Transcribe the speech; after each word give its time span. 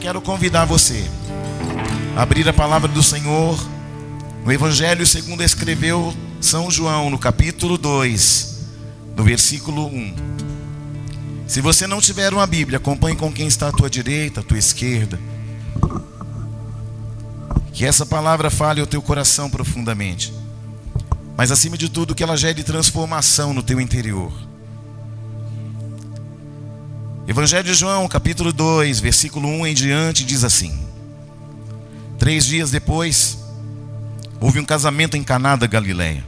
quero 0.00 0.20
convidar 0.22 0.64
você 0.64 1.04
a 2.16 2.22
abrir 2.22 2.48
a 2.48 2.54
palavra 2.54 2.88
do 2.88 3.02
Senhor 3.02 3.62
no 4.42 4.50
Evangelho 4.50 5.06
segundo 5.06 5.42
escreveu 5.42 6.16
São 6.40 6.70
João, 6.70 7.10
no 7.10 7.18
capítulo 7.18 7.76
2, 7.76 8.60
no 9.14 9.22
versículo 9.22 9.86
1. 9.86 10.14
Se 11.46 11.60
você 11.60 11.86
não 11.86 12.00
tiver 12.00 12.32
uma 12.32 12.46
Bíblia, 12.46 12.78
acompanhe 12.78 13.14
com 13.14 13.30
quem 13.30 13.46
está 13.46 13.68
à 13.68 13.72
tua 13.72 13.90
direita, 13.90 14.40
à 14.40 14.42
tua 14.42 14.58
esquerda. 14.58 15.20
Que 17.74 17.84
essa 17.84 18.06
palavra 18.06 18.48
fale 18.48 18.80
ao 18.80 18.86
teu 18.86 19.02
coração 19.02 19.50
profundamente. 19.50 20.32
Mas 21.36 21.50
acima 21.50 21.76
de 21.76 21.90
tudo, 21.90 22.14
que 22.14 22.22
ela 22.22 22.36
gere 22.38 22.62
transformação 22.62 23.52
no 23.52 23.62
teu 23.62 23.78
interior. 23.78 24.32
Evangelho 27.28 27.64
de 27.64 27.74
João, 27.74 28.08
capítulo 28.08 28.52
2, 28.52 28.98
versículo 28.98 29.46
1 29.46 29.66
em 29.68 29.74
diante, 29.74 30.24
diz 30.24 30.42
assim: 30.42 30.78
Três 32.18 32.44
dias 32.46 32.70
depois, 32.70 33.38
houve 34.40 34.58
um 34.58 34.64
casamento 34.64 35.16
em 35.16 35.22
Caná 35.22 35.54
da 35.54 35.66
Galileia. 35.66 36.24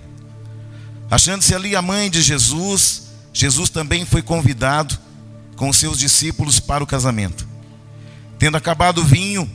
Achando-se 1.11 1.55
ali 1.55 1.75
a 1.75 1.83
mãe 1.83 2.11
de 2.11 2.23
Jesus, 2.23 3.05
Jesus 3.33 3.69
também 3.69 4.05
foi 4.05 4.23
convidado 4.23 4.99
com 5.57 5.73
seus 5.73 5.99
discípulos 5.99 6.61
para 6.61 6.85
o 6.85 6.87
casamento. 6.87 7.49
Tendo 8.39 8.57
acabado 8.57 8.99
o 8.99 9.05
vinho, 9.05 9.51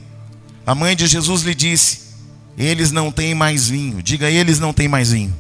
a 0.65 0.75
mãe 0.75 0.95
de 0.95 1.07
Jesus 1.07 1.43
lhe 1.43 1.55
disse: 1.55 1.99
Eles 2.57 2.91
não 2.91 3.11
têm 3.11 3.33
mais 3.33 3.69
vinho. 3.69 4.01
Diga, 4.03 4.29
eles 4.29 4.59
não 4.59 4.73
têm 4.73 4.87
mais 4.87 5.11
vinho. 5.11 5.35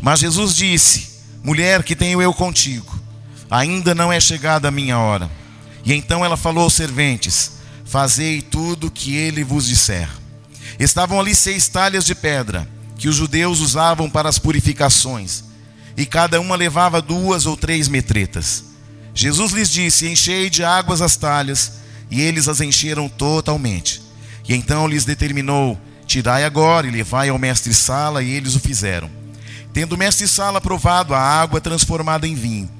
Mas 0.00 0.20
Jesus 0.20 0.54
disse: 0.54 1.08
Mulher, 1.44 1.82
que 1.82 1.94
tenho 1.94 2.20
eu 2.20 2.34
contigo? 2.34 2.97
Ainda 3.50 3.94
não 3.94 4.12
é 4.12 4.20
chegada 4.20 4.68
a 4.68 4.70
minha 4.70 4.98
hora. 4.98 5.30
E 5.84 5.92
então 5.94 6.24
ela 6.24 6.36
falou 6.36 6.64
aos 6.64 6.74
serventes: 6.74 7.52
Fazei 7.84 8.42
tudo 8.42 8.88
o 8.88 8.90
que 8.90 9.16
ele 9.16 9.42
vos 9.42 9.66
disser. 9.66 10.08
Estavam 10.78 11.18
ali 11.18 11.34
seis 11.34 11.68
talhas 11.68 12.04
de 12.04 12.14
pedra, 12.14 12.68
que 12.96 13.08
os 13.08 13.16
judeus 13.16 13.60
usavam 13.60 14.10
para 14.10 14.28
as 14.28 14.38
purificações, 14.38 15.44
e 15.96 16.04
cada 16.04 16.40
uma 16.40 16.54
levava 16.54 17.00
duas 17.00 17.46
ou 17.46 17.56
três 17.56 17.88
metretas. 17.88 18.64
Jesus 19.14 19.52
lhes 19.52 19.70
disse: 19.70 20.06
Enchei 20.06 20.50
de 20.50 20.62
águas 20.62 21.00
as 21.00 21.16
talhas, 21.16 21.72
e 22.10 22.20
eles 22.20 22.48
as 22.48 22.60
encheram 22.60 23.08
totalmente. 23.08 24.02
E 24.48 24.54
então 24.54 24.86
lhes 24.86 25.04
determinou: 25.04 25.78
Tirai 26.06 26.44
agora 26.44 26.86
e 26.86 26.90
levai 26.90 27.28
ao 27.28 27.38
mestre-sala, 27.38 28.22
e 28.22 28.30
eles 28.30 28.54
o 28.54 28.60
fizeram. 28.60 29.10
Tendo 29.72 29.94
o 29.94 29.98
mestre-sala 29.98 30.60
provado 30.60 31.14
a 31.14 31.20
água 31.20 31.60
transformada 31.60 32.26
em 32.26 32.34
vinho, 32.34 32.70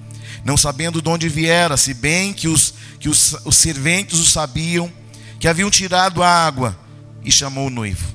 não 0.49 0.57
sabendo 0.57 1.03
de 1.03 1.09
onde 1.11 1.29
viera, 1.29 1.77
se 1.77 1.93
bem 1.93 2.33
que 2.33 2.49
os, 2.49 2.73
que 2.99 3.07
os, 3.07 3.37
os 3.45 3.55
serventes 3.55 4.19
o 4.19 4.25
sabiam, 4.25 4.91
que 5.39 5.47
haviam 5.47 5.71
tirado 5.71 6.23
a 6.23 6.47
água, 6.47 6.75
e 7.23 7.31
chamou 7.31 7.67
o 7.67 7.71
noivo. 7.71 8.07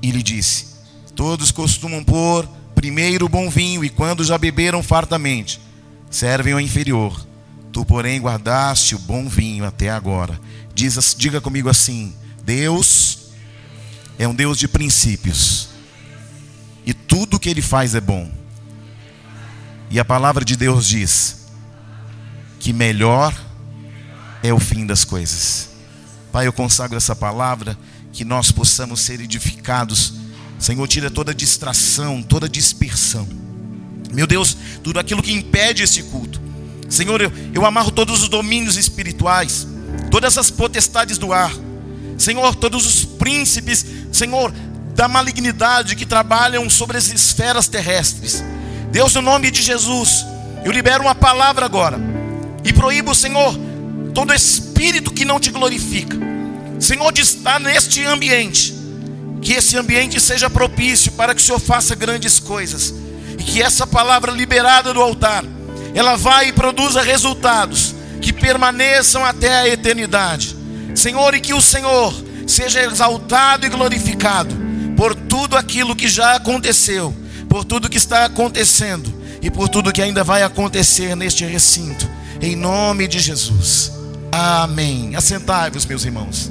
E 0.00 0.12
lhe 0.12 0.22
disse: 0.22 0.66
Todos 1.16 1.50
costumam 1.50 2.04
pôr 2.04 2.48
primeiro 2.76 3.26
o 3.26 3.28
bom 3.28 3.50
vinho, 3.50 3.84
e 3.84 3.88
quando 3.88 4.22
já 4.22 4.38
beberam 4.38 4.84
fartamente, 4.84 5.60
servem 6.08 6.52
ao 6.52 6.60
inferior. 6.60 7.26
Tu, 7.72 7.84
porém, 7.84 8.20
guardaste 8.20 8.94
o 8.94 8.98
bom 9.00 9.28
vinho 9.28 9.64
até 9.64 9.90
agora. 9.90 10.40
Diz, 10.72 11.16
diga 11.18 11.40
comigo 11.40 11.68
assim: 11.68 12.14
Deus 12.44 13.30
é 14.16 14.28
um 14.28 14.34
Deus 14.34 14.58
de 14.58 14.68
princípios, 14.68 15.70
e 16.86 16.94
tudo 16.94 17.40
que 17.40 17.48
Ele 17.48 17.62
faz 17.62 17.96
é 17.96 18.00
bom. 18.00 18.30
E 19.90 19.98
a 19.98 20.04
palavra 20.04 20.44
de 20.44 20.54
Deus 20.54 20.86
diz: 20.86 21.43
que 22.64 22.72
melhor 22.72 23.34
é 24.42 24.50
o 24.50 24.58
fim 24.58 24.86
das 24.86 25.04
coisas. 25.04 25.68
Pai, 26.32 26.46
eu 26.46 26.52
consagro 26.52 26.96
essa 26.96 27.14
palavra, 27.14 27.76
que 28.10 28.24
nós 28.24 28.50
possamos 28.50 29.00
ser 29.00 29.20
edificados. 29.20 30.14
Senhor, 30.58 30.88
tira 30.88 31.10
toda 31.10 31.34
distração, 31.34 32.22
toda 32.22 32.48
dispersão. 32.48 33.28
Meu 34.14 34.26
Deus, 34.26 34.56
tudo 34.82 34.98
aquilo 34.98 35.22
que 35.22 35.30
impede 35.30 35.82
esse 35.82 36.04
culto. 36.04 36.40
Senhor, 36.88 37.20
eu, 37.20 37.30
eu 37.52 37.66
amarro 37.66 37.90
todos 37.90 38.22
os 38.22 38.30
domínios 38.30 38.78
espirituais, 38.78 39.66
todas 40.10 40.38
as 40.38 40.50
potestades 40.50 41.18
do 41.18 41.34
ar. 41.34 41.52
Senhor, 42.16 42.54
todos 42.54 42.86
os 42.86 43.04
príncipes, 43.04 43.84
Senhor, 44.10 44.50
da 44.94 45.06
malignidade 45.06 45.94
que 45.94 46.06
trabalham 46.06 46.70
sobre 46.70 46.96
as 46.96 47.12
esferas 47.12 47.68
terrestres. 47.68 48.42
Deus, 48.90 49.12
no 49.12 49.20
nome 49.20 49.50
de 49.50 49.60
Jesus, 49.60 50.24
eu 50.64 50.72
libero 50.72 51.04
uma 51.04 51.14
palavra 51.14 51.66
agora 51.66 52.13
e 52.64 52.72
proíbo, 52.72 53.14
Senhor, 53.14 53.54
todo 54.14 54.32
espírito 54.32 55.12
que 55.12 55.24
não 55.24 55.38
te 55.38 55.50
glorifica. 55.50 56.16
Senhor, 56.80 57.12
de 57.12 57.20
estar 57.20 57.60
neste 57.60 58.02
ambiente. 58.04 58.74
Que 59.42 59.52
esse 59.52 59.76
ambiente 59.76 60.18
seja 60.18 60.48
propício 60.48 61.12
para 61.12 61.34
que 61.34 61.42
o 61.42 61.44
Senhor 61.44 61.58
faça 61.58 61.94
grandes 61.94 62.40
coisas. 62.40 62.94
E 63.38 63.42
que 63.42 63.62
essa 63.62 63.86
palavra 63.86 64.32
liberada 64.32 64.94
do 64.94 65.02
altar, 65.02 65.44
ela 65.94 66.16
vai 66.16 66.48
e 66.48 66.52
produza 66.52 67.02
resultados 67.02 67.94
que 68.22 68.32
permaneçam 68.32 69.22
até 69.22 69.54
a 69.54 69.68
eternidade. 69.68 70.56
Senhor, 70.94 71.34
e 71.34 71.40
que 71.40 71.52
o 71.52 71.60
Senhor 71.60 72.14
seja 72.46 72.82
exaltado 72.82 73.66
e 73.66 73.68
glorificado 73.68 74.54
por 74.96 75.14
tudo 75.14 75.56
aquilo 75.56 75.94
que 75.94 76.08
já 76.08 76.36
aconteceu, 76.36 77.14
por 77.48 77.64
tudo 77.64 77.90
que 77.90 77.98
está 77.98 78.24
acontecendo 78.24 79.12
e 79.42 79.50
por 79.50 79.68
tudo 79.68 79.92
que 79.92 80.00
ainda 80.00 80.24
vai 80.24 80.42
acontecer 80.42 81.14
neste 81.14 81.44
recinto 81.44 82.13
em 82.44 82.54
nome 82.54 83.08
de 83.08 83.18
Jesus. 83.20 83.90
Amém. 84.30 85.16
Assentai-vos, 85.16 85.86
meus 85.86 86.04
irmãos. 86.04 86.50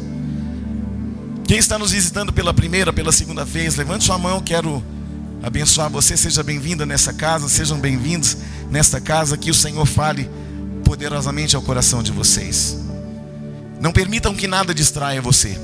Quem 1.47 1.59
está 1.59 1.77
nos 1.77 1.91
visitando 1.91 2.33
pela 2.33 2.51
primeira, 2.51 2.91
pela 2.91 3.11
segunda 3.11 3.45
vez, 3.45 3.75
levante 3.75 4.03
sua 4.03 4.17
mão, 4.17 4.41
quero 4.41 4.83
abençoar 5.43 5.91
você. 5.91 6.17
Seja 6.17 6.41
bem-vinda 6.41 6.83
nessa 6.83 7.13
casa, 7.13 7.47
sejam 7.47 7.79
bem-vindos 7.79 8.37
nesta 8.71 8.99
casa, 8.99 9.37
que 9.37 9.51
o 9.51 9.53
Senhor 9.53 9.85
fale 9.85 10.27
poderosamente 10.83 11.55
ao 11.55 11.61
coração 11.61 12.01
de 12.01 12.11
vocês. 12.11 12.75
Não 13.79 13.91
permitam 13.91 14.33
que 14.33 14.47
nada 14.47 14.73
distraia 14.73 15.21
você, 15.21 15.55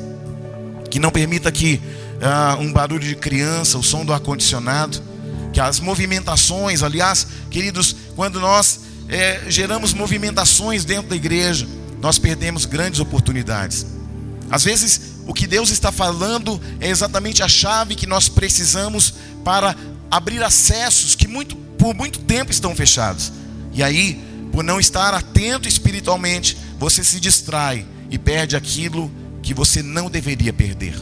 que 0.92 1.00
não 1.00 1.10
permita 1.10 1.52
que 1.52 1.82
ah, 2.22 2.56
um 2.60 2.72
barulho 2.72 3.00
de 3.00 3.16
criança, 3.16 3.80
o 3.80 3.84
som 3.84 4.06
do 4.06 4.14
ar-condicionado, 4.14 5.02
que 5.52 5.60
as 5.60 5.80
movimentações, 5.80 6.84
aliás, 6.84 7.26
queridos, 7.50 7.96
quando 8.16 8.40
nós 8.40 8.89
é, 9.10 9.42
geramos 9.48 9.94
movimentações 9.94 10.86
dentro 10.86 11.10
da 11.10 11.16
igreja, 11.16 11.68
nós 12.00 12.20
perdemos 12.20 12.66
grandes 12.66 13.00
oportunidades. 13.00 13.86
Às 14.50 14.64
vezes, 14.64 15.02
o 15.28 15.34
que 15.34 15.46
Deus 15.46 15.70
está 15.70 15.92
falando 15.92 16.60
é 16.80 16.90
exatamente 16.90 17.44
a 17.44 17.48
chave 17.48 17.96
que 17.96 18.08
nós 18.08 18.30
precisamos 18.30 19.14
para 19.44 19.76
abrir 20.10 20.44
acessos 20.44 21.16
que 21.16 21.28
muito, 21.28 21.56
por 21.56 21.94
muito 21.94 22.20
tempo 22.20 22.52
estão 22.52 22.76
fechados. 22.76 23.32
E 23.74 23.84
aí, 23.84 24.22
por 24.52 24.64
não 24.64 24.80
estar 24.80 25.14
atento 25.14 25.68
espiritualmente, 25.68 26.58
você 26.80 27.04
se 27.04 27.20
distrai 27.20 27.86
e 28.10 28.18
perde 28.18 28.56
aquilo 28.56 29.12
que 29.42 29.54
você 29.54 29.84
não 29.84 30.10
deveria 30.10 30.54
perder. 30.54 30.96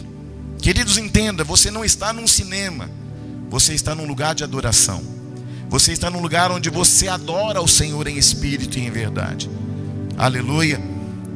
Queridos, 0.59 0.97
entenda, 0.97 1.43
você 1.43 1.71
não 1.71 1.85
está 1.85 2.11
num 2.11 2.27
cinema, 2.27 2.89
você 3.49 3.73
está 3.73 3.95
num 3.95 4.05
lugar 4.05 4.35
de 4.35 4.43
adoração. 4.43 5.16
Você 5.69 5.91
está 5.91 6.09
num 6.09 6.21
lugar 6.21 6.51
onde 6.51 6.69
você 6.69 7.07
adora 7.07 7.61
o 7.61 7.67
Senhor 7.67 8.07
em 8.07 8.17
espírito 8.17 8.79
e 8.79 8.85
em 8.85 8.89
verdade. 8.89 9.49
Aleluia. 10.17 10.81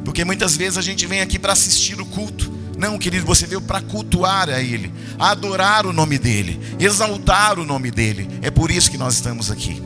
Porque 0.04 0.24
muitas 0.24 0.56
vezes 0.56 0.78
a 0.78 0.82
gente 0.82 1.06
vem 1.06 1.20
aqui 1.20 1.38
para 1.38 1.52
assistir 1.52 2.00
o 2.00 2.06
culto. 2.06 2.50
Não, 2.76 2.98
querido, 2.98 3.26
você 3.26 3.46
veio 3.46 3.60
para 3.60 3.80
cultuar 3.80 4.48
a 4.48 4.60
Ele, 4.60 4.92
adorar 5.18 5.86
o 5.86 5.92
nome 5.92 6.18
dEle, 6.18 6.58
exaltar 6.80 7.58
o 7.58 7.64
nome 7.64 7.90
dEle. 7.90 8.28
É 8.40 8.50
por 8.50 8.70
isso 8.70 8.90
que 8.90 8.98
nós 8.98 9.14
estamos 9.14 9.50
aqui. 9.50 9.80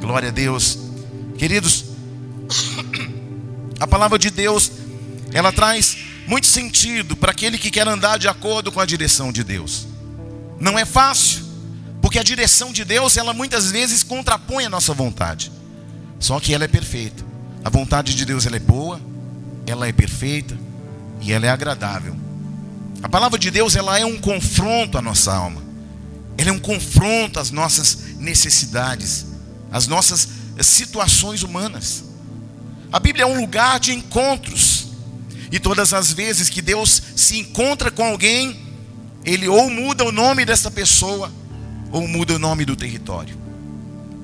Glória 0.00 0.28
a 0.28 0.32
Deus. 0.32 0.78
Queridos, 1.36 1.84
a 3.78 3.86
palavra 3.86 4.18
de 4.18 4.30
Deus, 4.30 4.72
ela 5.32 5.52
traz 5.52 5.98
muito 6.26 6.46
sentido 6.46 7.16
para 7.16 7.32
aquele 7.32 7.58
que 7.58 7.70
quer 7.70 7.86
andar 7.86 8.18
de 8.18 8.28
acordo 8.28 8.72
com 8.72 8.80
a 8.80 8.86
direção 8.86 9.32
de 9.32 9.44
Deus. 9.44 9.86
Não 10.60 10.78
é 10.78 10.84
fácil. 10.84 11.47
Porque 12.00 12.18
a 12.18 12.22
direção 12.22 12.72
de 12.72 12.84
Deus, 12.84 13.16
ela 13.16 13.32
muitas 13.32 13.70
vezes 13.70 14.02
contrapõe 14.02 14.64
a 14.64 14.70
nossa 14.70 14.94
vontade. 14.94 15.52
Só 16.18 16.40
que 16.40 16.54
ela 16.54 16.64
é 16.64 16.68
perfeita. 16.68 17.24
A 17.64 17.70
vontade 17.70 18.14
de 18.14 18.24
Deus 18.24 18.46
ela 18.46 18.56
é 18.56 18.60
boa, 18.60 19.00
ela 19.66 19.86
é 19.86 19.92
perfeita 19.92 20.58
e 21.20 21.32
ela 21.32 21.46
é 21.46 21.50
agradável. 21.50 22.16
A 23.02 23.08
palavra 23.08 23.38
de 23.38 23.50
Deus 23.50 23.76
ela 23.76 23.98
é 23.98 24.04
um 24.04 24.18
confronto 24.18 24.98
à 24.98 25.02
nossa 25.02 25.32
alma. 25.32 25.62
Ela 26.36 26.50
é 26.50 26.52
um 26.52 26.58
confronto 26.58 27.38
às 27.38 27.50
nossas 27.50 28.16
necessidades, 28.18 29.26
às 29.70 29.86
nossas 29.86 30.28
situações 30.60 31.42
humanas. 31.42 32.04
A 32.92 32.98
Bíblia 32.98 33.24
é 33.24 33.26
um 33.26 33.40
lugar 33.40 33.78
de 33.78 33.92
encontros. 33.92 34.88
E 35.50 35.58
todas 35.58 35.92
as 35.92 36.12
vezes 36.12 36.48
que 36.48 36.60
Deus 36.60 37.02
se 37.16 37.38
encontra 37.38 37.90
com 37.90 38.04
alguém, 38.04 38.60
ele 39.24 39.48
ou 39.48 39.70
muda 39.70 40.04
o 40.04 40.12
nome 40.12 40.44
dessa 40.44 40.70
pessoa, 40.70 41.30
ou 41.90 42.06
muda 42.06 42.34
o 42.34 42.38
nome 42.38 42.64
do 42.64 42.76
território. 42.76 43.36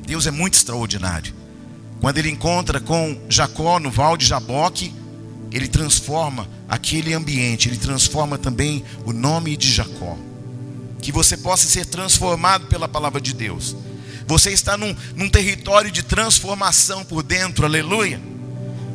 Deus 0.06 0.26
é 0.26 0.30
muito 0.30 0.54
extraordinário. 0.54 1.34
Quando 2.00 2.18
ele 2.18 2.30
encontra 2.30 2.80
com 2.80 3.18
Jacó 3.28 3.78
no 3.78 3.90
val 3.90 4.16
de 4.16 4.26
Jaboque, 4.26 4.92
ele 5.50 5.68
transforma 5.68 6.48
aquele 6.68 7.14
ambiente, 7.14 7.68
ele 7.68 7.78
transforma 7.78 8.36
também 8.36 8.84
o 9.06 9.12
nome 9.12 9.56
de 9.56 9.70
Jacó. 9.70 10.18
Que 11.00 11.12
você 11.12 11.36
possa 11.36 11.66
ser 11.66 11.86
transformado 11.86 12.66
pela 12.66 12.88
palavra 12.88 13.20
de 13.20 13.32
Deus. 13.32 13.76
Você 14.26 14.50
está 14.50 14.76
num, 14.76 14.94
num 15.14 15.28
território 15.28 15.90
de 15.90 16.02
transformação 16.02 17.04
por 17.04 17.22
dentro, 17.22 17.64
aleluia. 17.64 18.20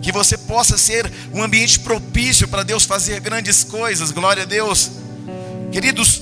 Que 0.01 0.12
você 0.12 0.38
possa 0.38 0.77
ser 0.77 1.12
um 1.33 1.42
ambiente 1.42 1.80
propício 1.80 2.48
para 2.48 2.63
Deus 2.63 2.86
fazer 2.86 3.19
grandes 3.19 3.63
coisas, 3.63 4.12
glória 4.12 4.44
a 4.44 4.45
Deus. 4.45 4.92
Queridos, 5.71 6.21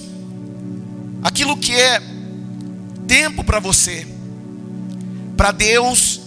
aquilo 1.23 1.57
que 1.57 1.73
é 1.73 2.01
tempo 3.07 3.43
para 3.43 3.59
você, 3.59 4.05
para 5.35 5.51
Deus, 5.51 6.21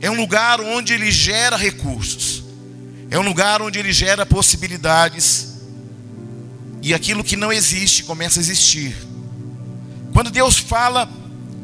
é 0.00 0.10
um 0.10 0.14
lugar 0.14 0.60
onde 0.60 0.92
Ele 0.92 1.10
gera 1.10 1.56
recursos, 1.56 2.44
é 3.10 3.18
um 3.18 3.22
lugar 3.22 3.62
onde 3.62 3.78
Ele 3.78 3.92
gera 3.92 4.26
possibilidades, 4.26 5.54
e 6.82 6.94
aquilo 6.94 7.24
que 7.24 7.36
não 7.36 7.52
existe 7.52 8.04
começa 8.04 8.38
a 8.38 8.42
existir. 8.42 8.96
Quando 10.12 10.30
Deus 10.30 10.58
fala, 10.58 11.10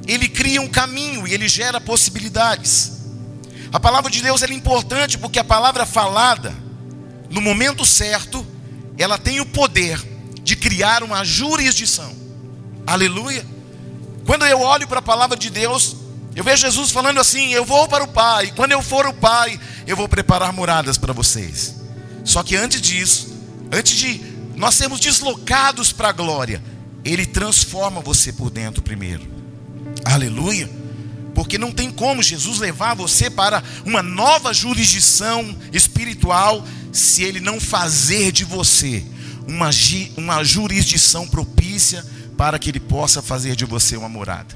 Ele 0.07 0.29
cria 0.29 0.61
um 0.61 0.69
caminho 0.69 1.29
e 1.29 1.33
Ele 1.33 1.49
gera 1.49 1.81
possibilidades. 1.81 2.93
A 3.73 3.79
palavra 3.79 4.11
de 4.11 4.21
Deus 4.21 4.43
é 4.43 4.53
importante 4.53 5.17
porque 5.17 5.39
a 5.39 5.45
palavra 5.45 5.87
falada, 5.87 6.53
no 7.31 7.41
momento 7.41 7.85
certo, 7.85 8.45
ela 8.99 9.17
tem 9.17 9.41
o 9.41 9.47
poder 9.47 10.01
de 10.43 10.57
criar 10.57 11.03
uma 11.03 11.25
jurisdição. 11.25 12.13
Aleluia. 12.87 13.52
Quando 14.27 14.47
eu 14.47 14.61
olho 14.61 14.87
para 14.87 15.01
a 15.01 15.03
palavra 15.03 15.37
de 15.37 15.51
Deus, 15.51 15.97
eu 16.35 16.45
vejo 16.45 16.63
Jesus 16.63 16.91
falando 16.91 17.21
assim: 17.21 17.53
Eu 17.53 17.65
vou 17.65 17.89
para 17.89 18.05
o 18.05 18.09
Pai, 18.09 18.53
quando 18.55 18.73
eu 18.73 18.83
for 18.83 19.07
o 19.07 19.13
Pai, 19.13 19.59
eu 19.87 19.97
vou 19.97 20.09
preparar 20.09 20.53
moradas 20.53 20.97
para 20.97 21.13
vocês. 21.13 21.77
Só 22.25 22.43
que 22.43 22.57
antes 22.57 22.81
disso, 22.81 23.35
antes 23.71 23.97
de 23.97 24.21
nós 24.57 24.75
sermos 24.75 25.01
deslocados 25.01 25.93
para 25.93 26.09
a 26.09 26.13
glória, 26.13 26.63
Ele 27.05 27.27
transforma 27.27 28.01
você 28.01 28.33
por 28.33 28.51
dentro 28.51 28.83
primeiro. 28.83 29.27
Aleluia. 30.05 30.71
Porque 31.35 31.57
não 31.57 31.73
tem 31.73 31.91
como 31.91 32.23
Jesus 32.23 32.59
levar 32.59 32.95
você 32.95 33.31
para 33.31 33.63
uma 33.85 34.03
nova 34.03 34.53
jurisdição 34.53 35.57
espiritual 35.73 36.65
se 36.93 37.23
Ele 37.23 37.41
não 37.41 37.59
fazer 37.59 38.31
de 38.31 38.45
você 38.45 39.05
uma, 39.49 39.71
uma 40.17 40.45
jurisdição 40.45 41.27
propícia 41.27 42.05
para 42.37 42.59
que 42.59 42.71
Ele 42.71 42.81
possa 42.81 43.23
fazer 43.23 43.57
de 43.57 43.65
você 43.65 43.97
uma 43.97 44.09
morada. 44.09 44.55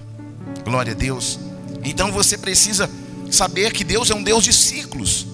Glória 0.64 0.92
a 0.92 0.96
Deus. 0.96 1.38
Então 1.84 2.10
você 2.10 2.36
precisa 2.36 2.90
saber 3.30 3.72
que 3.72 3.84
Deus 3.84 4.10
é 4.10 4.14
um 4.14 4.22
Deus 4.22 4.44
de 4.44 4.52
ciclos. 4.52 5.26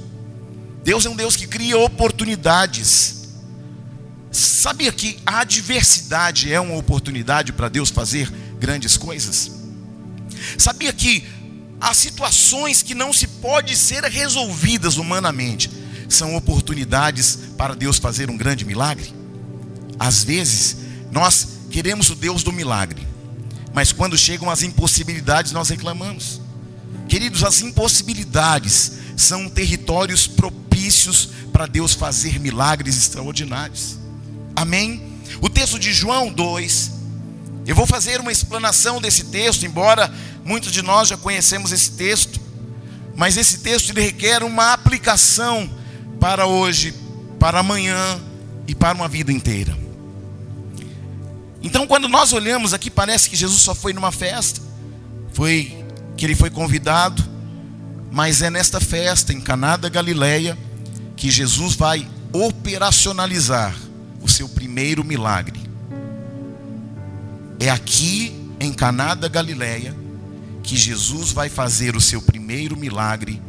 Deus 0.85 1.07
é 1.07 1.11
um 1.11 1.17
Deus 1.17 1.37
que 1.37 1.47
cria 1.47 1.79
oportunidades. 1.79 3.29
Sabia 4.31 4.91
que 4.93 5.19
a 5.25 5.41
adversidade 5.41 6.53
é 6.53 6.61
uma 6.61 6.77
oportunidade 6.77 7.53
para 7.53 7.69
Deus 7.69 7.91
fazer 7.91 8.31
grandes 8.59 8.97
coisas? 8.97 9.53
Sabia 10.59 10.93
que 10.93 11.25
as 11.81 11.97
situações 11.97 12.83
que 12.83 12.95
não 12.95 13.13
se 13.13 13.27
pode 13.27 13.77
ser 13.77 14.05
resolvidas 14.05 14.97
humanamente 14.97 15.71
são 16.09 16.37
oportunidades 16.37 17.39
para 17.57 17.75
Deus 17.75 17.99
fazer 17.99 18.31
um 18.31 18.37
grande 18.37 18.65
milagre? 18.65 19.13
Às 19.99 20.25
vezes, 20.25 20.77
nós 21.13 21.49
queremos 21.73 22.11
o 22.11 22.15
Deus 22.15 22.43
do 22.43 22.53
milagre, 22.53 23.09
mas 23.73 23.93
quando 23.93 24.17
chegam 24.17 24.51
as 24.51 24.63
impossibilidades, 24.63 25.53
nós 25.53 25.71
reclamamos. 25.71 26.41
Queridos, 27.09 27.43
as 27.43 27.63
impossibilidades 27.63 28.93
são 29.17 29.49
territórios 29.49 30.27
propícios 30.27 31.31
para 31.51 31.67
Deus 31.67 31.95
fazer 31.95 32.39
milagres 32.39 32.97
extraordinários. 32.97 33.97
Amém? 34.55 35.03
O 35.41 35.49
texto 35.49 35.79
de 35.79 35.93
João 35.93 36.31
2, 36.31 36.93
eu 37.67 37.75
vou 37.75 37.87
fazer 37.87 38.21
uma 38.21 38.31
explanação 38.31 39.01
desse 39.01 39.25
texto, 39.25 39.65
embora 39.65 40.13
muitos 40.45 40.71
de 40.71 40.83
nós 40.83 41.09
já 41.09 41.17
conhecemos 41.17 41.73
esse 41.73 41.93
texto, 41.93 42.39
mas 43.17 43.39
esse 43.39 43.59
texto 43.59 43.91
ele 43.91 44.03
requer 44.03 44.43
uma 44.43 44.75
aplicação 44.75 45.71
para 46.21 46.47
hoje, 46.47 46.95
para 47.41 47.61
amanhã 47.61 48.21
e 48.69 48.75
para 48.75 48.95
uma 48.95 49.09
vida 49.09 49.33
inteira. 49.33 49.83
Então, 51.63 51.87
quando 51.87 52.09
nós 52.09 52.33
olhamos 52.33 52.75
aqui, 52.75 52.91
parece 52.91 53.31
que 53.31 53.37
Jesus 53.37 53.63
só 53.63 53.75
foi 53.75 53.93
numa 53.93 54.11
festa, 54.11 54.61
foi 55.33 55.85
que 56.17 56.27
ele 56.27 56.35
foi 56.35 56.51
convidado, 56.51 57.23
mas 58.11 58.43
é 58.43 58.51
nesta 58.51 58.81
festa 58.81 59.33
em 59.33 59.41
Caná 59.41 59.77
da 59.77 59.89
Galileia 59.89 60.59
que 61.17 61.31
Jesus 61.31 61.75
vai 61.75 62.07
operacionalizar 62.33 63.75
o 64.21 64.29
seu 64.29 64.49
primeiro 64.49 65.05
milagre. 65.05 65.61
É 67.61 67.71
aqui 67.71 68.35
em 68.59 68.73
Caná 68.73 69.15
da 69.15 69.29
Galileia 69.29 69.95
que 70.63 70.77
Jesus 70.77 71.33
vai 71.33 71.49
fazer 71.49 71.97
o 71.97 72.01
seu 72.01 72.21
primeiro 72.21 72.77
milagre. 72.77 73.41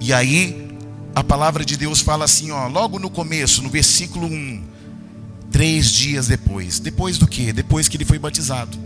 E 0.00 0.12
aí 0.12 0.68
a 1.14 1.24
palavra 1.24 1.64
de 1.64 1.76
Deus 1.76 2.00
fala 2.00 2.26
assim, 2.26 2.50
ó, 2.50 2.68
logo 2.68 2.98
no 2.98 3.08
começo, 3.08 3.62
no 3.62 3.70
versículo 3.70 4.26
1, 4.26 4.62
Três 5.56 5.90
dias 5.90 6.26
depois. 6.26 6.78
Depois 6.78 7.16
do 7.16 7.26
que? 7.26 7.50
Depois 7.50 7.88
que 7.88 7.96
ele 7.96 8.04
foi 8.04 8.18
batizado. 8.18 8.76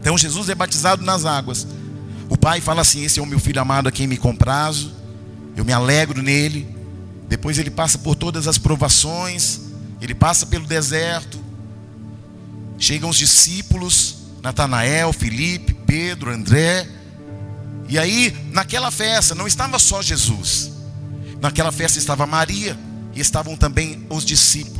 Então 0.00 0.16
Jesus 0.16 0.48
é 0.48 0.54
batizado 0.54 1.02
nas 1.02 1.24
águas. 1.24 1.66
O 2.28 2.36
pai 2.36 2.60
fala 2.60 2.82
assim: 2.82 3.02
Esse 3.02 3.18
é 3.18 3.22
o 3.22 3.26
meu 3.26 3.40
filho 3.40 3.60
amado 3.60 3.88
a 3.88 3.90
quem 3.90 4.06
me 4.06 4.16
comprazo. 4.16 4.94
Eu 5.56 5.64
me 5.64 5.72
alegro 5.72 6.22
nele. 6.22 6.76
Depois 7.28 7.58
ele 7.58 7.72
passa 7.72 7.98
por 7.98 8.14
todas 8.14 8.46
as 8.46 8.56
provações. 8.56 9.62
Ele 10.00 10.14
passa 10.14 10.46
pelo 10.46 10.64
deserto. 10.64 11.40
Chegam 12.78 13.10
os 13.10 13.18
discípulos: 13.18 14.18
Natanael, 14.44 15.12
Felipe, 15.12 15.74
Pedro, 15.74 16.30
André. 16.30 16.88
E 17.88 17.98
aí, 17.98 18.32
naquela 18.52 18.92
festa, 18.92 19.34
não 19.34 19.48
estava 19.48 19.76
só 19.80 20.00
Jesus. 20.00 20.70
Naquela 21.40 21.72
festa 21.72 21.98
estava 21.98 22.28
Maria 22.28 22.78
e 23.12 23.18
estavam 23.18 23.56
também 23.56 24.06
os 24.08 24.24
discípulos. 24.24 24.79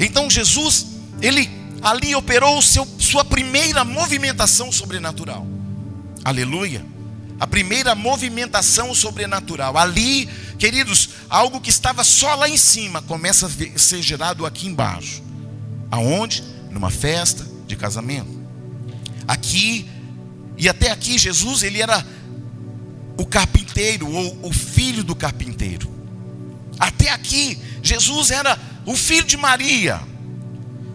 Então 0.00 0.30
Jesus, 0.30 0.86
ele 1.20 1.48
ali 1.82 2.14
operou 2.14 2.60
seu, 2.62 2.86
sua 2.98 3.24
primeira 3.24 3.84
movimentação 3.84 4.72
sobrenatural. 4.72 5.46
Aleluia. 6.24 6.84
A 7.38 7.46
primeira 7.46 7.94
movimentação 7.94 8.94
sobrenatural. 8.94 9.76
Ali, 9.76 10.28
queridos, 10.58 11.10
algo 11.28 11.60
que 11.60 11.70
estava 11.70 12.02
só 12.02 12.34
lá 12.34 12.48
em 12.48 12.56
cima 12.56 13.00
começa 13.02 13.46
a 13.46 13.78
ser 13.78 14.02
gerado 14.02 14.44
aqui 14.44 14.66
embaixo. 14.66 15.22
Aonde? 15.90 16.42
Numa 16.70 16.90
festa 16.90 17.46
de 17.66 17.76
casamento. 17.76 18.40
Aqui 19.28 19.88
e 20.56 20.68
até 20.68 20.90
aqui 20.90 21.16
Jesus, 21.16 21.62
ele 21.62 21.80
era 21.80 22.06
o 23.16 23.24
carpinteiro 23.24 24.10
ou 24.10 24.38
o 24.42 24.52
filho 24.52 25.02
do 25.02 25.14
carpinteiro. 25.14 25.90
Até 26.78 27.10
aqui 27.10 27.58
Jesus 27.82 28.30
era 28.30 28.58
o 28.86 28.96
filho 28.96 29.24
de 29.24 29.36
Maria. 29.36 30.00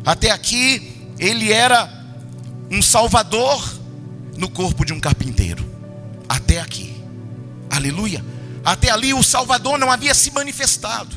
Até 0.05 0.31
aqui, 0.31 1.13
ele 1.17 1.51
era 1.51 1.89
um 2.69 2.81
salvador 2.81 3.75
no 4.37 4.49
corpo 4.49 4.85
de 4.85 4.93
um 4.93 4.99
carpinteiro. 4.99 5.65
Até 6.27 6.59
aqui. 6.59 6.95
Aleluia. 7.69 8.23
Até 8.63 8.89
ali 8.89 9.13
o 9.13 9.23
Salvador 9.23 9.77
não 9.77 9.91
havia 9.91 10.13
se 10.13 10.31
manifestado. 10.31 11.15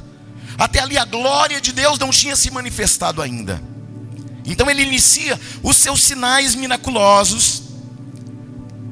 Até 0.58 0.80
ali 0.80 0.98
a 0.98 1.04
glória 1.04 1.60
de 1.60 1.72
Deus 1.72 1.98
não 1.98 2.10
tinha 2.10 2.36
se 2.36 2.50
manifestado 2.50 3.22
ainda. 3.22 3.62
Então 4.44 4.68
ele 4.68 4.82
inicia 4.82 5.38
os 5.62 5.76
seus 5.76 6.02
sinais 6.02 6.54
miraculosos. 6.54 7.62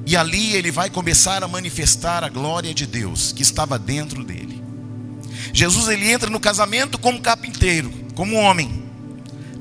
E 0.06 0.16
ali 0.16 0.54
ele 0.54 0.70
vai 0.70 0.88
começar 0.88 1.42
a 1.42 1.48
manifestar 1.48 2.22
a 2.22 2.28
glória 2.28 2.72
de 2.72 2.86
Deus 2.86 3.32
que 3.32 3.42
estava 3.42 3.78
dentro 3.78 4.22
dele. 4.22 4.55
Jesus 5.52 5.88
ele 5.88 6.10
entra 6.10 6.30
no 6.30 6.40
casamento 6.40 6.98
como 6.98 7.20
carpinteiro, 7.20 7.90
como 8.14 8.36
homem, 8.36 8.84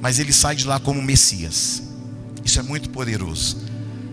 mas 0.01 0.19
ele 0.19 0.33
sai 0.33 0.55
de 0.55 0.65
lá 0.65 0.79
como 0.79 1.01
Messias. 1.01 1.83
Isso 2.43 2.59
é 2.59 2.63
muito 2.63 2.89
poderoso. 2.89 3.57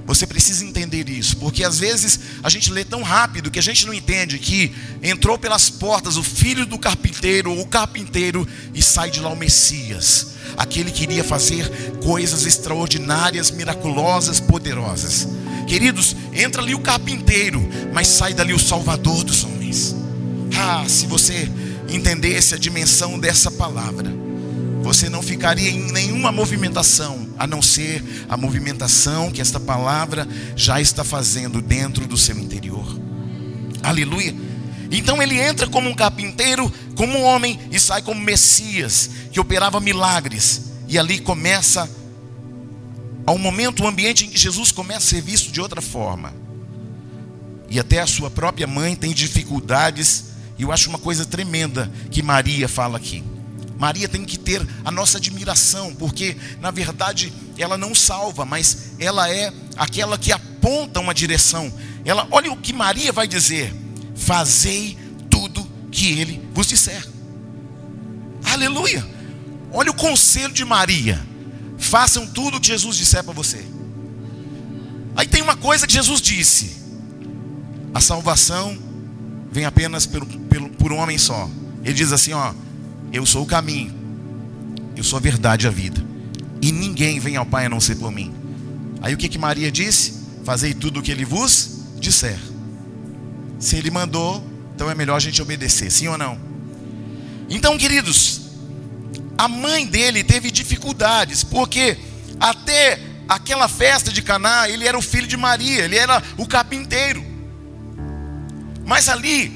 Você 0.05 0.27
precisa 0.27 0.65
entender 0.65 1.09
isso, 1.09 1.37
porque 1.37 1.63
às 1.63 1.79
vezes 1.79 2.19
a 2.43 2.51
gente 2.51 2.73
lê 2.73 2.85
tão 2.85 3.03
rápido 3.03 3.51
que 3.51 3.59
a 3.59 3.63
gente 3.63 3.87
não 3.87 3.95
entende 3.95 4.39
que 4.39 4.75
entrou 5.03 5.39
pelas 5.39 5.71
portas 5.71 6.17
o 6.17 6.23
filho 6.23 6.67
do 6.67 6.79
carpinteiro, 6.79 7.53
ou 7.53 7.61
o 7.61 7.67
carpinteiro, 7.67 8.47
e 8.75 8.83
sai 8.83 9.11
de 9.11 9.21
lá 9.21 9.31
o 9.31 9.37
Messias. 9.37 10.33
Aquele 10.57 10.91
que 10.91 11.05
iria 11.05 11.23
fazer 11.23 11.71
coisas 12.03 12.45
extraordinárias, 12.47 13.51
miraculosas, 13.51 14.41
poderosas. 14.41 15.29
Queridos, 15.67 16.17
entra 16.33 16.61
ali 16.61 16.75
o 16.75 16.81
carpinteiro, 16.81 17.67
mas 17.93 18.09
sai 18.09 18.35
dali 18.35 18.53
o 18.53 18.59
Salvador 18.59 19.25
dos 19.25 19.45
homens. 19.45 20.02
Ah, 20.57 20.85
se 20.89 21.07
você 21.07 21.49
entendesse 21.89 22.55
a 22.55 22.59
dimensão 22.59 23.19
dessa 23.19 23.51
palavra, 23.51 24.13
você 24.83 25.09
não 25.09 25.23
ficaria 25.23 25.71
em 25.71 25.93
nenhuma 25.93 26.33
movimentação, 26.33 27.29
a 27.39 27.47
não 27.47 27.63
ser 27.63 28.03
a 28.29 28.37
movimentação 28.37 29.31
que 29.31 29.41
esta 29.41 29.61
palavra 29.61 30.27
já 30.57 30.81
está 30.81 31.05
fazendo 31.05 31.63
dentro 31.63 32.07
do 32.07 32.17
seu 32.17 32.39
interior. 32.39 32.87
Aleluia. 33.83 34.35
Então 34.91 35.23
ele 35.23 35.39
entra 35.41 35.67
como 35.67 35.89
um 35.89 35.95
carpinteiro, 35.95 36.71
como 36.97 37.19
um 37.19 37.23
homem, 37.23 37.59
e 37.71 37.81
sai 37.81 38.03
como 38.03 38.21
Messias, 38.21 39.09
que 39.31 39.41
operava 39.41 39.81
milagres. 39.81 40.73
E 40.89 40.99
ali 40.99 41.19
começa, 41.19 41.89
ao 43.25 43.39
momento, 43.39 43.83
o 43.83 43.87
ambiente 43.87 44.27
em 44.27 44.29
que 44.29 44.39
Jesus 44.39 44.71
começa 44.71 45.07
a 45.07 45.11
ser 45.11 45.23
visto 45.23 45.51
de 45.51 45.61
outra 45.61 45.81
forma. 45.81 46.35
E 47.71 47.81
até 47.81 48.01
a 48.01 48.07
sua 48.07 48.31
própria 48.31 48.67
mãe 48.67 48.95
tem 48.95 49.15
dificuldades, 49.15 50.25
e 50.63 50.65
eu 50.65 50.71
acho 50.71 50.89
uma 50.89 50.99
coisa 50.99 51.27
tremenda 51.27 51.91
que 52.09 52.23
Maria 52.23 52.69
fala 52.69 52.97
aqui. 52.97 53.25
Maria 53.77 54.09
tem 54.09 54.25
que 54.25 54.39
ter 54.39 54.65
a 54.85 54.93
nossa 54.93 55.19
admiração, 55.19 55.93
porque 55.93 56.37
na 56.61 56.71
verdade 56.71 57.33
ela 57.59 57.77
não 57.77 57.97
salva, 57.97 58.45
mas 58.45 58.93
ela 59.01 59.29
é 59.29 59.53
aquela 59.77 60.17
que 60.17 60.31
aponta 60.31 61.01
uma 61.01 61.13
direção. 61.13 61.73
Ela, 62.05 62.29
olha 62.31 62.53
o 62.53 62.57
que 62.57 62.73
Maria 62.73 63.11
vai 63.11 63.27
dizer: 63.27 63.75
fazei 64.15 64.97
tudo 65.29 65.69
que 65.91 66.13
ele 66.13 66.41
vos 66.55 66.69
disser. 66.69 67.05
Aleluia! 68.45 69.05
Olha 69.73 69.91
o 69.91 69.95
conselho 69.95 70.55
de 70.55 70.65
Maria. 70.65 71.21
Façam 71.77 72.25
tudo 72.25 72.59
o 72.59 72.61
que 72.61 72.69
Jesus 72.69 72.97
disser 72.97 73.25
para 73.25 73.35
você. 73.35 73.67
Aí 75.17 75.27
tem 75.27 75.43
uma 75.43 75.57
coisa 75.57 75.89
que 75.89 75.95
Jesus 75.95 76.21
disse: 76.21 76.77
a 77.93 78.01
salvação 78.01 78.79
vem 79.53 79.67
apenas 79.67 80.07
por 80.07 80.93
um 80.93 80.97
homem 80.97 81.19
só. 81.19 81.49
Ele 81.85 81.95
diz 81.95 82.11
assim: 82.11 82.33
ó, 82.33 82.55
eu 83.13 83.27
sou 83.27 83.43
o 83.43 83.47
caminho, 83.47 83.93
eu 84.97 85.05
sou 85.05 85.19
a 85.19 85.21
verdade 85.21 85.67
e 85.67 85.69
a 85.69 85.71
vida, 85.71 86.03
e 86.61 86.73
ninguém 86.73 87.21
vem 87.21 87.37
ao 87.37 87.47
Pai 87.47 87.67
a 87.67 87.69
não 87.69 87.81
ser 87.81 87.97
por 87.97 88.11
mim. 88.11 88.35
Aí 89.03 89.15
o 89.15 89.17
que 89.17 89.29
que 89.29 89.39
Maria 89.39 89.71
disse? 89.71 90.23
Fazei 90.45 90.73
tudo 90.75 91.01
o 91.01 91.03
que 91.03 91.11
ele 91.13 91.25
vos 91.25 91.83
disser. 92.01 92.39
Se 93.59 93.77
ele 93.77 93.91
mandou, 93.91 94.45
então 94.75 94.91
é 94.91 94.95
melhor 94.95 95.17
a 95.17 95.21
gente 95.21 95.41
obedecer, 95.41 95.91
sim 95.91 96.09
ou 96.09 96.17
não? 96.17 96.39
Então, 97.49 97.77
queridos, 97.77 98.41
a 99.37 99.47
mãe 99.47 99.87
dele 99.87 100.25
teve 100.25 100.51
dificuldades, 100.51 101.45
porque 101.45 101.99
até 102.41 102.99
aquela 103.29 103.69
festa 103.69 104.11
de 104.11 104.23
Caná, 104.23 104.69
ele 104.69 104.87
era 104.87 104.97
o 104.97 105.03
filho 105.03 105.27
de 105.27 105.37
Maria, 105.37 105.85
ele 105.85 105.97
era 105.97 106.23
o 106.37 106.47
carpinteiro. 106.47 107.32
Mas 108.93 109.09
ali 109.09 109.51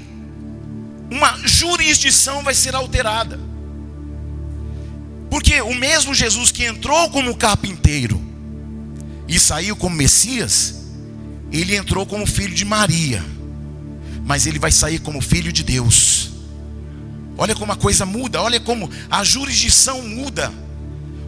uma 1.10 1.36
jurisdição 1.46 2.42
vai 2.42 2.54
ser 2.54 2.74
alterada. 2.74 3.38
Porque 5.30 5.60
o 5.60 5.74
mesmo 5.74 6.14
Jesus 6.14 6.50
que 6.50 6.64
entrou 6.64 7.10
como 7.10 7.36
carpinteiro 7.36 8.18
e 9.28 9.38
saiu 9.38 9.76
como 9.76 9.94
Messias, 9.94 10.86
ele 11.52 11.76
entrou 11.76 12.06
como 12.06 12.26
filho 12.26 12.54
de 12.54 12.64
Maria 12.64 13.22
mas 14.26 14.44
ele 14.44 14.58
vai 14.58 14.72
sair 14.72 14.98
como 14.98 15.20
filho 15.20 15.52
de 15.52 15.62
Deus. 15.62 16.32
Olha 17.38 17.54
como 17.54 17.70
a 17.70 17.76
coisa 17.76 18.04
muda, 18.04 18.42
olha 18.42 18.58
como 18.58 18.90
a 19.08 19.22
jurisdição 19.22 20.02
muda. 20.02 20.52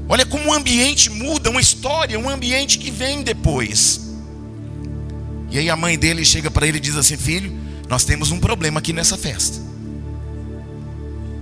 Olha 0.09 0.27
como 0.27 0.49
o 0.49 0.53
ambiente 0.53 1.09
muda, 1.09 1.49
uma 1.49 1.61
história, 1.61 2.19
um 2.19 2.29
ambiente 2.29 2.77
que 2.79 2.91
vem 2.91 3.23
depois. 3.23 4.01
E 5.51 5.59
aí 5.59 5.71
a 5.71 5.77
mãe 5.77 5.97
dele 5.97 6.25
chega 6.25 6.51
para 6.51 6.67
ele 6.67 6.79
e 6.79 6.81
diz 6.81 6.97
assim: 6.97 7.17
Filho, 7.17 7.57
nós 7.89 8.05
temos 8.05 8.31
um 8.31 8.39
problema 8.39 8.81
aqui 8.81 8.93
nessa 8.93 9.17
festa. 9.17 9.59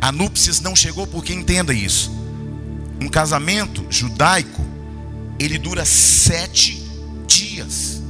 A 0.00 0.12
núpcias 0.12 0.60
não 0.60 0.76
chegou 0.76 1.06
porque 1.06 1.32
entenda 1.32 1.74
isso. 1.74 2.10
Um 3.00 3.08
casamento 3.08 3.84
judaico, 3.90 4.64
ele 5.38 5.58
dura 5.58 5.84
sete 5.84 6.82
dias. 7.26 8.00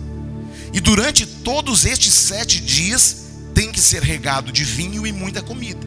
E 0.73 0.81
durante 0.81 1.25
todos 1.25 1.87
estes 1.87 2.13
sete 2.13 2.61
dias, 2.61 3.27
tem 3.55 3.73
que 3.73 3.81
ser 3.81 4.03
regado 4.03 4.53
de 4.53 4.65
vinho 4.65 5.07
e 5.07 5.13
muita 5.13 5.41
comida. 5.41 5.81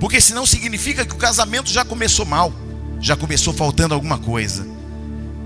Porque 0.00 0.20
senão 0.20 0.46
significa 0.46 1.04
que 1.04 1.12
o 1.12 1.18
casamento 1.18 1.68
já 1.68 1.84
começou 1.84 2.24
mal, 2.24 2.52
já 3.00 3.14
começou 3.14 3.52
faltando 3.52 3.92
alguma 3.92 4.18
coisa. 4.18 4.66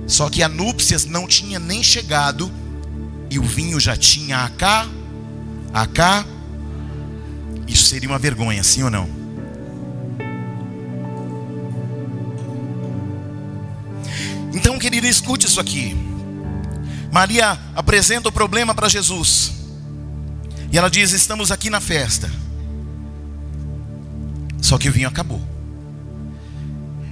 Só 0.06 0.30
que 0.30 0.42
a 0.42 0.48
núpcias 0.48 1.04
não 1.04 1.26
tinha 1.26 1.58
nem 1.58 1.82
chegado 1.82 2.52
e 3.30 3.38
o 3.38 3.42
vinho 3.42 3.80
já 3.80 3.96
tinha 3.96 4.44
acá, 4.44 4.86
acá. 5.72 6.24
Isso 7.66 7.86
seria 7.86 8.08
uma 8.08 8.18
vergonha, 8.18 8.62
sim 8.62 8.82
ou 8.82 8.90
não? 8.90 9.08
Então, 14.52 14.78
querido, 14.78 15.06
escute 15.06 15.46
isso 15.46 15.60
aqui. 15.60 15.96
Maria 17.10 17.58
apresenta 17.74 18.28
o 18.28 18.32
problema 18.32 18.74
para 18.74 18.88
Jesus. 18.88 19.52
E 20.70 20.78
ela 20.78 20.90
diz: 20.90 21.12
Estamos 21.12 21.50
aqui 21.50 21.68
na 21.68 21.80
festa. 21.80 22.30
Só 24.60 24.78
que 24.78 24.88
o 24.88 24.92
vinho 24.92 25.08
acabou. 25.08 25.40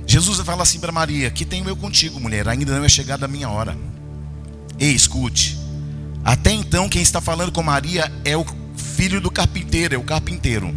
Jesus 0.06 0.40
fala 0.40 0.62
assim 0.62 0.80
para 0.80 0.90
Maria: 0.90 1.30
Que 1.30 1.44
tenho 1.44 1.68
eu 1.68 1.76
contigo, 1.76 2.18
mulher, 2.18 2.48
ainda 2.48 2.76
não 2.76 2.84
é 2.84 2.88
chegada 2.88 3.26
a 3.26 3.28
minha 3.28 3.48
hora. 3.48 3.76
Ei, 4.78 4.92
escute. 4.92 5.59
Até 6.24 6.52
então, 6.52 6.88
quem 6.88 7.02
está 7.02 7.20
falando 7.20 7.52
com 7.52 7.62
Maria 7.62 8.10
é 8.24 8.36
o 8.36 8.44
filho 8.76 9.20
do 9.20 9.30
carpinteiro, 9.30 9.94
é 9.94 9.98
o 9.98 10.04
carpinteiro. 10.04 10.74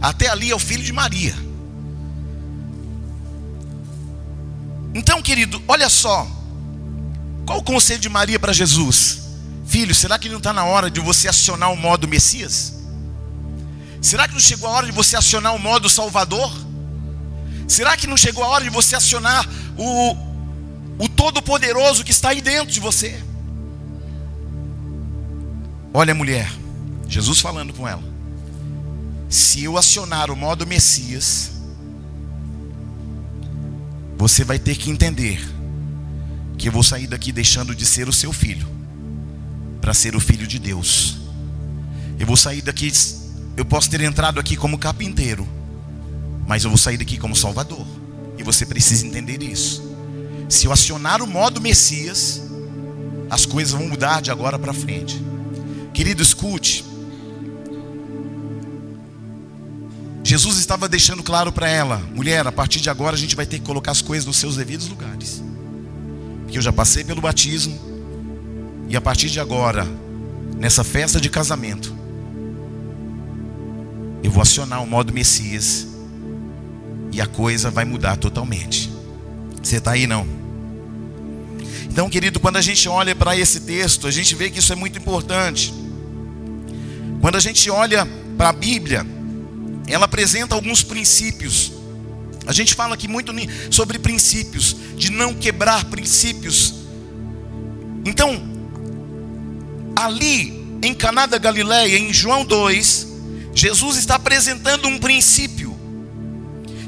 Até 0.00 0.28
ali 0.28 0.50
é 0.50 0.54
o 0.54 0.58
filho 0.58 0.82
de 0.82 0.92
Maria. 0.92 1.34
Então, 4.94 5.20
querido, 5.22 5.62
olha 5.68 5.88
só. 5.88 6.26
Qual 7.46 7.58
o 7.58 7.62
conselho 7.62 8.00
de 8.00 8.08
Maria 8.08 8.38
para 8.38 8.52
Jesus? 8.52 9.20
Filho, 9.66 9.94
será 9.94 10.18
que 10.18 10.28
não 10.28 10.38
está 10.38 10.52
na 10.52 10.64
hora 10.64 10.90
de 10.90 11.00
você 11.00 11.28
acionar 11.28 11.72
o 11.72 11.76
modo 11.76 12.08
Messias? 12.08 12.74
Será 14.00 14.28
que 14.28 14.34
não 14.34 14.40
chegou 14.40 14.68
a 14.68 14.72
hora 14.72 14.86
de 14.86 14.92
você 14.92 15.16
acionar 15.16 15.54
o 15.54 15.58
modo 15.58 15.88
Salvador? 15.88 16.52
Será 17.66 17.96
que 17.96 18.06
não 18.06 18.16
chegou 18.16 18.44
a 18.44 18.48
hora 18.48 18.64
de 18.64 18.70
você 18.70 18.94
acionar 18.94 19.46
o, 19.76 20.16
o 20.98 21.08
Todo-Poderoso 21.08 22.04
que 22.04 22.10
está 22.10 22.30
aí 22.30 22.40
dentro 22.40 22.72
de 22.72 22.80
você? 22.80 23.20
Olha, 25.98 26.14
mulher, 26.14 26.52
Jesus 27.08 27.40
falando 27.40 27.72
com 27.72 27.88
ela. 27.88 28.02
Se 29.30 29.64
eu 29.64 29.78
acionar 29.78 30.30
o 30.30 30.36
modo 30.36 30.66
Messias, 30.66 31.52
você 34.18 34.44
vai 34.44 34.58
ter 34.58 34.76
que 34.76 34.90
entender 34.90 35.40
que 36.58 36.68
eu 36.68 36.72
vou 36.72 36.82
sair 36.82 37.06
daqui 37.06 37.32
deixando 37.32 37.74
de 37.74 37.86
ser 37.86 38.10
o 38.10 38.12
seu 38.12 38.30
filho 38.30 38.68
para 39.80 39.94
ser 39.94 40.14
o 40.14 40.20
filho 40.20 40.46
de 40.46 40.58
Deus. 40.58 41.16
Eu 42.18 42.26
vou 42.26 42.36
sair 42.36 42.60
daqui, 42.60 42.92
eu 43.56 43.64
posso 43.64 43.88
ter 43.88 44.02
entrado 44.02 44.38
aqui 44.38 44.54
como 44.54 44.76
carpinteiro, 44.76 45.48
mas 46.46 46.64
eu 46.64 46.68
vou 46.68 46.76
sair 46.76 46.98
daqui 46.98 47.16
como 47.16 47.34
salvador. 47.34 47.86
E 48.36 48.42
você 48.42 48.66
precisa 48.66 49.06
entender 49.06 49.42
isso. 49.42 49.82
Se 50.46 50.66
eu 50.66 50.72
acionar 50.72 51.22
o 51.22 51.26
modo 51.26 51.58
Messias, 51.58 52.42
as 53.30 53.46
coisas 53.46 53.72
vão 53.72 53.88
mudar 53.88 54.20
de 54.20 54.30
agora 54.30 54.58
para 54.58 54.74
frente. 54.74 55.24
Querido, 55.96 56.22
escute. 56.22 56.84
Jesus 60.22 60.58
estava 60.58 60.90
deixando 60.90 61.22
claro 61.22 61.50
para 61.50 61.70
ela: 61.70 61.96
mulher, 62.14 62.46
a 62.46 62.52
partir 62.52 62.82
de 62.82 62.90
agora 62.90 63.16
a 63.16 63.18
gente 63.18 63.34
vai 63.34 63.46
ter 63.46 63.60
que 63.60 63.64
colocar 63.64 63.92
as 63.92 64.02
coisas 64.02 64.26
nos 64.26 64.36
seus 64.36 64.56
devidos 64.56 64.88
lugares. 64.88 65.42
Porque 66.42 66.58
eu 66.58 66.62
já 66.62 66.70
passei 66.70 67.02
pelo 67.02 67.22
batismo, 67.22 67.80
e 68.90 68.94
a 68.94 69.00
partir 69.00 69.30
de 69.30 69.40
agora, 69.40 69.86
nessa 70.58 70.84
festa 70.84 71.18
de 71.18 71.30
casamento, 71.30 71.96
eu 74.22 74.30
vou 74.30 74.42
acionar 74.42 74.82
o 74.82 74.86
modo 74.86 75.14
Messias 75.14 75.86
e 77.10 77.22
a 77.22 77.26
coisa 77.26 77.70
vai 77.70 77.86
mudar 77.86 78.18
totalmente. 78.18 78.92
Você 79.62 79.78
está 79.78 79.92
aí 79.92 80.06
não? 80.06 80.26
Então, 81.88 82.10
querido, 82.10 82.38
quando 82.38 82.58
a 82.58 82.60
gente 82.60 82.86
olha 82.86 83.14
para 83.14 83.34
esse 83.34 83.60
texto, 83.60 84.06
a 84.06 84.10
gente 84.10 84.34
vê 84.34 84.50
que 84.50 84.58
isso 84.58 84.70
é 84.70 84.76
muito 84.76 84.98
importante. 84.98 85.85
Quando 87.26 87.34
a 87.34 87.40
gente 87.40 87.68
olha 87.68 88.06
para 88.38 88.50
a 88.50 88.52
Bíblia, 88.52 89.04
ela 89.88 90.04
apresenta 90.04 90.54
alguns 90.54 90.84
princípios. 90.84 91.72
A 92.46 92.52
gente 92.52 92.72
fala 92.72 92.94
aqui 92.94 93.08
muito 93.08 93.32
sobre 93.68 93.98
princípios, 93.98 94.76
de 94.96 95.10
não 95.10 95.34
quebrar 95.34 95.86
princípios. 95.86 96.72
Então, 98.04 98.40
ali 99.96 100.78
em 100.80 100.94
Caná 100.94 101.26
da 101.26 101.36
Galileia, 101.36 101.98
em 101.98 102.12
João 102.12 102.44
2, 102.44 103.08
Jesus 103.52 103.96
está 103.96 104.14
apresentando 104.14 104.86
um 104.86 104.96
princípio. 104.96 105.76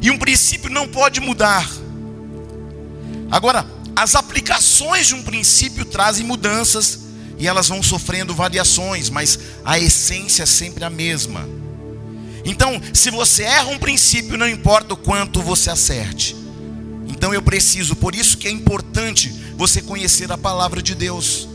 E 0.00 0.08
um 0.08 0.18
princípio 0.18 0.70
não 0.70 0.86
pode 0.86 1.18
mudar. 1.18 1.68
Agora, 3.28 3.66
as 3.96 4.14
aplicações 4.14 5.08
de 5.08 5.16
um 5.16 5.22
princípio 5.24 5.84
trazem 5.84 6.24
mudanças 6.24 7.07
e 7.38 7.46
elas 7.46 7.68
vão 7.68 7.82
sofrendo 7.82 8.34
variações, 8.34 9.08
mas 9.10 9.38
a 9.64 9.78
essência 9.78 10.42
é 10.42 10.46
sempre 10.46 10.84
a 10.84 10.90
mesma. 10.90 11.48
Então, 12.44 12.80
se 12.92 13.10
você 13.10 13.42
erra 13.42 13.68
um 13.68 13.78
princípio, 13.78 14.38
não 14.38 14.48
importa 14.48 14.94
o 14.94 14.96
quanto 14.96 15.42
você 15.42 15.70
acerte. 15.70 16.34
Então 17.08 17.34
eu 17.34 17.42
preciso, 17.42 17.96
por 17.96 18.14
isso 18.14 18.38
que 18.38 18.46
é 18.46 18.50
importante 18.50 19.34
você 19.56 19.82
conhecer 19.82 20.30
a 20.30 20.38
palavra 20.38 20.80
de 20.80 20.94
Deus. 20.94 21.48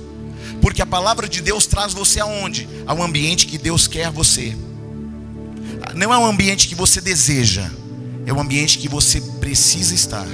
Porque 0.62 0.82
a 0.82 0.86
palavra 0.86 1.28
de 1.28 1.42
Deus 1.42 1.66
traz 1.66 1.94
você 1.94 2.20
aonde? 2.20 2.68
Ao 2.86 3.02
ambiente 3.02 3.48
que 3.48 3.58
Deus 3.58 3.88
quer 3.88 4.12
você. 4.12 4.56
Não 5.96 6.13
é 6.13 6.18
um 6.18 6.25
ambiente 6.25 6.68
que 6.68 6.75
você 6.75 7.02
deseja, 7.02 7.70
é 8.25 8.34
um 8.34 8.40
ambiente 8.40 8.78
que 8.78 8.88
você 8.88 9.22
precisa 9.40 9.94
estar. 9.94 10.28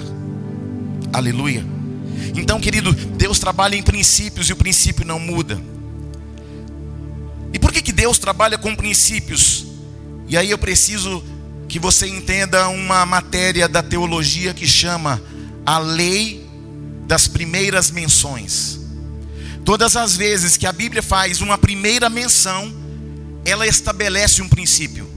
Aleluia. 1.11 1.78
Então, 2.35 2.59
querido, 2.59 2.93
Deus 2.93 3.39
trabalha 3.39 3.75
em 3.75 3.83
princípios 3.83 4.49
e 4.49 4.53
o 4.53 4.55
princípio 4.55 5.05
não 5.05 5.19
muda. 5.19 5.61
E 7.53 7.59
por 7.59 7.71
que, 7.71 7.81
que 7.81 7.91
Deus 7.91 8.17
trabalha 8.17 8.57
com 8.57 8.75
princípios? 8.75 9.65
E 10.27 10.37
aí 10.37 10.51
eu 10.51 10.57
preciso 10.57 11.23
que 11.67 11.79
você 11.79 12.07
entenda 12.07 12.67
uma 12.69 13.05
matéria 13.05 13.67
da 13.67 13.81
teologia 13.81 14.53
que 14.53 14.67
chama 14.67 15.21
a 15.65 15.77
lei 15.77 16.47
das 17.07 17.27
primeiras 17.27 17.91
menções. 17.91 18.79
Todas 19.65 19.95
as 19.95 20.15
vezes 20.15 20.57
que 20.57 20.65
a 20.65 20.71
Bíblia 20.71 21.03
faz 21.03 21.41
uma 21.41 21.57
primeira 21.57 22.09
menção, 22.09 22.73
ela 23.45 23.67
estabelece 23.67 24.41
um 24.41 24.49
princípio. 24.49 25.09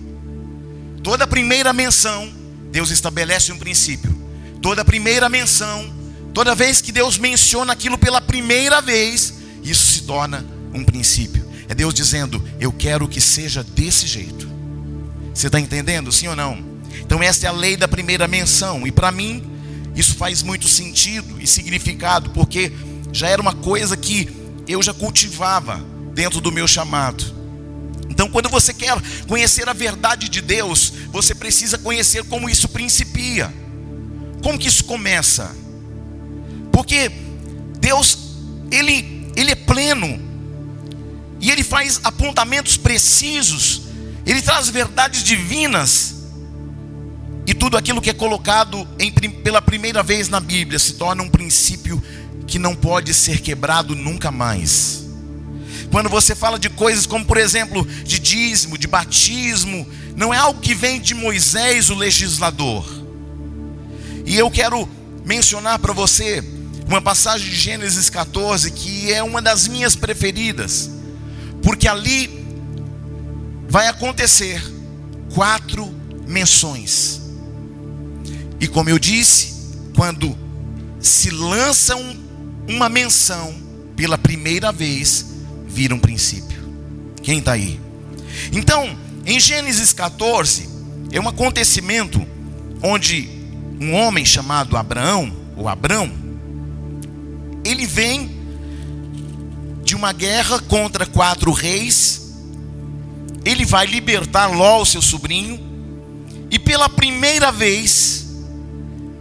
Toda 1.02 1.26
primeira 1.26 1.72
menção, 1.72 2.32
Deus 2.70 2.90
estabelece 2.90 3.52
um 3.52 3.58
princípio. 3.58 4.14
Toda 4.60 4.84
primeira 4.84 5.28
menção, 5.28 5.92
toda 6.32 6.54
vez 6.54 6.80
que 6.80 6.92
Deus 6.92 7.18
menciona 7.18 7.72
aquilo 7.72 7.98
pela 7.98 8.20
primeira 8.20 8.80
vez, 8.80 9.34
isso 9.62 9.92
se 9.92 10.02
torna 10.02 10.44
um 10.72 10.84
princípio. 10.84 11.46
É 11.68 11.74
Deus 11.74 11.94
dizendo: 11.94 12.42
Eu 12.60 12.72
quero 12.72 13.08
que 13.08 13.20
seja 13.20 13.62
desse 13.62 14.06
jeito. 14.06 14.48
Você 15.34 15.46
está 15.46 15.58
entendendo, 15.58 16.12
sim 16.12 16.28
ou 16.28 16.36
não? 16.36 16.72
Então, 17.00 17.22
essa 17.22 17.46
é 17.46 17.48
a 17.48 17.52
lei 17.52 17.76
da 17.76 17.88
primeira 17.88 18.28
menção. 18.28 18.86
E 18.86 18.92
para 18.92 19.10
mim, 19.10 19.42
isso 19.94 20.14
faz 20.14 20.42
muito 20.42 20.68
sentido 20.68 21.40
e 21.40 21.46
significado, 21.46 22.30
porque 22.30 22.72
já 23.12 23.28
era 23.28 23.40
uma 23.40 23.54
coisa 23.54 23.96
que 23.96 24.28
eu 24.68 24.82
já 24.82 24.92
cultivava 24.92 25.82
dentro 26.14 26.40
do 26.40 26.52
meu 26.52 26.66
chamado. 26.66 27.24
Então, 28.08 28.28
quando 28.28 28.48
você 28.48 28.74
quer 28.74 28.94
conhecer 29.26 29.68
a 29.68 29.72
verdade 29.72 30.28
de 30.28 30.40
Deus, 30.40 30.92
você 31.10 31.34
precisa 31.34 31.78
conhecer 31.78 32.24
como 32.24 32.48
isso 32.48 32.68
principia. 32.68 33.52
Como 34.42 34.58
que 34.58 34.68
isso 34.68 34.84
começa? 34.84 35.54
Porque 36.72 37.10
Deus, 37.78 38.18
ele, 38.70 39.30
ele 39.36 39.52
é 39.52 39.54
pleno. 39.54 40.20
E 41.40 41.50
ele 41.50 41.62
faz 41.62 42.00
apontamentos 42.02 42.76
precisos. 42.76 43.82
Ele 44.24 44.40
traz 44.40 44.68
verdades 44.68 45.22
divinas 45.22 46.12
e 47.46 47.54
tudo 47.54 47.76
aquilo 47.76 48.00
que 48.00 48.10
é 48.10 48.14
colocado 48.14 48.86
em, 48.98 49.10
pela 49.10 49.60
primeira 49.60 50.02
vez 50.02 50.28
na 50.28 50.40
Bíblia 50.40 50.78
se 50.78 50.94
torna 50.94 51.22
um 51.22 51.28
princípio 51.28 52.02
que 52.46 52.58
não 52.58 52.74
pode 52.74 53.12
ser 53.12 53.40
quebrado 53.40 53.96
nunca 53.96 54.30
mais. 54.30 55.04
Quando 55.90 56.08
você 56.08 56.34
fala 56.34 56.58
de 56.58 56.70
coisas 56.70 57.04
como, 57.04 57.24
por 57.24 57.36
exemplo, 57.36 57.84
de 58.04 58.18
dízimo, 58.18 58.78
de 58.78 58.86
batismo, 58.86 59.86
não 60.16 60.32
é 60.32 60.38
algo 60.38 60.60
que 60.60 60.74
vem 60.74 61.00
de 61.00 61.14
Moisés, 61.14 61.90
o 61.90 61.94
legislador. 61.94 62.86
E 64.24 64.36
eu 64.36 64.50
quero 64.50 64.88
mencionar 65.24 65.78
para 65.78 65.92
você 65.92 66.42
uma 66.86 67.00
passagem 67.00 67.48
de 67.48 67.56
Gênesis 67.56 68.10
14 68.10 68.70
que 68.70 69.12
é 69.12 69.22
uma 69.22 69.40
das 69.40 69.68
minhas 69.68 69.96
preferidas, 69.96 70.90
porque 71.62 71.88
ali 71.88 72.44
vai 73.68 73.88
acontecer 73.88 74.62
quatro 75.34 75.86
menções. 76.26 77.20
E 78.60 78.68
como 78.68 78.88
eu 78.90 78.98
disse, 78.98 79.76
quando 79.96 80.36
se 81.00 81.30
lança 81.30 81.96
um, 81.96 82.24
uma 82.68 82.88
menção 82.88 83.54
pela 83.96 84.16
primeira 84.16 84.70
vez, 84.70 85.26
vira 85.66 85.94
um 85.94 85.98
princípio. 85.98 86.62
Quem 87.22 87.38
está 87.38 87.52
aí? 87.52 87.80
Então, 88.52 88.96
em 89.24 89.38
Gênesis 89.40 89.92
14, 89.92 90.68
é 91.12 91.20
um 91.20 91.28
acontecimento 91.28 92.24
onde 92.82 93.28
um 93.80 93.94
homem 93.94 94.24
chamado 94.24 94.76
Abraão, 94.76 95.34
ou 95.56 95.68
Abrão, 95.68 96.21
ele 97.64 97.86
vem 97.86 98.30
de 99.82 99.94
uma 99.94 100.12
guerra 100.12 100.58
contra 100.60 101.06
quatro 101.06 101.52
reis, 101.52 102.32
ele 103.44 103.64
vai 103.64 103.86
libertar 103.86 104.46
Ló, 104.46 104.84
seu 104.84 105.02
sobrinho, 105.02 105.60
e 106.50 106.58
pela 106.58 106.88
primeira 106.88 107.50
vez, 107.50 108.26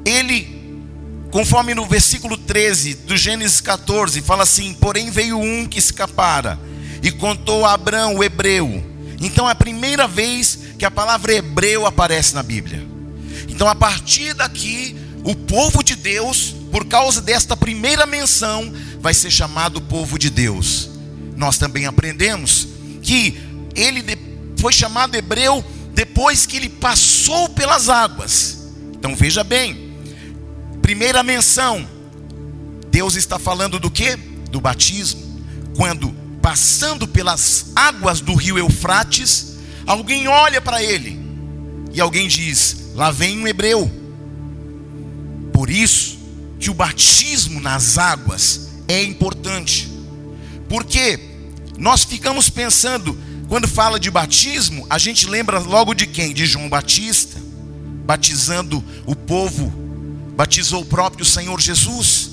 ele, 0.06 0.84
conforme 1.32 1.74
no 1.74 1.86
versículo 1.86 2.38
13 2.38 2.94
do 2.96 3.16
Gênesis 3.18 3.62
14, 3.62 4.22
fala 4.22 4.44
assim: 4.44 4.74
Porém 4.74 5.10
veio 5.10 5.40
um 5.40 5.66
que 5.66 5.80
escapara 5.80 6.60
e 7.02 7.12
contou 7.12 7.66
a 7.66 7.74
Abraão, 7.74 8.18
o 8.18 8.24
hebreu. 8.24 8.84
Então 9.20 9.48
é 9.48 9.52
a 9.52 9.56
primeira 9.56 10.08
vez 10.08 10.60
que 10.78 10.86
a 10.86 10.92
palavra 10.92 11.34
hebreu 11.34 11.86
aparece 11.86 12.34
na 12.34 12.44
Bíblia. 12.44 12.86
Então 13.48 13.68
a 13.68 13.76
partir 13.76 14.34
daqui, 14.34 14.96
o 15.24 15.36
povo 15.36 15.84
de 15.84 15.96
Deus, 15.96 16.56
por 16.72 16.86
causa 16.86 17.22
desta 17.22 17.56
primeira 17.56 18.06
menção, 18.06 18.74
vai 19.00 19.14
ser 19.14 19.30
chamado 19.30 19.82
povo 19.82 20.18
de 20.18 20.30
Deus. 20.30 20.90
Nós 21.36 21.58
também 21.58 21.86
aprendemos 21.86 22.68
que 23.02 23.38
ele 23.76 24.04
foi 24.58 24.72
chamado 24.72 25.16
hebreu 25.16 25.64
depois 25.94 26.46
que 26.46 26.58
ele 26.58 26.70
passou 26.70 27.50
pelas 27.50 27.90
águas. 27.90 28.70
Então 28.94 29.16
veja 29.16 29.44
bem, 29.44 29.92
Primeira 30.82 31.24
menção, 31.24 31.88
Deus 32.90 33.16
está 33.16 33.38
falando 33.38 33.80
do 33.80 33.90
que? 33.90 34.16
Do 34.16 34.60
batismo. 34.60 35.22
Quando 35.78 36.12
passando 36.42 37.08
pelas 37.08 37.72
águas 37.76 38.20
do 38.20 38.34
rio 38.36 38.58
Eufrates, 38.58 39.58
alguém 39.86 40.28
olha 40.28 40.60
para 40.60 40.84
ele 40.84 41.18
e 41.94 42.02
alguém 42.02 42.28
diz: 42.28 42.92
Lá 42.96 43.12
vem 43.12 43.40
um 43.40 43.48
hebreu. 43.48 43.90
Por 45.54 45.70
isso 45.70 46.20
que 46.62 46.70
o 46.70 46.74
batismo 46.74 47.60
nas 47.60 47.98
águas 47.98 48.70
é 48.88 49.04
importante, 49.04 49.92
porque 50.70 51.20
nós 51.78 52.06
ficamos 52.06 52.50
pensando, 52.50 53.18
quando 53.50 53.68
fala 53.68 54.00
de 54.00 54.10
batismo, 54.10 54.88
a 54.90 54.98
gente 54.98 55.28
lembra 55.28 55.60
logo 55.60 55.94
de 55.94 56.08
quem? 56.08 56.34
De 56.34 56.46
João 56.46 56.70
Batista, 56.70 57.38
batizando 58.06 58.82
o 59.06 59.16
povo 59.16 59.82
batizou 60.42 60.82
o 60.82 60.86
próprio 60.86 61.24
Senhor 61.24 61.62
Jesus. 61.62 62.32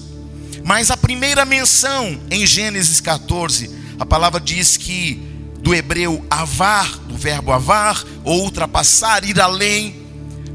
Mas 0.65 0.91
a 0.91 0.97
primeira 0.97 1.45
menção 1.45 2.19
em 2.31 2.47
Gênesis 2.47 3.03
14, 3.03 3.71
a 3.99 4.07
palavra 4.07 4.41
diz 4.41 4.79
que 4.79 5.23
do 5.61 5.75
hebreu 5.75 6.25
avar, 6.31 6.99
do 7.01 7.17
verbo 7.17 7.53
avar, 7.53 8.03
ou 8.25 8.45
ultrapassar, 8.45 9.25
ir 9.25 9.39
além, 9.39 10.07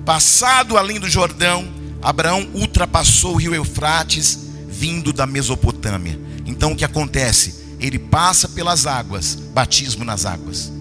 passado 0.04 0.78
além 0.78 1.00
do 1.00 1.08
Jordão, 1.08 1.72
Abraão 2.04 2.50
ultrapassou 2.54 3.36
o 3.36 3.38
rio 3.38 3.56
Eufrates, 3.56 4.38
vindo 4.68 5.14
da 5.14 5.26
Mesopotâmia. 5.26 6.20
Então 6.46 6.74
o 6.74 6.76
que 6.76 6.84
acontece? 6.84 7.64
Ele 7.80 7.98
passa 7.98 8.50
pelas 8.50 8.86
águas, 8.86 9.36
batismo 9.36 10.04
nas 10.04 10.26
águas. 10.26 10.72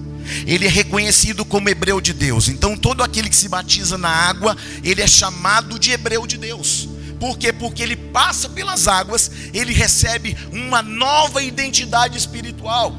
Ele 0.47 0.67
é 0.67 0.69
reconhecido 0.69 1.45
como 1.45 1.69
hebreu 1.69 2.01
de 2.01 2.13
Deus. 2.13 2.49
Então, 2.49 2.77
todo 2.77 3.03
aquele 3.03 3.29
que 3.29 3.37
se 3.37 3.49
batiza 3.49 3.99
na 3.99 4.09
água, 4.09 4.57
ele 4.83 5.03
é 5.03 5.07
chamado 5.07 5.79
de 5.79 5.91
hebreu 5.91 6.27
de 6.27 6.39
Deus. 6.39 6.89
Por 7.19 7.37
quê? 7.37 7.53
Porque 7.53 7.83
ele 7.83 7.97
passa 7.97 8.49
pelas 8.49 8.89
águas, 8.89 9.31
ele 9.53 9.73
recebe 9.73 10.37
uma 10.53 10.83
nova 10.83 11.43
identidade 11.43 12.17
espiritual. 12.17 12.97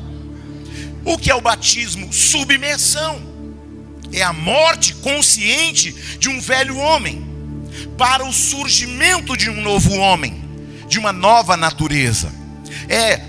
O 1.04 1.18
que 1.18 1.32
é 1.32 1.36
o 1.36 1.42
batismo? 1.42 2.12
Submersão. 2.12 3.22
É 4.12 4.22
a 4.22 4.32
morte 4.32 4.94
consciente 4.96 5.94
de 6.20 6.30
um 6.30 6.40
velho 6.40 6.78
homem 6.78 7.33
para 7.98 8.26
o 8.26 8.34
surgimento 8.34 9.38
de 9.38 9.50
um 9.50 9.62
novo 9.62 9.94
homem, 9.96 10.44
de 10.88 11.00
uma 11.00 11.14
nova 11.14 11.56
natureza. 11.58 12.32
É 12.90 13.22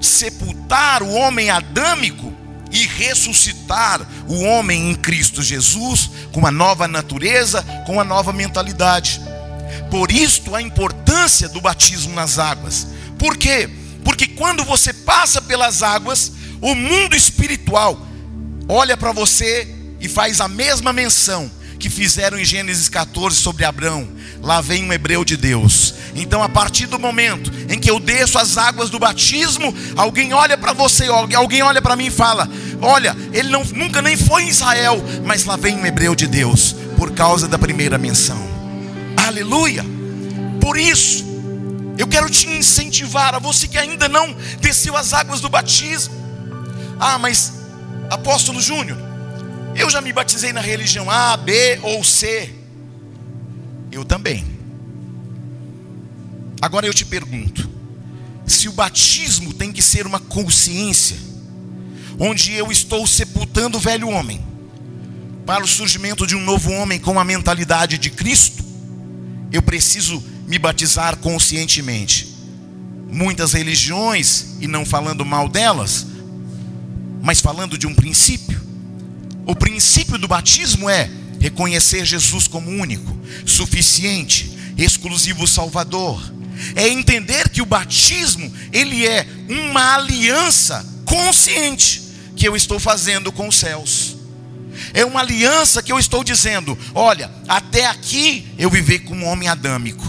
sepultar 0.00 1.02
o 1.02 1.12
homem 1.12 1.50
adâmico 1.50 2.32
e 2.70 2.86
ressuscitar 2.86 4.00
o 4.26 4.42
homem 4.42 4.90
em 4.90 4.94
Cristo 4.94 5.42
Jesus 5.42 6.10
com 6.32 6.40
uma 6.40 6.50
nova 6.50 6.88
natureza, 6.88 7.62
com 7.86 7.94
uma 7.94 8.04
nova 8.04 8.32
mentalidade. 8.32 9.20
Por 9.90 10.10
isto 10.10 10.54
a 10.54 10.62
importância 10.62 11.48
do 11.48 11.60
batismo 11.60 12.14
nas 12.14 12.38
águas. 12.38 12.86
Por 13.18 13.36
quê? 13.36 13.68
Porque 14.02 14.26
quando 14.26 14.64
você 14.64 14.92
passa 14.92 15.40
pelas 15.40 15.82
águas, 15.82 16.32
o 16.60 16.74
mundo 16.74 17.14
espiritual 17.14 18.00
olha 18.68 18.96
para 18.96 19.12
você 19.12 19.68
e 20.00 20.08
faz 20.08 20.40
a 20.40 20.48
mesma 20.48 20.92
menção 20.92 21.50
que 21.82 21.90
fizeram 21.90 22.38
em 22.38 22.44
Gênesis 22.44 22.88
14 22.88 23.34
sobre 23.34 23.64
Abraão. 23.64 24.06
Lá 24.40 24.60
vem 24.60 24.84
um 24.84 24.92
hebreu 24.92 25.24
de 25.24 25.36
Deus. 25.36 25.92
Então, 26.14 26.40
a 26.40 26.48
partir 26.48 26.86
do 26.86 26.96
momento 26.96 27.50
em 27.68 27.76
que 27.76 27.90
eu 27.90 27.98
desço 27.98 28.38
as 28.38 28.56
águas 28.56 28.88
do 28.88 29.00
batismo, 29.00 29.74
alguém 29.96 30.32
olha 30.32 30.56
para 30.56 30.72
você, 30.72 31.06
alguém 31.06 31.60
olha 31.60 31.82
para 31.82 31.96
mim 31.96 32.06
e 32.06 32.10
fala: 32.10 32.48
Olha, 32.80 33.16
ele 33.32 33.48
não, 33.48 33.64
nunca 33.64 34.00
nem 34.00 34.16
foi 34.16 34.44
em 34.44 34.48
Israel, 34.48 35.02
mas 35.24 35.44
lá 35.44 35.56
vem 35.56 35.74
um 35.74 35.84
hebreu 35.84 36.14
de 36.14 36.28
Deus, 36.28 36.76
por 36.96 37.10
causa 37.10 37.48
da 37.48 37.58
primeira 37.58 37.98
menção. 37.98 38.40
Aleluia! 39.16 39.84
Por 40.60 40.78
isso, 40.78 41.32
Eu 41.98 42.06
quero 42.08 42.30
te 42.30 42.48
incentivar 42.48 43.34
a 43.34 43.38
você 43.38 43.68
que 43.68 43.76
ainda 43.76 44.08
não 44.08 44.34
desceu 44.60 44.96
as 44.96 45.12
águas 45.12 45.42
do 45.42 45.48
batismo. 45.48 46.14
Ah, 46.98 47.18
mas 47.18 47.52
apóstolo 48.08 48.62
Júnior, 48.62 49.11
eu 49.74 49.90
já 49.90 50.00
me 50.00 50.12
batizei 50.12 50.52
na 50.52 50.60
religião 50.60 51.10
A, 51.10 51.36
B 51.36 51.78
ou 51.82 52.02
C. 52.04 52.50
Eu 53.90 54.04
também. 54.04 54.44
Agora 56.60 56.86
eu 56.86 56.94
te 56.94 57.04
pergunto: 57.04 57.68
se 58.46 58.68
o 58.68 58.72
batismo 58.72 59.52
tem 59.52 59.72
que 59.72 59.82
ser 59.82 60.06
uma 60.06 60.20
consciência, 60.20 61.16
onde 62.18 62.52
eu 62.54 62.70
estou 62.70 63.06
sepultando 63.06 63.78
o 63.78 63.80
velho 63.80 64.08
homem, 64.08 64.40
para 65.44 65.64
o 65.64 65.68
surgimento 65.68 66.26
de 66.26 66.36
um 66.36 66.40
novo 66.40 66.70
homem 66.70 66.98
com 66.98 67.18
a 67.18 67.24
mentalidade 67.24 67.98
de 67.98 68.10
Cristo, 68.10 68.64
eu 69.50 69.60
preciso 69.60 70.22
me 70.46 70.58
batizar 70.58 71.16
conscientemente. 71.16 72.32
Muitas 73.10 73.52
religiões, 73.52 74.56
e 74.60 74.66
não 74.66 74.86
falando 74.86 75.24
mal 75.24 75.48
delas, 75.48 76.06
mas 77.20 77.40
falando 77.40 77.76
de 77.76 77.86
um 77.86 77.94
princípio. 77.94 78.61
O 79.46 79.54
princípio 79.56 80.18
do 80.18 80.28
batismo 80.28 80.88
é 80.88 81.10
reconhecer 81.40 82.04
Jesus 82.04 82.46
como 82.46 82.70
único, 82.70 83.18
suficiente, 83.44 84.52
exclusivo 84.78 85.46
Salvador. 85.46 86.22
É 86.76 86.88
entender 86.88 87.48
que 87.48 87.60
o 87.60 87.66
batismo, 87.66 88.52
ele 88.72 89.06
é 89.06 89.26
uma 89.48 89.96
aliança 89.96 90.86
consciente 91.04 92.02
que 92.36 92.46
eu 92.46 92.54
estou 92.54 92.78
fazendo 92.78 93.32
com 93.32 93.48
os 93.48 93.56
céus. 93.56 94.16
É 94.94 95.04
uma 95.04 95.20
aliança 95.20 95.82
que 95.82 95.92
eu 95.92 95.98
estou 95.98 96.22
dizendo: 96.22 96.78
olha, 96.94 97.30
até 97.48 97.86
aqui 97.86 98.46
eu 98.56 98.70
vivi 98.70 98.98
como 99.00 99.26
homem 99.26 99.48
adâmico, 99.48 100.06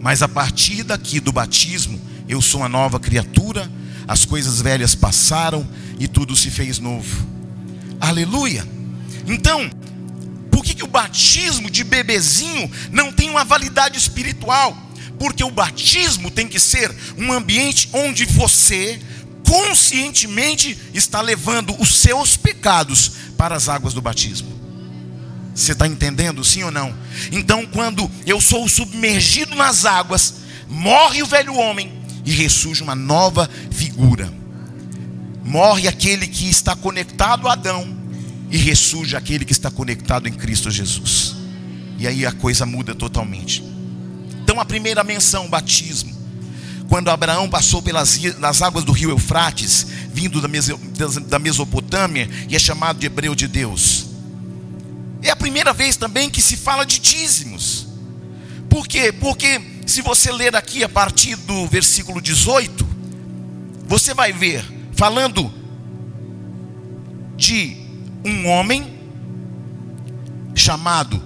mas 0.00 0.22
a 0.22 0.28
partir 0.28 0.82
daqui 0.82 1.20
do 1.20 1.32
batismo, 1.32 2.00
eu 2.28 2.42
sou 2.42 2.60
uma 2.60 2.68
nova 2.68 2.98
criatura, 2.98 3.70
as 4.08 4.24
coisas 4.24 4.60
velhas 4.60 4.94
passaram 4.94 5.66
e 5.98 6.08
tudo 6.08 6.36
se 6.36 6.50
fez 6.50 6.78
novo. 6.78 7.39
Aleluia! 8.00 8.66
Então, 9.26 9.70
por 10.50 10.64
que, 10.64 10.74
que 10.74 10.84
o 10.84 10.88
batismo 10.88 11.70
de 11.70 11.84
bebezinho 11.84 12.70
não 12.90 13.12
tem 13.12 13.28
uma 13.30 13.44
validade 13.44 13.98
espiritual? 13.98 14.76
Porque 15.18 15.44
o 15.44 15.50
batismo 15.50 16.30
tem 16.30 16.48
que 16.48 16.58
ser 16.58 16.94
um 17.16 17.32
ambiente 17.32 17.90
onde 17.92 18.24
você 18.24 18.98
conscientemente 19.46 20.78
está 20.94 21.20
levando 21.20 21.74
os 21.80 21.96
seus 21.98 22.36
pecados 22.36 23.12
para 23.36 23.54
as 23.54 23.68
águas 23.68 23.92
do 23.92 24.00
batismo. 24.00 24.48
Você 25.54 25.72
está 25.72 25.86
entendendo, 25.86 26.42
sim 26.44 26.62
ou 26.62 26.70
não? 26.70 26.94
Então, 27.30 27.66
quando 27.66 28.10
eu 28.24 28.40
sou 28.40 28.68
submergido 28.68 29.54
nas 29.54 29.84
águas, 29.84 30.34
morre 30.68 31.22
o 31.22 31.26
velho 31.26 31.54
homem 31.54 31.92
e 32.24 32.32
ressurge 32.32 32.82
uma 32.82 32.94
nova 32.94 33.50
figura. 33.70 34.39
Morre 35.44 35.88
aquele 35.88 36.26
que 36.26 36.48
está 36.48 36.76
conectado 36.76 37.48
a 37.48 37.52
Adão 37.52 37.96
e 38.50 38.56
ressurge 38.56 39.16
aquele 39.16 39.44
que 39.44 39.52
está 39.52 39.70
conectado 39.70 40.28
em 40.28 40.32
Cristo 40.32 40.70
Jesus. 40.70 41.36
E 41.98 42.06
aí 42.06 42.24
a 42.24 42.32
coisa 42.32 42.66
muda 42.66 42.94
totalmente. 42.94 43.62
Então, 44.42 44.60
a 44.60 44.64
primeira 44.64 45.04
menção, 45.04 45.48
batismo 45.48 46.20
quando 46.90 47.08
Abraão 47.08 47.48
passou 47.48 47.80
pelas 47.80 48.18
nas 48.40 48.60
águas 48.62 48.82
do 48.82 48.90
rio 48.90 49.10
Eufrates, 49.10 49.86
vindo 50.12 50.40
da 50.40 51.38
Mesopotâmia, 51.38 52.28
e 52.48 52.56
é 52.56 52.58
chamado 52.58 52.98
de 52.98 53.06
hebreu 53.06 53.32
de 53.32 53.46
Deus. 53.46 54.06
É 55.22 55.30
a 55.30 55.36
primeira 55.36 55.72
vez 55.72 55.96
também 55.96 56.28
que 56.28 56.42
se 56.42 56.56
fala 56.56 56.84
de 56.84 56.98
dízimos. 56.98 57.86
Por 58.68 58.88
quê? 58.88 59.12
Porque 59.12 59.60
se 59.86 60.02
você 60.02 60.32
ler 60.32 60.56
aqui 60.56 60.82
a 60.82 60.88
partir 60.88 61.36
do 61.36 61.64
versículo 61.68 62.20
18, 62.20 62.84
você 63.86 64.12
vai 64.12 64.32
ver 64.32 64.64
falando 65.00 65.50
de 67.34 67.74
um 68.22 68.46
homem 68.46 68.86
chamado 70.54 71.22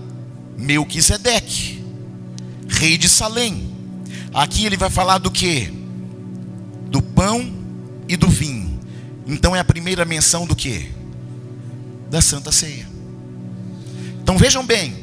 Melquisedeque, 0.56 1.84
rei 2.68 2.96
de 2.96 3.08
Salém. 3.08 3.74
Aqui 4.32 4.64
ele 4.64 4.76
vai 4.76 4.88
falar 4.90 5.18
do 5.18 5.28
que? 5.28 5.72
Do 6.88 7.02
pão 7.02 7.52
e 8.08 8.16
do 8.16 8.28
vinho. 8.28 8.78
Então 9.26 9.56
é 9.56 9.58
a 9.58 9.64
primeira 9.64 10.04
menção 10.04 10.46
do 10.46 10.54
que? 10.54 10.92
Da 12.08 12.22
Santa 12.22 12.52
Ceia. 12.52 12.86
Então 14.22 14.38
vejam 14.38 14.64
bem, 14.64 14.94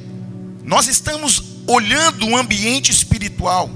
nós 0.64 0.88
estamos 0.88 1.44
olhando 1.68 2.26
o 2.26 2.38
ambiente 2.38 2.90
espiritual. 2.90 3.70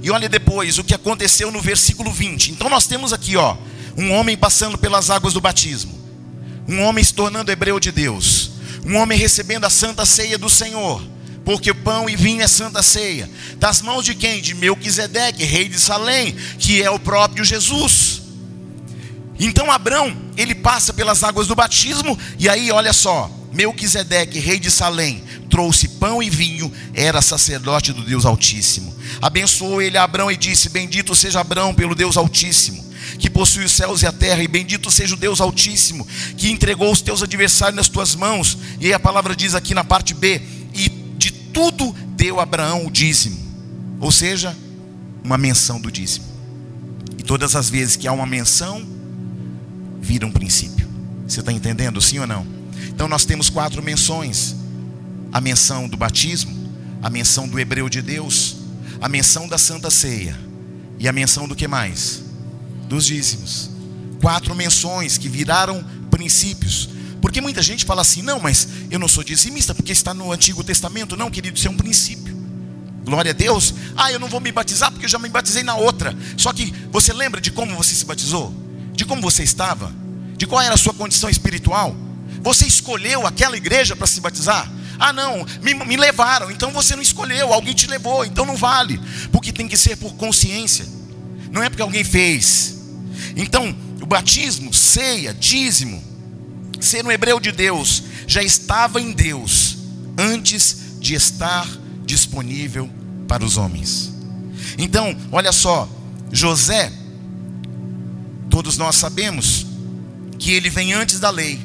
E 0.00 0.08
olha 0.08 0.28
depois 0.28 0.78
o 0.78 0.84
que 0.84 0.94
aconteceu 0.94 1.50
no 1.50 1.60
versículo 1.60 2.12
20. 2.12 2.52
Então 2.52 2.70
nós 2.70 2.86
temos 2.86 3.12
aqui, 3.12 3.36
ó, 3.36 3.56
um 3.96 4.12
homem 4.12 4.36
passando 4.36 4.78
pelas 4.78 5.10
águas 5.10 5.34
do 5.34 5.40
batismo. 5.40 6.00
Um 6.68 6.82
homem 6.82 7.02
se 7.02 7.14
tornando 7.14 7.50
hebreu 7.50 7.78
de 7.78 7.90
Deus. 7.90 8.52
Um 8.84 8.96
homem 8.96 9.18
recebendo 9.18 9.64
a 9.64 9.70
santa 9.70 10.04
ceia 10.04 10.38
do 10.38 10.48
Senhor 10.48 11.02
porque 11.44 11.74
pão 11.74 12.08
e 12.08 12.16
vinho 12.16 12.42
é 12.42 12.48
santa 12.48 12.82
ceia. 12.82 13.28
Das 13.56 13.82
mãos 13.82 14.04
de 14.04 14.14
quem? 14.14 14.40
De 14.40 14.54
Melquisedeque, 14.54 15.44
rei 15.44 15.68
de 15.68 15.78
Salém, 15.78 16.34
que 16.58 16.82
é 16.82 16.90
o 16.90 16.98
próprio 16.98 17.44
Jesus. 17.44 18.22
Então 19.38 19.70
Abraão, 19.70 20.16
ele 20.36 20.54
passa 20.54 20.92
pelas 20.92 21.24
águas 21.24 21.46
do 21.46 21.54
batismo, 21.54 22.18
e 22.38 22.48
aí 22.48 22.70
olha 22.70 22.92
só, 22.92 23.30
Melquisedeque, 23.52 24.38
rei 24.38 24.58
de 24.58 24.70
Salém, 24.70 25.22
trouxe 25.50 25.88
pão 25.88 26.22
e 26.22 26.30
vinho, 26.30 26.72
era 26.94 27.20
sacerdote 27.20 27.92
do 27.92 28.04
Deus 28.04 28.24
Altíssimo. 28.24 28.94
Abençoou 29.20 29.82
ele 29.82 29.98
a 29.98 30.04
Abraão 30.04 30.30
e 30.30 30.36
disse: 30.36 30.68
Bendito 30.68 31.14
seja 31.14 31.40
Abraão 31.40 31.74
pelo 31.74 31.94
Deus 31.94 32.16
Altíssimo, 32.16 32.84
que 33.18 33.30
possui 33.30 33.64
os 33.64 33.72
céus 33.72 34.02
e 34.02 34.06
a 34.06 34.12
terra, 34.12 34.42
e 34.42 34.48
bendito 34.48 34.90
seja 34.90 35.14
o 35.14 35.18
Deus 35.18 35.40
Altíssimo, 35.40 36.06
que 36.36 36.50
entregou 36.50 36.90
os 36.92 37.00
teus 37.00 37.22
adversários 37.22 37.76
nas 37.76 37.88
tuas 37.88 38.14
mãos. 38.14 38.58
E 38.80 38.86
aí 38.86 38.92
a 38.92 39.00
palavra 39.00 39.34
diz 39.34 39.54
aqui 39.54 39.74
na 39.74 39.84
parte 39.84 40.14
B: 40.14 40.40
tudo 41.52 41.94
deu 42.16 42.40
Abraão 42.40 42.86
o 42.86 42.90
dízimo, 42.90 43.38
ou 44.00 44.10
seja, 44.10 44.56
uma 45.22 45.36
menção 45.36 45.80
do 45.80 45.90
dízimo. 45.90 46.24
E 47.18 47.22
todas 47.22 47.54
as 47.54 47.68
vezes 47.68 47.94
que 47.94 48.08
há 48.08 48.12
uma 48.12 48.26
menção, 48.26 48.84
vira 50.00 50.26
um 50.26 50.32
princípio. 50.32 50.88
Você 51.28 51.40
está 51.40 51.52
entendendo, 51.52 52.00
sim 52.00 52.18
ou 52.18 52.26
não? 52.26 52.46
Então 52.88 53.06
nós 53.06 53.24
temos 53.24 53.50
quatro 53.50 53.82
menções: 53.82 54.56
a 55.32 55.40
menção 55.40 55.86
do 55.88 55.96
batismo, 55.96 56.52
a 57.02 57.10
menção 57.10 57.46
do 57.46 57.60
hebreu 57.60 57.88
de 57.88 58.00
Deus, 58.00 58.56
a 59.00 59.08
menção 59.08 59.46
da 59.46 59.58
Santa 59.58 59.90
Ceia 59.90 60.38
e 60.98 61.06
a 61.06 61.12
menção 61.12 61.46
do 61.46 61.54
que 61.54 61.68
mais? 61.68 62.22
Dos 62.92 63.06
dízimos. 63.06 63.70
Quatro 64.20 64.54
menções 64.54 65.16
que 65.16 65.26
viraram 65.26 65.82
princípios. 66.10 66.90
Porque 67.22 67.40
muita 67.40 67.62
gente 67.62 67.86
fala 67.86 68.02
assim: 68.02 68.20
não, 68.20 68.38
mas 68.38 68.68
eu 68.90 68.98
não 68.98 69.08
sou 69.08 69.24
dizimista 69.24 69.74
porque 69.74 69.92
está 69.92 70.12
no 70.12 70.30
Antigo 70.30 70.62
Testamento. 70.62 71.16
Não, 71.16 71.30
querido, 71.30 71.56
isso 71.56 71.66
é 71.66 71.70
um 71.70 71.76
princípio. 71.76 72.36
Glória 73.02 73.30
a 73.30 73.32
Deus. 73.32 73.72
Ah, 73.96 74.12
eu 74.12 74.20
não 74.20 74.28
vou 74.28 74.40
me 74.40 74.52
batizar 74.52 74.90
porque 74.90 75.06
eu 75.06 75.08
já 75.08 75.18
me 75.18 75.30
batizei 75.30 75.62
na 75.62 75.74
outra. 75.74 76.14
Só 76.36 76.52
que 76.52 76.70
você 76.90 77.14
lembra 77.14 77.40
de 77.40 77.50
como 77.50 77.74
você 77.74 77.94
se 77.94 78.04
batizou? 78.04 78.54
De 78.92 79.06
como 79.06 79.22
você 79.22 79.42
estava? 79.42 79.90
De 80.36 80.46
qual 80.46 80.60
era 80.60 80.74
a 80.74 80.76
sua 80.76 80.92
condição 80.92 81.30
espiritual? 81.30 81.96
Você 82.42 82.66
escolheu 82.66 83.26
aquela 83.26 83.56
igreja 83.56 83.96
para 83.96 84.06
se 84.06 84.20
batizar? 84.20 84.70
Ah, 84.98 85.14
não, 85.14 85.46
me, 85.62 85.72
me, 85.72 85.96
levaram, 85.96 86.50
então 86.50 86.70
você 86.70 86.94
não 86.94 87.02
escolheu, 87.02 87.54
alguém 87.54 87.72
te 87.72 87.86
levou, 87.86 88.22
então 88.22 88.44
não 88.44 88.54
vale, 88.54 89.00
porque 89.32 89.50
tem 89.50 89.66
que 89.66 89.76
ser 89.76 89.96
por 89.96 90.14
consciência, 90.14 90.86
não 91.50 91.60
é 91.62 91.68
porque 91.68 91.82
alguém 91.82 92.04
fez. 92.04 92.81
Então, 93.36 93.74
o 94.00 94.06
batismo, 94.06 94.72
ceia, 94.72 95.32
dízimo, 95.32 96.02
ser 96.80 97.04
um 97.04 97.10
hebreu 97.10 97.38
de 97.38 97.52
Deus, 97.52 98.02
já 98.26 98.42
estava 98.42 99.00
em 99.00 99.12
Deus 99.12 99.78
antes 100.18 100.98
de 101.00 101.14
estar 101.14 101.66
disponível 102.04 102.88
para 103.26 103.44
os 103.44 103.56
homens. 103.56 104.12
Então, 104.78 105.16
olha 105.30 105.52
só, 105.52 105.88
José, 106.30 106.92
todos 108.50 108.76
nós 108.76 108.96
sabemos 108.96 109.66
que 110.38 110.52
ele 110.52 110.68
vem 110.68 110.92
antes 110.92 111.20
da 111.20 111.30
lei. 111.30 111.60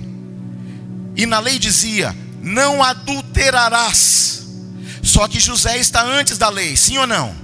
E 1.16 1.26
na 1.26 1.40
lei 1.40 1.60
dizia: 1.60 2.16
não 2.42 2.84
adulterarás. 2.84 4.46
Só 5.02 5.28
que 5.28 5.40
José 5.40 5.78
está 5.78 6.04
antes 6.04 6.38
da 6.38 6.50
lei, 6.50 6.76
sim 6.76 6.98
ou 6.98 7.08
não? 7.08 7.36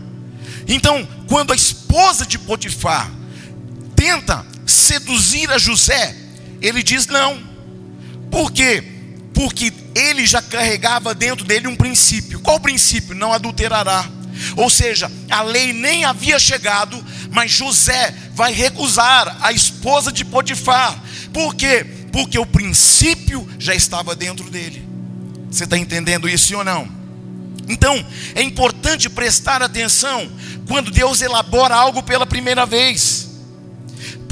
Então, 0.68 1.08
quando 1.28 1.54
a 1.54 1.56
esposa 1.56 2.26
de 2.26 2.38
Potifar 2.38 3.12
tenta 4.04 4.46
seduzir 4.66 5.50
a 5.50 5.58
José, 5.58 6.14
ele 6.62 6.84
diz 6.84 7.08
não. 7.08 7.42
Por 8.30 8.52
quê? 8.52 8.84
Porque 9.34 9.72
ele 9.96 10.26
já 10.26 10.42
carregava 10.42 11.16
dentro 11.16 11.46
dele 11.46 11.70
um 11.70 11.76
princípio. 11.76 12.42
Qual 12.42 12.60
princípio? 12.60 13.16
Não 13.16 13.32
adulterará. 13.32 14.06
Ou 14.58 14.70
seja, 14.70 15.10
a 15.30 15.42
lei 15.42 15.72
nem 15.72 16.04
havia 16.04 16.38
chegado, 16.38 17.02
mas 17.32 17.52
José 17.52 18.14
vai 18.34 18.52
recusar 18.52 19.38
a 19.40 19.54
esposa 19.54 20.12
de 20.12 20.26
Potifar. 20.26 21.02
Por 21.32 21.56
quê? 21.56 21.86
Porque 22.12 22.38
o 22.38 22.46
princípio 22.46 23.48
já 23.58 23.74
estava 23.74 24.14
dentro 24.16 24.50
dele. 24.50 24.86
Você 25.50 25.64
está 25.64 25.78
entendendo 25.78 26.28
isso 26.28 26.58
ou 26.58 26.64
não? 26.64 26.90
Então, 27.70 28.06
é 28.36 28.42
importante 28.42 29.10
prestar 29.10 29.62
atenção 29.64 30.30
quando 30.68 30.92
Deus 30.92 31.22
elabora 31.22 31.74
algo 31.74 32.04
pela 32.04 32.26
primeira 32.26 32.66
vez. 32.66 33.23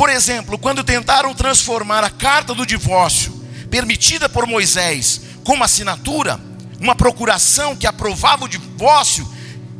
Por 0.02 0.10
exemplo, 0.10 0.58
quando 0.58 0.84
tentaram 0.84 1.32
transformar 1.36 2.04
a 2.04 2.10
carta 2.10 2.56
do 2.56 2.66
divórcio, 2.66 3.32
permitida 3.70 4.28
por 4.28 4.48
Moisés, 4.48 5.22
como 5.44 5.64
assinatura, 5.64 6.42
uma 6.80 6.96
procuração 6.96 7.76
que 7.76 7.86
aprovava 7.86 8.46
o 8.46 8.48
divórcio, 8.48 9.32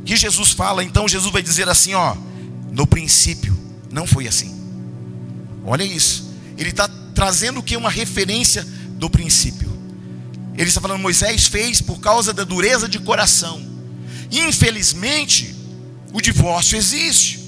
que 0.06 0.16
Jesus 0.16 0.52
fala, 0.52 0.84
então 0.84 1.08
Jesus 1.08 1.34
vai 1.34 1.42
dizer 1.42 1.68
assim: 1.68 1.96
ó, 1.96 2.16
no 2.72 2.86
princípio 2.86 3.58
não 3.92 4.06
foi 4.06 4.28
assim. 4.28 4.56
Olha 5.66 5.84
isso, 5.84 6.32
ele 6.56 6.70
está 6.70 6.88
trazendo 7.16 7.60
o 7.60 7.64
que? 7.64 7.76
Uma 7.76 7.90
referência 7.90 8.64
do 9.00 9.10
princípio. 9.10 9.76
Ele 10.56 10.70
está 10.70 10.80
falando, 10.80 11.02
Moisés 11.02 11.48
fez 11.48 11.82
por 11.82 12.00
causa 12.00 12.32
da 12.32 12.44
dureza 12.44 12.88
de 12.88 13.00
coração. 13.00 13.60
Infelizmente, 14.32 15.56
o 16.14 16.22
divórcio 16.22 16.78
existe. 16.78 17.40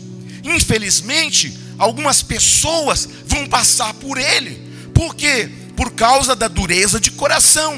Infelizmente, 0.44 1.62
algumas 1.84 2.22
pessoas 2.22 3.08
vão 3.26 3.46
passar 3.48 3.94
por 3.96 4.18
ele. 4.18 4.62
Por 4.94 5.16
quê? 5.16 5.50
Por 5.76 5.92
causa 5.92 6.36
da 6.36 6.48
dureza 6.48 7.00
de 7.00 7.12
coração. 7.12 7.78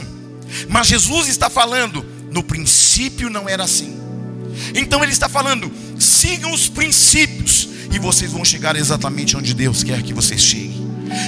Mas 0.70 0.88
Jesus 0.88 1.28
está 1.28 1.50
falando, 1.50 2.06
no 2.32 2.44
princípio 2.44 3.30
não 3.30 3.50
era 3.50 3.64
assim. 3.64 4.00
Então 4.76 5.04
ele 5.04 5.12
está 5.12 5.28
falando, 5.28 5.72
sigam 6.00 6.54
os 6.54 6.68
princípios 6.70 7.68
e 7.92 7.98
vocês 7.98 8.32
vão 8.32 8.46
chegar 8.46 8.76
exatamente 8.76 9.36
onde 9.36 9.54
Deus 9.54 9.84
quer 9.84 10.02
que 10.04 10.14
vocês 10.14 10.42
cheguem. 10.42 10.75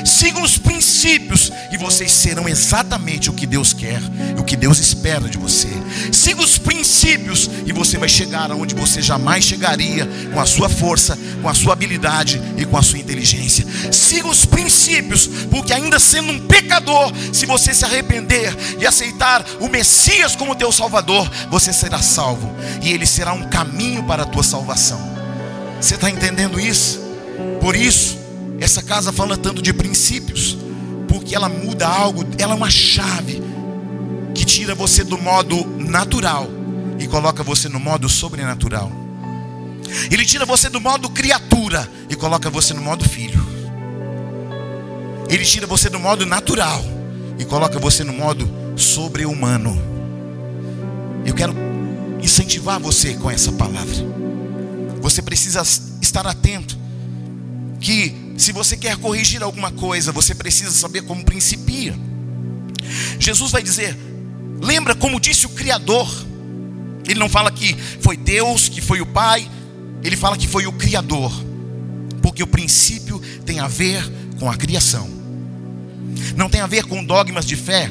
Sigam 0.05 0.43
os 0.43 0.57
princípios 0.57 1.51
e 1.71 1.77
vocês 1.77 2.11
serão 2.11 2.47
exatamente 2.47 3.29
o 3.29 3.33
que 3.33 3.45
Deus 3.45 3.73
quer, 3.73 4.01
o 4.37 4.43
que 4.43 4.55
Deus 4.55 4.79
espera 4.79 5.27
de 5.29 5.37
você. 5.37 5.67
Siga 6.11 6.41
os 6.41 6.57
princípios 6.57 7.49
e 7.65 7.71
você 7.71 7.97
vai 7.97 8.09
chegar 8.09 8.51
aonde 8.51 8.75
você 8.75 9.01
jamais 9.01 9.43
chegaria 9.43 10.07
com 10.33 10.39
a 10.39 10.45
sua 10.45 10.69
força, 10.69 11.17
com 11.41 11.49
a 11.49 11.53
sua 11.53 11.73
habilidade 11.73 12.41
e 12.57 12.65
com 12.65 12.77
a 12.77 12.81
sua 12.81 12.99
inteligência. 12.99 13.65
Siga 13.91 14.27
os 14.27 14.45
princípios, 14.45 15.27
porque 15.49 15.73
ainda 15.73 15.99
sendo 15.99 16.31
um 16.31 16.47
pecador, 16.47 17.11
se 17.33 17.45
você 17.45 17.73
se 17.73 17.85
arrepender 17.85 18.55
e 18.79 18.85
aceitar 18.85 19.45
o 19.59 19.67
Messias 19.67 20.35
como 20.35 20.55
teu 20.55 20.71
Salvador, 20.71 21.29
você 21.49 21.71
será 21.71 22.01
salvo 22.01 22.53
e 22.81 22.91
ele 22.91 23.05
será 23.05 23.33
um 23.33 23.49
caminho 23.49 24.03
para 24.03 24.23
a 24.23 24.25
tua 24.25 24.43
salvação. 24.43 24.99
Você 25.79 25.95
está 25.95 26.09
entendendo 26.09 26.59
isso? 26.59 26.99
Por 27.61 27.75
isso, 27.75 28.17
essa 28.59 28.81
casa 28.81 29.11
fala 29.11 29.37
tanto 29.37 29.61
de 29.61 29.71
princípios, 29.73 30.57
porque 31.07 31.35
ela 31.35 31.49
muda 31.49 31.87
algo, 31.87 32.25
ela 32.37 32.53
é 32.53 32.55
uma 32.55 32.69
chave 32.69 33.41
que 34.33 34.45
tira 34.45 34.75
você 34.75 35.03
do 35.03 35.17
modo 35.17 35.65
natural 35.77 36.47
e 36.99 37.07
coloca 37.07 37.43
você 37.43 37.69
no 37.69 37.79
modo 37.79 38.09
sobrenatural. 38.09 38.91
Ele 40.11 40.25
tira 40.25 40.45
você 40.45 40.69
do 40.69 40.81
modo 40.81 41.09
criatura 41.09 41.89
e 42.09 42.15
coloca 42.15 42.49
você 42.49 42.73
no 42.73 42.81
modo 42.81 43.07
filho. 43.07 43.45
Ele 45.29 45.43
tira 45.43 45.67
você 45.67 45.89
do 45.89 45.99
modo 45.99 46.25
natural 46.25 46.83
e 47.37 47.45
coloca 47.45 47.79
você 47.79 48.03
no 48.03 48.13
modo 48.13 48.49
sobre-humano. 48.75 49.79
Eu 51.25 51.33
quero 51.33 51.53
incentivar 52.21 52.79
você 52.79 53.13
com 53.13 53.29
essa 53.29 53.51
palavra. 53.51 53.95
Você 55.01 55.21
precisa 55.21 55.61
estar 56.01 56.25
atento 56.25 56.77
que 57.79 58.26
se 58.37 58.51
você 58.51 58.77
quer 58.77 58.95
corrigir 58.97 59.41
alguma 59.41 59.71
coisa, 59.71 60.11
você 60.11 60.35
precisa 60.35 60.71
saber 60.71 61.01
como 61.01 61.25
principia. 61.25 61.97
Jesus 63.19 63.51
vai 63.51 63.63
dizer: 63.63 63.97
lembra 64.61 64.93
como 64.93 65.19
disse 65.19 65.47
o 65.47 65.49
Criador. 65.49 66.07
Ele 67.07 67.19
não 67.19 67.29
fala 67.29 67.51
que 67.51 67.75
foi 68.01 68.15
Deus, 68.15 68.69
que 68.69 68.81
foi 68.81 69.01
o 69.01 69.05
Pai, 69.05 69.49
ele 70.03 70.17
fala 70.17 70.37
que 70.37 70.47
foi 70.47 70.67
o 70.67 70.73
Criador, 70.73 71.31
porque 72.21 72.43
o 72.43 72.47
princípio 72.47 73.19
tem 73.45 73.59
a 73.59 73.67
ver 73.67 74.03
com 74.37 74.51
a 74.51 74.57
criação, 74.57 75.09
não 76.35 76.49
tem 76.49 76.59
a 76.59 76.67
ver 76.67 76.83
com 76.83 77.01
dogmas 77.01 77.45
de 77.45 77.55
fé, 77.55 77.89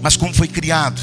mas 0.00 0.16
como 0.16 0.32
foi 0.32 0.46
criado, 0.46 1.02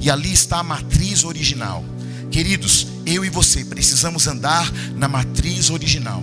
e 0.00 0.10
ali 0.10 0.32
está 0.32 0.60
a 0.60 0.62
matriz 0.62 1.24
original. 1.24 1.84
Queridos, 2.30 2.86
eu 3.04 3.22
e 3.22 3.28
você 3.28 3.62
precisamos 3.62 4.26
andar 4.26 4.72
na 4.96 5.06
matriz 5.06 5.68
original. 5.68 6.22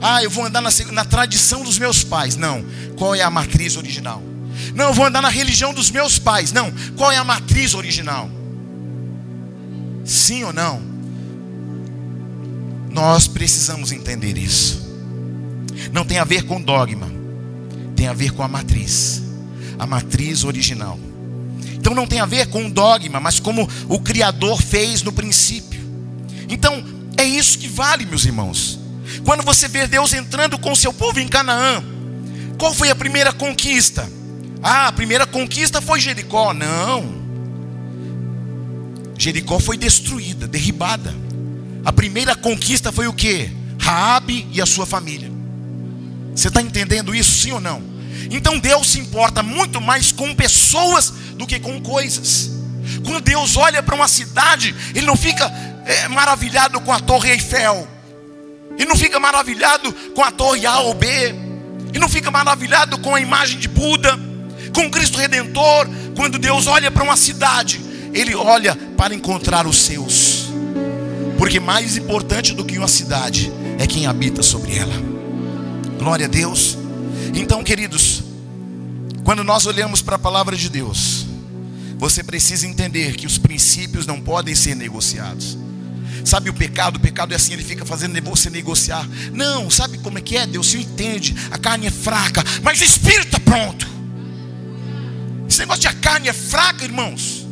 Ah, 0.00 0.22
eu 0.22 0.30
vou 0.30 0.44
andar 0.44 0.60
na, 0.60 0.70
na 0.92 1.04
tradição 1.04 1.62
dos 1.62 1.78
meus 1.78 2.02
pais. 2.02 2.36
Não. 2.36 2.64
Qual 2.96 3.14
é 3.14 3.22
a 3.22 3.30
matriz 3.30 3.76
original? 3.76 4.22
Não, 4.74 4.86
eu 4.88 4.94
vou 4.94 5.06
andar 5.06 5.22
na 5.22 5.28
religião 5.28 5.72
dos 5.72 5.90
meus 5.90 6.18
pais. 6.18 6.52
Não. 6.52 6.72
Qual 6.96 7.10
é 7.10 7.16
a 7.16 7.24
matriz 7.24 7.74
original? 7.74 8.30
Sim 10.04 10.44
ou 10.44 10.52
não? 10.52 10.80
Nós 12.90 13.28
precisamos 13.28 13.92
entender 13.92 14.36
isso. 14.38 14.88
Não 15.92 16.04
tem 16.04 16.18
a 16.18 16.24
ver 16.24 16.42
com 16.44 16.60
dogma, 16.60 17.08
tem 17.94 18.08
a 18.08 18.12
ver 18.12 18.32
com 18.32 18.42
a 18.42 18.48
matriz, 18.48 19.22
a 19.78 19.86
matriz 19.86 20.44
original. 20.44 20.98
Então 21.74 21.94
não 21.94 22.06
tem 22.06 22.20
a 22.20 22.26
ver 22.26 22.46
com 22.48 22.68
dogma, 22.68 23.20
mas 23.20 23.38
como 23.38 23.68
o 23.88 24.00
Criador 24.00 24.60
fez 24.60 25.02
no 25.02 25.12
princípio. 25.12 25.80
Então 26.48 26.84
é 27.16 27.24
isso 27.24 27.58
que 27.58 27.68
vale, 27.68 28.04
meus 28.04 28.24
irmãos. 28.24 28.77
Quando 29.24 29.42
você 29.42 29.68
vê 29.68 29.86
Deus 29.86 30.12
entrando 30.12 30.58
com 30.58 30.74
seu 30.74 30.92
povo 30.92 31.20
em 31.20 31.28
Canaã, 31.28 31.82
qual 32.58 32.74
foi 32.74 32.90
a 32.90 32.94
primeira 32.94 33.32
conquista? 33.32 34.10
Ah, 34.62 34.88
a 34.88 34.92
primeira 34.92 35.26
conquista 35.26 35.80
foi 35.80 36.00
Jericó. 36.00 36.52
Não. 36.52 37.26
Jericó 39.16 39.58
foi 39.58 39.76
destruída, 39.76 40.46
derribada. 40.46 41.14
A 41.84 41.92
primeira 41.92 42.34
conquista 42.34 42.92
foi 42.92 43.06
o 43.06 43.12
que? 43.12 43.50
Raabe 43.80 44.46
e 44.52 44.60
a 44.60 44.66
sua 44.66 44.84
família. 44.84 45.30
Você 46.34 46.48
está 46.48 46.60
entendendo 46.60 47.14
isso, 47.14 47.32
sim 47.32 47.52
ou 47.52 47.60
não? 47.60 47.82
Então 48.30 48.58
Deus 48.58 48.90
se 48.90 48.98
importa 48.98 49.42
muito 49.42 49.80
mais 49.80 50.12
com 50.12 50.34
pessoas 50.34 51.10
do 51.34 51.46
que 51.46 51.58
com 51.58 51.80
coisas. 51.80 52.50
Quando 53.04 53.20
Deus 53.20 53.56
olha 53.56 53.82
para 53.82 53.94
uma 53.94 54.08
cidade, 54.08 54.74
Ele 54.94 55.06
não 55.06 55.16
fica 55.16 55.50
é, 55.86 56.08
maravilhado 56.08 56.80
com 56.80 56.92
a 56.92 57.00
Torre 57.00 57.30
Eiffel 57.30 57.88
e 58.78 58.84
não 58.84 58.96
fica 58.96 59.18
maravilhado 59.18 59.92
com 60.14 60.22
a 60.22 60.30
torre 60.30 60.64
A 60.64 60.78
ou 60.80 60.94
B, 60.94 61.34
e 61.92 61.98
não 61.98 62.08
fica 62.08 62.30
maravilhado 62.30 62.98
com 62.98 63.14
a 63.14 63.20
imagem 63.20 63.58
de 63.58 63.68
Buda, 63.68 64.18
com 64.74 64.90
Cristo 64.90 65.18
Redentor. 65.18 65.88
Quando 66.14 66.38
Deus 66.38 66.66
olha 66.66 66.90
para 66.90 67.02
uma 67.02 67.16
cidade, 67.16 67.80
Ele 68.14 68.34
olha 68.34 68.76
para 68.96 69.14
encontrar 69.14 69.66
os 69.66 69.76
seus, 69.78 70.48
porque 71.36 71.58
mais 71.58 71.96
importante 71.96 72.54
do 72.54 72.64
que 72.64 72.78
uma 72.78 72.88
cidade 72.88 73.52
é 73.78 73.86
quem 73.86 74.06
habita 74.06 74.42
sobre 74.42 74.76
ela. 74.76 74.94
Glória 75.98 76.26
a 76.26 76.28
Deus. 76.28 76.78
Então, 77.34 77.62
queridos, 77.64 78.22
quando 79.24 79.42
nós 79.44 79.66
olhamos 79.66 80.00
para 80.00 80.16
a 80.16 80.18
palavra 80.18 80.56
de 80.56 80.68
Deus, 80.68 81.26
você 81.98 82.22
precisa 82.22 82.66
entender 82.66 83.16
que 83.16 83.26
os 83.26 83.38
princípios 83.38 84.06
não 84.06 84.20
podem 84.20 84.54
ser 84.54 84.74
negociados. 84.76 85.58
Sabe 86.28 86.50
o 86.50 86.52
pecado? 86.52 86.96
O 86.96 87.00
pecado 87.00 87.32
é 87.32 87.36
assim, 87.36 87.54
ele 87.54 87.64
fica 87.64 87.86
fazendo 87.86 88.20
você 88.22 88.50
negociar. 88.50 89.08
Não, 89.32 89.70
sabe 89.70 89.96
como 89.96 90.18
é 90.18 90.20
que 90.20 90.36
é? 90.36 90.46
Deus 90.46 90.66
se 90.66 90.76
entende. 90.76 91.34
A 91.50 91.56
carne 91.56 91.86
é 91.86 91.90
fraca, 91.90 92.44
mas 92.62 92.82
o 92.82 92.84
espírito 92.84 93.28
está 93.28 93.40
pronto. 93.40 93.88
Esse 95.48 95.60
negócio 95.60 95.80
de 95.80 95.88
a 95.88 95.94
carne 95.94 96.28
é 96.28 96.34
fraca, 96.34 96.84
irmãos. 96.84 97.46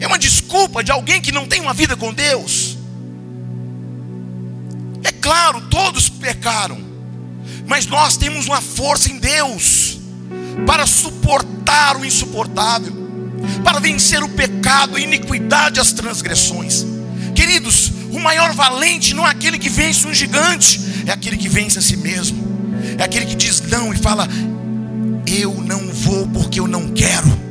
É 0.00 0.06
uma 0.08 0.18
desculpa 0.18 0.82
de 0.82 0.90
alguém 0.90 1.20
que 1.20 1.30
não 1.30 1.46
tem 1.46 1.60
uma 1.60 1.72
vida 1.72 1.96
com 1.96 2.12
Deus. 2.12 2.76
É 5.04 5.12
claro, 5.12 5.60
todos 5.70 6.08
pecaram. 6.08 6.80
Mas 7.68 7.86
nós 7.86 8.16
temos 8.16 8.46
uma 8.46 8.60
força 8.60 9.12
em 9.12 9.18
Deus 9.20 10.00
para 10.66 10.88
suportar 10.88 11.96
o 11.96 12.04
insuportável 12.04 13.09
para 13.62 13.78
vencer 13.80 14.22
o 14.22 14.28
pecado, 14.28 14.96
a 14.96 15.00
iniquidade, 15.00 15.80
as 15.80 15.92
transgressões. 15.92 16.84
Queridos, 17.34 17.92
o 18.10 18.18
maior 18.18 18.52
valente 18.52 19.14
não 19.14 19.26
é 19.26 19.30
aquele 19.30 19.58
que 19.58 19.68
vence 19.68 20.06
um 20.06 20.14
gigante, 20.14 20.80
é 21.06 21.12
aquele 21.12 21.36
que 21.36 21.48
vence 21.48 21.78
a 21.78 21.82
si 21.82 21.96
mesmo, 21.96 22.72
é 22.98 23.02
aquele 23.02 23.26
que 23.26 23.34
diz 23.34 23.60
não 23.60 23.92
e 23.92 23.96
fala: 23.96 24.28
Eu 25.26 25.54
não 25.54 25.92
vou 25.92 26.26
porque 26.28 26.60
eu 26.60 26.66
não 26.66 26.88
quero. 26.88 27.49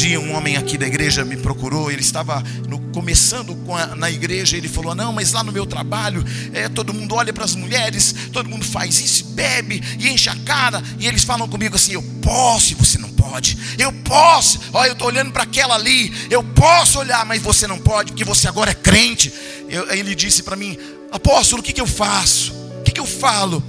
Um 0.00 0.02
dia 0.02 0.18
um 0.18 0.34
homem 0.34 0.56
aqui 0.56 0.78
da 0.78 0.86
igreja 0.86 1.26
me 1.26 1.36
procurou, 1.36 1.90
ele 1.90 2.00
estava 2.00 2.42
no, 2.66 2.78
começando 2.90 3.54
a, 3.70 3.94
na 3.94 4.10
igreja, 4.10 4.56
ele 4.56 4.66
falou: 4.66 4.94
Não, 4.94 5.12
mas 5.12 5.32
lá 5.32 5.44
no 5.44 5.52
meu 5.52 5.66
trabalho, 5.66 6.24
é, 6.54 6.70
todo 6.70 6.94
mundo 6.94 7.16
olha 7.16 7.34
para 7.34 7.44
as 7.44 7.54
mulheres, 7.54 8.14
todo 8.32 8.48
mundo 8.48 8.64
faz 8.64 8.98
isso, 8.98 9.26
bebe 9.26 9.82
e 9.98 10.08
enche 10.08 10.30
a 10.30 10.36
cara, 10.36 10.82
e 10.98 11.06
eles 11.06 11.22
falam 11.22 11.46
comigo 11.46 11.76
assim: 11.76 11.92
Eu 11.92 12.02
posso 12.22 12.72
e 12.72 12.76
você 12.76 12.96
não 12.96 13.10
pode, 13.10 13.58
eu 13.78 13.92
posso, 13.92 14.58
olha, 14.72 14.88
eu 14.88 14.92
estou 14.94 15.08
olhando 15.08 15.32
para 15.32 15.42
aquela 15.42 15.74
ali, 15.74 16.10
eu 16.30 16.42
posso 16.42 16.98
olhar, 16.98 17.26
mas 17.26 17.42
você 17.42 17.66
não 17.66 17.78
pode, 17.78 18.12
porque 18.12 18.24
você 18.24 18.48
agora 18.48 18.70
é 18.70 18.74
crente. 18.74 19.30
Eu, 19.68 19.92
ele 19.92 20.14
disse 20.14 20.42
para 20.42 20.56
mim: 20.56 20.78
Apóstolo, 21.12 21.60
o 21.60 21.62
que, 21.62 21.74
que 21.74 21.80
eu 21.80 21.86
faço? 21.86 22.54
O 22.54 22.82
que, 22.84 22.92
que 22.92 23.00
eu 23.00 23.06
falo? 23.06 23.62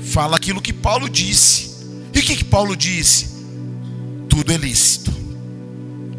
Fala 0.00 0.34
aquilo 0.36 0.60
que 0.60 0.72
Paulo 0.72 1.08
disse. 1.08 1.76
E 2.12 2.18
o 2.18 2.22
que, 2.22 2.34
que 2.34 2.44
Paulo 2.44 2.74
disse? 2.74 3.28
Tudo 4.28 4.52
é 4.52 4.56
lícito 4.56 5.25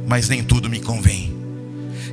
mas 0.07 0.29
nem 0.29 0.41
tudo 0.41 0.69
me 0.69 0.79
convém. 0.79 1.35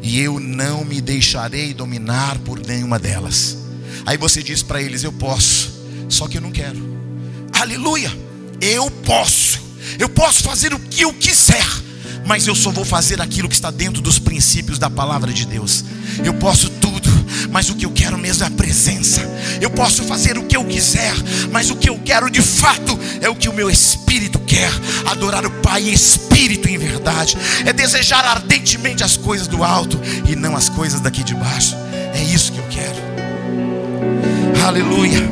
E 0.02 0.20
eu 0.20 0.38
não 0.38 0.84
me 0.84 1.00
deixarei 1.00 1.72
dominar 1.72 2.38
por 2.40 2.58
nenhuma 2.58 2.98
delas. 2.98 3.56
Aí 4.04 4.18
você 4.18 4.42
diz 4.42 4.62
para 4.62 4.82
eles: 4.82 5.02
Eu 5.04 5.12
posso, 5.12 5.72
só 6.08 6.28
que 6.28 6.36
eu 6.36 6.42
não 6.42 6.50
quero. 6.50 6.76
Aleluia! 7.58 8.10
Eu 8.60 8.90
posso, 8.90 9.60
eu 9.98 10.08
posso 10.08 10.42
fazer 10.42 10.74
o 10.74 10.78
que 10.78 11.02
eu 11.02 11.12
quiser, 11.14 11.64
mas 12.26 12.46
eu 12.46 12.54
só 12.54 12.70
vou 12.70 12.84
fazer 12.84 13.20
aquilo 13.20 13.48
que 13.48 13.54
está 13.54 13.70
dentro 13.70 14.00
dos 14.00 14.18
princípios 14.18 14.78
da 14.78 14.88
palavra 14.88 15.32
de 15.32 15.46
Deus. 15.46 15.84
Eu 16.24 16.34
posso 16.34 16.70
tudo, 16.70 17.10
mas 17.50 17.68
o 17.68 17.74
que 17.74 17.84
eu 17.84 17.90
quero 17.90 18.16
mesmo 18.16 18.44
é 18.44 18.46
a 18.46 18.50
presença. 18.50 19.20
Eu 19.60 19.70
posso 19.70 20.02
fazer 20.04 20.38
o 20.38 20.44
que 20.44 20.56
eu 20.56 20.64
quiser, 20.64 21.14
mas 21.52 21.70
o 21.70 21.76
que 21.76 21.88
eu 21.88 21.98
quero 21.98 22.30
de 22.30 22.42
fato 22.42 22.98
é 23.20 23.28
o 23.28 23.34
que 23.34 23.48
o 23.48 23.52
meu 23.52 23.70
espírito 23.70 24.38
quer: 24.40 24.70
adorar 25.06 25.44
o 25.44 25.50
Pai 25.50 25.88
em 25.88 25.92
espírito 25.92 26.68
e 26.68 26.74
em 26.74 26.78
verdade, 26.78 27.36
é 27.64 27.72
desejar 27.72 28.24
ardentemente 28.24 29.04
as 29.04 29.16
coisas 29.16 29.46
do 29.46 29.62
alto 29.62 30.00
e 30.28 30.34
não 30.34 30.56
as 30.56 30.68
coisas 30.68 31.00
daqui 31.00 31.22
de 31.22 31.34
baixo. 31.34 31.76
É 32.14 32.22
isso 32.22 32.52
que 32.52 32.58
eu 32.58 32.66
quero. 32.68 33.04
Aleluia. 34.66 35.28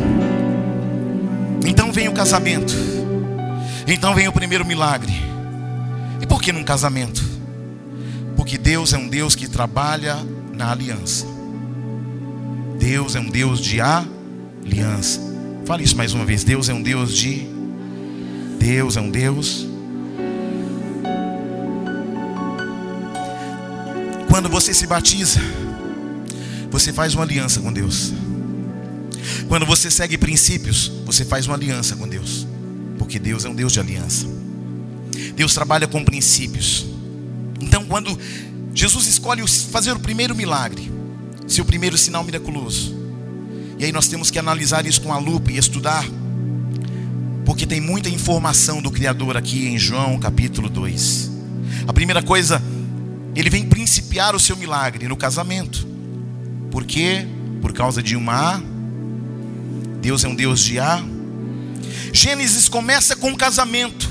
Então 1.67 1.93
vem 1.93 2.09
o 2.09 2.13
casamento. 2.13 2.75
Então 3.87 4.15
vem 4.15 4.29
o 4.29 4.33
primeiro 4.33 4.65
milagre. 4.65 5.22
Por 6.33 6.40
que 6.40 6.51
num 6.51 6.64
casamento? 6.64 7.23
Porque 8.35 8.57
Deus 8.57 8.95
é 8.95 8.97
um 8.97 9.07
Deus 9.07 9.35
que 9.35 9.47
trabalha 9.47 10.16
na 10.55 10.73
aliança. 10.73 11.27
Deus 12.79 13.14
é 13.14 13.21
um 13.21 13.29
Deus 13.29 13.61
de 13.61 13.83
aliança. 13.83 15.21
Fale 15.66 15.85
isso 15.85 15.95
mais 15.95 16.14
uma 16.14 16.25
vez. 16.25 16.42
Deus 16.42 16.71
é 16.71 16.75
um 16.75 16.83
Deus 16.83 17.14
de. 17.14 17.47
Deus 18.59 18.97
é 18.97 19.01
um 19.03 19.11
Deus. 19.11 19.66
Quando 24.31 24.49
você 24.49 24.73
se 24.73 24.87
batiza, 24.87 25.38
você 26.71 26.95
faz 26.95 27.14
uma 27.14 27.25
aliança 27.25 27.61
com 27.61 27.71
Deus. 27.71 28.14
Quando 29.49 29.66
você 29.66 29.90
segue 29.90 30.16
princípios, 30.16 30.90
você 31.05 31.27
faz 31.27 31.47
uma 31.47 31.57
aliança 31.57 31.95
com 31.95 32.09
Deus. 32.09 32.47
Porque 32.97 33.18
Deus 33.18 33.45
é 33.45 33.51
um 33.51 33.55
Deus 33.55 33.75
de 33.75 33.81
aliança. 33.81 34.42
Deus 35.35 35.55
trabalha 35.55 35.87
com 35.87 36.05
princípios. 36.05 36.87
Então, 37.61 37.85
quando 37.85 38.18
Jesus 38.75 39.07
escolhe 39.07 39.47
fazer 39.47 39.92
o 39.92 40.01
primeiro 40.01 40.35
milagre, 40.35 40.90
seu 41.47 41.64
primeiro 41.64 41.97
sinal 41.99 42.25
miraculoso. 42.25 42.95
E 43.79 43.85
aí 43.85 43.92
nós 43.92 44.09
temos 44.09 44.31
que 44.31 44.38
analisar 44.38 44.87
isso 44.87 45.01
com 45.01 45.12
a 45.12 45.18
lupa 45.18 45.51
e 45.51 45.59
estudar, 45.59 46.05
porque 47.45 47.66
tem 47.66 47.81
muita 47.81 48.09
informação 48.09 48.81
do 48.81 48.90
Criador 48.90 49.37
aqui 49.37 49.66
em 49.66 49.79
João 49.79 50.18
capítulo 50.18 50.68
2. 50.68 51.31
A 51.87 51.92
primeira 51.92 52.23
coisa, 52.23 52.62
ele 53.35 53.51
vem 53.51 53.64
principiar 53.64 54.35
o 54.35 54.40
seu 54.40 54.57
milagre 54.57 55.09
no 55.09 55.16
casamento. 55.16 55.87
Por 56.71 56.85
quê? 56.85 57.27
Por 57.61 57.73
causa 57.73 58.03
de 58.03 58.16
uma 58.16 58.62
Deus 60.03 60.25
é 60.25 60.29
um 60.29 60.35
Deus 60.35 60.61
de 60.61 60.81
A. 60.81 61.01
Gênesis 62.12 62.68
começa 62.68 63.14
com 63.14 63.29
um 63.29 63.37
casamento 63.37 64.11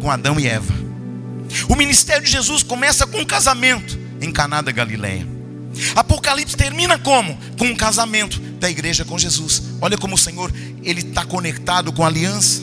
com 0.00 0.10
Adão 0.10 0.38
e 0.38 0.46
Eva. 0.46 0.74
O 1.68 1.76
ministério 1.76 2.22
de 2.22 2.30
Jesus 2.30 2.62
começa 2.62 3.06
com 3.06 3.18
um 3.18 3.24
casamento 3.24 3.98
em 4.20 4.30
Caná 4.32 4.60
da 4.60 4.72
Galileia. 4.72 5.26
Apocalipse 5.94 6.56
termina 6.56 6.98
como? 6.98 7.38
Com 7.58 7.66
um 7.66 7.76
casamento 7.76 8.40
da 8.58 8.68
igreja 8.68 9.04
com 9.04 9.18
Jesus. 9.18 9.62
Olha 9.80 9.96
como 9.96 10.14
o 10.14 10.18
Senhor 10.18 10.52
ele 10.82 11.00
está 11.00 11.24
conectado 11.24 11.92
com 11.92 12.04
a 12.04 12.06
aliança, 12.06 12.62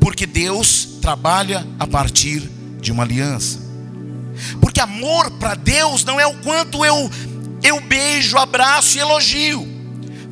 porque 0.00 0.26
Deus 0.26 0.98
trabalha 1.00 1.66
a 1.78 1.86
partir 1.86 2.48
de 2.80 2.92
uma 2.92 3.02
aliança. 3.02 3.58
Porque 4.60 4.80
amor 4.80 5.30
para 5.32 5.54
Deus 5.54 6.04
não 6.04 6.18
é 6.18 6.26
o 6.26 6.34
quanto 6.38 6.84
eu 6.84 7.10
eu 7.62 7.80
beijo, 7.80 8.38
abraço 8.38 8.98
e 8.98 9.00
elogio, 9.00 9.68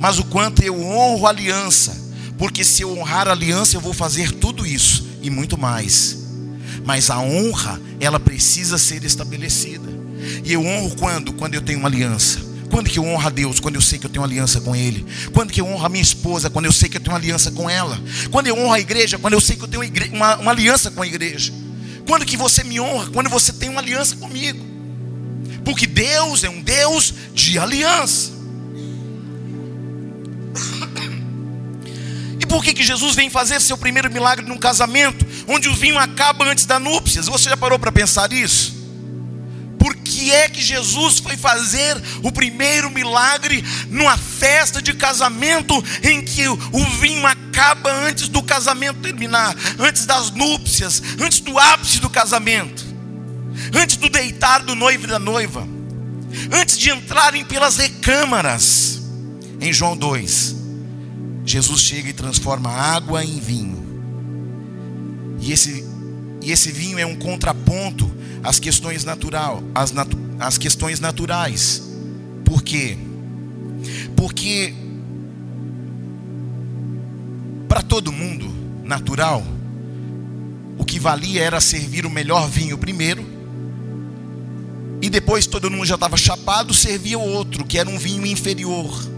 mas 0.00 0.18
o 0.18 0.24
quanto 0.24 0.62
eu 0.62 0.80
honro 0.82 1.26
a 1.26 1.30
aliança. 1.30 1.96
Porque 2.36 2.64
se 2.64 2.82
eu 2.82 2.98
honrar 2.98 3.28
a 3.28 3.32
aliança, 3.32 3.76
eu 3.76 3.80
vou 3.80 3.92
fazer 3.92 4.32
tudo 4.32 4.66
isso 4.66 5.09
e 5.22 5.30
muito 5.30 5.56
mais. 5.58 6.18
Mas 6.84 7.10
a 7.10 7.18
honra, 7.20 7.80
ela 7.98 8.18
precisa 8.18 8.78
ser 8.78 9.04
estabelecida. 9.04 9.88
E 10.44 10.52
eu 10.52 10.64
honro 10.64 10.94
quando? 10.96 11.32
Quando 11.32 11.54
eu 11.54 11.62
tenho 11.62 11.78
uma 11.78 11.88
aliança. 11.88 12.40
Quando 12.70 12.88
que 12.88 12.98
eu 12.98 13.04
honro 13.04 13.26
a 13.26 13.30
Deus? 13.30 13.58
Quando 13.58 13.74
eu 13.74 13.80
sei 13.80 13.98
que 13.98 14.06
eu 14.06 14.10
tenho 14.10 14.22
uma 14.22 14.28
aliança 14.28 14.60
com 14.60 14.74
Ele. 14.76 15.04
Quando 15.32 15.52
que 15.52 15.60
eu 15.60 15.66
honro 15.66 15.84
a 15.84 15.88
minha 15.88 16.02
esposa? 16.02 16.48
Quando 16.48 16.66
eu 16.66 16.72
sei 16.72 16.88
que 16.88 16.96
eu 16.96 17.00
tenho 17.00 17.12
uma 17.12 17.18
aliança 17.18 17.50
com 17.50 17.68
ela. 17.68 18.00
Quando 18.30 18.46
eu 18.46 18.56
honro 18.56 18.72
a 18.72 18.80
igreja? 18.80 19.18
Quando 19.18 19.34
eu 19.34 19.40
sei 19.40 19.56
que 19.56 19.64
eu 19.64 19.68
tenho 19.68 19.82
uma, 20.12 20.36
uma 20.36 20.50
aliança 20.52 20.90
com 20.90 21.02
a 21.02 21.06
igreja. 21.06 21.52
Quando 22.06 22.24
que 22.24 22.36
você 22.36 22.62
me 22.62 22.80
honra? 22.80 23.10
Quando 23.10 23.28
você 23.28 23.52
tem 23.52 23.68
uma 23.68 23.80
aliança 23.80 24.16
comigo. 24.16 24.64
Porque 25.64 25.86
Deus 25.86 26.44
é 26.44 26.50
um 26.50 26.62
Deus 26.62 27.12
de 27.34 27.58
aliança. 27.58 28.32
Por 32.50 32.62
que, 32.62 32.74
que 32.74 32.82
Jesus 32.82 33.14
vem 33.14 33.30
fazer 33.30 33.60
seu 33.60 33.78
primeiro 33.78 34.12
milagre 34.12 34.44
num 34.44 34.58
casamento, 34.58 35.24
onde 35.48 35.70
o 35.70 35.74
vinho 35.74 35.98
acaba 35.98 36.44
antes 36.44 36.66
da 36.66 36.78
núpcias? 36.78 37.26
Você 37.26 37.48
já 37.48 37.56
parou 37.56 37.78
para 37.78 37.90
pensar 37.90 38.30
isso? 38.30 38.80
que 40.20 40.30
é 40.30 40.48
que 40.48 40.60
Jesus 40.60 41.18
foi 41.18 41.36
fazer 41.36 41.96
o 42.22 42.30
primeiro 42.30 42.90
milagre 42.90 43.64
numa 43.88 44.18
festa 44.18 44.82
de 44.82 44.92
casamento 44.92 45.82
em 46.02 46.22
que 46.22 46.46
o 46.46 46.84
vinho 47.00 47.26
acaba 47.26 47.90
antes 47.90 48.28
do 48.28 48.42
casamento 48.42 49.00
terminar, 49.00 49.56
antes 49.78 50.04
das 50.04 50.30
núpcias, 50.30 51.02
antes 51.18 51.40
do 51.40 51.58
ápice 51.58 52.00
do 52.00 52.10
casamento, 52.10 52.84
antes 53.74 53.96
do 53.96 54.10
deitar 54.10 54.62
do 54.62 54.74
noivo 54.74 55.04
e 55.04 55.08
da 55.08 55.18
noiva, 55.18 55.66
antes 56.52 56.76
de 56.76 56.90
entrarem 56.90 57.44
pelas 57.44 57.78
recâmaras. 57.78 59.00
Em 59.58 59.72
João 59.72 59.96
2, 59.96 60.56
Jesus 61.44 61.80
chega 61.80 62.08
e 62.08 62.12
transforma 62.12 62.70
água 62.70 63.24
em 63.24 63.38
vinho. 63.40 63.90
E 65.40 65.52
esse, 65.52 65.84
e 66.42 66.52
esse 66.52 66.70
vinho 66.70 66.98
é 66.98 67.06
um 67.06 67.16
contraponto 67.16 68.10
as 68.42 68.58
questões 68.58 69.04
natural, 69.04 69.62
as, 69.74 69.92
natu 69.92 70.18
as 70.38 70.56
questões 70.56 71.00
naturais. 71.00 71.82
Por 72.44 72.62
quê? 72.62 72.96
Porque 74.16 74.74
para 77.68 77.82
todo 77.82 78.10
mundo 78.10 78.50
natural, 78.82 79.44
o 80.76 80.84
que 80.84 80.98
valia 80.98 81.42
era 81.42 81.60
servir 81.60 82.06
o 82.06 82.10
melhor 82.10 82.48
vinho 82.48 82.76
primeiro, 82.76 83.24
e 85.02 85.08
depois 85.08 85.46
todo 85.46 85.70
mundo 85.70 85.86
já 85.86 85.94
estava 85.94 86.16
chapado, 86.16 86.74
servia 86.74 87.18
o 87.18 87.22
outro, 87.22 87.64
que 87.64 87.78
era 87.78 87.88
um 87.88 87.98
vinho 87.98 88.26
inferior. 88.26 89.09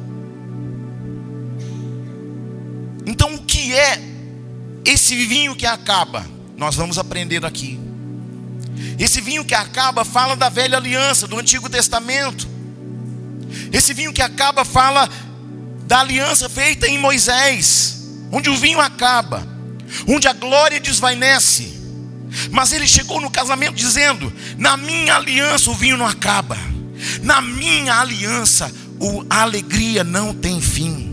Então, 3.07 3.35
o 3.35 3.43
que 3.43 3.75
é 3.75 4.01
esse 4.85 5.15
vinho 5.27 5.55
que 5.57 5.67
acaba? 5.67 6.25
Nós 6.57 6.75
vamos 6.75 6.99
aprender 6.99 7.45
aqui. 7.45 7.79
Esse 8.99 9.21
vinho 9.21 9.45
que 9.45 9.55
acaba 9.55 10.05
fala 10.05 10.37
da 10.37 10.49
velha 10.49 10.77
aliança, 10.77 11.27
do 11.27 11.39
Antigo 11.39 11.69
Testamento. 11.69 12.49
Esse 13.73 13.93
vinho 13.93 14.13
que 14.13 14.23
acaba 14.23 14.65
fala 14.65 15.09
da 15.87 16.01
aliança 16.01 16.49
feita 16.49 16.87
em 16.87 16.99
Moisés, 16.99 18.03
onde 18.31 18.49
o 18.49 18.57
vinho 18.57 18.81
acaba, 18.81 19.47
onde 20.07 20.27
a 20.29 20.33
glória 20.33 20.81
desvanece. 20.81 21.81
Mas 22.51 22.73
ele 22.73 22.87
chegou 22.87 23.21
no 23.21 23.31
casamento 23.31 23.75
dizendo: 23.75 24.33
Na 24.57 24.77
minha 24.77 25.17
aliança 25.17 25.71
o 25.71 25.75
vinho 25.75 25.97
não 25.97 26.07
acaba, 26.07 26.57
na 27.23 27.41
minha 27.41 27.95
aliança 27.97 28.73
a 29.29 29.43
alegria 29.43 30.03
não 30.05 30.33
tem 30.33 30.61
fim. 30.61 31.12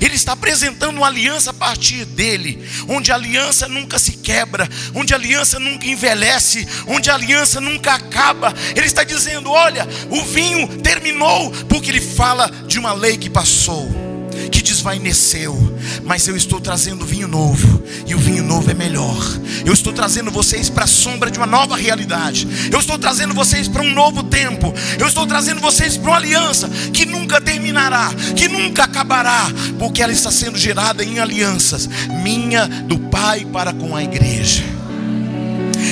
Ele 0.00 0.14
está 0.14 0.32
apresentando 0.32 0.98
uma 0.98 1.06
aliança 1.06 1.50
a 1.50 1.54
partir 1.54 2.04
dele, 2.04 2.58
onde 2.88 3.12
a 3.12 3.14
aliança 3.14 3.68
nunca 3.68 3.98
se 3.98 4.12
quebra, 4.12 4.68
onde 4.94 5.12
a 5.12 5.16
aliança 5.16 5.58
nunca 5.58 5.86
envelhece, 5.86 6.66
onde 6.86 7.10
a 7.10 7.14
aliança 7.14 7.60
nunca 7.60 7.94
acaba. 7.94 8.54
Ele 8.74 8.86
está 8.86 9.04
dizendo: 9.04 9.50
olha, 9.50 9.86
o 10.10 10.24
vinho 10.24 10.80
terminou, 10.80 11.50
porque 11.68 11.90
ele 11.90 12.00
fala 12.00 12.50
de 12.66 12.78
uma 12.78 12.92
lei 12.92 13.16
que 13.16 13.30
passou 13.30 14.09
que 14.50 14.62
desvaneceu, 14.62 15.56
mas 16.04 16.26
eu 16.26 16.36
estou 16.36 16.60
trazendo 16.60 17.06
vinho 17.06 17.28
novo, 17.28 17.82
e 18.06 18.14
o 18.14 18.18
vinho 18.18 18.42
novo 18.42 18.70
é 18.70 18.74
melhor. 18.74 19.16
Eu 19.64 19.72
estou 19.72 19.92
trazendo 19.92 20.30
vocês 20.30 20.68
para 20.68 20.84
a 20.84 20.88
sombra 20.88 21.30
de 21.30 21.38
uma 21.38 21.46
nova 21.46 21.76
realidade. 21.76 22.48
Eu 22.70 22.80
estou 22.80 22.98
trazendo 22.98 23.34
vocês 23.34 23.68
para 23.68 23.82
um 23.82 23.94
novo 23.94 24.22
tempo. 24.22 24.72
Eu 24.98 25.06
estou 25.06 25.26
trazendo 25.26 25.60
vocês 25.60 25.96
para 25.96 26.10
uma 26.10 26.16
aliança 26.16 26.68
que 26.92 27.06
nunca 27.06 27.40
terminará, 27.40 28.10
que 28.36 28.48
nunca 28.48 28.84
acabará, 28.84 29.46
porque 29.78 30.02
ela 30.02 30.12
está 30.12 30.30
sendo 30.30 30.58
gerada 30.58 31.04
em 31.04 31.18
alianças 31.18 31.88
minha 32.22 32.66
do 32.66 32.98
Pai 32.98 33.44
para 33.44 33.72
com 33.72 33.94
a 33.94 34.02
igreja. 34.02 34.62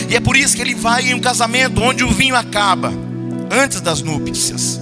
E 0.09 0.16
é 0.16 0.20
por 0.20 0.36
isso 0.36 0.56
que 0.56 0.62
ele 0.62 0.74
vai 0.74 1.11
em 1.11 1.14
um 1.14 1.20
casamento 1.20 1.82
onde 1.82 2.02
o 2.02 2.11
vinho 2.11 2.34
acaba 2.34 2.92
antes 3.50 3.80
das 3.80 4.02
núpcias. 4.02 4.80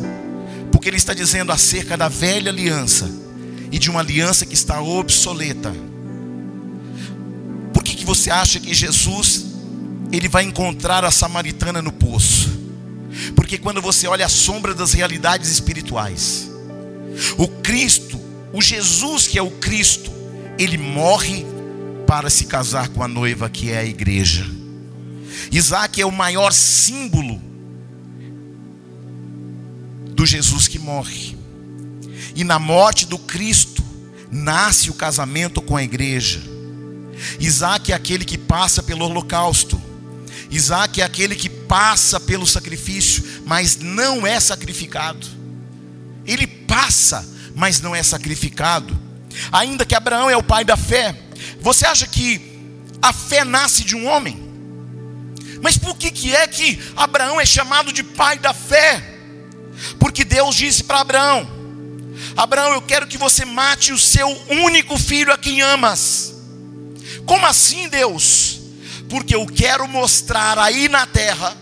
Porque 0.70 0.88
ele 0.88 0.96
está 0.96 1.14
dizendo 1.14 1.52
acerca 1.52 1.96
da 1.96 2.08
velha 2.08 2.50
aliança 2.50 3.25
e 3.70 3.78
de 3.78 3.90
uma 3.90 4.00
aliança 4.00 4.46
que 4.46 4.54
está 4.54 4.80
obsoleta. 4.80 5.74
Por 7.72 7.82
que, 7.82 7.94
que 7.94 8.04
você 8.04 8.30
acha 8.30 8.58
que 8.60 8.74
Jesus 8.74 9.46
ele 10.12 10.28
vai 10.28 10.44
encontrar 10.44 11.04
a 11.04 11.10
samaritana 11.10 11.82
no 11.82 11.92
poço. 11.92 12.56
Porque 13.34 13.58
quando 13.58 13.80
você 13.80 14.06
olha 14.06 14.26
a 14.26 14.30
sombra 14.30 14.74
das 14.74 14.92
realidades 14.92 15.50
espirituais, 15.50 16.50
o 17.38 17.48
Cristo, 17.48 18.20
o 18.52 18.60
Jesus 18.60 19.26
que 19.26 19.38
é 19.38 19.42
o 19.42 19.50
Cristo, 19.50 20.10
ele 20.58 20.78
morre 20.78 21.44
para 22.06 22.30
se 22.30 22.46
casar 22.46 22.88
com 22.88 23.02
a 23.02 23.08
noiva 23.08 23.48
que 23.48 23.70
é 23.70 23.78
a 23.78 23.84
igreja. 23.84 24.46
Isaac 25.50 26.00
é 26.00 26.06
o 26.06 26.12
maior 26.12 26.52
símbolo 26.52 27.40
do 30.14 30.24
Jesus 30.24 30.68
que 30.68 30.78
morre. 30.78 31.36
E 32.37 32.45
na 32.45 32.59
morte 32.59 33.07
do 33.07 33.18
Cristo 33.18 33.82
nasce 34.30 34.91
o 34.91 34.95
casamento 34.95 35.62
com 35.62 35.74
a 35.74 35.82
igreja. 35.82 36.41
Isaac 37.41 37.91
é 37.91 37.95
aquele 37.95 38.26
que 38.26 38.37
passa 38.37 38.82
pelo 38.82 39.07
holocausto. 39.07 39.82
Isaac 40.51 41.01
é 41.01 41.05
aquele 41.05 41.34
que 41.34 41.49
passa 41.49 42.20
pelo 42.20 42.47
sacrifício, 42.47 43.24
mas 43.47 43.78
não 43.78 44.26
é 44.26 44.39
sacrificado. 44.39 45.26
Ele 46.26 46.47
passa, 46.47 47.26
mas 47.55 47.80
não 47.80 47.97
é 47.97 48.03
sacrificado. 48.03 48.97
Ainda 49.51 49.87
que 49.87 49.95
Abraão 49.95 50.28
é 50.28 50.37
o 50.37 50.43
pai 50.43 50.62
da 50.62 50.76
fé, 50.76 51.18
você 51.61 51.87
acha 51.87 52.07
que 52.07 52.41
a 53.01 53.14
fé 53.14 53.45
nasce 53.45 53.82
de 53.82 53.97
um 53.97 54.07
homem? 54.07 54.47
Mas 55.62 55.78
por 55.78 55.97
que, 55.97 56.11
que 56.11 56.37
é 56.37 56.47
que 56.47 56.78
Abraão 56.95 57.41
é 57.41 57.47
chamado 57.47 57.93
de 57.93 58.03
pai 58.03 58.39
da 58.39 58.53
fé? 58.53 59.03
Porque 59.99 60.22
Deus 60.22 60.55
disse 60.55 60.84
para 60.84 61.01
Abraão: 61.01 61.55
Abraão, 62.37 62.74
eu 62.74 62.82
quero 62.82 63.07
que 63.07 63.16
você 63.16 63.45
mate 63.45 63.93
o 63.93 63.99
seu 63.99 64.28
único 64.49 64.99
filho 64.99 65.32
a 65.32 65.39
quem 65.39 65.62
amas. 65.62 66.34
Como 67.24 67.47
assim, 67.47 67.89
Deus? 67.89 68.61
Porque 69.09 69.34
eu 69.34 69.47
quero 69.47 69.89
mostrar 69.89 70.59
aí 70.59 70.89
na 70.89 71.07
terra, 71.07 71.57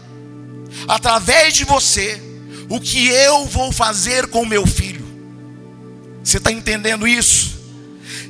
através 0.88 1.54
de 1.54 1.64
você, 1.64 2.20
o 2.68 2.80
que 2.80 3.08
eu 3.08 3.46
vou 3.46 3.70
fazer 3.70 4.26
com 4.26 4.44
meu 4.44 4.66
filho. 4.66 5.04
Você 6.22 6.38
está 6.38 6.50
entendendo 6.50 7.06
isso? 7.06 7.54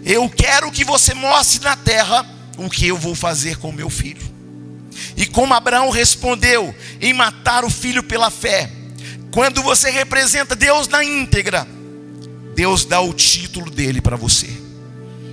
Eu 0.04 0.28
quero 0.28 0.70
que 0.70 0.84
você 0.84 1.14
mostre 1.14 1.64
na 1.64 1.76
terra 1.76 2.28
o 2.58 2.68
que 2.68 2.86
eu 2.86 2.98
vou 2.98 3.14
fazer 3.14 3.56
com 3.56 3.72
meu 3.72 3.88
filho. 3.88 4.22
E 5.16 5.24
como 5.26 5.54
Abraão 5.54 5.88
respondeu 5.90 6.74
em 7.00 7.14
matar 7.14 7.64
o 7.64 7.70
filho 7.70 8.02
pela 8.02 8.30
fé, 8.30 8.70
quando 9.30 9.62
você 9.62 9.90
representa 9.90 10.54
Deus 10.54 10.88
na 10.88 11.02
íntegra, 11.02 11.66
Deus 12.54 12.84
dá 12.84 13.00
o 13.00 13.12
título 13.12 13.70
dele 13.70 14.00
para 14.00 14.16
você. 14.16 14.48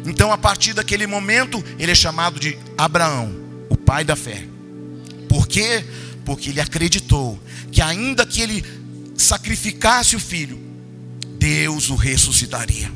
Então, 0.06 0.32
a 0.32 0.38
partir 0.38 0.74
daquele 0.74 1.06
momento, 1.06 1.64
ele 1.78 1.92
é 1.92 1.96
chamado 1.96 2.40
de 2.40 2.58
Abraão, 2.78 3.36
o 3.70 3.78
pai 3.78 4.04
da 4.04 4.16
fé. 4.16 4.44
Por 5.30 5.48
quê? 5.48 5.86
Porque 6.26 6.50
ele 6.50 6.60
acreditou 6.60 7.40
que, 7.72 7.82
ainda 7.82 8.26
que 8.26 8.42
ele 8.42 8.66
sacrificasse 9.16 10.16
o 10.16 10.20
filho, 10.20 10.60
Deus 11.38 11.90
o 11.90 11.96
ressuscitaria. 11.96 12.92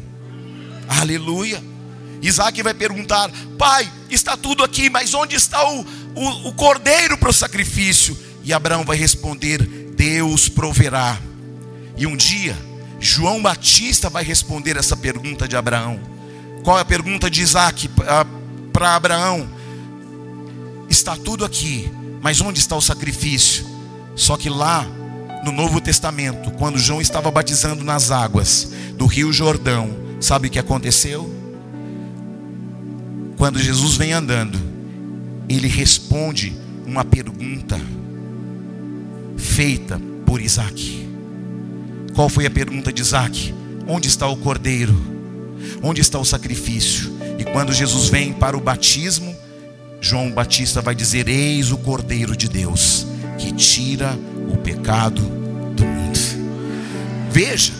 Aleluia. 0.88 1.64
Isaac 2.22 2.62
vai 2.64 2.74
perguntar: 2.74 3.32
Pai, 3.58 3.92
está 4.10 4.36
tudo 4.36 4.64
aqui, 4.64 4.90
mas 4.90 5.14
onde 5.14 5.36
está 5.36 5.68
o, 5.70 5.86
o, 6.16 6.50
o 6.50 6.54
cordeiro 6.54 7.18
para 7.18 7.30
o 7.30 7.34
sacrifício? 7.34 8.18
E 8.44 8.52
Abraão 8.52 8.84
vai 8.84 8.98
responder: 8.98 9.62
Deus 9.96 10.50
proverá. 10.50 11.20
E 11.98 12.06
um 12.06 12.18
dia, 12.18 12.58
João 13.06 13.40
Batista 13.40 14.10
vai 14.10 14.24
responder 14.24 14.78
essa 14.78 14.98
pergunta 14.98 15.48
de 15.48 15.56
Abraão. 15.56 16.00
Qual 16.64 16.76
é 16.76 16.82
a 16.82 16.86
pergunta 16.86 17.30
de 17.30 17.40
Isaac 17.40 17.88
para 18.74 18.96
Abraão? 18.96 19.48
Está 20.90 21.16
tudo 21.16 21.46
aqui, 21.46 21.92
mas 22.20 22.42
onde 22.42 22.58
está 22.58 22.76
o 22.76 22.82
sacrifício? 22.82 23.64
Só 24.16 24.36
que 24.36 24.50
lá 24.50 24.88
no 25.44 25.52
Novo 25.52 25.80
Testamento, 25.80 26.50
quando 26.54 26.80
João 26.80 27.00
estava 27.00 27.30
batizando 27.30 27.84
nas 27.84 28.10
águas 28.10 28.72
do 28.98 29.06
Rio 29.06 29.32
Jordão, 29.32 29.96
sabe 30.20 30.48
o 30.48 30.52
que 30.52 30.58
aconteceu? 30.58 31.32
Quando 33.38 33.60
Jesus 33.60 33.98
vem 33.98 34.14
andando, 34.14 34.60
ele 35.48 35.68
responde 35.68 36.58
uma 36.88 37.06
pergunta 37.06 37.80
feita 39.38 40.02
por 40.26 40.42
Isaac. 40.42 41.05
Qual 42.16 42.30
foi 42.30 42.46
a 42.46 42.50
pergunta 42.50 42.94
de 42.94 43.02
Isaac? 43.02 43.54
Onde 43.86 44.08
está 44.08 44.26
o 44.26 44.38
cordeiro? 44.38 44.96
Onde 45.84 46.00
está 46.00 46.18
o 46.18 46.24
sacrifício? 46.24 47.12
E 47.38 47.44
quando 47.44 47.74
Jesus 47.74 48.08
vem 48.08 48.32
para 48.32 48.56
o 48.56 48.62
batismo, 48.62 49.36
João 50.00 50.32
Batista 50.32 50.82
vai 50.82 50.96
dizer: 50.96 51.28
Eis 51.28 51.74
o 51.74 51.78
cordeiro 51.78 52.36
de 52.36 52.48
Deus 52.48 53.06
que 53.38 53.52
tira 53.52 54.18
o 54.50 54.56
pecado 54.58 55.22
do 55.76 55.86
mundo. 55.86 56.06
Veja, 57.32 57.74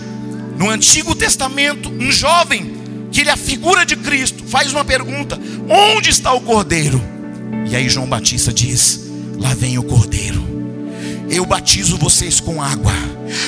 no 0.60 0.70
Antigo 0.70 1.16
Testamento, 1.16 1.90
um 1.90 2.12
jovem 2.12 2.74
que 3.14 3.22
ele 3.22 3.30
é 3.30 3.34
a 3.34 3.38
figura 3.38 3.86
de 3.86 3.96
Cristo 3.96 4.44
faz 4.44 4.74
uma 4.74 4.84
pergunta: 4.84 5.40
Onde 5.70 6.10
está 6.10 6.34
o 6.34 6.42
cordeiro? 6.42 7.02
E 7.70 7.74
aí 7.74 7.88
João 7.88 8.06
Batista 8.06 8.52
diz: 8.52 9.10
Lá 9.40 9.54
vem 9.54 9.78
o 9.78 9.84
cordeiro 9.84 10.55
eu 11.30 11.46
batizo 11.46 11.98
vocês 11.98 12.40
com 12.40 12.62
água, 12.62 12.94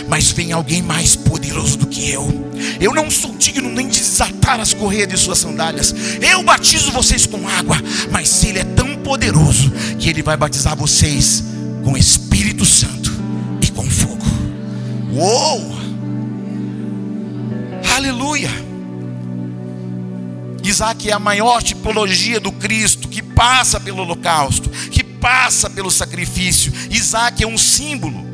mas 0.07 0.32
vem 0.32 0.51
alguém 0.51 0.82
mais 0.82 1.15
poderoso 1.15 1.78
do 1.78 1.88
que 1.88 2.09
eu. 2.09 2.47
Eu 2.80 2.93
não 2.93 3.09
sou 3.09 3.36
digno 3.38 3.69
nem 3.69 3.88
de 3.88 3.99
desatar 3.99 4.59
as 4.59 4.73
correias 4.73 5.07
de 5.07 5.17
suas 5.17 5.38
sandálias. 5.38 5.93
Eu 6.21 6.43
batizo 6.43 6.91
vocês 6.91 7.25
com 7.25 7.47
água, 7.47 7.78
mas 8.11 8.43
ele 8.43 8.59
é 8.59 8.63
tão 8.63 8.95
poderoso 8.97 9.71
que 9.99 10.09
ele 10.09 10.23
vai 10.23 10.36
batizar 10.36 10.75
vocês 10.75 11.43
com 11.84 11.97
Espírito 11.97 12.65
Santo 12.65 13.11
e 13.61 13.71
com 13.71 13.89
fogo. 13.89 14.25
Uou! 15.13 15.78
Aleluia! 17.95 18.67
Isaac 20.63 21.09
é 21.09 21.13
a 21.13 21.19
maior 21.19 21.63
tipologia 21.63 22.39
do 22.39 22.51
Cristo 22.51 23.07
que 23.07 23.21
passa 23.21 23.80
pelo 23.80 24.01
holocausto, 24.01 24.69
que 24.69 25.07
passa 25.20 25.70
pelo 25.70 25.91
sacrifício. 25.91 26.72
Isaac 26.89 27.43
é 27.43 27.47
um 27.47 27.57
símbolo. 27.57 28.26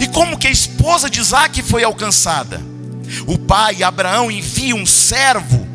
E 0.00 0.06
como 0.08 0.38
que 0.38 0.46
a 0.46 0.50
esposa 0.50 1.08
de 1.08 1.20
Isaac 1.20 1.62
foi 1.62 1.84
alcançada? 1.84 2.60
O 3.26 3.38
pai 3.38 3.82
Abraão 3.82 4.30
envia 4.30 4.74
um 4.74 4.86
servo 4.86 5.66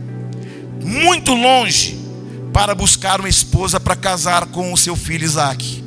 muito 0.83 1.33
longe 1.33 1.99
para 2.51 2.75
buscar 2.75 3.19
uma 3.19 3.29
esposa 3.29 3.79
para 3.79 3.95
casar 3.95 4.47
com 4.47 4.73
o 4.73 4.77
seu 4.77 4.95
filho 4.95 5.23
Isaac. 5.23 5.81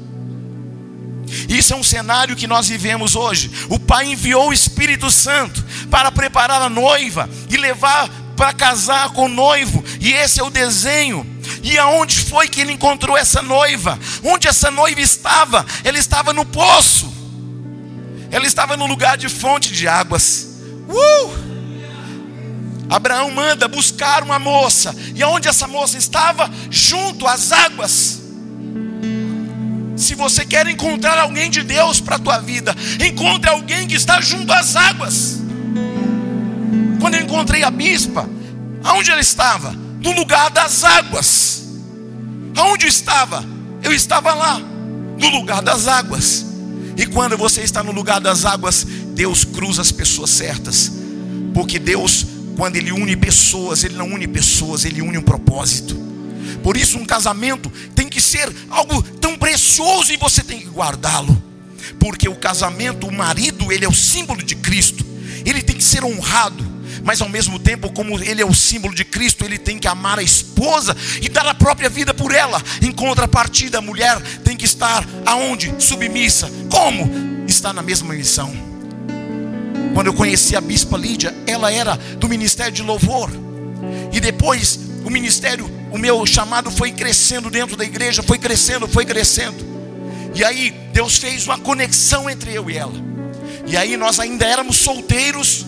Isso 1.49 1.75
é 1.75 1.77
um 1.77 1.83
cenário 1.83 2.37
que 2.37 2.47
nós 2.47 2.69
vivemos 2.69 3.17
hoje. 3.17 3.51
O 3.69 3.79
pai 3.79 4.13
enviou 4.13 4.49
o 4.49 4.53
Espírito 4.53 5.11
Santo 5.11 5.65
para 5.91 6.11
preparar 6.11 6.63
a 6.63 6.69
noiva 6.69 7.29
e 7.51 7.57
levar 7.57 8.09
para 8.37 8.53
casar 8.53 9.11
com 9.11 9.27
o 9.27 9.29
noivo, 9.29 9.85
e 10.01 10.13
esse 10.13 10.41
é 10.41 10.43
o 10.43 10.51
desenho 10.51 11.25
e 11.65 11.79
aonde 11.79 12.21
foi 12.21 12.47
que 12.47 12.61
ele 12.61 12.73
encontrou 12.73 13.17
essa 13.17 13.41
noiva? 13.41 13.99
Onde 14.23 14.47
essa 14.47 14.71
noiva 14.71 15.01
estava? 15.01 15.65
Ela 15.83 15.99
estava 15.99 16.31
no 16.31 16.45
poço. 16.45 17.11
Ela 18.31 18.45
estava 18.45 18.77
no 18.77 18.85
lugar 18.85 19.17
de 19.17 19.31
fonte 19.31 19.73
de 19.73 19.89
águas. 19.89 20.59
Uh! 20.87 21.55
Abraão 22.91 23.31
manda 23.31 23.67
buscar 23.67 24.23
uma 24.23 24.39
moça. 24.39 24.95
E 25.15 25.23
aonde 25.23 25.49
essa 25.49 25.67
moça 25.67 25.97
estava? 25.97 26.51
Junto 26.71 27.27
às 27.27 27.51
águas. 27.51 28.21
Se 29.97 30.15
você 30.15 30.45
quer 30.45 30.67
encontrar 30.67 31.19
alguém 31.19 31.49
de 31.49 31.63
Deus 31.63 31.99
para 31.99 32.17
a 32.17 32.19
tua 32.19 32.39
vida, 32.41 32.77
encontre 33.03 33.49
alguém 33.49 33.89
que 33.89 33.95
está 33.95 34.21
junto 34.21 34.53
às 34.53 34.77
águas. 34.77 35.39
Quando 37.01 37.15
eu 37.15 37.23
encontrei 37.23 37.65
a 37.65 37.71
bispa, 37.71 38.29
aonde 38.83 39.11
ela 39.11 39.21
estava? 39.23 39.84
No 40.05 40.13
lugar 40.13 40.51
das 40.51 40.85
águas. 40.85 41.65
Aonde 42.55 42.85
eu 42.85 42.91
estava? 42.91 43.43
Eu 43.83 43.91
estava 43.91 44.35
lá, 44.35 44.59
no 44.59 45.31
lugar 45.31 45.63
das 45.63 45.89
águas. 45.89 46.45
E 46.95 47.07
quando 47.07 47.39
você 47.39 47.63
está 47.63 47.83
no 47.83 47.91
lugar 47.91 48.21
das 48.21 48.45
águas, 48.45 48.85
Deus 48.85 49.45
cruza 49.45 49.81
as 49.81 49.91
pessoas 49.91 50.29
certas. 50.29 50.93
Porque 51.55 51.79
Deus, 51.79 52.27
quando 52.55 52.77
Ele 52.77 52.93
une 52.93 53.17
pessoas, 53.17 53.83
Ele 53.83 53.95
não 53.95 54.09
une 54.09 54.29
pessoas, 54.29 54.85
Ele 54.85 55.01
une 55.01 55.17
um 55.17 55.23
propósito. 55.23 55.97
Por 56.63 56.77
isso, 56.77 56.99
um 56.99 57.07
casamento 57.07 57.73
tem 57.95 58.07
que 58.07 58.21
ser 58.21 58.55
algo 58.69 59.03
tão 59.03 59.39
precioso 59.39 60.13
e 60.13 60.19
você 60.19 60.43
tem 60.43 60.61
que 60.61 60.69
guardá-lo. 60.69 61.43
Porque 61.99 62.29
o 62.29 62.37
casamento, 62.37 63.07
o 63.07 63.13
marido, 63.13 63.73
ele 63.73 63.87
é 63.87 63.89
o 63.89 63.95
símbolo 63.95 64.43
de 64.43 64.55
Cristo. 64.55 65.03
Ele 65.47 65.63
tem 65.63 65.77
que 65.77 65.85
ser 65.85 66.05
honrado 66.05 66.74
mas 67.05 67.21
ao 67.21 67.29
mesmo 67.29 67.59
tempo, 67.59 67.93
como 67.93 68.19
ele 68.19 68.41
é 68.41 68.47
o 68.47 68.55
símbolo 68.55 68.95
de 68.95 69.05
Cristo, 69.05 69.45
ele 69.45 69.59
tem 69.59 69.79
que 69.79 69.87
amar 69.87 70.19
a 70.19 70.23
esposa 70.23 70.97
e 71.21 71.29
dar 71.29 71.47
a 71.47 71.55
própria 71.55 71.91
vida 71.91 72.15
por 72.15 72.35
ela. 72.35 72.61
Em 72.81 72.91
contrapartida, 72.91 73.79
a 73.79 73.83
mulher 73.83 74.19
tem 74.43 74.57
que 74.57 74.65
estar 74.65 75.07
aonde? 75.27 75.75
Submissa. 75.79 76.51
Como? 76.71 77.45
Está 77.47 77.73
na 77.73 77.83
mesma 77.83 78.15
missão. 78.15 78.51
Quando 79.93 80.07
eu 80.07 80.15
conheci 80.15 80.57
a 80.57 80.61
bispa 80.61 80.97
Lídia, 80.97 81.35
ela 81.47 81.71
era 81.71 81.95
do 82.19 82.29
ministério 82.29 82.73
de 82.73 82.83
louvor. 82.83 83.31
E 84.11 84.19
depois 84.19 84.81
o 85.05 85.11
ministério 85.11 85.71
o 85.93 85.99
meu 85.99 86.27
chamado 86.27 86.73
foi 86.73 86.91
crescendo 86.91 87.49
dentro 87.49 87.77
da 87.77 87.85
igreja, 87.85 88.21
foi 88.21 88.39
crescendo, 88.39 88.89
foi 88.89 89.05
crescendo. 89.05 89.57
E 90.35 90.43
aí 90.43 90.75
Deus 90.93 91.19
fez 91.19 91.47
uma 91.47 91.57
conexão 91.59 92.29
entre 92.29 92.53
eu 92.53 92.69
e 92.69 92.77
ela. 92.77 92.95
E 93.67 93.77
aí 93.77 93.97
nós 93.97 94.19
ainda 94.19 94.45
éramos 94.45 94.79
solteiros. 94.79 95.65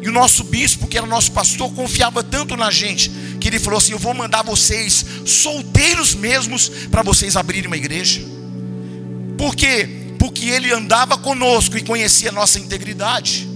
E 0.00 0.08
o 0.08 0.12
nosso 0.12 0.44
bispo, 0.44 0.86
que 0.86 0.96
era 0.96 1.06
nosso 1.06 1.32
pastor, 1.32 1.72
confiava 1.72 2.22
tanto 2.22 2.56
na 2.56 2.70
gente, 2.70 3.10
que 3.40 3.48
ele 3.48 3.58
falou 3.58 3.78
assim: 3.78 3.92
Eu 3.92 3.98
vou 3.98 4.14
mandar 4.14 4.42
vocês, 4.42 5.04
solteiros 5.24 6.14
mesmos, 6.14 6.68
para 6.90 7.02
vocês 7.02 7.36
abrirem 7.36 7.66
uma 7.66 7.76
igreja. 7.76 8.20
Por 9.36 9.54
quê? 9.54 9.88
Porque 10.18 10.46
ele 10.46 10.72
andava 10.72 11.16
conosco 11.16 11.76
e 11.76 11.82
conhecia 11.82 12.30
a 12.30 12.32
nossa 12.32 12.58
integridade. 12.58 13.48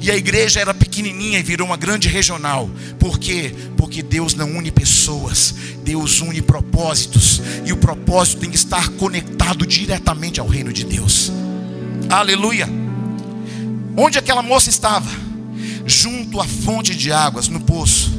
E 0.00 0.10
a 0.10 0.16
igreja 0.16 0.60
era 0.60 0.72
pequenininha 0.72 1.38
e 1.38 1.42
virou 1.42 1.66
uma 1.66 1.76
grande 1.76 2.08
regional. 2.08 2.70
Por 2.98 3.18
quê? 3.18 3.54
Porque 3.76 4.02
Deus 4.02 4.32
não 4.32 4.48
une 4.56 4.70
pessoas, 4.70 5.54
Deus 5.84 6.22
une 6.22 6.40
propósitos. 6.40 7.42
E 7.66 7.72
o 7.72 7.76
propósito 7.76 8.40
tem 8.40 8.50
que 8.50 8.56
estar 8.56 8.88
conectado 8.90 9.66
diretamente 9.66 10.40
ao 10.40 10.46
reino 10.46 10.72
de 10.72 10.84
Deus. 10.84 11.30
Aleluia. 12.08 12.66
Onde 13.94 14.18
aquela 14.18 14.42
moça 14.42 14.70
estava? 14.70 15.29
Junto 15.86 16.40
à 16.40 16.46
fonte 16.46 16.94
de 16.94 17.12
águas, 17.12 17.48
no 17.48 17.60
poço. 17.60 18.12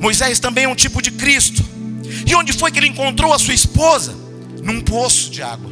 Moisés 0.00 0.38
também 0.38 0.64
é 0.64 0.68
um 0.68 0.74
tipo 0.74 1.00
de 1.02 1.10
Cristo. 1.10 1.64
E 2.26 2.34
onde 2.34 2.52
foi 2.52 2.70
que 2.70 2.78
ele 2.78 2.88
encontrou 2.88 3.32
a 3.32 3.38
sua 3.38 3.54
esposa? 3.54 4.14
Num 4.62 4.80
poço 4.80 5.30
de 5.30 5.42
água. 5.42 5.70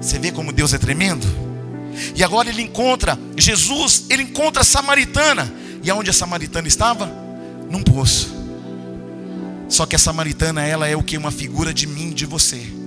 Você 0.00 0.18
vê 0.18 0.32
como 0.32 0.52
Deus 0.52 0.74
é 0.74 0.78
tremendo? 0.78 1.26
E 2.14 2.24
agora 2.24 2.48
ele 2.48 2.62
encontra 2.62 3.18
Jesus, 3.36 4.06
ele 4.10 4.22
encontra 4.22 4.62
a 4.62 4.64
samaritana. 4.64 5.52
E 5.82 5.90
aonde 5.90 6.10
a 6.10 6.12
samaritana 6.12 6.68
estava? 6.68 7.06
Num 7.70 7.82
poço. 7.82 8.34
Só 9.68 9.86
que 9.86 9.96
a 9.96 9.98
samaritana, 9.98 10.62
ela 10.62 10.86
é 10.86 10.96
o 10.96 11.02
que? 11.02 11.16
Uma 11.16 11.30
figura 11.30 11.72
de 11.72 11.86
mim, 11.86 12.10
de 12.10 12.26
você. 12.26 12.81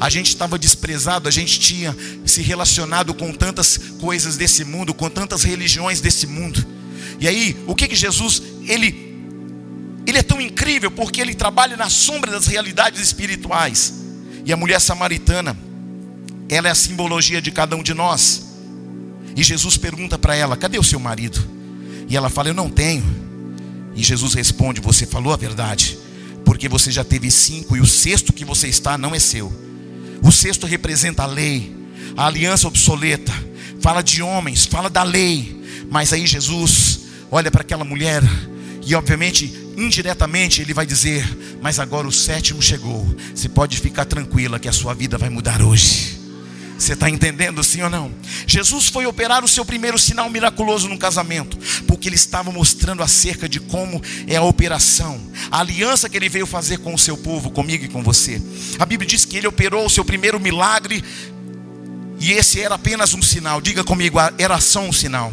A 0.00 0.10
gente 0.10 0.28
estava 0.28 0.58
desprezado, 0.58 1.28
a 1.28 1.32
gente 1.32 1.58
tinha 1.58 1.96
se 2.26 2.42
relacionado 2.42 3.14
com 3.14 3.32
tantas 3.32 3.78
coisas 3.98 4.36
desse 4.36 4.64
mundo, 4.64 4.92
com 4.92 5.08
tantas 5.08 5.42
religiões 5.42 6.00
desse 6.00 6.26
mundo. 6.26 6.64
E 7.20 7.28
aí, 7.28 7.56
o 7.66 7.74
que 7.74 7.88
que 7.88 7.94
Jesus, 7.94 8.42
ele 8.66 9.14
ele 10.06 10.18
é 10.18 10.22
tão 10.22 10.40
incrível 10.40 10.90
porque 10.90 11.20
ele 11.20 11.34
trabalha 11.34 11.76
na 11.76 11.88
sombra 11.88 12.30
das 12.30 12.46
realidades 12.46 13.00
espirituais. 13.00 13.94
E 14.44 14.52
a 14.52 14.56
mulher 14.56 14.80
samaritana, 14.80 15.56
ela 16.48 16.68
é 16.68 16.70
a 16.70 16.74
simbologia 16.74 17.40
de 17.40 17.50
cada 17.50 17.74
um 17.74 17.82
de 17.82 17.94
nós. 17.94 18.44
E 19.34 19.42
Jesus 19.42 19.76
pergunta 19.76 20.18
para 20.18 20.36
ela: 20.36 20.56
cadê 20.56 20.78
o 20.78 20.82
seu 20.82 21.00
marido? 21.00 21.42
E 22.08 22.16
ela 22.16 22.28
fala: 22.28 22.48
eu 22.48 22.54
não 22.54 22.68
tenho. 22.68 23.04
E 23.96 24.02
Jesus 24.02 24.34
responde: 24.34 24.80
você 24.80 25.06
falou 25.06 25.32
a 25.32 25.36
verdade, 25.36 25.98
porque 26.44 26.68
você 26.68 26.90
já 26.92 27.02
teve 27.02 27.30
cinco 27.30 27.76
e 27.76 27.80
o 27.80 27.86
sexto 27.86 28.32
que 28.32 28.44
você 28.44 28.68
está 28.68 28.98
não 28.98 29.14
é 29.14 29.18
seu. 29.18 29.52
O 30.24 30.32
sexto 30.32 30.66
representa 30.66 31.22
a 31.22 31.26
lei, 31.26 31.70
a 32.16 32.26
aliança 32.26 32.66
obsoleta, 32.66 33.30
fala 33.82 34.02
de 34.02 34.22
homens, 34.22 34.64
fala 34.64 34.88
da 34.88 35.02
lei. 35.02 35.62
Mas 35.90 36.14
aí 36.14 36.26
Jesus 36.26 37.00
olha 37.30 37.50
para 37.50 37.60
aquela 37.60 37.84
mulher 37.84 38.22
e, 38.86 38.94
obviamente, 38.94 39.52
indiretamente, 39.76 40.62
ele 40.62 40.72
vai 40.72 40.86
dizer: 40.86 41.28
Mas 41.60 41.78
agora 41.78 42.08
o 42.08 42.12
sétimo 42.12 42.62
chegou. 42.62 43.06
Você 43.34 43.50
pode 43.50 43.78
ficar 43.78 44.06
tranquila 44.06 44.58
que 44.58 44.66
a 44.66 44.72
sua 44.72 44.94
vida 44.94 45.18
vai 45.18 45.28
mudar 45.28 45.60
hoje. 45.60 46.13
Você 46.78 46.94
está 46.94 47.08
entendendo 47.08 47.62
sim 47.62 47.82
ou 47.82 47.90
não? 47.90 48.12
Jesus 48.46 48.88
foi 48.88 49.06
operar 49.06 49.44
o 49.44 49.48
seu 49.48 49.64
primeiro 49.64 49.98
sinal 49.98 50.28
miraculoso 50.28 50.88
no 50.88 50.98
casamento, 50.98 51.56
porque 51.86 52.08
ele 52.08 52.16
estava 52.16 52.50
mostrando 52.50 53.02
acerca 53.02 53.48
de 53.48 53.60
como 53.60 54.02
é 54.26 54.36
a 54.36 54.42
operação, 54.42 55.20
a 55.50 55.60
aliança 55.60 56.08
que 56.08 56.16
ele 56.16 56.28
veio 56.28 56.46
fazer 56.46 56.78
com 56.78 56.92
o 56.92 56.98
seu 56.98 57.16
povo, 57.16 57.50
comigo 57.50 57.84
e 57.84 57.88
com 57.88 58.02
você. 58.02 58.42
A 58.78 58.84
Bíblia 58.84 59.08
diz 59.08 59.24
que 59.24 59.36
ele 59.36 59.46
operou 59.46 59.86
o 59.86 59.90
seu 59.90 60.04
primeiro 60.04 60.40
milagre, 60.40 61.02
e 62.18 62.32
esse 62.32 62.60
era 62.60 62.74
apenas 62.74 63.14
um 63.14 63.22
sinal. 63.22 63.60
Diga 63.60 63.84
comigo, 63.84 64.18
era 64.38 64.60
só 64.60 64.80
um 64.80 64.92
sinal. 64.92 65.32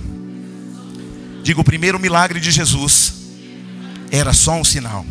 Diga 1.44 1.62
o 1.62 1.64
primeiro 1.64 2.00
milagre 2.00 2.40
de 2.40 2.52
Jesus 2.52 3.22
era 4.12 4.34
só 4.34 4.56
um 4.56 4.64
sinal. 4.64 5.06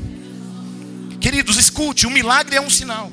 Queridos, 1.21 1.57
escute: 1.57 2.07
o 2.07 2.11
milagre 2.11 2.55
é 2.55 2.61
um 2.61 2.71
sinal. 2.71 3.11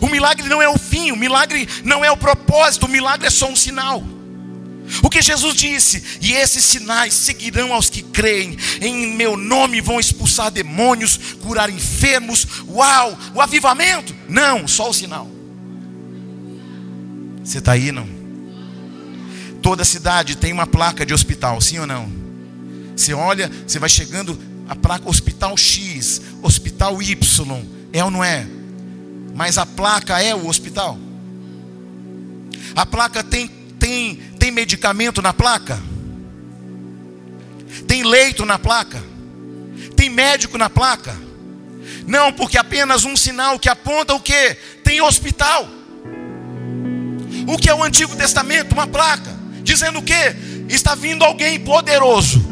O 0.00 0.08
milagre 0.08 0.48
não 0.48 0.60
é 0.60 0.68
o 0.68 0.78
fim, 0.78 1.10
o 1.12 1.16
milagre 1.16 1.68
não 1.84 2.04
é 2.04 2.10
o 2.10 2.16
propósito, 2.16 2.86
o 2.86 2.88
milagre 2.88 3.26
é 3.26 3.30
só 3.30 3.48
um 3.48 3.56
sinal. 3.56 4.04
O 5.02 5.10
que 5.10 5.20
Jesus 5.20 5.54
disse, 5.54 6.02
e 6.20 6.32
esses 6.32 6.64
sinais 6.64 7.12
seguirão 7.12 7.72
aos 7.72 7.90
que 7.90 8.02
creem, 8.02 8.56
em 8.80 9.14
meu 9.14 9.36
nome 9.36 9.80
vão 9.80 10.00
expulsar 10.00 10.50
demônios, 10.50 11.18
curar 11.42 11.68
enfermos. 11.68 12.46
Uau, 12.68 13.18
o 13.34 13.40
avivamento? 13.40 14.14
Não, 14.28 14.66
só 14.66 14.88
o 14.88 14.94
sinal. 14.94 15.28
Você 17.44 17.58
está 17.58 17.72
aí, 17.72 17.92
não? 17.92 18.08
Toda 19.62 19.84
cidade 19.84 20.36
tem 20.36 20.52
uma 20.52 20.66
placa 20.66 21.04
de 21.04 21.12
hospital, 21.12 21.60
sim 21.60 21.78
ou 21.78 21.86
não? 21.86 22.10
Você 22.96 23.12
olha, 23.12 23.50
você 23.66 23.78
vai 23.78 23.88
chegando, 23.88 24.38
a 24.68 24.74
placa 24.74 25.08
Hospital 25.08 25.56
X, 25.56 26.20
Hospital 26.42 27.02
Y, 27.02 27.62
é 27.92 28.04
ou 28.04 28.10
não 28.10 28.22
é? 28.22 28.46
Mas 29.38 29.56
a 29.56 29.64
placa 29.64 30.20
é 30.20 30.34
o 30.34 30.48
hospital. 30.48 30.98
A 32.74 32.84
placa 32.84 33.22
tem, 33.22 33.46
tem, 33.78 34.16
tem 34.36 34.50
medicamento 34.50 35.22
na 35.22 35.32
placa? 35.32 35.80
Tem 37.86 38.02
leito 38.02 38.44
na 38.44 38.58
placa? 38.58 39.00
Tem 39.94 40.10
médico 40.10 40.58
na 40.58 40.68
placa? 40.68 41.16
Não, 42.04 42.32
porque 42.32 42.58
apenas 42.58 43.04
um 43.04 43.16
sinal 43.16 43.60
que 43.60 43.68
aponta 43.68 44.12
o 44.12 44.18
que? 44.18 44.56
Tem 44.82 45.00
hospital. 45.00 45.68
O 47.46 47.56
que 47.56 47.70
é 47.70 47.74
o 47.74 47.84
Antigo 47.84 48.16
Testamento? 48.16 48.72
Uma 48.72 48.88
placa. 48.88 49.38
Dizendo 49.62 50.00
o 50.00 50.02
que? 50.02 50.34
Está 50.68 50.96
vindo 50.96 51.24
alguém 51.24 51.60
poderoso 51.60 52.44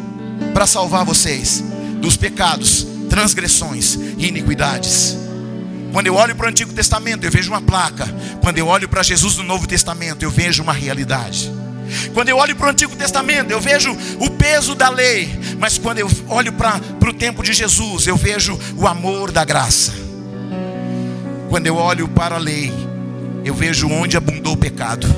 para 0.54 0.68
salvar 0.68 1.04
vocês 1.04 1.64
dos 2.00 2.16
pecados, 2.16 2.86
transgressões 3.10 3.96
e 4.16 4.28
iniquidades. 4.28 5.25
Quando 5.96 6.08
eu 6.08 6.14
olho 6.14 6.36
para 6.36 6.44
o 6.44 6.48
Antigo 6.50 6.74
Testamento, 6.74 7.24
eu 7.24 7.30
vejo 7.30 7.50
uma 7.50 7.62
placa. 7.62 8.06
Quando 8.42 8.58
eu 8.58 8.66
olho 8.66 8.86
para 8.86 9.02
Jesus 9.02 9.38
no 9.38 9.42
Novo 9.42 9.66
Testamento, 9.66 10.22
eu 10.22 10.30
vejo 10.30 10.62
uma 10.62 10.74
realidade. 10.74 11.50
Quando 12.12 12.28
eu 12.28 12.36
olho 12.36 12.54
para 12.54 12.66
o 12.66 12.70
Antigo 12.70 12.94
Testamento, 12.94 13.50
eu 13.50 13.58
vejo 13.58 13.96
o 14.20 14.28
peso 14.28 14.74
da 14.74 14.90
lei. 14.90 15.40
Mas 15.58 15.78
quando 15.78 16.00
eu 16.00 16.10
olho 16.28 16.52
para, 16.52 16.82
o 17.02 17.12
tempo 17.14 17.42
de 17.42 17.54
Jesus, 17.54 18.06
eu 18.06 18.14
vejo 18.14 18.60
o 18.76 18.86
amor 18.86 19.32
da 19.32 19.42
graça. 19.42 19.94
Quando 21.48 21.66
eu 21.66 21.76
olho 21.76 22.06
para 22.08 22.34
a 22.34 22.38
lei, 22.38 22.70
eu 23.42 23.54
vejo 23.54 23.88
onde 23.88 24.18
abundou 24.18 24.52
o 24.52 24.58
pecado. 24.58 25.08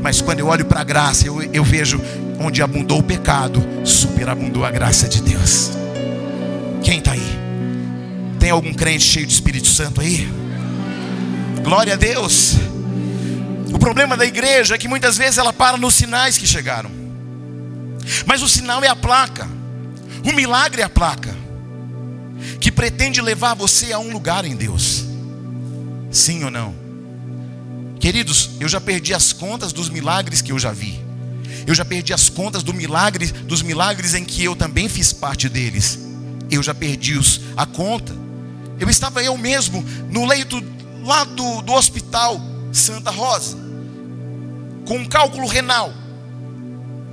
Mas 0.00 0.22
quando 0.22 0.38
eu 0.38 0.46
olho 0.46 0.64
para 0.64 0.80
a 0.80 0.84
graça, 0.84 1.26
eu, 1.26 1.42
eu 1.52 1.62
vejo 1.62 2.00
onde 2.40 2.62
abundou 2.62 3.00
o 3.00 3.02
pecado, 3.02 3.62
superabundou 3.84 4.64
a 4.64 4.70
graça 4.70 5.06
de 5.06 5.20
Deus. 5.20 5.72
Quem 6.82 7.00
está 7.00 7.12
aí? 7.12 7.21
Tem 8.42 8.50
algum 8.50 8.74
crente 8.74 9.04
cheio 9.04 9.24
de 9.24 9.32
Espírito 9.32 9.68
Santo 9.68 10.00
aí? 10.00 10.28
Glória 11.62 11.92
a 11.92 11.96
Deus. 11.96 12.54
O 13.72 13.78
problema 13.78 14.16
da 14.16 14.26
igreja 14.26 14.74
é 14.74 14.78
que 14.78 14.88
muitas 14.88 15.16
vezes 15.16 15.38
ela 15.38 15.52
para 15.52 15.76
nos 15.76 15.94
sinais 15.94 16.36
que 16.36 16.44
chegaram. 16.44 16.90
Mas 18.26 18.42
o 18.42 18.48
sinal 18.48 18.82
é 18.82 18.88
a 18.88 18.96
placa. 18.96 19.48
O 20.24 20.32
milagre 20.32 20.82
é 20.82 20.84
a 20.84 20.88
placa. 20.88 21.32
Que 22.60 22.72
pretende 22.72 23.20
levar 23.20 23.54
você 23.54 23.92
a 23.92 24.00
um 24.00 24.12
lugar 24.12 24.44
em 24.44 24.56
Deus. 24.56 25.04
Sim 26.10 26.42
ou 26.42 26.50
não? 26.50 26.74
Queridos, 28.00 28.50
eu 28.58 28.68
já 28.68 28.80
perdi 28.80 29.14
as 29.14 29.32
contas 29.32 29.72
dos 29.72 29.88
milagres 29.88 30.42
que 30.42 30.50
eu 30.50 30.58
já 30.58 30.72
vi. 30.72 31.00
Eu 31.64 31.76
já 31.76 31.84
perdi 31.84 32.12
as 32.12 32.28
contas 32.28 32.64
do 32.64 32.74
milagre, 32.74 33.28
dos 33.28 33.62
milagres 33.62 34.14
em 34.14 34.24
que 34.24 34.42
eu 34.42 34.56
também 34.56 34.88
fiz 34.88 35.12
parte 35.12 35.48
deles. 35.48 36.00
Eu 36.50 36.60
já 36.60 36.74
perdi 36.74 37.16
os, 37.16 37.40
a 37.56 37.64
conta. 37.64 38.31
Eu 38.82 38.90
estava 38.90 39.22
eu 39.22 39.38
mesmo 39.38 39.80
no 40.10 40.26
leito 40.26 40.60
lá 41.04 41.22
do, 41.22 41.62
do 41.62 41.72
hospital 41.72 42.40
Santa 42.72 43.12
Rosa, 43.12 43.56
com 44.84 44.96
um 44.96 45.04
cálculo 45.04 45.46
renal 45.46 45.94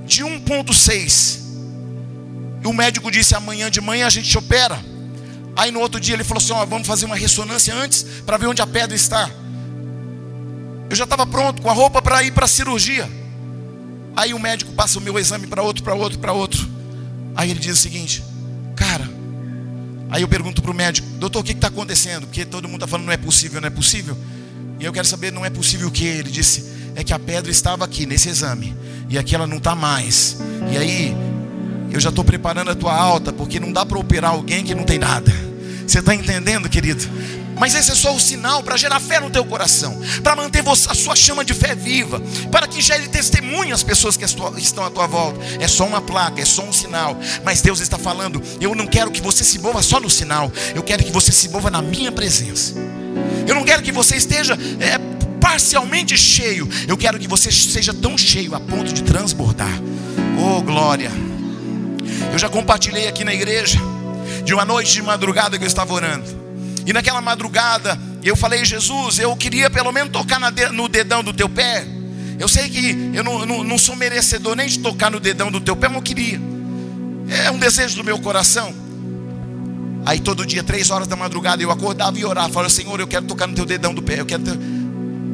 de 0.04 0.24
1,6. 0.24 1.38
E 2.64 2.66
o 2.66 2.72
médico 2.72 3.08
disse: 3.08 3.36
amanhã 3.36 3.70
de 3.70 3.80
manhã 3.80 4.08
a 4.08 4.10
gente 4.10 4.36
opera. 4.36 4.84
Aí 5.54 5.70
no 5.70 5.78
outro 5.78 6.00
dia 6.00 6.16
ele 6.16 6.24
falou 6.24 6.42
assim: 6.42 6.52
vamos 6.68 6.88
fazer 6.88 7.06
uma 7.06 7.14
ressonância 7.14 7.72
antes 7.72 8.04
para 8.26 8.36
ver 8.36 8.46
onde 8.46 8.60
a 8.60 8.66
pedra 8.66 8.96
está. 8.96 9.30
Eu 10.90 10.96
já 10.96 11.04
estava 11.04 11.24
pronto 11.24 11.62
com 11.62 11.70
a 11.70 11.72
roupa 11.72 12.02
para 12.02 12.20
ir 12.24 12.32
para 12.32 12.46
a 12.46 12.48
cirurgia. 12.48 13.08
Aí 14.16 14.34
o 14.34 14.40
médico 14.40 14.72
passa 14.72 14.98
o 14.98 15.00
meu 15.00 15.16
exame 15.16 15.46
para 15.46 15.62
outro, 15.62 15.84
para 15.84 15.94
outro, 15.94 16.18
para 16.18 16.32
outro. 16.32 16.68
Aí 17.36 17.48
ele 17.48 17.60
diz 17.60 17.78
o 17.78 17.80
seguinte: 17.80 18.24
Cara, 18.74 19.08
Aí 20.10 20.22
eu 20.22 20.28
pergunto 20.28 20.60
para 20.60 20.70
o 20.70 20.74
médico, 20.74 21.06
doutor, 21.18 21.40
o 21.40 21.44
que 21.44 21.52
está 21.52 21.68
acontecendo? 21.68 22.26
Porque 22.26 22.44
todo 22.44 22.66
mundo 22.66 22.76
está 22.76 22.86
falando, 22.86 23.06
não 23.06 23.12
é 23.12 23.16
possível, 23.16 23.60
não 23.60 23.68
é 23.68 23.70
possível. 23.70 24.16
E 24.78 24.84
eu 24.84 24.92
quero 24.92 25.06
saber, 25.06 25.30
não 25.30 25.44
é 25.44 25.50
possível 25.50 25.88
o 25.88 25.90
que? 25.90 26.04
Ele 26.04 26.30
disse, 26.30 26.64
é 26.96 27.04
que 27.04 27.12
a 27.12 27.18
pedra 27.18 27.50
estava 27.50 27.84
aqui 27.84 28.06
nesse 28.06 28.28
exame, 28.28 28.74
e 29.08 29.18
aqui 29.18 29.34
ela 29.34 29.46
não 29.46 29.58
está 29.58 29.74
mais. 29.74 30.38
E 30.72 30.76
aí, 30.76 31.16
eu 31.92 32.00
já 32.00 32.08
estou 32.08 32.24
preparando 32.24 32.70
a 32.70 32.74
tua 32.74 32.94
alta, 32.94 33.32
porque 33.32 33.60
não 33.60 33.72
dá 33.72 33.86
para 33.86 33.98
operar 33.98 34.32
alguém 34.32 34.64
que 34.64 34.74
não 34.74 34.84
tem 34.84 34.98
nada. 34.98 35.32
Você 35.86 35.98
está 35.98 36.14
entendendo, 36.14 36.68
querido? 36.68 37.04
Mas 37.60 37.74
esse 37.74 37.90
é 37.90 37.94
só 37.94 38.14
o 38.14 38.18
sinal 38.18 38.62
para 38.62 38.78
gerar 38.78 38.98
fé 38.98 39.20
no 39.20 39.28
teu 39.28 39.44
coração, 39.44 40.00
para 40.22 40.34
manter 40.34 40.64
a 40.66 40.94
sua 40.94 41.14
chama 41.14 41.44
de 41.44 41.52
fé 41.52 41.74
viva, 41.74 42.18
para 42.50 42.66
que 42.66 42.80
gere 42.80 43.06
testemunho 43.06 43.74
às 43.74 43.82
pessoas 43.82 44.16
que 44.16 44.24
estão 44.24 44.82
à 44.82 44.88
tua 44.88 45.06
volta. 45.06 45.38
É 45.60 45.68
só 45.68 45.86
uma 45.86 46.00
placa, 46.00 46.40
é 46.40 46.44
só 46.46 46.62
um 46.62 46.72
sinal. 46.72 47.14
Mas 47.44 47.60
Deus 47.60 47.80
está 47.80 47.98
falando: 47.98 48.42
eu 48.62 48.74
não 48.74 48.86
quero 48.86 49.10
que 49.10 49.20
você 49.20 49.44
se 49.44 49.58
mova 49.58 49.82
só 49.82 50.00
no 50.00 50.08
sinal, 50.08 50.50
eu 50.74 50.82
quero 50.82 51.04
que 51.04 51.12
você 51.12 51.30
se 51.30 51.50
mova 51.50 51.70
na 51.70 51.82
minha 51.82 52.10
presença. 52.10 52.72
Eu 53.46 53.54
não 53.54 53.62
quero 53.62 53.82
que 53.82 53.92
você 53.92 54.16
esteja 54.16 54.54
é, 54.80 54.98
parcialmente 55.38 56.16
cheio, 56.16 56.66
eu 56.88 56.96
quero 56.96 57.18
que 57.18 57.28
você 57.28 57.52
seja 57.52 57.92
tão 57.92 58.16
cheio 58.16 58.54
a 58.54 58.60
ponto 58.60 58.90
de 58.90 59.02
transbordar. 59.02 59.78
Oh, 60.42 60.62
glória! 60.62 61.10
Eu 62.32 62.38
já 62.38 62.48
compartilhei 62.48 63.06
aqui 63.06 63.22
na 63.22 63.34
igreja 63.34 63.78
de 64.46 64.54
uma 64.54 64.64
noite 64.64 64.92
de 64.94 65.02
madrugada 65.02 65.58
que 65.58 65.64
eu 65.64 65.68
estava 65.68 65.92
orando. 65.92 66.39
E 66.86 66.92
naquela 66.92 67.20
madrugada 67.20 67.98
eu 68.22 68.36
falei, 68.36 68.64
Jesus, 68.64 69.18
eu 69.18 69.34
queria 69.36 69.70
pelo 69.70 69.92
menos 69.92 70.12
tocar 70.12 70.38
no 70.72 70.88
dedão 70.88 71.22
do 71.22 71.32
teu 71.32 71.48
pé. 71.48 71.86
Eu 72.38 72.48
sei 72.48 72.68
que 72.68 73.10
eu 73.14 73.22
não, 73.22 73.44
não, 73.44 73.64
não, 73.64 73.78
sou 73.78 73.94
merecedor 73.94 74.56
nem 74.56 74.66
de 74.66 74.78
tocar 74.78 75.10
no 75.10 75.20
dedão 75.20 75.50
do 75.50 75.60
teu 75.60 75.76
pé, 75.76 75.88
mas 75.88 75.96
eu 75.98 76.02
queria. 76.02 76.40
É 77.46 77.50
um 77.50 77.58
desejo 77.58 77.96
do 77.96 78.04
meu 78.04 78.18
coração. 78.18 78.74
Aí 80.06 80.18
todo 80.18 80.46
dia, 80.46 80.62
três 80.62 80.90
horas 80.90 81.06
da 81.06 81.16
madrugada, 81.16 81.62
eu 81.62 81.70
acordava 81.70 82.18
e 82.18 82.24
orava. 82.24 82.48
Falava, 82.48 82.70
Senhor, 82.70 82.98
eu 82.98 83.06
quero 83.06 83.26
tocar 83.26 83.46
no 83.46 83.54
teu 83.54 83.66
dedão 83.66 83.92
do 83.92 84.02
pé. 84.02 84.20
Eu 84.20 84.26
quero 84.26 84.42
ter... 84.42 84.58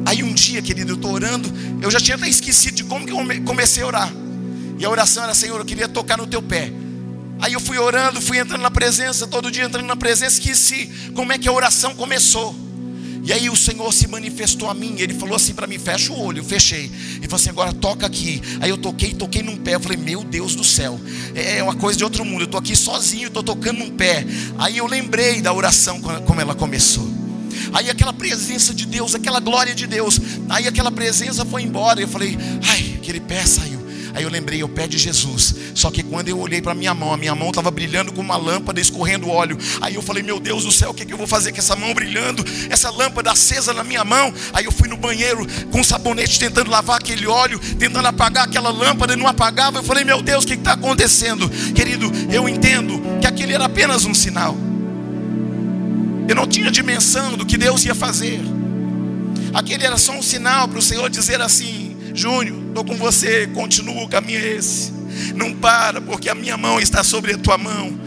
Aí 0.05 0.21
um 0.23 0.33
dia, 0.33 0.61
querido, 0.61 0.91
eu 0.91 0.95
estou 0.95 1.11
orando. 1.11 1.51
Eu 1.81 1.89
já 1.89 1.99
tinha 1.99 2.15
até 2.15 2.27
esquecido 2.27 2.75
de 2.75 2.83
como 2.83 3.05
que 3.05 3.11
eu 3.11 3.43
comecei 3.43 3.83
a 3.83 3.87
orar. 3.87 4.13
E 4.77 4.85
a 4.85 4.89
oração 4.89 5.23
era, 5.23 5.33
Senhor, 5.33 5.57
eu 5.59 5.65
queria 5.65 5.87
tocar 5.87 6.17
no 6.17 6.27
teu 6.27 6.41
pé. 6.41 6.71
Aí 7.39 7.53
eu 7.53 7.59
fui 7.59 7.77
orando, 7.77 8.21
fui 8.21 8.39
entrando 8.39 8.61
na 8.61 8.71
presença, 8.71 9.27
todo 9.27 9.51
dia 9.51 9.65
entrando 9.65 9.85
na 9.85 9.95
presença, 9.95 10.39
esqueci 10.39 10.89
como 11.13 11.31
é 11.31 11.37
que 11.37 11.47
a 11.47 11.51
oração 11.51 11.95
começou. 11.95 12.55
E 13.27 13.33
aí 13.33 13.49
o 13.49 13.57
Senhor 13.57 13.91
se 13.93 14.07
manifestou 14.07 14.69
a 14.69 14.73
mim, 14.73 14.95
ele 14.99 15.13
falou 15.13 15.35
assim 15.35 15.53
para 15.53 15.67
mim: 15.67 15.77
fecha 15.77 16.13
o 16.13 16.17
olho, 16.17 16.39
eu 16.39 16.45
fechei. 16.45 16.89
Ele 17.17 17.27
falou 17.27 17.35
assim: 17.35 17.49
agora 17.49 17.73
toca 17.73 18.05
aqui. 18.05 18.41
Aí 18.61 18.69
eu 18.69 18.77
toquei, 18.77 19.13
toquei 19.13 19.43
num 19.43 19.57
pé. 19.57 19.75
Eu 19.75 19.81
falei: 19.81 19.97
meu 19.97 20.23
Deus 20.23 20.55
do 20.55 20.63
céu, 20.63 20.97
é 21.35 21.61
uma 21.61 21.75
coisa 21.75 21.97
de 21.97 22.05
outro 22.05 22.23
mundo. 22.23 22.43
Eu 22.43 22.45
estou 22.45 22.57
aqui 22.57 22.73
sozinho, 22.73 23.27
estou 23.27 23.43
tocando 23.43 23.79
num 23.79 23.89
pé. 23.89 24.25
Aí 24.57 24.77
eu 24.77 24.87
lembrei 24.87 25.41
da 25.41 25.51
oração 25.51 25.99
como 26.25 26.39
ela 26.39 26.55
começou. 26.55 27.05
Aí 27.73 27.89
aquela 27.89 28.13
presença 28.13 28.73
de 28.73 28.85
Deus, 28.85 29.13
aquela 29.13 29.41
glória 29.41 29.75
de 29.75 29.85
Deus. 29.87 30.21
Aí 30.47 30.65
aquela 30.65 30.89
presença 30.89 31.43
foi 31.43 31.63
embora. 31.63 31.99
Eu 31.99 32.07
falei: 32.07 32.37
ai, 32.63 32.95
aquele 32.97 33.19
pé 33.19 33.45
saiu. 33.45 33.76
Aí 34.17 34.23
eu 34.23 34.31
lembrei, 34.31 34.63
o 34.63 34.67
pé 34.67 34.87
de 34.87 34.97
Jesus. 34.97 35.53
Só 35.75 35.91
que 35.91 36.01
quando 36.01 36.27
eu 36.27 36.39
olhei 36.39 36.59
para 36.59 36.73
minha 36.73 36.91
mão, 36.91 37.13
a 37.13 37.17
minha 37.17 37.35
mão 37.35 37.49
estava 37.49 37.69
brilhando 37.69 38.11
com 38.11 38.19
uma 38.19 38.35
lâmpada 38.35 38.81
escorrendo 38.81 39.29
óleo. 39.29 39.55
Aí 39.79 39.93
eu 39.93 40.01
falei, 40.01 40.23
meu 40.23 40.39
Deus 40.39 40.63
do 40.63 40.71
céu, 40.71 40.89
o 40.89 40.93
que, 40.95 41.05
que 41.05 41.13
eu 41.13 41.17
vou 41.19 41.27
fazer 41.27 41.51
com 41.51 41.59
essa 41.59 41.75
mão 41.75 41.93
brilhando? 41.93 42.43
Essa 42.67 42.89
lâmpada 42.89 43.31
acesa 43.31 43.73
na 43.73 43.83
minha 43.83 44.03
mão. 44.03 44.33
Aí 44.53 44.65
eu 44.65 44.71
fui 44.71 44.87
no 44.87 44.97
banheiro 44.97 45.45
com 45.71 45.81
um 45.81 45.83
sabonete 45.83 46.39
tentando 46.39 46.71
lavar 46.71 46.97
aquele 46.97 47.27
óleo, 47.27 47.59
tentando 47.77 48.07
apagar 48.07 48.45
aquela 48.45 48.71
lâmpada 48.71 49.13
e 49.13 49.15
não 49.15 49.27
apagava. 49.27 49.77
Eu 49.77 49.83
falei, 49.83 50.03
meu 50.03 50.19
Deus, 50.19 50.45
o 50.45 50.47
que 50.47 50.55
está 50.55 50.73
acontecendo? 50.73 51.47
Querido, 51.75 52.11
eu 52.31 52.49
entendo 52.49 52.99
que 53.21 53.27
aquele 53.27 53.53
era 53.53 53.65
apenas 53.65 54.03
um 54.05 54.15
sinal. 54.15 54.57
Eu 56.27 56.35
não 56.35 56.47
tinha 56.47 56.71
dimensão 56.71 57.37
do 57.37 57.45
que 57.45 57.55
Deus 57.55 57.85
ia 57.85 57.93
fazer. 57.93 58.41
Aquele 59.53 59.85
era 59.85 59.97
só 59.99 60.13
um 60.13 60.23
sinal 60.23 60.67
para 60.67 60.79
o 60.79 60.81
Senhor 60.81 61.07
dizer 61.07 61.39
assim: 61.39 61.95
Júnior, 62.15 62.66
estou 62.77 62.85
com 62.85 62.95
você, 62.95 63.47
continua, 63.47 64.03
o 64.03 64.07
caminho 64.07 64.39
esse. 64.39 64.91
Não 65.35 65.51
para, 65.53 65.99
porque 65.99 66.29
a 66.29 66.35
minha 66.35 66.55
mão 66.57 66.79
está 66.79 67.03
sobre 67.03 67.33
a 67.33 67.37
tua 67.37 67.57
mão. 67.57 67.97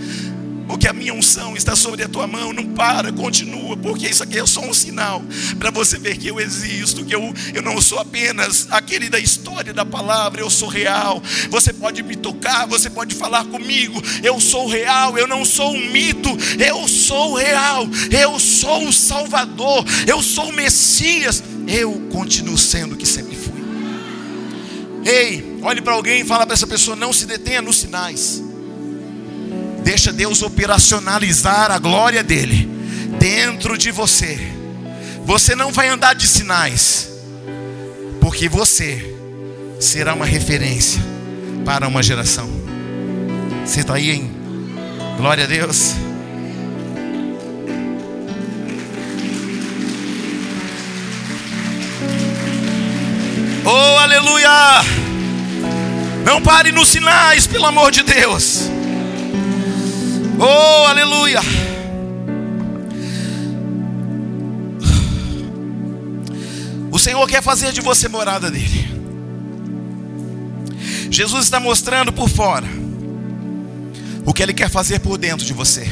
Porque 0.68 0.86
a 0.86 0.92
minha 0.92 1.12
unção 1.12 1.56
está 1.56 1.74
sobre 1.74 2.04
a 2.04 2.08
tua 2.08 2.28
mão. 2.28 2.52
Não 2.52 2.66
para, 2.66 3.10
continua, 3.10 3.76
porque 3.76 4.06
isso 4.06 4.22
aqui 4.22 4.38
é 4.38 4.46
só 4.46 4.60
um 4.60 4.72
sinal 4.72 5.20
para 5.58 5.72
você 5.72 5.98
ver 5.98 6.16
que 6.16 6.28
eu 6.28 6.38
existo, 6.38 7.04
que 7.04 7.12
eu, 7.12 7.34
eu 7.52 7.62
não 7.62 7.80
sou 7.80 7.98
apenas 7.98 8.68
aquele 8.70 9.08
da 9.08 9.18
história 9.18 9.74
da 9.74 9.84
palavra, 9.84 10.40
eu 10.40 10.48
sou 10.48 10.68
real. 10.68 11.20
Você 11.50 11.72
pode 11.72 12.00
me 12.04 12.14
tocar, 12.14 12.68
você 12.68 12.88
pode 12.88 13.16
falar 13.16 13.44
comigo. 13.46 14.00
Eu 14.22 14.38
sou 14.38 14.68
real, 14.68 15.18
eu 15.18 15.26
não 15.26 15.44
sou 15.44 15.74
um 15.74 15.90
mito, 15.90 16.30
eu 16.64 16.86
sou 16.86 17.34
real, 17.34 17.88
eu 18.08 18.38
sou 18.38 18.86
o 18.86 18.92
Salvador, 18.92 19.84
eu 20.06 20.22
sou 20.22 20.50
o 20.50 20.52
Messias. 20.52 21.42
Eu 21.66 22.08
continuo 22.12 22.56
sendo 22.56 22.94
o 22.94 22.96
que 22.96 23.06
sempre 23.06 23.29
Ei, 25.04 25.58
olhe 25.62 25.80
para 25.80 25.94
alguém 25.94 26.20
e 26.20 26.24
fala 26.24 26.44
para 26.44 26.54
essa 26.54 26.66
pessoa: 26.66 26.96
não 26.96 27.12
se 27.12 27.26
detenha 27.26 27.62
nos 27.62 27.78
sinais. 27.78 28.42
Deixa 29.82 30.12
Deus 30.12 30.42
operacionalizar 30.42 31.70
a 31.70 31.78
glória 31.78 32.22
dele 32.22 32.68
dentro 33.18 33.76
de 33.76 33.90
você. 33.90 34.38
Você 35.24 35.54
não 35.54 35.72
vai 35.72 35.88
andar 35.88 36.14
de 36.14 36.26
sinais, 36.26 37.08
porque 38.20 38.48
você 38.48 39.16
será 39.78 40.14
uma 40.14 40.26
referência 40.26 41.00
para 41.64 41.88
uma 41.88 42.02
geração. 42.02 42.48
Você 43.64 43.80
está 43.80 43.94
aí, 43.94 44.10
hein? 44.10 44.30
Glória 45.16 45.44
a 45.44 45.46
Deus. 45.46 45.94
Oh, 53.64 53.98
aleluia! 53.98 54.50
Não 56.24 56.40
pare 56.40 56.72
nos 56.72 56.88
sinais, 56.88 57.46
pelo 57.46 57.66
amor 57.66 57.90
de 57.90 58.02
Deus. 58.02 58.70
Oh, 60.38 60.86
aleluia! 60.86 61.40
O 66.90 66.98
Senhor 66.98 67.26
quer 67.28 67.42
fazer 67.42 67.72
de 67.72 67.80
você 67.80 68.08
morada 68.08 68.50
dele. 68.50 68.88
Jesus 71.10 71.44
está 71.44 71.60
mostrando 71.60 72.12
por 72.12 72.28
fora 72.28 72.66
o 74.24 74.32
que 74.32 74.42
ele 74.42 74.54
quer 74.54 74.70
fazer 74.70 75.00
por 75.00 75.18
dentro 75.18 75.44
de 75.44 75.52
você. 75.52 75.86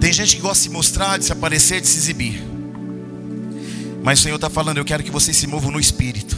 Tem 0.00 0.12
gente 0.12 0.36
que 0.36 0.42
gosta 0.42 0.56
de 0.56 0.64
se 0.64 0.70
mostrar, 0.70 1.18
de 1.18 1.24
se 1.24 1.32
aparecer, 1.32 1.80
de 1.80 1.86
se 1.86 1.98
exibir. 1.98 2.51
Mas 4.02 4.18
o 4.18 4.22
Senhor 4.22 4.36
está 4.36 4.50
falando, 4.50 4.78
eu 4.78 4.84
quero 4.84 5.02
que 5.02 5.10
vocês 5.10 5.36
se 5.36 5.46
movam 5.46 5.70
no 5.70 5.80
Espírito. 5.80 6.36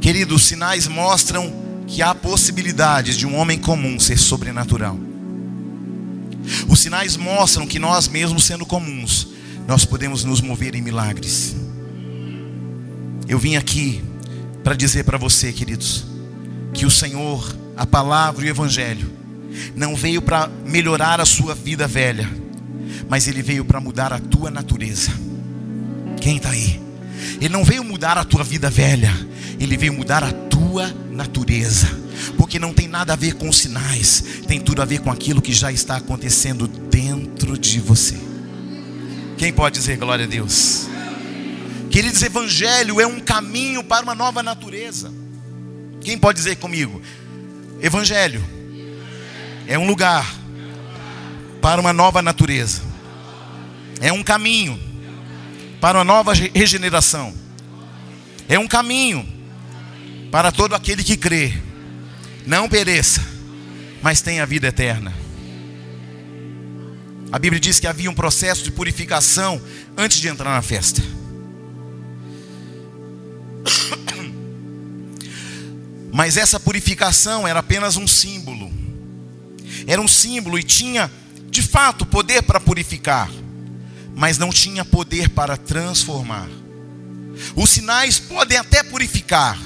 Queridos, 0.00 0.42
os 0.42 0.48
sinais 0.48 0.86
mostram 0.86 1.52
que 1.86 2.02
há 2.02 2.14
possibilidades 2.14 3.16
de 3.16 3.26
um 3.26 3.36
homem 3.36 3.58
comum 3.58 3.98
ser 4.00 4.18
sobrenatural. 4.18 4.98
Os 6.68 6.80
sinais 6.80 7.16
mostram 7.16 7.66
que 7.66 7.78
nós 7.78 8.08
mesmos 8.08 8.44
sendo 8.44 8.66
comuns, 8.66 9.28
nós 9.66 9.84
podemos 9.84 10.24
nos 10.24 10.40
mover 10.40 10.74
em 10.74 10.82
milagres. 10.82 11.54
Eu 13.26 13.38
vim 13.38 13.56
aqui 13.56 14.02
para 14.62 14.74
dizer 14.74 15.04
para 15.04 15.18
você, 15.18 15.52
queridos, 15.52 16.04
que 16.72 16.84
o 16.84 16.90
Senhor, 16.90 17.56
a 17.76 17.86
palavra 17.86 18.44
e 18.44 18.48
o 18.48 18.50
Evangelho, 18.50 19.10
não 19.74 19.94
veio 19.94 20.20
para 20.20 20.48
melhorar 20.66 21.20
a 21.20 21.24
sua 21.24 21.54
vida 21.54 21.86
velha, 21.86 22.28
mas 23.08 23.28
ele 23.28 23.42
veio 23.42 23.64
para 23.64 23.80
mudar 23.80 24.12
a 24.12 24.18
tua 24.18 24.50
natureza. 24.50 25.12
Quem 26.20 26.36
está 26.36 26.50
aí? 26.50 26.80
Ele 27.40 27.48
não 27.48 27.64
veio 27.64 27.84
mudar 27.84 28.16
a 28.16 28.24
tua 28.24 28.44
vida 28.44 28.70
velha, 28.70 29.12
ele 29.58 29.76
veio 29.76 29.92
mudar 29.92 30.22
a 30.22 30.32
tua 30.32 30.92
natureza, 31.10 31.88
porque 32.36 32.58
não 32.58 32.72
tem 32.72 32.88
nada 32.88 33.12
a 33.12 33.16
ver 33.16 33.34
com 33.34 33.52
sinais, 33.52 34.24
tem 34.46 34.60
tudo 34.60 34.82
a 34.82 34.84
ver 34.84 35.00
com 35.00 35.10
aquilo 35.10 35.42
que 35.42 35.52
já 35.52 35.70
está 35.70 35.96
acontecendo 35.96 36.66
dentro 36.66 37.58
de 37.58 37.80
você. 37.80 38.16
Quem 39.36 39.52
pode 39.52 39.78
dizer 39.78 39.96
glória 39.96 40.24
a 40.24 40.28
Deus? 40.28 40.86
Queridos, 41.90 42.22
Evangelho 42.22 43.00
é 43.00 43.06
um 43.06 43.20
caminho 43.20 43.84
para 43.84 44.02
uma 44.02 44.14
nova 44.14 44.42
natureza. 44.42 45.12
Quem 46.00 46.18
pode 46.18 46.38
dizer 46.38 46.56
comigo? 46.56 47.00
Evangelho 47.80 48.44
é 49.66 49.78
um 49.78 49.86
lugar 49.86 50.34
para 51.60 51.80
uma 51.80 51.92
nova 51.92 52.20
natureza, 52.20 52.82
é 54.00 54.12
um 54.12 54.22
caminho 54.22 54.78
para 55.84 55.98
uma 55.98 56.04
nova 56.04 56.32
regeneração. 56.32 57.34
É 58.48 58.58
um 58.58 58.66
caminho 58.66 59.28
para 60.30 60.50
todo 60.50 60.74
aquele 60.74 61.04
que 61.04 61.14
crê. 61.14 61.52
Não 62.46 62.70
pereça, 62.70 63.22
mas 64.00 64.22
tenha 64.22 64.46
vida 64.46 64.68
eterna. 64.68 65.12
A 67.30 67.38
Bíblia 67.38 67.60
diz 67.60 67.78
que 67.78 67.86
havia 67.86 68.10
um 68.10 68.14
processo 68.14 68.64
de 68.64 68.72
purificação 68.72 69.60
antes 69.94 70.22
de 70.22 70.28
entrar 70.28 70.54
na 70.54 70.62
festa. 70.62 71.02
Mas 76.10 76.38
essa 76.38 76.58
purificação 76.58 77.46
era 77.46 77.60
apenas 77.60 77.98
um 77.98 78.06
símbolo. 78.06 78.72
Era 79.86 80.00
um 80.00 80.08
símbolo 80.08 80.58
e 80.58 80.62
tinha, 80.62 81.12
de 81.50 81.60
fato, 81.60 82.06
poder 82.06 82.42
para 82.42 82.58
purificar 82.58 83.28
mas 84.14 84.38
não 84.38 84.50
tinha 84.50 84.84
poder 84.84 85.28
para 85.28 85.56
transformar. 85.56 86.48
Os 87.56 87.70
sinais 87.70 88.18
podem 88.18 88.56
até 88.56 88.82
purificar, 88.82 89.60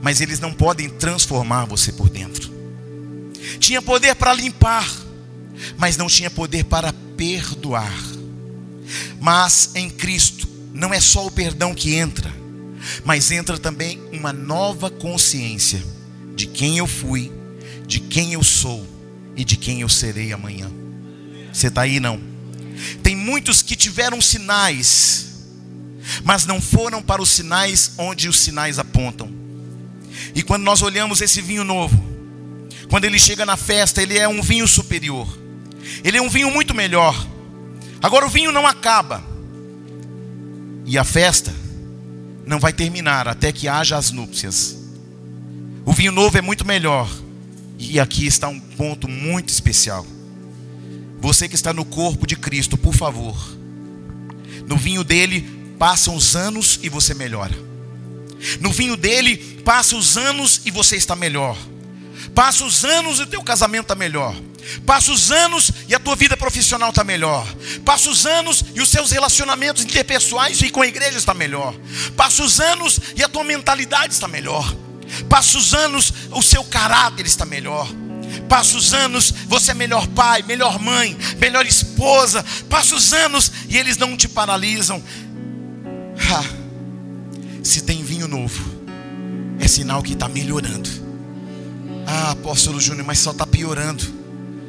mas 0.00 0.20
eles 0.20 0.38
não 0.38 0.52
podem 0.52 0.88
transformar 0.88 1.64
você 1.64 1.92
por 1.92 2.08
dentro. 2.08 2.52
Tinha 3.58 3.82
poder 3.82 4.14
para 4.14 4.32
limpar, 4.32 4.88
mas 5.76 5.96
não 5.96 6.06
tinha 6.06 6.30
poder 6.30 6.64
para 6.64 6.92
perdoar. 7.16 7.92
Mas 9.20 9.70
em 9.74 9.90
Cristo 9.90 10.48
não 10.72 10.92
é 10.92 11.00
só 11.00 11.26
o 11.26 11.30
perdão 11.30 11.74
que 11.74 11.94
entra, 11.94 12.32
mas 13.04 13.30
entra 13.30 13.58
também 13.58 14.00
uma 14.12 14.32
nova 14.32 14.90
consciência 14.90 15.82
de 16.34 16.46
quem 16.46 16.78
eu 16.78 16.86
fui, 16.86 17.32
de 17.86 18.00
quem 18.00 18.34
eu 18.34 18.42
sou 18.42 18.86
e 19.36 19.44
de 19.44 19.56
quem 19.56 19.80
eu 19.80 19.88
serei 19.88 20.32
amanhã. 20.32 20.70
Você 21.52 21.68
está 21.68 21.82
aí 21.82 21.98
não? 22.00 22.33
Tem 23.02 23.14
muitos 23.14 23.62
que 23.62 23.76
tiveram 23.76 24.20
sinais, 24.20 25.26
mas 26.24 26.46
não 26.46 26.60
foram 26.60 27.02
para 27.02 27.22
os 27.22 27.30
sinais 27.30 27.92
onde 27.98 28.28
os 28.28 28.40
sinais 28.40 28.78
apontam. 28.78 29.30
E 30.34 30.42
quando 30.42 30.62
nós 30.62 30.82
olhamos 30.82 31.20
esse 31.20 31.40
vinho 31.40 31.64
novo, 31.64 32.02
quando 32.88 33.04
ele 33.04 33.18
chega 33.18 33.46
na 33.46 33.56
festa, 33.56 34.02
ele 34.02 34.18
é 34.18 34.28
um 34.28 34.42
vinho 34.42 34.66
superior. 34.68 35.26
Ele 36.02 36.18
é 36.18 36.22
um 36.22 36.28
vinho 36.28 36.50
muito 36.50 36.74
melhor. 36.74 37.14
Agora 38.02 38.26
o 38.26 38.30
vinho 38.30 38.52
não 38.52 38.66
acaba. 38.66 39.22
E 40.86 40.98
a 40.98 41.04
festa 41.04 41.54
não 42.46 42.60
vai 42.60 42.72
terminar 42.72 43.26
até 43.26 43.50
que 43.52 43.68
haja 43.68 43.96
as 43.96 44.10
núpcias. 44.10 44.76
O 45.84 45.92
vinho 45.92 46.12
novo 46.12 46.36
é 46.36 46.42
muito 46.42 46.66
melhor. 46.66 47.10
E 47.78 47.98
aqui 47.98 48.26
está 48.26 48.48
um 48.48 48.60
ponto 48.60 49.08
muito 49.08 49.48
especial. 49.48 50.06
Você 51.24 51.48
que 51.48 51.54
está 51.54 51.72
no 51.72 51.86
corpo 51.86 52.26
de 52.26 52.36
Cristo, 52.36 52.76
por 52.76 52.94
favor. 52.94 53.34
No 54.66 54.76
vinho 54.76 55.02
dele 55.02 55.40
passam 55.78 56.14
os 56.14 56.36
anos 56.36 56.78
e 56.82 56.90
você 56.90 57.14
melhora. 57.14 57.54
No 58.60 58.70
vinho 58.70 58.94
dele 58.94 59.38
passa 59.64 59.96
os 59.96 60.18
anos 60.18 60.60
e 60.66 60.70
você 60.70 60.96
está 60.96 61.16
melhor. 61.16 61.56
Passa 62.34 62.62
os 62.66 62.84
anos 62.84 63.20
e 63.20 63.22
o 63.22 63.26
teu 63.26 63.42
casamento 63.42 63.84
está 63.84 63.94
melhor. 63.94 64.36
Passa 64.84 65.12
os 65.12 65.32
anos 65.32 65.70
e 65.88 65.94
a 65.94 65.98
tua 65.98 66.14
vida 66.14 66.36
profissional 66.36 66.90
está 66.90 67.02
melhor. 67.02 67.46
Passa 67.86 68.10
os 68.10 68.26
anos 68.26 68.62
e 68.74 68.82
os 68.82 68.90
seus 68.90 69.10
relacionamentos 69.10 69.82
interpessoais 69.82 70.60
e 70.60 70.68
com 70.68 70.82
a 70.82 70.86
igreja 70.86 71.16
está 71.16 71.32
melhor. 71.32 71.74
Passa 72.14 72.44
os 72.44 72.60
anos 72.60 73.00
e 73.16 73.22
a 73.22 73.30
tua 73.30 73.44
mentalidade 73.44 74.12
está 74.12 74.28
melhor. 74.28 74.76
Passa 75.30 75.56
os 75.56 75.72
anos, 75.72 76.12
o 76.32 76.42
seu 76.42 76.62
caráter 76.64 77.24
está 77.24 77.46
melhor. 77.46 77.88
Passa 78.48 78.76
os 78.76 78.92
anos, 78.94 79.32
você 79.46 79.70
é 79.70 79.74
melhor 79.74 80.06
pai, 80.08 80.42
melhor 80.42 80.78
mãe, 80.78 81.16
melhor 81.38 81.66
esposa. 81.66 82.44
Passa 82.68 82.94
os 82.94 83.12
anos 83.12 83.50
e 83.68 83.76
eles 83.76 83.96
não 83.96 84.16
te 84.16 84.28
paralisam. 84.28 85.02
Ha, 86.30 86.44
se 87.62 87.82
tem 87.82 88.02
vinho 88.02 88.28
novo, 88.28 88.62
é 89.58 89.66
sinal 89.66 90.02
que 90.02 90.12
está 90.12 90.28
melhorando. 90.28 90.88
Ah, 92.06 92.32
apóstolo 92.32 92.80
Júnior, 92.80 93.06
mas 93.06 93.18
só 93.18 93.30
está 93.30 93.46
piorando. 93.46 94.04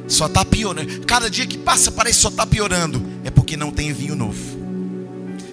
Só 0.07 0.27
está 0.27 0.45
piorando. 0.45 1.05
Cada 1.05 1.29
dia 1.29 1.45
que 1.45 1.57
passa 1.57 1.91
parece 1.91 2.17
que 2.17 2.21
só 2.21 2.29
está 2.29 2.45
piorando. 2.45 3.03
É 3.23 3.29
porque 3.29 3.57
não 3.57 3.71
tem 3.71 3.91
vinho 3.91 4.15
novo. 4.15 4.65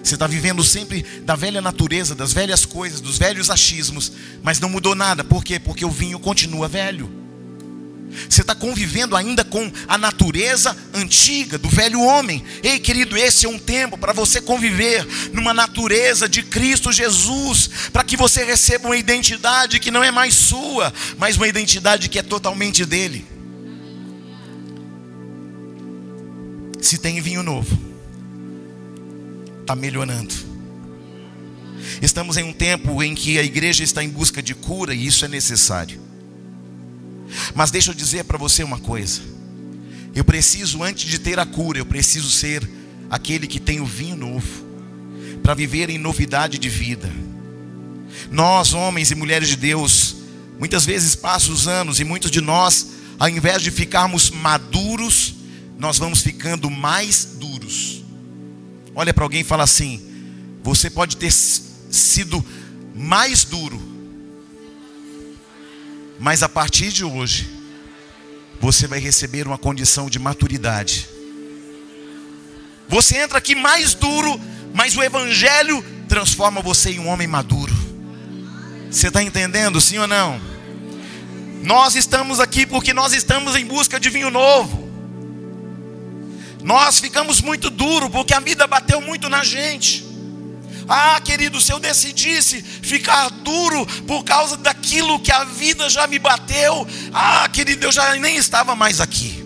Você 0.03 0.15
está 0.15 0.27
vivendo 0.27 0.63
sempre 0.63 1.01
da 1.23 1.35
velha 1.35 1.61
natureza, 1.61 2.13
das 2.13 2.33
velhas 2.33 2.65
coisas, 2.65 2.99
dos 2.99 3.17
velhos 3.17 3.49
achismos, 3.49 4.11
mas 4.41 4.59
não 4.59 4.69
mudou 4.69 4.93
nada. 4.93 5.23
Por 5.23 5.43
quê? 5.43 5.59
Porque 5.59 5.85
o 5.85 5.89
vinho 5.89 6.19
continua 6.19 6.67
velho. 6.67 7.22
Você 8.29 8.41
está 8.41 8.53
convivendo 8.53 9.15
ainda 9.15 9.43
com 9.43 9.71
a 9.87 9.97
natureza 9.97 10.75
antiga 10.93 11.57
do 11.57 11.69
velho 11.69 12.01
homem. 12.01 12.43
Ei, 12.61 12.79
querido, 12.79 13.17
esse 13.17 13.45
é 13.45 13.49
um 13.49 13.59
tempo 13.59 13.97
para 13.97 14.13
você 14.13 14.41
conviver 14.41 15.05
numa 15.31 15.53
natureza 15.53 16.27
de 16.27 16.43
Cristo 16.43 16.91
Jesus, 16.91 17.69
para 17.91 18.03
que 18.03 18.17
você 18.17 18.43
receba 18.43 18.87
uma 18.87 18.97
identidade 18.97 19.79
que 19.79 19.91
não 19.91 20.03
é 20.03 20.11
mais 20.11 20.33
sua, 20.35 20.93
mas 21.17 21.37
uma 21.37 21.47
identidade 21.47 22.09
que 22.09 22.19
é 22.19 22.23
totalmente 22.23 22.85
dele. 22.85 23.25
Se 26.81 26.97
tem 26.97 27.21
vinho 27.21 27.41
novo, 27.41 27.79
está 29.61 29.75
melhorando. 29.75 30.33
Estamos 32.01 32.37
em 32.37 32.43
um 32.43 32.53
tempo 32.53 33.01
em 33.01 33.15
que 33.15 33.39
a 33.39 33.43
igreja 33.43 33.83
está 33.83 34.03
em 34.03 34.09
busca 34.09 34.41
de 34.41 34.53
cura 34.53 34.93
e 34.93 35.05
isso 35.05 35.23
é 35.23 35.27
necessário. 35.27 36.02
Mas 37.53 37.71
deixa 37.71 37.91
eu 37.91 37.95
dizer 37.95 38.25
para 38.25 38.37
você 38.37 38.63
uma 38.63 38.79
coisa. 38.79 39.21
Eu 40.15 40.23
preciso, 40.23 40.83
antes 40.83 41.09
de 41.09 41.17
ter 41.19 41.39
a 41.39 41.45
cura, 41.45 41.79
eu 41.79 41.85
preciso 41.85 42.29
ser 42.29 42.67
aquele 43.09 43.47
que 43.47 43.59
tem 43.59 43.79
o 43.79 43.85
vinho 43.85 44.15
novo, 44.15 44.65
para 45.41 45.53
viver 45.53 45.89
em 45.89 45.97
novidade 45.97 46.57
de 46.57 46.69
vida. 46.69 47.11
Nós, 48.31 48.73
homens 48.73 49.11
e 49.11 49.15
mulheres 49.15 49.49
de 49.49 49.55
Deus, 49.55 50.15
muitas 50.59 50.85
vezes 50.85 51.15
passam 51.15 51.53
os 51.53 51.67
anos 51.67 51.99
e 51.99 52.03
muitos 52.03 52.31
de 52.31 52.41
nós, 52.41 52.87
ao 53.19 53.29
invés 53.29 53.61
de 53.61 53.71
ficarmos 53.71 54.29
maduros, 54.29 55.35
nós 55.77 55.97
vamos 55.97 56.21
ficando 56.21 56.69
mais 56.69 57.25
duros. 57.39 58.03
Olha 58.95 59.13
para 59.13 59.23
alguém 59.23 59.41
e 59.41 59.43
fala 59.45 59.63
assim: 59.63 60.01
você 60.63 60.89
pode 60.89 61.17
ter 61.17 61.31
sido 61.31 62.43
mais 62.95 63.43
duro, 63.43 63.81
mas 66.23 66.41
a 66.41 66.47
partir 66.47 66.89
de 66.89 67.03
hoje, 67.03 67.49
você 68.57 68.87
vai 68.87 68.97
receber 68.97 69.45
uma 69.45 69.57
condição 69.57 70.09
de 70.09 70.17
maturidade. 70.17 71.09
Você 72.87 73.17
entra 73.17 73.39
aqui 73.39 73.53
mais 73.53 73.93
duro, 73.93 74.39
mas 74.73 74.95
o 74.95 75.03
Evangelho 75.03 75.83
transforma 76.07 76.61
você 76.61 76.91
em 76.91 76.99
um 76.99 77.09
homem 77.09 77.27
maduro. 77.27 77.75
Você 78.89 79.09
está 79.09 79.21
entendendo, 79.21 79.81
sim 79.81 79.97
ou 79.97 80.07
não? 80.07 80.39
Nós 81.61 81.93
estamos 81.93 82.39
aqui 82.39 82.65
porque 82.65 82.93
nós 82.93 83.11
estamos 83.11 83.57
em 83.57 83.65
busca 83.65 83.99
de 83.99 84.09
vinho 84.09 84.29
novo. 84.29 84.89
Nós 86.63 87.01
ficamos 87.01 87.41
muito 87.41 87.69
duro 87.69 88.09
porque 88.09 88.33
a 88.33 88.39
vida 88.39 88.65
bateu 88.65 89.01
muito 89.01 89.27
na 89.27 89.43
gente. 89.43 90.05
Ah, 90.87 91.19
querido, 91.21 91.61
se 91.61 91.71
eu 91.71 91.79
decidisse 91.79 92.61
ficar 92.61 93.29
duro 93.29 93.85
por 94.07 94.23
causa 94.23 94.57
daquilo 94.57 95.19
que 95.19 95.31
a 95.31 95.43
vida 95.43 95.89
já 95.89 96.07
me 96.07 96.19
bateu, 96.19 96.87
ah, 97.13 97.47
querido, 97.49 97.85
eu 97.85 97.91
já 97.91 98.15
nem 98.15 98.35
estava 98.37 98.75
mais 98.75 98.99
aqui. 98.99 99.43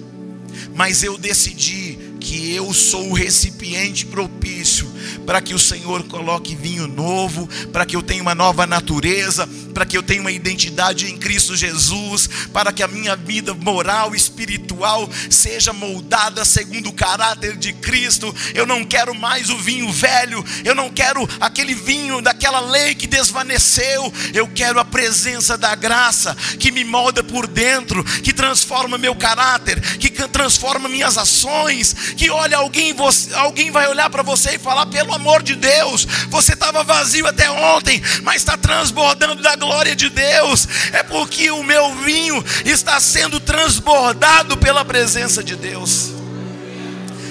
Mas 0.74 1.04
eu 1.04 1.18
decidi 1.18 1.98
que 2.20 2.54
eu 2.54 2.74
sou 2.74 3.10
o 3.10 3.14
recipiente 3.14 4.06
propício 4.06 4.92
para 5.28 5.42
que 5.42 5.54
o 5.54 5.60
Senhor 5.60 6.04
coloque 6.04 6.56
vinho 6.56 6.88
novo, 6.88 7.50
para 7.74 7.86
que 7.86 7.98
eu 7.98 8.02
tenha 8.02 8.22
uma 8.22 8.34
nova 8.34 8.66
natureza, 8.66 9.46
para 9.74 9.86
que 9.86 9.98
eu 9.98 10.02
tenha 10.02 10.22
uma 10.22 10.32
identidade 10.32 11.12
em 11.12 11.18
Cristo 11.18 11.54
Jesus, 11.54 12.30
para 12.54 12.72
que 12.72 12.82
a 12.82 12.88
minha 12.88 13.14
vida 13.14 13.54
moral 13.54 14.16
espiritual 14.16 15.10
seja 15.30 15.74
moldada 15.74 16.46
segundo 16.46 16.88
o 16.88 16.94
caráter 16.94 17.58
de 17.58 17.74
Cristo. 17.74 18.34
Eu 18.56 18.66
não 18.66 18.86
quero 18.86 19.14
mais 19.14 19.50
o 19.50 19.58
vinho 19.58 19.92
velho, 19.92 20.44
eu 20.64 20.74
não 20.74 20.90
quero 20.90 21.28
aquele 21.42 21.76
vinho 21.76 22.22
daquela 22.22 22.62
lei 22.62 22.96
que 22.96 23.06
desvaneceu, 23.06 24.12
eu 24.34 24.48
quero 24.48 24.80
a 24.80 24.86
presença 24.86 25.58
da 25.58 25.76
graça 25.76 26.34
que 26.58 26.72
me 26.72 26.86
molda 26.86 27.22
por 27.22 27.48
dentro, 27.48 28.02
que 28.24 28.32
transforma 28.32 28.98
meu 28.98 29.14
caráter, 29.14 29.82
que 30.00 30.10
transforma 30.10 30.88
minhas 30.88 31.18
ações, 31.18 31.94
que 32.16 32.30
olha 32.30 32.56
alguém, 32.56 32.94
você, 32.94 33.34
alguém 33.34 33.72
vai 33.72 33.90
olhar 33.90 34.10
para 34.10 34.24
você 34.24 34.56
e 34.56 34.60
falar 34.60 34.86
pelo 34.86 35.17
amor 35.18 35.44
de 35.44 35.56
Deus, 35.56 36.08
você 36.30 36.54
estava 36.54 36.84
vazio 36.84 37.28
até 37.28 37.50
ontem, 37.52 38.02
mas 38.24 38.38
está 38.38 38.56
transbordando 38.56 39.42
da 39.42 39.56
glória 39.56 39.96
de 39.96 40.10
Deus. 40.10 40.68
É 40.94 41.04
porque 41.04 41.52
o 41.52 41.64
meu 41.64 41.94
vinho 41.96 42.44
está 42.64 43.00
sendo 43.00 43.40
transbordado 43.40 44.56
pela 44.56 44.86
presença 44.86 45.44
de 45.44 45.56
Deus. 45.56 46.12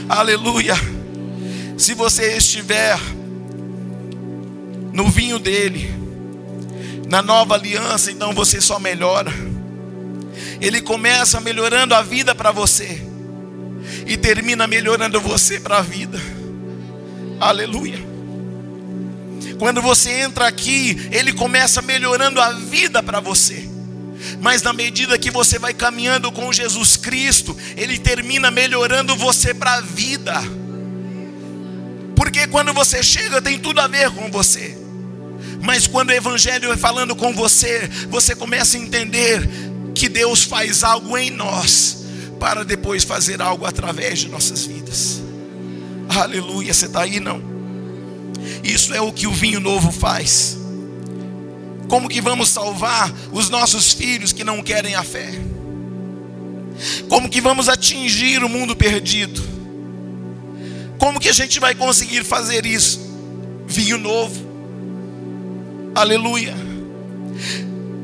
Aleluia. 0.09 0.75
Se 1.79 1.95
você 1.95 2.37
estiver 2.37 2.99
no 4.93 5.09
vinho 5.09 5.39
dele, 5.39 5.95
na 7.09 7.23
nova 7.23 7.55
aliança, 7.55 8.11
então 8.11 8.33
você 8.35 8.61
só 8.61 8.79
melhora. 8.79 9.33
Ele 10.61 10.81
começa 10.81 11.41
melhorando 11.41 11.95
a 11.95 12.03
vida 12.03 12.35
para 12.35 12.51
você 12.51 13.01
e 14.07 14.17
termina 14.17 14.67
melhorando 14.67 15.21
você 15.21 15.61
para 15.61 15.79
a 15.79 15.83
vida. 15.83 16.19
Aleluia. 17.41 17.99
Quando 19.59 19.81
você 19.81 20.11
entra 20.11 20.47
aqui, 20.47 21.09
ele 21.11 21.33
começa 21.33 21.81
melhorando 21.81 22.41
a 22.41 22.53
vida 22.53 23.03
para 23.03 23.21
você. 23.21 23.69
Mas 24.41 24.63
na 24.63 24.73
medida 24.73 25.19
que 25.19 25.31
você 25.31 25.59
vai 25.59 25.73
caminhando 25.73 26.31
com 26.33 26.53
Jesus 26.53 26.97
Cristo, 26.97 27.57
ele 27.77 27.99
termina 27.99 28.51
melhorando 28.51 29.17
você 29.17 29.55
para 29.55 29.75
a 29.75 29.81
vida. 29.81 30.35
Porque 32.15 32.47
quando 32.47 32.73
você 32.73 33.03
chega, 33.03 33.41
tem 33.41 33.59
tudo 33.59 33.81
a 33.81 33.87
ver 33.87 34.11
com 34.11 34.31
você. 34.31 34.77
Mas 35.63 35.87
quando 35.87 36.11
o 36.11 36.15
Evangelho 36.15 36.69
vai 36.69 36.77
falando 36.77 37.15
com 37.15 37.33
você, 37.33 37.89
você 38.09 38.35
começa 38.35 38.77
a 38.77 38.81
entender 38.81 39.49
que 39.95 40.09
Deus 40.09 40.43
faz 40.43 40.85
algo 40.85 41.17
em 41.17 41.31
nós, 41.31 42.05
para 42.39 42.65
depois 42.65 43.05
fazer 43.05 43.41
algo 43.41 43.65
através 43.65 44.19
de 44.19 44.29
nossas 44.29 44.67
vidas. 44.67 45.26
Aleluia, 46.09 46.73
você 46.73 46.87
está 46.87 47.03
aí 47.03 47.21
não? 47.21 47.43
Isso 48.63 48.95
é 48.95 49.01
o 49.01 49.13
que 49.13 49.27
o 49.27 49.33
vinho 49.33 49.61
novo 49.61 49.91
faz. 49.91 50.57
Como 51.89 52.09
que 52.09 52.21
vamos 52.21 52.49
salvar 52.49 53.13
os 53.33 53.49
nossos 53.49 53.93
filhos 53.93 54.33
que 54.33 54.45
não 54.45 54.63
querem 54.63 54.95
a 54.95 55.05
fé? 55.05 55.31
Como 57.09 57.29
que 57.29 57.41
vamos 57.41 57.69
atingir 57.69 58.43
o 58.43 58.49
mundo 58.49 58.75
perdido? 58.75 59.43
Como 60.99 61.21
que 61.21 61.29
a 61.29 61.33
gente 61.33 61.61
vai 61.61 61.75
conseguir 61.75 62.25
fazer 62.25 62.67
isso? 62.67 63.01
Vinho 63.67 63.99
novo. 63.99 64.45
Aleluia. 65.95 66.55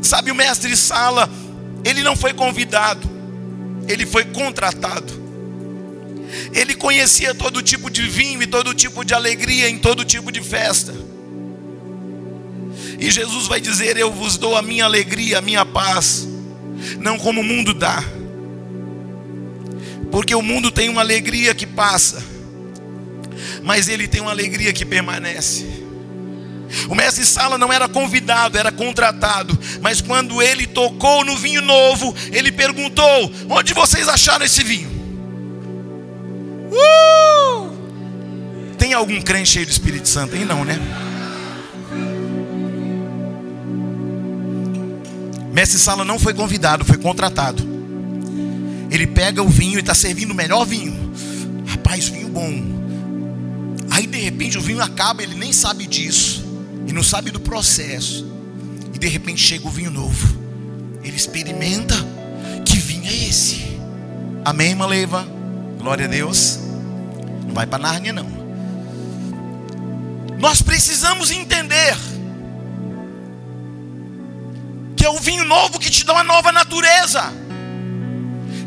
Sabe 0.01 0.31
o 0.31 0.35
mestre 0.35 0.77
Sala, 0.77 1.29
ele 1.85 2.03
não 2.03 2.17
foi 2.17 2.33
convidado, 2.33 3.09
ele 3.89 4.07
foi 4.07 4.25
contratado. 4.25 5.22
Ele 6.53 6.75
conhecia 6.75 7.35
todo 7.35 7.63
tipo 7.63 7.91
de 7.91 8.03
vinho 8.03 8.43
e 8.43 8.47
todo 8.47 8.75
tipo 8.75 9.05
de 9.05 9.15
alegria 9.15 9.69
em 9.69 9.79
todo 9.79 10.05
tipo 10.05 10.33
de 10.33 10.41
festa. 10.41 10.95
E 12.99 13.11
Jesus 13.11 13.47
vai 13.47 13.61
dizer: 13.61 13.97
Eu 13.97 14.13
vos 14.13 14.39
dou 14.39 14.57
a 14.57 14.63
minha 14.63 14.85
alegria, 14.85 15.39
a 15.39 15.43
minha 15.43 15.65
paz, 15.65 16.27
não 16.99 17.19
como 17.19 17.41
o 17.41 17.45
mundo 17.45 17.75
dá. 17.75 18.03
Porque 20.11 20.35
o 20.35 20.43
mundo 20.43 20.71
tem 20.71 20.89
uma 20.89 21.01
alegria 21.01 21.55
que 21.55 21.67
passa, 21.67 22.23
mas 23.63 23.89
ele 23.89 24.07
tem 24.07 24.21
uma 24.21 24.31
alegria 24.31 24.73
que 24.73 24.85
permanece. 24.85 25.83
O 26.89 26.95
mestre 26.95 27.25
Sala 27.25 27.59
não 27.59 27.73
era 27.73 27.89
convidado, 27.89 28.57
era 28.57 28.73
contratado. 28.73 29.59
Mas 29.81 30.01
quando 30.01 30.41
ele 30.41 30.67
tocou 30.67 31.25
no 31.25 31.37
vinho 31.37 31.63
novo, 31.63 32.15
ele 32.31 32.53
perguntou: 32.53 33.33
Onde 33.49 33.75
vocês 33.75 34.09
acharam 34.09 34.45
esse 34.45 34.63
vinho? 34.63 34.92
Uh! 36.73 37.71
Tem 38.79 38.95
algum 38.95 39.21
crente 39.21 39.51
cheio 39.51 39.67
do 39.67 39.71
Espírito 39.71 40.09
Santo 40.09 40.35
aí? 40.35 40.45
Não, 40.45 40.65
né? 40.65 40.79
Mestre 45.53 45.79
Sala 45.79 46.05
não 46.05 46.19
foi 46.19 46.33
convidado, 46.33 46.85
foi 46.85 46.97
contratado. 46.97 47.63
Ele 48.91 49.07
pega 49.07 49.43
o 49.43 49.49
vinho 49.49 49.77
e 49.77 49.81
está 49.81 49.95
servindo 49.95 50.31
o 50.33 50.35
melhor 50.35 50.65
vinho. 50.65 51.13
Rapaz, 51.67 52.09
vinho 52.09 52.29
bom. 52.29 52.51
Aí 53.91 54.07
de 54.07 54.19
repente 54.19 54.57
o 54.57 54.61
vinho 54.63 54.83
acaba, 54.83 55.23
ele 55.23 55.35
nem 55.35 55.53
sabe 55.53 55.87
disso. 55.87 56.45
E 56.87 56.93
não 56.93 57.03
sabe 57.03 57.31
do 57.31 57.39
processo. 57.39 58.27
E 58.95 58.99
de 58.99 59.07
repente 59.07 59.41
chega 59.43 59.67
o 59.67 59.71
vinho 59.71 59.91
novo. 59.91 60.37
Ele 61.05 61.17
experimenta. 61.17 61.95
Que 62.65 62.79
vinho 62.79 63.07
é 63.07 63.29
esse? 63.29 63.79
Amém, 64.45 64.75
Maleva? 64.75 65.27
Glória 65.83 66.07
a 66.07 66.09
Deus. 66.09 66.61
Não 67.45 67.53
vai 67.53 67.67
para 67.67 67.81
Nárnia, 67.81 68.13
não. 68.13 68.31
Nós 70.39 70.63
precisamos 70.63 71.33
entender 71.33 71.97
que 74.97 75.05
é 75.05 75.11
o 75.11 75.19
vinho 75.19 75.45
novo 75.45 75.81
que 75.81 75.91
te 75.91 76.05
dá 76.05 76.13
uma 76.13 76.23
nova 76.23 76.53
natureza, 76.53 77.33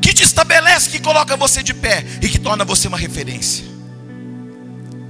que 0.01 0.13
te 0.13 0.23
estabelece, 0.23 0.89
que 0.89 0.99
coloca 0.99 1.37
você 1.37 1.63
de 1.63 1.73
pé 1.73 2.05
e 2.21 2.27
que 2.27 2.37
torna 2.37 2.65
você 2.65 2.89
uma 2.89 2.97
referência. 2.97 3.63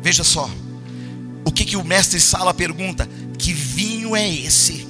Veja 0.04 0.24
só, 0.24 0.48
o 1.44 1.52
que, 1.52 1.66
que 1.66 1.76
o 1.76 1.84
mestre 1.84 2.20
Sala 2.20 2.54
pergunta: 2.54 3.10
que 3.36 3.52
vinho 3.52 4.16
é 4.16 4.30
esse? 4.30 4.88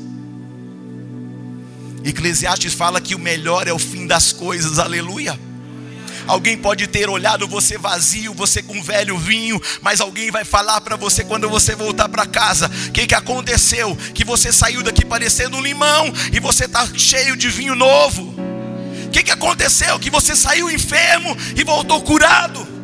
Eclesiastes 2.04 2.74
fala 2.74 3.00
que 3.00 3.16
o 3.16 3.20
melhor 3.20 3.70
é 3.70 3.74
o 3.74 3.80
fim 3.80 4.06
das 4.06 4.34
coisas, 4.34 4.80
aleluia. 4.80 5.45
Alguém 6.28 6.58
pode 6.58 6.88
ter 6.88 7.10
olhado 7.10 7.48
você 7.48 7.78
vazio, 7.78 8.34
você 8.34 8.62
com 8.62 8.82
velho 8.82 9.18
vinho, 9.18 9.62
mas 9.82 10.02
alguém 10.02 10.32
vai 10.32 10.44
falar 10.44 10.82
para 10.82 10.96
você 10.96 11.24
quando 11.24 11.50
você 11.50 11.76
voltar 11.76 12.10
para 12.10 12.26
casa: 12.26 12.70
o 12.88 12.92
que, 12.92 13.08
que 13.08 13.16
aconteceu? 13.16 13.96
Que 14.14 14.26
você 14.26 14.52
saiu 14.52 14.84
daqui 14.84 15.06
parecendo 15.06 15.58
um 15.58 15.62
limão 15.62 16.12
e 16.32 16.40
você 16.40 16.66
está 16.66 16.88
cheio 16.96 17.36
de 17.36 17.50
vinho 17.50 17.76
novo. 17.76 18.34
O 19.06 19.10
que, 19.12 19.24
que 19.24 19.32
aconteceu? 19.32 19.98
Que 20.00 20.10
você 20.10 20.36
saiu 20.36 20.70
enfermo 20.70 21.36
e 21.56 21.64
voltou 21.64 22.02
curado. 22.02 22.75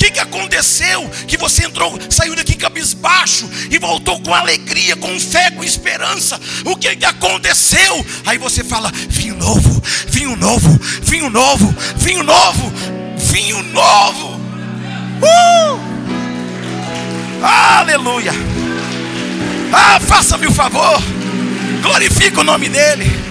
Que, 0.00 0.12
que 0.12 0.18
aconteceu? 0.18 1.06
Que 1.28 1.36
você 1.36 1.66
entrou, 1.66 1.98
saiu 2.08 2.34
daqui 2.34 2.56
cabisbaixo 2.56 3.46
e 3.70 3.78
voltou 3.78 4.18
com 4.22 4.34
alegria, 4.34 4.96
com 4.96 5.20
fé, 5.20 5.50
com 5.50 5.62
esperança. 5.62 6.40
O 6.64 6.74
que, 6.74 6.96
que 6.96 7.04
aconteceu? 7.04 8.06
Aí 8.24 8.38
você 8.38 8.64
fala: 8.64 8.90
vinho 9.10 9.36
novo, 9.36 9.82
vinho 10.08 10.34
novo, 10.36 10.80
vinho 11.02 11.28
novo, 11.28 11.76
vinho 11.96 12.22
novo, 12.22 12.72
vinho 13.18 13.62
novo. 13.62 14.40
Uh! 15.20 15.78
Aleluia. 17.44 18.32
Ah, 19.70 20.00
faça-me 20.00 20.46
o 20.46 20.52
favor. 20.52 20.98
Glorifica 21.82 22.40
o 22.40 22.44
nome 22.44 22.70
dele. 22.70 23.29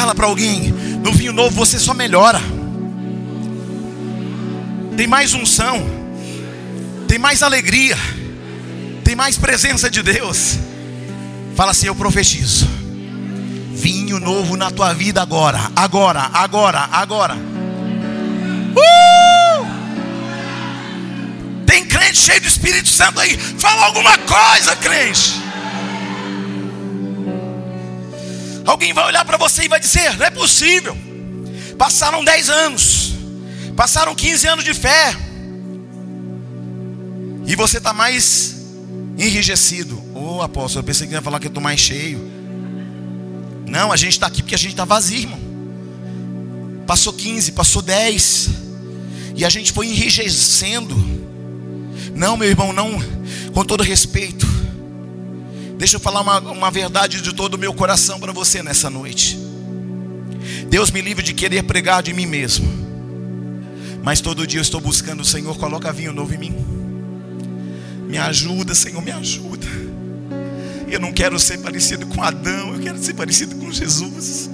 Fala 0.00 0.14
para 0.14 0.24
alguém, 0.24 0.72
no 1.04 1.12
vinho 1.12 1.30
novo 1.30 1.54
você 1.54 1.78
só 1.78 1.92
melhora. 1.92 2.40
Tem 4.96 5.06
mais 5.06 5.34
unção, 5.34 5.78
tem 7.06 7.18
mais 7.18 7.42
alegria, 7.42 7.98
tem 9.04 9.14
mais 9.14 9.36
presença 9.36 9.90
de 9.90 10.02
Deus. 10.02 10.58
Fala 11.54 11.72
assim: 11.72 11.86
Eu 11.86 11.94
profetizo. 11.94 12.66
Vinho 13.74 14.18
novo 14.18 14.56
na 14.56 14.70
tua 14.70 14.94
vida 14.94 15.20
agora, 15.20 15.70
agora, 15.76 16.30
agora, 16.32 16.88
agora. 16.90 17.34
Uh! 18.74 19.66
Tem 21.66 21.84
crente 21.84 22.16
cheio 22.16 22.40
do 22.40 22.48
Espírito 22.48 22.88
Santo 22.88 23.20
aí. 23.20 23.36
Fala 23.36 23.84
alguma 23.84 24.16
coisa, 24.16 24.74
crente. 24.76 25.49
Alguém 28.64 28.92
vai 28.92 29.06
olhar 29.06 29.24
para 29.24 29.36
você 29.36 29.64
e 29.64 29.68
vai 29.68 29.80
dizer: 29.80 30.16
não 30.16 30.26
é 30.26 30.30
possível. 30.30 30.96
Passaram 31.78 32.22
10 32.22 32.50
anos, 32.50 33.12
passaram 33.76 34.14
15 34.14 34.46
anos 34.46 34.64
de 34.64 34.74
fé, 34.74 35.16
e 37.46 37.56
você 37.56 37.78
está 37.78 37.92
mais 37.92 38.56
enrijecido. 39.16 39.96
Ô 40.14 40.36
oh, 40.36 40.42
apóstolo, 40.42 40.82
eu 40.82 40.86
pensei 40.86 41.06
que 41.06 41.14
ia 41.14 41.22
falar 41.22 41.40
que 41.40 41.46
eu 41.46 41.50
estou 41.50 41.62
mais 41.62 41.80
cheio. 41.80 42.20
Não, 43.66 43.92
a 43.92 43.96
gente 43.96 44.12
está 44.12 44.26
aqui 44.26 44.42
porque 44.42 44.54
a 44.54 44.58
gente 44.58 44.72
está 44.72 44.84
vazio, 44.84 45.20
irmão. 45.20 45.40
Passou 46.86 47.12
15, 47.12 47.52
passou 47.52 47.82
10, 47.82 48.50
e 49.36 49.44
a 49.44 49.48
gente 49.48 49.72
foi 49.72 49.86
enrijecendo. 49.86 50.96
Não, 52.14 52.36
meu 52.36 52.48
irmão, 52.48 52.72
não, 52.72 52.98
com 53.54 53.64
todo 53.64 53.82
respeito. 53.82 54.46
Deixa 55.80 55.96
eu 55.96 56.00
falar 56.00 56.20
uma, 56.20 56.38
uma 56.40 56.70
verdade 56.70 57.22
de 57.22 57.32
todo 57.34 57.54
o 57.54 57.58
meu 57.58 57.72
coração 57.72 58.20
para 58.20 58.32
você 58.32 58.62
nessa 58.62 58.90
noite. 58.90 59.38
Deus 60.68 60.90
me 60.90 61.00
livre 61.00 61.24
de 61.24 61.32
querer 61.32 61.62
pregar 61.62 62.02
de 62.02 62.12
mim 62.12 62.26
mesmo. 62.26 62.68
Mas 64.02 64.20
todo 64.20 64.46
dia 64.46 64.58
eu 64.58 64.62
estou 64.62 64.78
buscando 64.78 65.20
o 65.20 65.24
Senhor, 65.24 65.56
coloca 65.56 65.90
vinho 65.90 66.12
novo 66.12 66.34
em 66.34 66.36
mim. 66.36 66.54
Me 68.06 68.18
ajuda, 68.18 68.74
Senhor, 68.74 69.00
me 69.00 69.10
ajuda. 69.10 69.66
Eu 70.86 71.00
não 71.00 71.14
quero 71.14 71.40
ser 71.40 71.56
parecido 71.60 72.06
com 72.08 72.22
Adão, 72.22 72.74
eu 72.74 72.80
quero 72.80 72.98
ser 73.02 73.14
parecido 73.14 73.56
com 73.56 73.72
Jesus. 73.72 74.50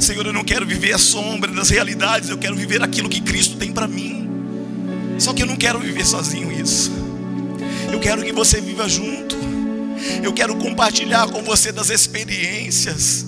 Senhor, 0.00 0.24
eu 0.24 0.32
não 0.32 0.42
quero 0.42 0.64
viver 0.64 0.94
a 0.94 0.98
sombra 0.98 1.52
das 1.52 1.68
realidades, 1.68 2.30
eu 2.30 2.38
quero 2.38 2.56
viver 2.56 2.82
aquilo 2.82 3.10
que 3.10 3.20
Cristo 3.20 3.58
tem 3.58 3.72
para 3.72 3.86
mim. 3.86 4.26
Só 5.18 5.34
que 5.34 5.42
eu 5.42 5.46
não 5.46 5.56
quero 5.56 5.80
viver 5.80 6.06
sozinho 6.06 6.50
isso. 6.50 6.90
Eu 7.92 8.00
quero 8.00 8.22
que 8.24 8.32
você 8.32 8.58
viva 8.58 8.88
junto. 8.88 9.43
Eu 10.22 10.32
quero 10.32 10.56
compartilhar 10.56 11.28
com 11.28 11.42
você 11.42 11.72
das 11.72 11.90
experiências. 11.90 13.26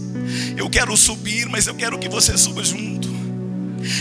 Eu 0.56 0.68
quero 0.68 0.96
subir, 0.96 1.48
mas 1.48 1.66
eu 1.66 1.74
quero 1.74 1.98
que 1.98 2.08
você 2.08 2.36
suba 2.36 2.64
junto. 2.64 3.16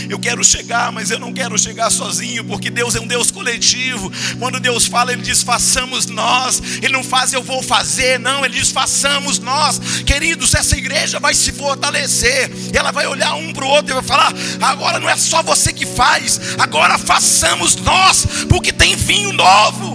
Eu 0.08 0.18
quero 0.18 0.42
chegar, 0.44 0.90
mas 0.92 1.10
eu 1.10 1.18
não 1.18 1.32
quero 1.32 1.58
chegar 1.58 1.90
sozinho, 1.90 2.44
porque 2.44 2.70
Deus 2.70 2.94
é 2.94 3.00
um 3.00 3.06
Deus 3.06 3.30
coletivo. 3.30 4.10
Quando 4.38 4.60
Deus 4.60 4.86
fala, 4.86 5.12
Ele 5.12 5.22
diz: 5.22 5.42
façamos 5.42 6.06
nós. 6.06 6.60
Ele 6.82 6.92
não 6.92 7.04
faz, 7.04 7.32
eu 7.32 7.42
vou 7.42 7.62
fazer, 7.62 8.18
não. 8.18 8.44
Ele 8.44 8.58
diz: 8.58 8.70
façamos 8.70 9.38
nós. 9.38 9.78
Queridos, 10.04 10.54
essa 10.54 10.76
igreja 10.76 11.20
vai 11.20 11.34
se 11.34 11.52
fortalecer. 11.52 12.50
Ela 12.72 12.90
vai 12.90 13.06
olhar 13.06 13.34
um 13.34 13.52
para 13.52 13.64
o 13.64 13.68
outro 13.68 13.92
e 13.92 13.94
vai 13.94 14.02
falar: 14.02 14.32
agora 14.60 14.98
não 14.98 15.08
é 15.08 15.16
só 15.16 15.42
você 15.42 15.72
que 15.72 15.86
faz, 15.86 16.40
agora 16.58 16.98
façamos 16.98 17.76
nós, 17.76 18.26
porque 18.48 18.72
tem 18.72 18.96
vinho 18.96 19.32
novo. 19.32 19.94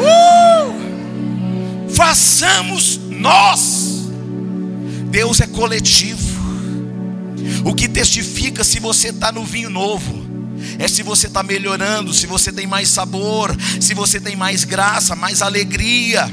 Uh! 0.00 0.81
Façamos 1.94 2.98
nós. 3.08 4.10
Deus 5.10 5.40
é 5.40 5.46
coletivo. 5.46 6.42
O 7.64 7.74
que 7.74 7.88
testifica 7.88 8.64
se 8.64 8.80
você 8.80 9.08
está 9.08 9.30
no 9.30 9.44
vinho 9.44 9.70
novo 9.70 10.22
é 10.78 10.88
se 10.88 11.02
você 11.02 11.26
está 11.26 11.42
melhorando, 11.42 12.14
se 12.14 12.26
você 12.26 12.52
tem 12.52 12.66
mais 12.66 12.88
sabor, 12.88 13.54
se 13.80 13.94
você 13.94 14.20
tem 14.20 14.36
mais 14.36 14.64
graça, 14.64 15.14
mais 15.14 15.42
alegria. 15.42 16.30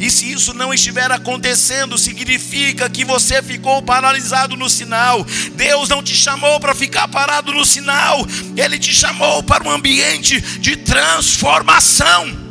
E 0.00 0.10
se 0.10 0.32
isso 0.32 0.54
não 0.54 0.72
estiver 0.72 1.10
acontecendo, 1.10 1.98
significa 1.98 2.88
que 2.88 3.04
você 3.04 3.42
ficou 3.42 3.82
paralisado 3.82 4.56
no 4.56 4.68
sinal. 4.68 5.24
Deus 5.54 5.88
não 5.88 6.02
te 6.02 6.14
chamou 6.14 6.58
para 6.58 6.74
ficar 6.74 7.08
parado 7.08 7.52
no 7.52 7.64
sinal, 7.64 8.26
Ele 8.56 8.78
te 8.78 8.94
chamou 8.94 9.42
para 9.42 9.64
um 9.64 9.70
ambiente 9.70 10.40
de 10.58 10.76
transformação. 10.76 12.45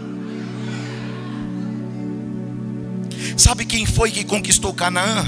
Sabe 3.38 3.66
quem 3.66 3.86
foi 3.86 4.12
que 4.12 4.24
conquistou 4.24 4.74
Canaã? 4.74 5.26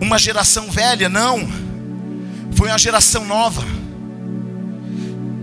Uma 0.00 0.18
geração 0.18 0.70
velha, 0.70 1.08
não. 1.08 1.46
Foi 2.56 2.68
uma 2.68 2.78
geração 2.78 3.24
nova. 3.24 3.62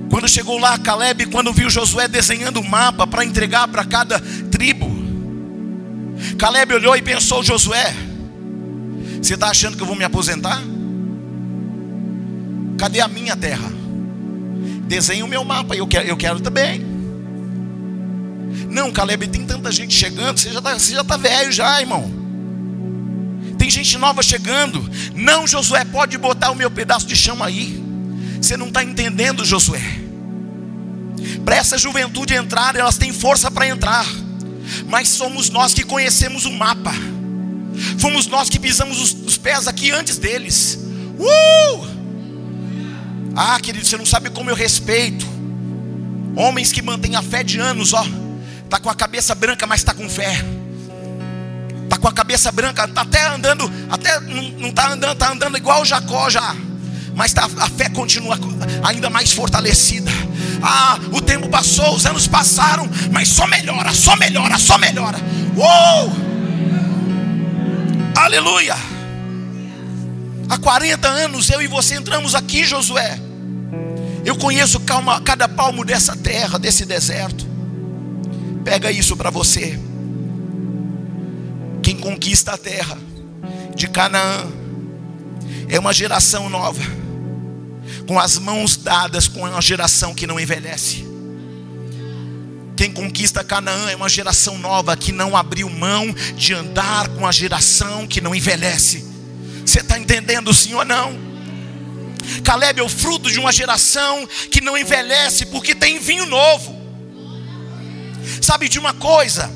Quando 0.10 0.28
chegou 0.28 0.58
lá, 0.58 0.78
Caleb, 0.78 1.28
quando 1.28 1.54
viu 1.54 1.70
Josué 1.70 2.08
desenhando 2.08 2.58
o 2.58 2.62
um 2.62 2.68
mapa 2.68 3.08
para 3.08 3.24
entregar 3.24 3.68
para 3.68 3.86
cada 3.86 4.20
tribo, 4.20 4.92
Caleb 6.38 6.74
olhou 6.74 6.96
e 6.96 7.02
pensou: 7.02 7.42
Josué, 7.44 7.94
você 9.22 9.36
está 9.36 9.50
achando 9.50 9.78
que 9.78 9.84
eu 9.84 9.88
vou 9.88 9.96
me 9.96 10.04
aposentar? 10.04 10.62
Cadê 12.78 13.00
a 13.00 13.08
minha 13.08 13.36
terra? 13.36 13.72
Desenhe 14.88 15.24
o 15.24 15.28
meu 15.28 15.46
mapa, 15.46 15.76
eu 15.76 15.88
quero, 15.88 16.08
eu 16.08 16.18
quero 16.18 16.42
também. 16.42 16.91
Não, 18.72 18.90
Caleb, 18.90 19.28
tem 19.28 19.46
tanta 19.46 19.70
gente 19.70 19.94
chegando, 19.94 20.40
você 20.40 20.50
já 20.50 20.60
está 20.60 21.04
tá 21.04 21.18
velho 21.18 21.52
já, 21.52 21.82
irmão. 21.82 22.10
Tem 23.58 23.70
gente 23.70 23.98
nova 23.98 24.24
chegando. 24.24 24.90
Não, 25.14 25.46
Josué, 25.46 25.84
pode 25.84 26.18
botar 26.18 26.52
o 26.52 26.56
meu 26.56 26.72
pedaço 26.72 27.06
de 27.06 27.16
chão 27.16 27.44
aí. 27.44 27.84
Você 28.42 28.56
não 28.56 28.70
está 28.70 28.82
entendendo, 28.82 29.44
Josué. 29.44 29.82
Para 31.44 31.58
essa 31.58 31.78
juventude 31.78 32.34
entrar, 32.34 32.78
elas 32.78 32.98
têm 32.98 33.12
força 33.12 33.52
para 33.52 33.68
entrar. 33.68 34.06
Mas 34.88 35.10
somos 35.10 35.50
nós 35.50 35.74
que 35.74 35.84
conhecemos 35.84 36.46
o 36.46 36.52
mapa. 36.52 36.94
Fomos 38.00 38.26
nós 38.26 38.50
que 38.50 38.58
pisamos 38.58 39.02
os, 39.02 39.12
os 39.12 39.38
pés 39.38 39.68
aqui 39.68 39.92
antes 39.92 40.18
deles. 40.18 40.80
Uh! 41.20 41.88
Ah, 43.36 43.60
querido, 43.60 43.86
você 43.86 43.98
não 43.98 44.06
sabe 44.06 44.30
como 44.30 44.50
eu 44.50 44.56
respeito. 44.56 45.28
Homens 46.38 46.72
que 46.72 46.82
mantêm 46.82 47.18
a 47.18 47.22
fé 47.22 47.44
de 47.44 47.60
anos, 47.60 47.92
ó. 47.92 48.31
Tá 48.72 48.80
com 48.80 48.90
a 48.90 48.96
cabeça 48.96 49.36
branca, 49.36 49.68
mas 49.68 49.82
está 49.82 49.94
com 49.94 50.10
fé. 50.10 50.44
Tá 51.88 51.98
com 51.98 52.08
a 52.08 52.12
cabeça 52.12 52.52
branca, 52.52 52.88
tá 52.88 53.02
até 53.02 53.28
andando, 53.28 53.72
até 53.92 54.20
não, 54.20 54.42
não 54.52 54.72
tá 54.72 54.94
andando, 54.94 55.16
tá 55.16 55.32
andando 55.32 55.58
igual 55.58 55.86
Jacó 55.86 56.28
já 56.28 56.56
mas 57.16 57.34
tá, 57.34 57.48
a 57.60 57.70
fé 57.70 57.90
continua 57.90 58.40
ainda 58.84 59.10
mais 59.10 59.32
fortalecida. 59.32 60.10
Ah, 60.64 60.98
o 61.12 61.22
tempo 61.22 61.50
passou, 61.50 61.96
os 61.96 62.06
anos 62.06 62.28
passaram, 62.28 62.90
mas 63.12 63.28
só 63.28 63.46
melhora, 63.48 63.94
só 63.94 64.16
melhora, 64.16 64.58
só 64.58 64.78
melhora. 64.78 65.18
Uou! 65.56 66.12
Aleluia! 68.16 68.76
Há 70.50 70.58
40 70.58 71.08
anos 71.08 71.50
eu 71.50 71.62
e 71.62 71.68
você 71.68 71.96
entramos 71.96 72.36
aqui, 72.36 72.64
Josué. 72.64 73.20
Eu 74.24 74.36
conheço 74.38 74.80
calma, 74.80 75.20
cada 75.22 75.48
palmo 75.50 75.84
dessa 75.84 76.16
terra, 76.16 76.58
desse 76.58 76.86
deserto. 76.86 77.51
Pega 78.64 78.92
isso 78.92 79.16
para 79.16 79.30
você. 79.30 79.80
Quem 81.82 81.98
conquista 81.98 82.54
a 82.54 82.58
terra 82.58 82.98
de 83.76 83.88
Canaã 83.88 84.48
é 85.68 85.80
uma 85.80 85.94
geração 85.94 86.50
nova, 86.50 86.82
com 88.08 88.20
as 88.20 88.38
mãos 88.38 88.76
dadas 88.78 89.28
com 89.28 89.42
uma 89.42 89.62
geração 89.62 90.14
que 90.14 90.28
não 90.28 90.40
envelhece. 90.40 91.06
Quem 92.76 92.92
conquista 92.92 93.44
Canaã 93.44 93.92
é 93.92 93.96
uma 93.96 94.10
geração 94.10 94.58
nova 94.58 94.98
que 94.98 95.12
não 95.12 95.38
abriu 95.38 95.70
mão 95.70 96.14
de 96.36 96.54
andar 96.54 97.08
com 97.10 97.28
a 97.28 97.32
geração 97.32 98.08
que 98.08 98.20
não 98.20 98.34
envelhece. 98.34 99.06
Você 99.66 99.80
está 99.82 100.00
entendendo 100.00 100.54
sim 100.54 100.74
ou 100.74 100.84
não? 100.84 101.16
Caleb 102.44 102.80
é 102.80 102.84
o 102.84 102.90
fruto 102.90 103.30
de 103.30 103.40
uma 103.40 103.52
geração 103.52 104.28
que 104.50 104.62
não 104.62 104.78
envelhece 104.78 105.46
porque 105.46 105.76
tem 105.76 106.00
vinho 106.00 106.26
novo. 106.26 106.81
Sabe 108.42 108.68
de 108.68 108.80
uma 108.80 108.94
coisa? 108.94 109.50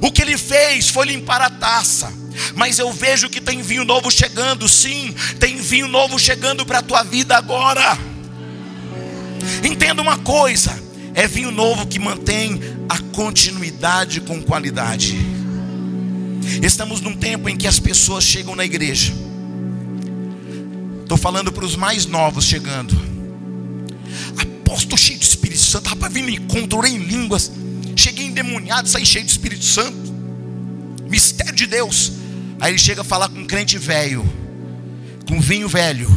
O 0.00 0.10
que 0.10 0.22
ele 0.22 0.38
fez 0.38 0.88
foi 0.88 1.06
limpar 1.06 1.42
a 1.42 1.50
taça 1.50 2.16
mas 2.54 2.78
eu 2.78 2.92
vejo 2.92 3.28
que 3.28 3.40
tem 3.40 3.62
vinho 3.62 3.84
novo 3.84 4.10
chegando, 4.10 4.68
sim, 4.68 5.14
tem 5.38 5.56
vinho 5.56 5.88
novo 5.88 6.18
chegando 6.18 6.64
para 6.64 6.78
a 6.78 6.82
tua 6.82 7.02
vida 7.02 7.36
agora. 7.36 7.98
Entenda 9.62 10.02
uma 10.02 10.18
coisa: 10.18 10.78
é 11.14 11.26
vinho 11.26 11.50
novo 11.50 11.86
que 11.86 11.98
mantém 11.98 12.60
a 12.88 12.98
continuidade 13.14 14.20
com 14.20 14.42
qualidade. 14.42 15.16
Estamos 16.62 17.00
num 17.00 17.14
tempo 17.14 17.48
em 17.48 17.56
que 17.56 17.66
as 17.66 17.78
pessoas 17.78 18.24
chegam 18.24 18.54
na 18.54 18.64
igreja. 18.64 19.12
Estou 21.02 21.18
falando 21.18 21.52
para 21.52 21.64
os 21.64 21.76
mais 21.76 22.06
novos 22.06 22.44
chegando. 22.44 22.96
Apóstolo 24.36 24.98
cheio 24.98 25.18
de 25.18 25.24
Espírito 25.24 25.60
Santo, 25.60 25.88
rapaz, 25.88 26.12
vim 26.12 26.22
me 26.22 26.36
encontrei 26.36 26.92
em 26.92 26.98
línguas. 26.98 27.50
Endemoniado, 28.38 28.88
saí 28.88 29.04
cheio 29.04 29.24
de 29.24 29.32
Espírito 29.32 29.64
Santo. 29.64 30.14
Mistério 31.08 31.54
de 31.54 31.66
Deus. 31.66 32.12
Aí 32.60 32.72
ele 32.72 32.78
chega 32.78 33.00
a 33.00 33.04
falar 33.04 33.28
com 33.28 33.40
um 33.40 33.46
crente 33.46 33.78
velho, 33.78 34.24
com 35.26 35.40
vinho 35.40 35.68
velho. 35.68 36.08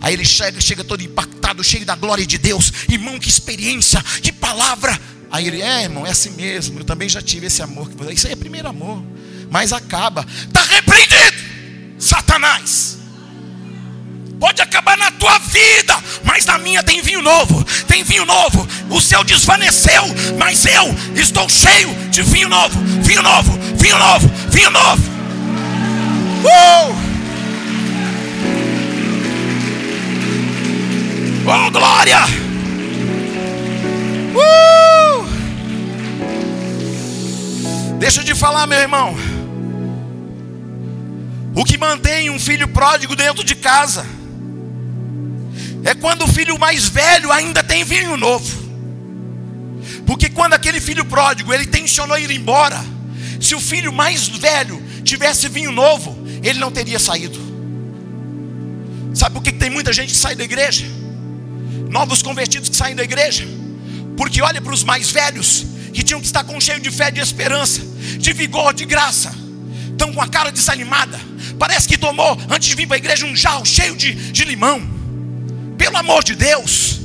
Aí 0.00 0.14
ele 0.14 0.24
chega, 0.24 0.60
chega 0.60 0.84
todo 0.84 1.02
impactado, 1.02 1.62
cheio 1.62 1.84
da 1.84 1.94
glória 1.94 2.26
de 2.26 2.38
Deus. 2.38 2.72
Irmão, 2.88 3.18
que 3.18 3.28
experiência, 3.28 4.02
que 4.22 4.32
palavra. 4.32 4.98
Aí 5.30 5.46
ele, 5.46 5.60
é 5.60 5.82
irmão, 5.82 6.06
é 6.06 6.10
assim 6.10 6.30
mesmo. 6.30 6.80
Eu 6.80 6.84
também 6.84 7.08
já 7.08 7.20
tive 7.20 7.46
esse 7.46 7.62
amor. 7.62 7.90
Isso 8.10 8.26
aí 8.26 8.32
é 8.32 8.36
primeiro 8.36 8.68
amor. 8.68 9.02
Mas 9.50 9.72
acaba. 9.72 10.26
Está 10.46 10.62
repreendido, 10.62 11.36
Satanás. 11.98 12.97
Pode 14.38 14.62
acabar 14.62 14.96
na 14.96 15.10
tua 15.10 15.36
vida, 15.38 15.96
mas 16.22 16.46
na 16.46 16.58
minha 16.58 16.80
tem 16.82 17.02
vinho 17.02 17.20
novo. 17.20 17.64
Tem 17.88 18.04
vinho 18.04 18.24
novo. 18.24 18.68
O 18.88 19.00
seu 19.00 19.24
desvaneceu, 19.24 20.04
mas 20.38 20.64
eu 20.64 20.94
estou 21.16 21.48
cheio 21.48 21.92
de 22.10 22.22
vinho 22.22 22.48
novo. 22.48 22.78
Vinho 23.02 23.22
novo, 23.22 23.58
vinho 23.76 23.98
novo, 23.98 24.28
vinho 24.50 24.70
novo. 24.70 25.02
Uh! 26.44 27.08
Oh, 31.46 31.70
glória! 31.72 32.20
Uh! 34.36 35.26
Deixa 37.98 38.20
eu 38.20 38.24
te 38.24 38.36
falar, 38.36 38.68
meu 38.68 38.78
irmão. 38.78 39.16
O 41.56 41.64
que 41.64 41.76
mantém 41.76 42.30
um 42.30 42.38
filho 42.38 42.68
pródigo 42.68 43.16
dentro 43.16 43.42
de 43.42 43.56
casa 43.56 44.17
é 45.88 45.94
quando 45.94 46.24
o 46.24 46.28
filho 46.28 46.58
mais 46.58 46.86
velho 46.86 47.32
ainda 47.32 47.62
tem 47.62 47.82
vinho 47.82 48.14
novo. 48.14 48.68
Porque 50.06 50.28
quando 50.28 50.52
aquele 50.52 50.80
filho 50.80 51.02
pródigo 51.02 51.52
ele 51.52 51.66
tensionou 51.66 52.18
ir 52.18 52.30
embora, 52.30 52.78
se 53.40 53.54
o 53.54 53.60
filho 53.60 53.90
mais 53.90 54.28
velho 54.28 54.82
tivesse 55.02 55.48
vinho 55.48 55.72
novo, 55.72 56.14
ele 56.42 56.58
não 56.58 56.70
teria 56.70 56.98
saído. 56.98 57.40
Sabe 59.14 59.34
por 59.34 59.42
que 59.42 59.50
tem 59.50 59.70
muita 59.70 59.90
gente 59.90 60.12
que 60.12 60.18
sai 60.18 60.36
da 60.36 60.44
igreja? 60.44 60.84
Novos 61.88 62.20
convertidos 62.20 62.68
que 62.68 62.76
saem 62.76 62.94
da 62.94 63.02
igreja, 63.02 63.48
porque 64.14 64.42
olha 64.42 64.60
para 64.60 64.74
os 64.74 64.84
mais 64.84 65.10
velhos 65.10 65.64
que 65.94 66.02
tinham 66.02 66.20
que 66.20 66.26
estar 66.26 66.44
com 66.44 66.60
cheio 66.60 66.80
de 66.80 66.90
fé, 66.90 67.10
de 67.10 67.20
esperança, 67.20 67.80
de 68.18 68.32
vigor, 68.34 68.74
de 68.74 68.84
graça, 68.84 69.34
estão 69.90 70.12
com 70.12 70.20
a 70.20 70.28
cara 70.28 70.52
desanimada. 70.52 71.18
Parece 71.58 71.88
que 71.88 71.96
tomou 71.96 72.38
antes 72.50 72.68
de 72.68 72.74
vir 72.74 72.86
para 72.86 72.96
a 72.96 72.98
igreja 72.98 73.24
um 73.24 73.34
jarro 73.34 73.64
cheio 73.64 73.96
de, 73.96 74.12
de 74.12 74.44
limão. 74.44 74.97
Pelo 75.78 75.96
amor 75.96 76.22
de 76.24 76.34
Deus, 76.34 77.00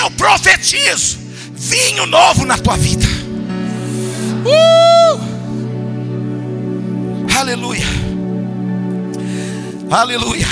eu 0.00 0.10
profetizo 0.12 1.18
vinho 1.52 2.06
novo 2.06 2.46
na 2.46 2.56
tua 2.56 2.76
vida. 2.76 3.04
Uh! 4.46 5.18
Aleluia. 7.36 7.86
Aleluia. 9.90 10.46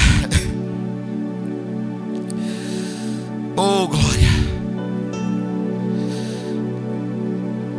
Oh, 3.56 3.88
glória. 3.88 4.28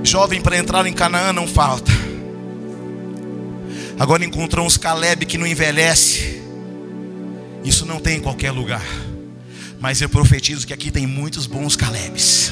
Jovem 0.04 0.42
para 0.42 0.58
entrar 0.58 0.88
em 0.88 0.94
Canaã 0.94 1.32
não 1.32 1.48
falta. 1.48 1.92
Agora 4.00 4.26
encontrou 4.26 4.66
uns 4.66 4.78
Caleb 4.78 5.26
que 5.26 5.38
não 5.38 5.46
envelhece. 5.46 6.42
Isso 7.64 7.86
não 7.86 8.00
tem 8.00 8.18
em 8.18 8.22
qualquer 8.22 8.52
lugar. 8.52 9.07
Mas 9.80 10.02
eu 10.02 10.10
profetizo 10.10 10.66
que 10.66 10.74
aqui 10.74 10.92
tem 10.92 11.06
muitos 11.06 11.46
bons 11.46 11.76
Calebs. 11.76 12.52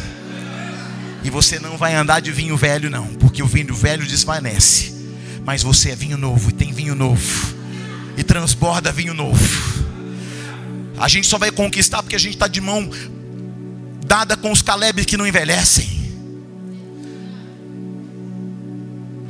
E 1.23 1.29
você 1.29 1.59
não 1.59 1.75
vai 1.75 1.95
andar 1.95 2.19
de 2.19 2.31
vinho 2.31 2.55
velho, 2.55 2.89
não, 2.89 3.07
porque 3.15 3.41
o 3.41 3.47
vinho 3.47 3.73
velho 3.73 4.05
desvanece. 4.05 4.93
Mas 5.43 5.63
você 5.63 5.91
é 5.91 5.95
vinho 5.95 6.17
novo 6.17 6.49
e 6.49 6.53
tem 6.53 6.71
vinho 6.71 6.93
novo 6.93 7.55
e 8.17 8.23
transborda 8.23 8.91
vinho 8.91 9.13
novo. 9.13 9.43
A 10.97 11.07
gente 11.07 11.27
só 11.27 11.37
vai 11.37 11.51
conquistar 11.51 12.01
porque 12.01 12.15
a 12.15 12.19
gente 12.19 12.33
está 12.35 12.47
de 12.47 12.61
mão 12.61 12.89
dada 14.05 14.37
com 14.37 14.51
os 14.51 14.61
Calebes 14.61 15.05
que 15.05 15.17
não 15.17 15.27
envelhecem. 15.27 15.95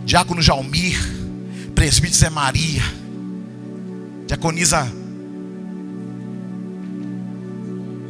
Diácono 0.05 0.41
Jalmir, 0.41 0.99
presbítero 1.73 2.19
Zé 2.19 2.29
Maria, 2.29 2.83
diaconisa 4.27 4.91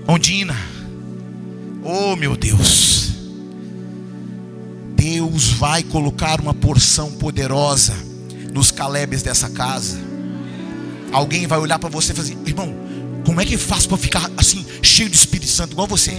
Ondina. 0.07 0.55
Oh 1.83 2.15
meu 2.15 2.35
Deus, 2.35 3.11
Deus 4.95 5.49
vai 5.51 5.83
colocar 5.83 6.41
uma 6.41 6.53
porção 6.53 7.11
poderosa 7.11 7.93
nos 8.53 8.71
Calebes 8.71 9.21
dessa 9.21 9.49
casa. 9.49 9.99
Alguém 11.11 11.45
vai 11.45 11.59
olhar 11.59 11.77
para 11.77 11.89
você 11.89 12.11
e 12.11 12.19
assim, 12.19 12.37
irmão, 12.45 12.73
como 13.25 13.39
é 13.39 13.45
que 13.45 13.55
eu 13.55 13.59
faço 13.59 13.87
para 13.87 13.97
ficar 13.97 14.31
assim, 14.35 14.65
cheio 14.81 15.09
de 15.09 15.15
Espírito 15.15 15.49
Santo, 15.49 15.73
igual 15.73 15.87
você? 15.87 16.11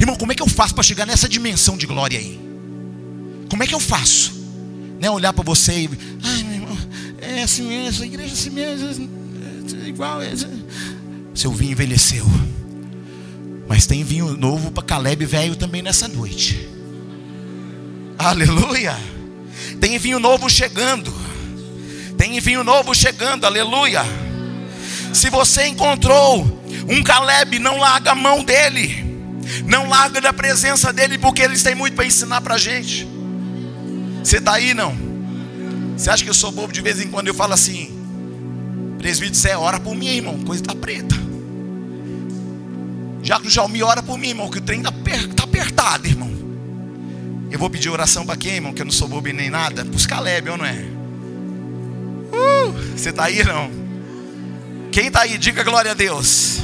Irmão, 0.00 0.16
como 0.16 0.32
é 0.32 0.34
que 0.34 0.42
eu 0.42 0.48
faço 0.48 0.74
para 0.74 0.82
chegar 0.82 1.06
nessa 1.06 1.28
dimensão 1.28 1.76
de 1.76 1.86
glória 1.86 2.18
aí? 2.18 2.40
Como 3.48 3.62
é 3.62 3.66
que 3.66 3.74
eu 3.74 3.80
faço? 3.80 4.32
Né, 5.00 5.10
olhar 5.10 5.32
para 5.32 5.44
você 5.44 5.72
e, 5.72 5.90
ai 6.22 6.42
meu 6.42 6.54
irmão, 6.54 6.78
é 7.20 7.42
assim 7.42 7.68
mesmo, 7.68 8.02
a 8.02 8.06
igreja 8.06 8.30
é 8.30 8.32
assim 8.32 8.50
mesmo, 8.50 9.10
é 9.82 9.88
igual. 9.88 10.22
É, 10.22 10.32
seu 11.34 11.52
vinho 11.52 11.72
envelheceu. 11.72 12.24
Mas 13.66 13.86
tem 13.86 14.04
vinho 14.04 14.36
novo 14.36 14.70
para 14.70 14.84
Caleb 14.84 15.24
velho 15.24 15.56
também 15.56 15.82
nessa 15.82 16.06
noite. 16.06 16.68
Aleluia. 18.18 18.96
Tem 19.80 19.98
vinho 19.98 20.18
novo 20.18 20.48
chegando. 20.48 21.12
Tem 22.16 22.38
vinho 22.40 22.62
novo 22.62 22.94
chegando. 22.94 23.44
Aleluia. 23.44 24.02
Se 25.12 25.30
você 25.30 25.66
encontrou 25.66 26.44
um 26.88 27.02
Caleb, 27.02 27.58
não 27.58 27.78
larga 27.78 28.12
a 28.12 28.14
mão 28.14 28.42
dele. 28.42 29.02
Não 29.66 29.88
larga 29.88 30.20
da 30.20 30.32
presença 30.32 30.92
dele, 30.92 31.18
porque 31.18 31.42
eles 31.42 31.62
têm 31.62 31.74
muito 31.74 31.94
para 31.94 32.06
ensinar 32.06 32.40
para 32.40 32.54
a 32.54 32.58
gente. 32.58 33.06
Você 34.22 34.38
está 34.38 34.54
aí, 34.54 34.74
não? 34.74 34.96
Você 35.96 36.10
acha 36.10 36.24
que 36.24 36.30
eu 36.30 36.34
sou 36.34 36.50
bobo 36.50 36.72
de 36.72 36.80
vez 36.80 37.00
em 37.00 37.08
quando 37.08 37.28
eu 37.28 37.34
falo 37.34 37.52
assim? 37.52 37.93
Presbítero 39.04 39.38
Zé, 39.38 39.54
ora 39.54 39.78
por 39.78 39.94
mim, 39.94 40.06
irmão. 40.06 40.38
Coisa 40.44 40.62
está 40.62 40.74
preta. 40.74 41.14
Já 43.22 43.38
que 43.38 43.48
o 43.48 43.50
Jalmi 43.50 43.82
ora 43.82 44.02
por 44.02 44.16
mim, 44.16 44.28
irmão, 44.28 44.48
que 44.48 44.56
o 44.56 44.62
trem 44.62 44.78
está 44.78 44.90
tá 45.36 45.44
apertado, 45.44 46.06
irmão. 46.06 46.32
Eu 47.50 47.58
vou 47.58 47.68
pedir 47.68 47.90
oração 47.90 48.24
para 48.24 48.34
quem, 48.34 48.54
irmão? 48.54 48.72
Que 48.72 48.80
eu 48.80 48.86
não 48.86 48.92
sou 48.92 49.06
bobo 49.06 49.28
nem 49.28 49.50
nada. 49.50 49.84
Para 49.84 49.94
os 49.94 50.06
Caleb, 50.06 50.48
ou 50.48 50.56
não 50.56 50.64
é? 50.64 50.86
Uh, 52.32 52.72
você 52.96 53.10
está 53.10 53.24
aí, 53.24 53.44
não? 53.44 53.70
Quem 54.90 55.08
está 55.08 55.20
aí? 55.20 55.36
Diga 55.36 55.62
glória 55.62 55.90
a 55.90 55.94
Deus. 55.94 56.60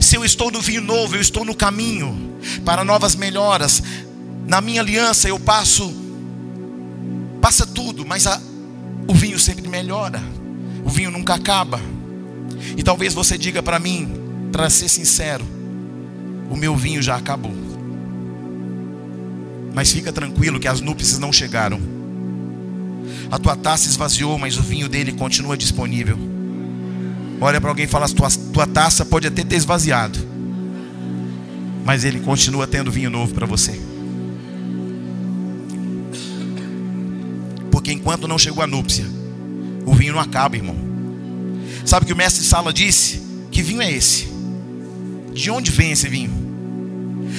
Se 0.00 0.16
eu 0.16 0.24
estou 0.24 0.50
no 0.50 0.60
vinho 0.60 0.80
novo, 0.80 1.14
eu 1.14 1.20
estou 1.20 1.44
no 1.44 1.54
caminho 1.54 2.36
para 2.64 2.84
novas 2.84 3.14
melhoras. 3.14 3.80
Na 4.44 4.60
minha 4.60 4.80
aliança 4.80 5.28
eu 5.28 5.38
passo, 5.38 5.88
passa 7.40 7.64
tudo, 7.64 8.04
mas 8.04 8.26
a, 8.26 8.42
o 9.06 9.14
vinho 9.14 9.38
sempre 9.38 9.68
melhora. 9.68 10.20
O 10.86 10.88
vinho 10.88 11.10
nunca 11.10 11.34
acaba. 11.34 11.80
E 12.76 12.82
talvez 12.82 13.12
você 13.12 13.36
diga 13.36 13.60
para 13.60 13.80
mim, 13.80 14.08
para 14.52 14.70
ser 14.70 14.88
sincero, 14.88 15.44
o 16.48 16.56
meu 16.56 16.76
vinho 16.76 17.02
já 17.02 17.16
acabou. 17.16 17.52
Mas 19.74 19.90
fica 19.90 20.12
tranquilo 20.12 20.60
que 20.60 20.68
as 20.68 20.80
núpcias 20.80 21.18
não 21.18 21.32
chegaram. 21.32 21.80
A 23.32 23.36
tua 23.36 23.56
taça 23.56 23.88
esvaziou, 23.88 24.38
mas 24.38 24.56
o 24.56 24.62
vinho 24.62 24.88
dele 24.88 25.10
continua 25.10 25.56
disponível. 25.56 26.16
Olha 27.40 27.60
para 27.60 27.70
alguém 27.70 27.86
e 27.86 27.88
fala: 27.88 28.08
tua, 28.08 28.28
tua 28.52 28.66
taça 28.66 29.04
pode 29.04 29.26
até 29.26 29.42
ter 29.42 29.56
esvaziado, 29.56 30.18
mas 31.84 32.04
ele 32.04 32.20
continua 32.20 32.64
tendo 32.64 32.92
vinho 32.92 33.10
novo 33.10 33.34
para 33.34 33.44
você. 33.44 33.78
Porque 37.72 37.92
enquanto 37.92 38.28
não 38.28 38.38
chegou 38.38 38.62
a 38.62 38.66
núpcia, 38.68 39.04
o 39.86 39.94
vinho 39.94 40.12
não 40.12 40.20
acaba, 40.20 40.56
irmão. 40.56 40.76
Sabe 41.86 42.04
o 42.04 42.06
que 42.06 42.12
o 42.12 42.16
mestre 42.16 42.42
de 42.42 42.48
sala 42.48 42.72
disse? 42.72 43.22
Que 43.50 43.62
vinho 43.62 43.80
é 43.80 43.90
esse? 43.90 44.28
De 45.32 45.50
onde 45.50 45.70
vem 45.70 45.92
esse 45.92 46.08
vinho? 46.08 46.44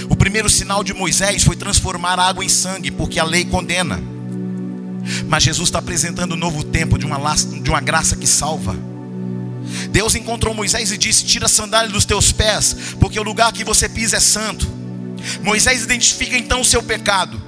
O 0.09 0.15
primeiro 0.15 0.49
sinal 0.49 0.83
de 0.83 0.93
Moisés 0.93 1.43
foi 1.43 1.57
transformar 1.57 2.17
a 2.17 2.27
água 2.27 2.45
em 2.45 2.49
sangue, 2.49 2.89
porque 2.89 3.19
a 3.19 3.25
lei 3.25 3.43
condena. 3.43 4.01
Mas 5.27 5.43
Jesus 5.43 5.67
está 5.67 5.79
apresentando 5.79 6.33
um 6.33 6.37
novo 6.37 6.63
tempo 6.63 6.97
de 6.97 7.05
uma, 7.05 7.35
de 7.35 7.69
uma 7.69 7.81
graça 7.81 8.15
que 8.15 8.25
salva. 8.25 8.75
Deus 9.89 10.15
encontrou 10.15 10.53
Moisés 10.53 10.91
e 10.91 10.97
disse: 10.97 11.25
Tira 11.25 11.45
a 11.45 11.49
sandália 11.49 11.91
dos 11.91 12.05
teus 12.05 12.31
pés, 12.31 12.75
porque 12.99 13.19
o 13.19 13.23
lugar 13.23 13.51
que 13.51 13.63
você 13.63 13.89
pisa 13.89 14.17
é 14.17 14.21
santo. 14.21 14.67
Moisés 15.43 15.83
identifica 15.83 16.37
então 16.37 16.61
o 16.61 16.65
seu 16.65 16.81
pecado, 16.81 17.41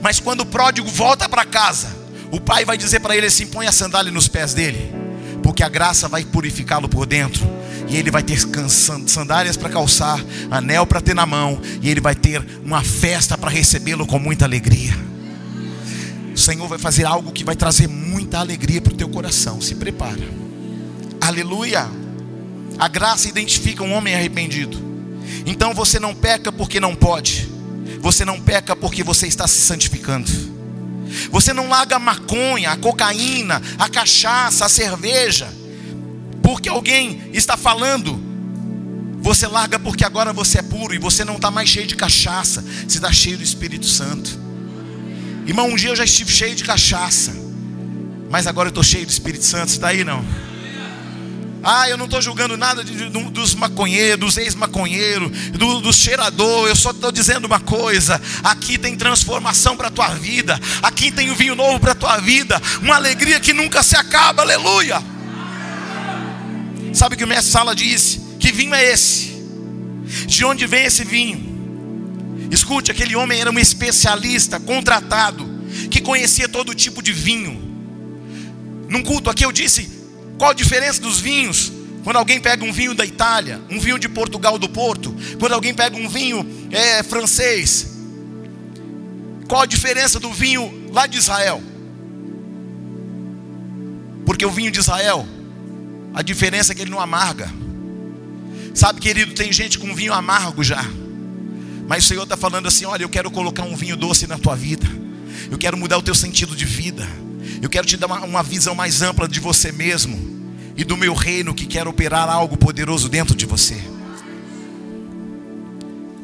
mas 0.00 0.20
quando 0.20 0.42
o 0.42 0.46
pródigo 0.46 0.88
volta 0.88 1.28
para 1.28 1.44
casa, 1.44 1.93
o 2.34 2.40
pai 2.40 2.64
vai 2.64 2.76
dizer 2.76 2.98
para 2.98 3.16
ele 3.16 3.26
assim: 3.26 3.46
Põe 3.46 3.68
a 3.68 3.72
sandália 3.72 4.10
nos 4.10 4.26
pés 4.26 4.52
dele, 4.52 4.92
porque 5.40 5.62
a 5.62 5.68
graça 5.68 6.08
vai 6.08 6.24
purificá-lo 6.24 6.88
por 6.88 7.06
dentro. 7.06 7.48
E 7.88 7.96
ele 7.96 8.10
vai 8.10 8.22
ter 8.22 8.38
sandálias 9.06 9.56
para 9.56 9.68
calçar, 9.68 10.18
anel 10.50 10.86
para 10.86 11.00
ter 11.00 11.14
na 11.14 11.26
mão, 11.26 11.60
e 11.80 11.88
ele 11.88 12.00
vai 12.00 12.14
ter 12.14 12.44
uma 12.64 12.82
festa 12.82 13.38
para 13.38 13.50
recebê-lo 13.50 14.06
com 14.06 14.18
muita 14.18 14.44
alegria. 14.44 14.92
O 16.34 16.38
Senhor 16.38 16.66
vai 16.66 16.78
fazer 16.78 17.04
algo 17.04 17.30
que 17.30 17.44
vai 17.44 17.54
trazer 17.54 17.86
muita 17.86 18.40
alegria 18.40 18.80
para 18.80 18.92
o 18.92 18.96
teu 18.96 19.08
coração. 19.08 19.60
Se 19.60 19.76
prepara. 19.76 20.26
Aleluia. 21.20 21.86
A 22.76 22.88
graça 22.88 23.28
identifica 23.28 23.84
um 23.84 23.92
homem 23.92 24.14
arrependido. 24.14 24.82
Então 25.46 25.72
você 25.72 26.00
não 26.00 26.14
peca 26.14 26.50
porque 26.50 26.80
não 26.80 26.96
pode. 26.96 27.48
Você 28.00 28.24
não 28.24 28.40
peca 28.40 28.74
porque 28.74 29.04
você 29.04 29.28
está 29.28 29.46
se 29.46 29.58
santificando. 29.58 30.53
Você 31.30 31.52
não 31.52 31.68
larga 31.68 31.96
a 31.96 31.98
maconha, 31.98 32.70
a 32.70 32.76
cocaína, 32.76 33.60
a 33.78 33.88
cachaça, 33.88 34.64
a 34.64 34.68
cerveja, 34.68 35.48
porque 36.42 36.68
alguém 36.68 37.30
está 37.32 37.56
falando. 37.56 38.22
Você 39.20 39.46
larga 39.46 39.78
porque 39.78 40.04
agora 40.04 40.32
você 40.32 40.58
é 40.58 40.62
puro 40.62 40.94
e 40.94 40.98
você 40.98 41.24
não 41.24 41.36
está 41.36 41.50
mais 41.50 41.68
cheio 41.68 41.86
de 41.86 41.96
cachaça, 41.96 42.62
você 42.62 42.98
está 42.98 43.10
cheio 43.10 43.38
do 43.38 43.42
Espírito 43.42 43.86
Santo. 43.86 44.38
Irmão, 45.46 45.68
um 45.68 45.76
dia 45.76 45.90
eu 45.90 45.96
já 45.96 46.04
estive 46.04 46.30
cheio 46.30 46.54
de 46.54 46.64
cachaça, 46.64 47.32
mas 48.30 48.46
agora 48.46 48.68
eu 48.68 48.70
estou 48.70 48.84
cheio 48.84 49.06
do 49.06 49.10
Espírito 49.10 49.44
Santo. 49.44 49.68
Está 49.68 49.88
aí 49.88 50.04
não? 50.04 50.24
Ah, 51.64 51.88
eu 51.88 51.96
não 51.96 52.04
estou 52.04 52.20
julgando 52.20 52.58
nada 52.58 52.84
de, 52.84 52.94
de, 52.94 53.08
dos 53.08 53.54
maconheiros, 53.54 54.20
dos 54.20 54.36
ex-maconheiros, 54.36 55.30
do, 55.52 55.80
do 55.80 55.92
cheirador. 55.94 56.68
Eu 56.68 56.76
só 56.76 56.90
estou 56.90 57.10
dizendo 57.10 57.46
uma 57.46 57.58
coisa: 57.58 58.20
aqui 58.42 58.76
tem 58.76 58.94
transformação 58.94 59.74
para 59.74 59.88
a 59.88 59.90
tua 59.90 60.08
vida, 60.08 60.60
aqui 60.82 61.10
tem 61.10 61.30
um 61.30 61.34
vinho 61.34 61.54
novo 61.54 61.80
para 61.80 61.92
a 61.92 61.94
tua 61.94 62.18
vida, 62.18 62.60
uma 62.82 62.96
alegria 62.96 63.40
que 63.40 63.54
nunca 63.54 63.82
se 63.82 63.96
acaba, 63.96 64.42
aleluia. 64.42 65.02
Sabe 66.92 67.14
o 67.14 67.18
que 67.18 67.24
o 67.24 67.26
mestre 67.26 67.50
Sala 67.50 67.74
disse? 67.74 68.20
Que 68.38 68.52
vinho 68.52 68.74
é 68.74 68.92
esse? 68.92 69.32
De 70.26 70.44
onde 70.44 70.66
vem 70.66 70.84
esse 70.84 71.02
vinho? 71.02 71.54
Escute, 72.50 72.90
aquele 72.90 73.16
homem 73.16 73.40
era 73.40 73.50
um 73.50 73.58
especialista, 73.58 74.60
contratado, 74.60 75.48
que 75.90 76.00
conhecia 76.00 76.48
todo 76.48 76.74
tipo 76.74 77.02
de 77.02 77.12
vinho. 77.12 77.58
Num 78.88 79.02
culto 79.02 79.30
aqui 79.30 79.44
eu 79.44 79.50
disse: 79.50 79.93
qual 80.38 80.50
a 80.50 80.54
diferença 80.54 81.00
dos 81.00 81.20
vinhos? 81.20 81.72
Quando 82.02 82.16
alguém 82.16 82.38
pega 82.38 82.64
um 82.64 82.72
vinho 82.72 82.94
da 82.94 83.04
Itália, 83.04 83.60
um 83.70 83.80
vinho 83.80 83.98
de 83.98 84.08
Portugal 84.08 84.58
do 84.58 84.68
Porto, 84.68 85.14
quando 85.38 85.52
alguém 85.52 85.72
pega 85.72 85.96
um 85.96 86.08
vinho 86.08 86.46
é, 86.70 87.02
francês, 87.02 87.94
qual 89.48 89.62
a 89.62 89.66
diferença 89.66 90.20
do 90.20 90.30
vinho 90.30 90.90
lá 90.92 91.06
de 91.06 91.16
Israel? 91.16 91.62
Porque 94.26 94.44
o 94.44 94.50
vinho 94.50 94.70
de 94.70 94.80
Israel, 94.80 95.26
a 96.12 96.22
diferença 96.22 96.72
é 96.72 96.74
que 96.74 96.82
ele 96.82 96.90
não 96.90 97.00
amarga. 97.00 97.50
Sabe, 98.74 99.00
querido, 99.00 99.34
tem 99.34 99.52
gente 99.52 99.78
com 99.78 99.94
vinho 99.94 100.12
amargo 100.12 100.62
já. 100.62 100.84
Mas 101.86 102.04
o 102.04 102.08
Senhor 102.08 102.24
está 102.24 102.36
falando 102.36 102.66
assim: 102.66 102.84
olha, 102.84 103.02
eu 103.02 103.08
quero 103.08 103.30
colocar 103.30 103.62
um 103.62 103.76
vinho 103.76 103.96
doce 103.96 104.26
na 104.26 104.38
tua 104.38 104.56
vida. 104.56 104.86
Eu 105.50 105.56
quero 105.58 105.76
mudar 105.76 105.98
o 105.98 106.02
teu 106.02 106.14
sentido 106.14 106.56
de 106.56 106.64
vida. 106.64 107.06
Eu 107.60 107.68
quero 107.68 107.86
te 107.86 107.96
dar 107.96 108.06
uma, 108.06 108.20
uma 108.24 108.42
visão 108.42 108.74
mais 108.74 109.02
ampla 109.02 109.28
de 109.28 109.40
você 109.40 109.72
mesmo 109.72 110.34
e 110.76 110.84
do 110.84 110.96
meu 110.96 111.14
reino 111.14 111.54
que 111.54 111.66
quer 111.66 111.86
operar 111.86 112.28
algo 112.28 112.56
poderoso 112.56 113.08
dentro 113.08 113.34
de 113.34 113.46
você. 113.46 113.76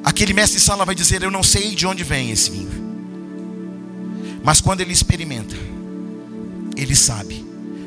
Aquele 0.05 0.33
mestre 0.33 0.61
sala 0.61 0.85
vai 0.85 0.95
dizer: 0.95 1.23
Eu 1.23 1.31
não 1.31 1.43
sei 1.43 1.75
de 1.75 1.87
onde 1.87 2.03
vem 2.03 2.31
esse 2.31 2.51
vinho, 2.51 2.71
mas 4.43 4.61
quando 4.61 4.81
ele 4.81 4.93
experimenta, 4.93 5.57
ele 6.77 6.95
sabe 6.95 7.45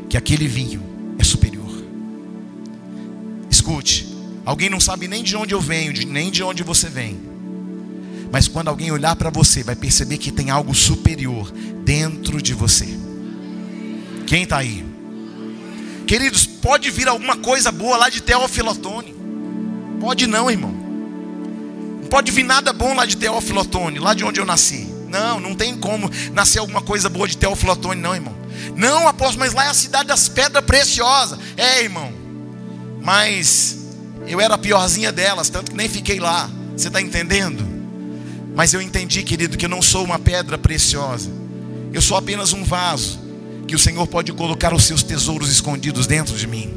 que 0.10 0.18
aquele 0.18 0.48
vinho 0.48 0.82
é 1.18 1.24
superior. 1.24 1.72
Escute, 3.50 4.16
alguém 4.46 4.70
não 4.70 4.80
sabe 4.80 5.08
nem 5.08 5.24
de 5.24 5.36
onde 5.36 5.54
eu 5.54 5.62
venho, 5.62 5.94
nem 6.08 6.32
de 6.32 6.44
onde 6.44 6.64
você 6.64 6.90
vem, 6.90 7.20
mas 8.32 8.48
quando 8.48 8.68
alguém 8.68 8.92
olhar 8.92 9.16
para 9.16 9.30
você, 9.30 9.64
vai 9.64 9.76
perceber 9.76 10.18
que 10.18 10.32
tem 10.32 10.50
algo 10.50 10.74
superior 10.74 11.52
dentro 11.86 12.42
de 12.42 12.54
você. 12.56 13.03
Quem 14.26 14.44
está 14.44 14.58
aí? 14.58 14.86
Queridos, 16.08 16.46
pode 16.46 16.90
vir 16.92 17.08
alguma 17.08 17.38
coisa 17.38 17.72
boa 17.72 17.98
lá 17.98 18.10
de 18.10 18.22
Teofilotone. 18.22 19.16
Pode 20.00 20.28
não, 20.28 20.50
irmão. 20.50 20.72
Não 22.02 22.08
pode 22.10 22.32
vir 22.32 22.44
nada 22.44 22.74
bom 22.74 22.94
lá 22.94 23.06
de 23.06 23.18
Teofilotone, 23.18 24.00
lá 24.00 24.14
de 24.14 24.24
onde 24.24 24.40
eu 24.40 24.46
nasci. 24.46 24.88
Não, 25.08 25.40
não 25.40 25.56
tem 25.56 25.78
como 25.78 26.10
nascer 26.34 26.60
alguma 26.60 26.82
coisa 26.82 27.10
boa 27.10 27.28
de 27.28 27.38
Teofilotone, 27.38 28.02
não, 28.02 28.14
irmão. 28.14 28.36
Não, 28.76 29.08
apóstolo, 29.08 29.40
mas 29.40 29.54
lá 29.54 29.66
é 29.66 29.70
a 29.70 29.74
cidade 29.74 30.08
das 30.08 30.28
pedras 30.28 30.64
preciosas. 30.66 31.40
É, 31.56 31.82
irmão. 31.82 32.12
Mas 33.02 33.78
eu 34.28 34.42
era 34.42 34.56
a 34.56 34.58
piorzinha 34.58 35.12
delas, 35.12 35.50
tanto 35.50 35.72
que 35.72 35.78
nem 35.78 35.88
fiquei 35.88 36.20
lá. 36.20 36.50
Você 36.76 36.88
está 36.88 37.02
entendendo? 37.02 37.66
Mas 38.56 38.74
eu 38.74 38.82
entendi, 38.82 39.24
querido, 39.24 39.58
que 39.58 39.66
eu 39.66 39.70
não 39.70 39.82
sou 39.82 40.04
uma 40.04 40.20
pedra 40.20 40.58
preciosa. 40.58 41.32
Eu 41.92 42.02
sou 42.02 42.18
apenas 42.18 42.54
um 42.54 42.64
vaso 42.64 43.23
que 43.68 43.76
o 43.76 43.80
Senhor 43.80 44.06
pode 44.08 44.32
colocar 44.34 44.74
os 44.74 44.84
seus 44.84 45.04
tesouros 45.04 45.50
escondidos 45.52 46.08
dentro 46.08 46.36
de 46.36 46.48
mim. 46.48 46.74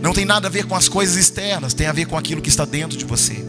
Não 0.00 0.12
tem 0.12 0.24
nada 0.24 0.48
a 0.48 0.50
ver 0.50 0.66
com 0.66 0.74
as 0.74 0.88
coisas 0.88 1.16
externas, 1.16 1.74
tem 1.74 1.86
a 1.86 1.92
ver 1.92 2.06
com 2.06 2.16
aquilo 2.16 2.40
que 2.40 2.48
está 2.48 2.64
dentro 2.64 2.96
de 2.96 3.04
você. 3.04 3.44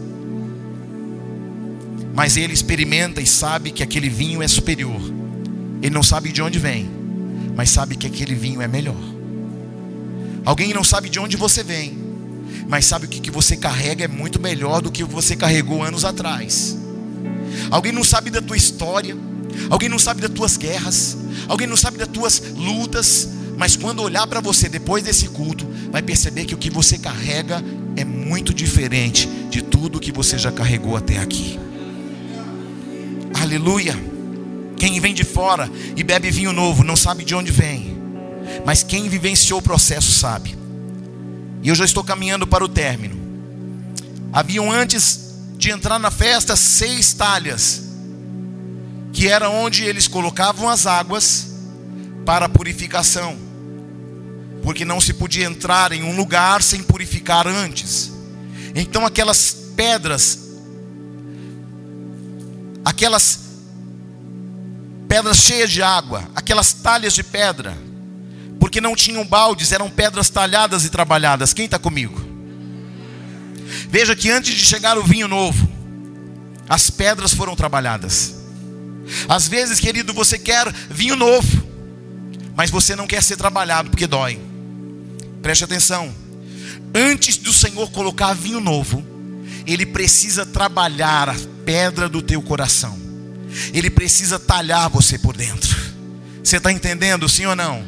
Mas 2.14 2.36
ele 2.36 2.52
experimenta 2.52 3.20
e 3.20 3.26
sabe 3.26 3.70
que 3.70 3.82
aquele 3.82 4.08
vinho 4.08 4.42
é 4.42 4.48
superior. 4.48 5.00
Ele 5.82 5.94
não 5.94 6.02
sabe 6.02 6.32
de 6.32 6.40
onde 6.42 6.58
vem, 6.58 6.88
mas 7.54 7.70
sabe 7.70 7.96
que 7.96 8.06
aquele 8.06 8.34
vinho 8.34 8.62
é 8.62 8.68
melhor. 8.68 8.96
Alguém 10.44 10.72
não 10.72 10.84
sabe 10.84 11.08
de 11.08 11.18
onde 11.18 11.36
você 11.36 11.62
vem, 11.62 11.98
mas 12.68 12.86
sabe 12.86 13.06
que 13.06 13.18
o 13.18 13.22
que 13.22 13.30
você 13.30 13.56
carrega 13.56 14.04
é 14.04 14.08
muito 14.08 14.40
melhor 14.40 14.80
do 14.80 14.90
que 14.90 15.04
você 15.04 15.36
carregou 15.36 15.82
anos 15.82 16.04
atrás. 16.04 16.76
Alguém 17.70 17.92
não 17.92 18.04
sabe 18.04 18.30
da 18.30 18.40
tua 18.40 18.56
história, 18.56 19.16
alguém 19.70 19.88
não 19.88 19.98
sabe 19.98 20.20
das 20.20 20.30
tuas 20.30 20.56
guerras, 20.56 21.16
alguém 21.48 21.66
não 21.66 21.76
sabe 21.76 21.98
das 21.98 22.08
tuas 22.08 22.42
lutas, 22.54 23.28
mas 23.56 23.76
quando 23.76 24.02
olhar 24.02 24.26
para 24.26 24.40
você 24.40 24.68
depois 24.68 25.02
desse 25.02 25.28
culto, 25.28 25.66
vai 25.90 26.02
perceber 26.02 26.44
que 26.44 26.54
o 26.54 26.58
que 26.58 26.70
você 26.70 26.98
carrega 26.98 27.62
é 27.96 28.04
muito 28.04 28.52
diferente 28.52 29.28
de 29.50 29.62
tudo 29.62 30.00
que 30.00 30.12
você 30.12 30.38
já 30.38 30.52
carregou 30.52 30.96
até 30.96 31.18
aqui. 31.18 31.58
Aleluia. 33.40 33.96
Quem 34.76 35.00
vem 35.00 35.14
de 35.14 35.24
fora 35.24 35.70
e 35.96 36.04
bebe 36.04 36.30
vinho 36.30 36.52
novo 36.52 36.84
não 36.84 36.96
sabe 36.96 37.24
de 37.24 37.34
onde 37.34 37.50
vem, 37.50 37.96
mas 38.64 38.82
quem 38.82 39.08
vivenciou 39.08 39.58
o 39.58 39.62
processo 39.62 40.12
sabe. 40.12 40.56
E 41.62 41.68
eu 41.68 41.74
já 41.74 41.84
estou 41.84 42.04
caminhando 42.04 42.46
para 42.46 42.62
o 42.62 42.68
término. 42.68 43.16
Haviam 44.32 44.70
antes 44.70 45.34
de 45.56 45.70
entrar 45.70 45.98
na 45.98 46.10
festa 46.10 46.54
seis 46.54 47.14
talhas, 47.14 47.84
que 49.16 49.28
era 49.28 49.48
onde 49.48 49.82
eles 49.82 50.06
colocavam 50.06 50.68
as 50.68 50.86
águas 50.86 51.54
para 52.26 52.50
purificação, 52.50 53.34
porque 54.62 54.84
não 54.84 55.00
se 55.00 55.14
podia 55.14 55.46
entrar 55.46 55.90
em 55.90 56.02
um 56.02 56.14
lugar 56.14 56.62
sem 56.62 56.82
purificar 56.82 57.46
antes. 57.46 58.12
Então 58.74 59.06
aquelas 59.06 59.56
pedras, 59.74 60.38
aquelas 62.84 63.40
pedras 65.08 65.38
cheias 65.38 65.70
de 65.70 65.80
água, 65.80 66.28
aquelas 66.34 66.74
talhas 66.74 67.14
de 67.14 67.22
pedra, 67.22 67.74
porque 68.60 68.82
não 68.82 68.94
tinham 68.94 69.26
baldes, 69.26 69.72
eram 69.72 69.88
pedras 69.88 70.28
talhadas 70.28 70.84
e 70.84 70.90
trabalhadas. 70.90 71.54
Quem 71.54 71.64
está 71.64 71.78
comigo? 71.78 72.20
Veja 73.88 74.14
que 74.14 74.30
antes 74.30 74.54
de 74.54 74.66
chegar 74.66 74.98
o 74.98 75.02
vinho 75.02 75.26
novo, 75.26 75.66
as 76.68 76.90
pedras 76.90 77.32
foram 77.32 77.56
trabalhadas. 77.56 78.35
Às 79.28 79.48
vezes, 79.48 79.80
querido, 79.80 80.12
você 80.12 80.38
quer 80.38 80.70
vinho 80.90 81.16
novo, 81.16 81.66
mas 82.54 82.70
você 82.70 82.96
não 82.96 83.06
quer 83.06 83.22
ser 83.22 83.36
trabalhado 83.36 83.90
porque 83.90 84.06
dói. 84.06 84.40
Preste 85.42 85.64
atenção. 85.64 86.14
Antes 86.94 87.36
do 87.36 87.52
Senhor 87.52 87.90
colocar 87.90 88.34
vinho 88.34 88.60
novo, 88.60 89.04
Ele 89.66 89.86
precisa 89.86 90.46
trabalhar 90.46 91.28
a 91.28 91.36
pedra 91.64 92.08
do 92.08 92.22
teu 92.22 92.42
coração. 92.42 92.98
Ele 93.72 93.90
precisa 93.90 94.38
talhar 94.38 94.88
você 94.90 95.18
por 95.18 95.36
dentro. 95.36 95.76
Você 96.42 96.58
está 96.58 96.70
entendendo, 96.72 97.28
sim 97.28 97.46
ou 97.46 97.56
não? 97.56 97.84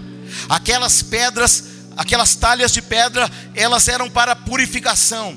Aquelas 0.49 1.03
pedras, 1.03 1.65
aquelas 1.97 2.35
talhas 2.35 2.73
de 2.73 2.83
pedra, 2.83 3.31
elas 3.55 3.89
eram 3.89 4.11
para 4.11 4.35
purificação, 4.35 5.37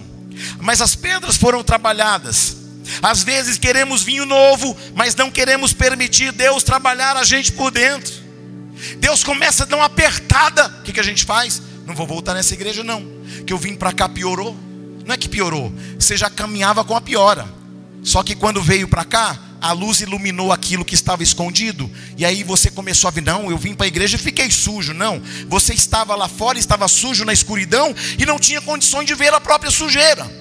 mas 0.59 0.81
as 0.81 0.95
pedras 0.95 1.37
foram 1.37 1.63
trabalhadas. 1.63 2.57
Às 3.01 3.23
vezes 3.23 3.57
queremos 3.57 4.03
vinho 4.03 4.25
novo, 4.25 4.75
mas 4.95 5.15
não 5.15 5.31
queremos 5.31 5.73
permitir 5.73 6.31
Deus 6.31 6.63
trabalhar 6.63 7.15
a 7.15 7.23
gente 7.23 7.51
por 7.51 7.71
dentro. 7.71 8.13
Deus 8.97 9.23
começa 9.23 9.63
a 9.63 9.65
dar 9.65 9.77
uma 9.77 9.85
apertada. 9.85 10.67
O 10.79 10.83
que, 10.83 10.93
que 10.93 10.99
a 10.99 11.03
gente 11.03 11.25
faz? 11.25 11.61
Não 11.85 11.95
vou 11.95 12.07
voltar 12.07 12.33
nessa 12.33 12.53
igreja, 12.53 12.83
não. 12.83 13.05
Que 13.45 13.53
eu 13.53 13.57
vim 13.57 13.75
para 13.75 13.91
cá 13.91 14.09
piorou. 14.09 14.57
Não 15.05 15.15
é 15.15 15.17
que 15.17 15.27
piorou, 15.27 15.73
você 15.99 16.15
já 16.15 16.29
caminhava 16.29 16.83
com 16.83 16.95
a 16.95 17.01
piora. 17.01 17.47
Só 18.03 18.23
que 18.23 18.35
quando 18.35 18.61
veio 18.61 18.87
para 18.87 19.03
cá, 19.03 19.37
a 19.61 19.71
luz 19.73 20.01
iluminou 20.01 20.51
aquilo 20.51 20.83
que 20.83 20.95
estava 20.95 21.21
escondido, 21.21 21.89
e 22.17 22.25
aí 22.25 22.43
você 22.43 22.71
começou 22.71 23.07
a 23.07 23.11
ver: 23.11 23.21
não, 23.21 23.49
eu 23.49 23.57
vim 23.57 23.75
para 23.75 23.85
a 23.85 23.87
igreja 23.87 24.15
e 24.15 24.19
fiquei 24.19 24.49
sujo. 24.49 24.93
Não, 24.93 25.21
você 25.47 25.73
estava 25.73 26.15
lá 26.15 26.27
fora, 26.27 26.57
estava 26.57 26.87
sujo 26.87 27.25
na 27.25 27.33
escuridão 27.33 27.93
e 28.17 28.25
não 28.25 28.39
tinha 28.39 28.61
condições 28.61 29.05
de 29.05 29.13
ver 29.13 29.33
a 29.33 29.39
própria 29.41 29.71
sujeira. 29.71 30.40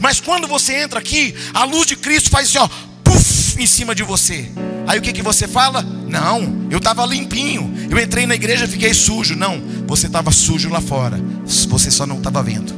Mas 0.00 0.20
quando 0.20 0.46
você 0.46 0.74
entra 0.74 0.98
aqui, 0.98 1.34
a 1.52 1.64
luz 1.64 1.86
de 1.86 1.96
Cristo 1.96 2.30
faz 2.30 2.48
assim, 2.48 2.58
ó, 2.58 2.68
puff, 3.02 3.62
em 3.62 3.66
cima 3.66 3.94
de 3.94 4.02
você. 4.02 4.48
Aí 4.86 4.98
o 4.98 5.02
que, 5.02 5.12
que 5.12 5.22
você 5.22 5.48
fala? 5.48 5.82
Não, 5.82 6.66
eu 6.70 6.78
estava 6.78 7.04
limpinho, 7.06 7.72
eu 7.90 7.98
entrei 7.98 8.26
na 8.26 8.34
igreja 8.34 8.64
e 8.64 8.68
fiquei 8.68 8.92
sujo. 8.92 9.34
Não, 9.34 9.62
você 9.86 10.06
estava 10.06 10.30
sujo 10.30 10.68
lá 10.68 10.80
fora, 10.80 11.20
você 11.44 11.90
só 11.90 12.06
não 12.06 12.18
estava 12.18 12.42
vendo. 12.42 12.74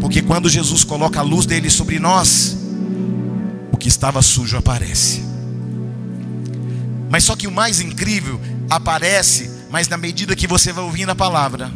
Porque 0.00 0.22
quando 0.22 0.48
Jesus 0.48 0.84
coloca 0.84 1.20
a 1.20 1.22
luz 1.22 1.44
dele 1.44 1.68
sobre 1.68 1.98
nós, 1.98 2.60
que 3.80 3.88
estava 3.88 4.22
sujo 4.22 4.56
aparece. 4.56 5.24
Mas 7.08 7.24
só 7.24 7.34
que 7.34 7.48
o 7.48 7.50
mais 7.50 7.80
incrível 7.80 8.40
aparece, 8.68 9.50
mas 9.70 9.88
na 9.88 9.96
medida 9.96 10.36
que 10.36 10.46
você 10.46 10.72
vai 10.72 10.84
ouvindo 10.84 11.10
a 11.10 11.14
palavra, 11.14 11.72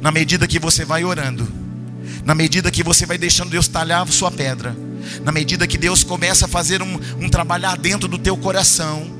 na 0.00 0.10
medida 0.10 0.46
que 0.46 0.58
você 0.58 0.84
vai 0.84 1.04
orando, 1.04 1.46
na 2.24 2.34
medida 2.34 2.70
que 2.70 2.82
você 2.82 3.06
vai 3.06 3.18
deixando 3.18 3.50
Deus 3.50 3.68
talhar 3.68 4.02
a 4.02 4.06
sua 4.06 4.30
pedra, 4.30 4.76
na 5.24 5.32
medida 5.32 5.66
que 5.66 5.78
Deus 5.78 6.04
começa 6.04 6.44
a 6.44 6.48
fazer 6.48 6.82
um, 6.82 6.98
um 7.18 7.28
trabalhar 7.28 7.76
dentro 7.76 8.08
do 8.08 8.18
teu 8.18 8.36
coração, 8.36 9.10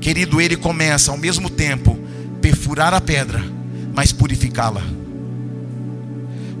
querido, 0.00 0.40
Ele 0.40 0.56
começa 0.56 1.10
ao 1.10 1.18
mesmo 1.18 1.50
tempo 1.50 1.98
perfurar 2.40 2.94
a 2.94 3.00
pedra, 3.00 3.44
mas 3.94 4.12
purificá-la. 4.12 4.82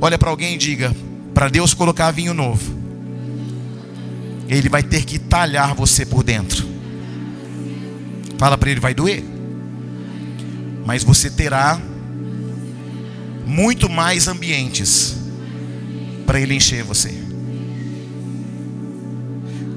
Olha 0.00 0.18
para 0.18 0.30
alguém 0.30 0.54
e 0.54 0.58
diga: 0.58 0.94
para 1.34 1.48
Deus 1.48 1.74
colocar 1.74 2.10
vinho 2.10 2.34
novo, 2.34 2.76
ele 4.48 4.68
vai 4.68 4.82
ter 4.82 5.04
que 5.04 5.18
talhar 5.18 5.74
você 5.74 6.06
por 6.06 6.22
dentro. 6.22 6.66
Fala 8.38 8.56
para 8.56 8.70
ele, 8.70 8.80
vai 8.80 8.94
doer. 8.94 9.24
Mas 10.86 11.02
você 11.02 11.28
terá 11.28 11.80
muito 13.44 13.88
mais 13.88 14.28
ambientes 14.28 15.17
para 16.28 16.38
ele 16.38 16.54
encher 16.54 16.84
você. 16.84 17.10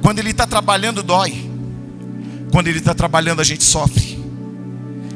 Quando 0.01 0.19
ele 0.19 0.31
está 0.31 0.45
trabalhando, 0.45 1.01
dói. 1.01 1.49
Quando 2.51 2.67
ele 2.67 2.79
está 2.79 2.93
trabalhando, 2.93 3.39
a 3.39 3.43
gente 3.45 3.63
sofre. 3.63 4.19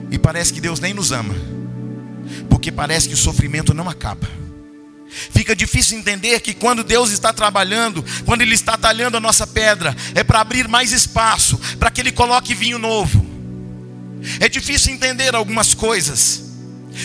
E 0.09 0.17
parece 0.17 0.53
que 0.53 0.61
Deus 0.61 0.79
nem 0.79 0.93
nos 0.93 1.11
ama. 1.11 1.35
Porque 2.49 2.71
parece 2.71 3.09
que 3.09 3.15
o 3.15 3.17
sofrimento 3.17 3.73
não 3.73 3.89
acaba. 3.89 4.29
Fica 5.09 5.53
difícil 5.53 5.97
entender 5.97 6.39
que 6.39 6.53
quando 6.53 6.85
Deus 6.85 7.11
está 7.11 7.33
trabalhando, 7.33 8.01
quando 8.23 8.41
Ele 8.41 8.55
está 8.55 8.77
talhando 8.77 9.17
a 9.17 9.19
nossa 9.19 9.45
pedra, 9.45 9.93
é 10.13 10.23
para 10.23 10.39
abrir 10.39 10.69
mais 10.69 10.93
espaço, 10.93 11.59
para 11.77 11.91
que 11.91 11.99
Ele 11.99 12.13
coloque 12.13 12.55
vinho 12.55 12.79
novo. 12.79 13.25
É 14.39 14.47
difícil 14.47 14.93
entender 14.93 15.35
algumas 15.35 15.73
coisas 15.73 16.44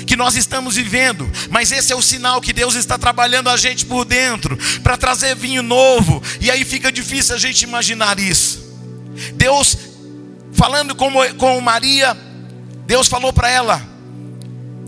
que 0.07 0.17
nós 0.17 0.37
estamos 0.37 0.77
vivendo, 0.77 1.31
mas 1.51 1.73
esse 1.73 1.93
é 1.93 1.97
o 1.97 2.03
sinal 2.03 2.41
que 2.41 2.53
Deus 2.53 2.75
está 2.75 2.97
trabalhando 2.99 3.49
a 3.49 3.57
gente 3.57 3.87
por 3.87 4.05
dentro, 4.05 4.59
para 4.83 4.97
trazer 4.97 5.35
vinho 5.35 5.63
novo, 5.63 6.23
e 6.41 6.51
aí 6.51 6.65
fica 6.65 6.93
difícil 6.93 7.35
a 7.35 7.39
gente 7.39 7.63
imaginar 7.63 8.19
isso. 8.19 8.71
Deus, 9.35 9.77
falando 10.53 10.95
com, 10.95 11.11
com 11.37 11.61
Maria, 11.61 12.17
Deus 12.87 13.09
falou 13.09 13.33
para 13.33 13.51
ela: 13.51 13.83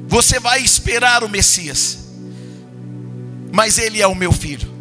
Você 0.07 0.39
vai 0.39 0.63
esperar 0.63 1.25
o 1.25 1.29
Messias 1.29 2.03
mas 3.53 3.77
ele 3.77 4.01
é 4.01 4.07
o 4.07 4.15
meu 4.15 4.33
filho. 4.33 4.73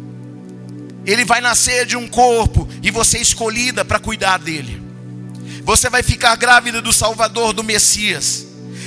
Ele 1.04 1.24
vai 1.24 1.40
nascer 1.40 1.84
de 1.84 1.96
um 1.96 2.08
corpo 2.08 2.66
e 2.82 2.90
você 2.90 3.18
é 3.18 3.20
escolhida 3.20 3.84
para 3.84 3.98
cuidar 3.98 4.38
dele. 4.38 4.80
Você 5.62 5.90
vai 5.90 6.02
ficar 6.02 6.34
grávida 6.36 6.80
do 6.80 6.92
Salvador, 6.92 7.52
do 7.52 7.62
Messias. 7.62 8.41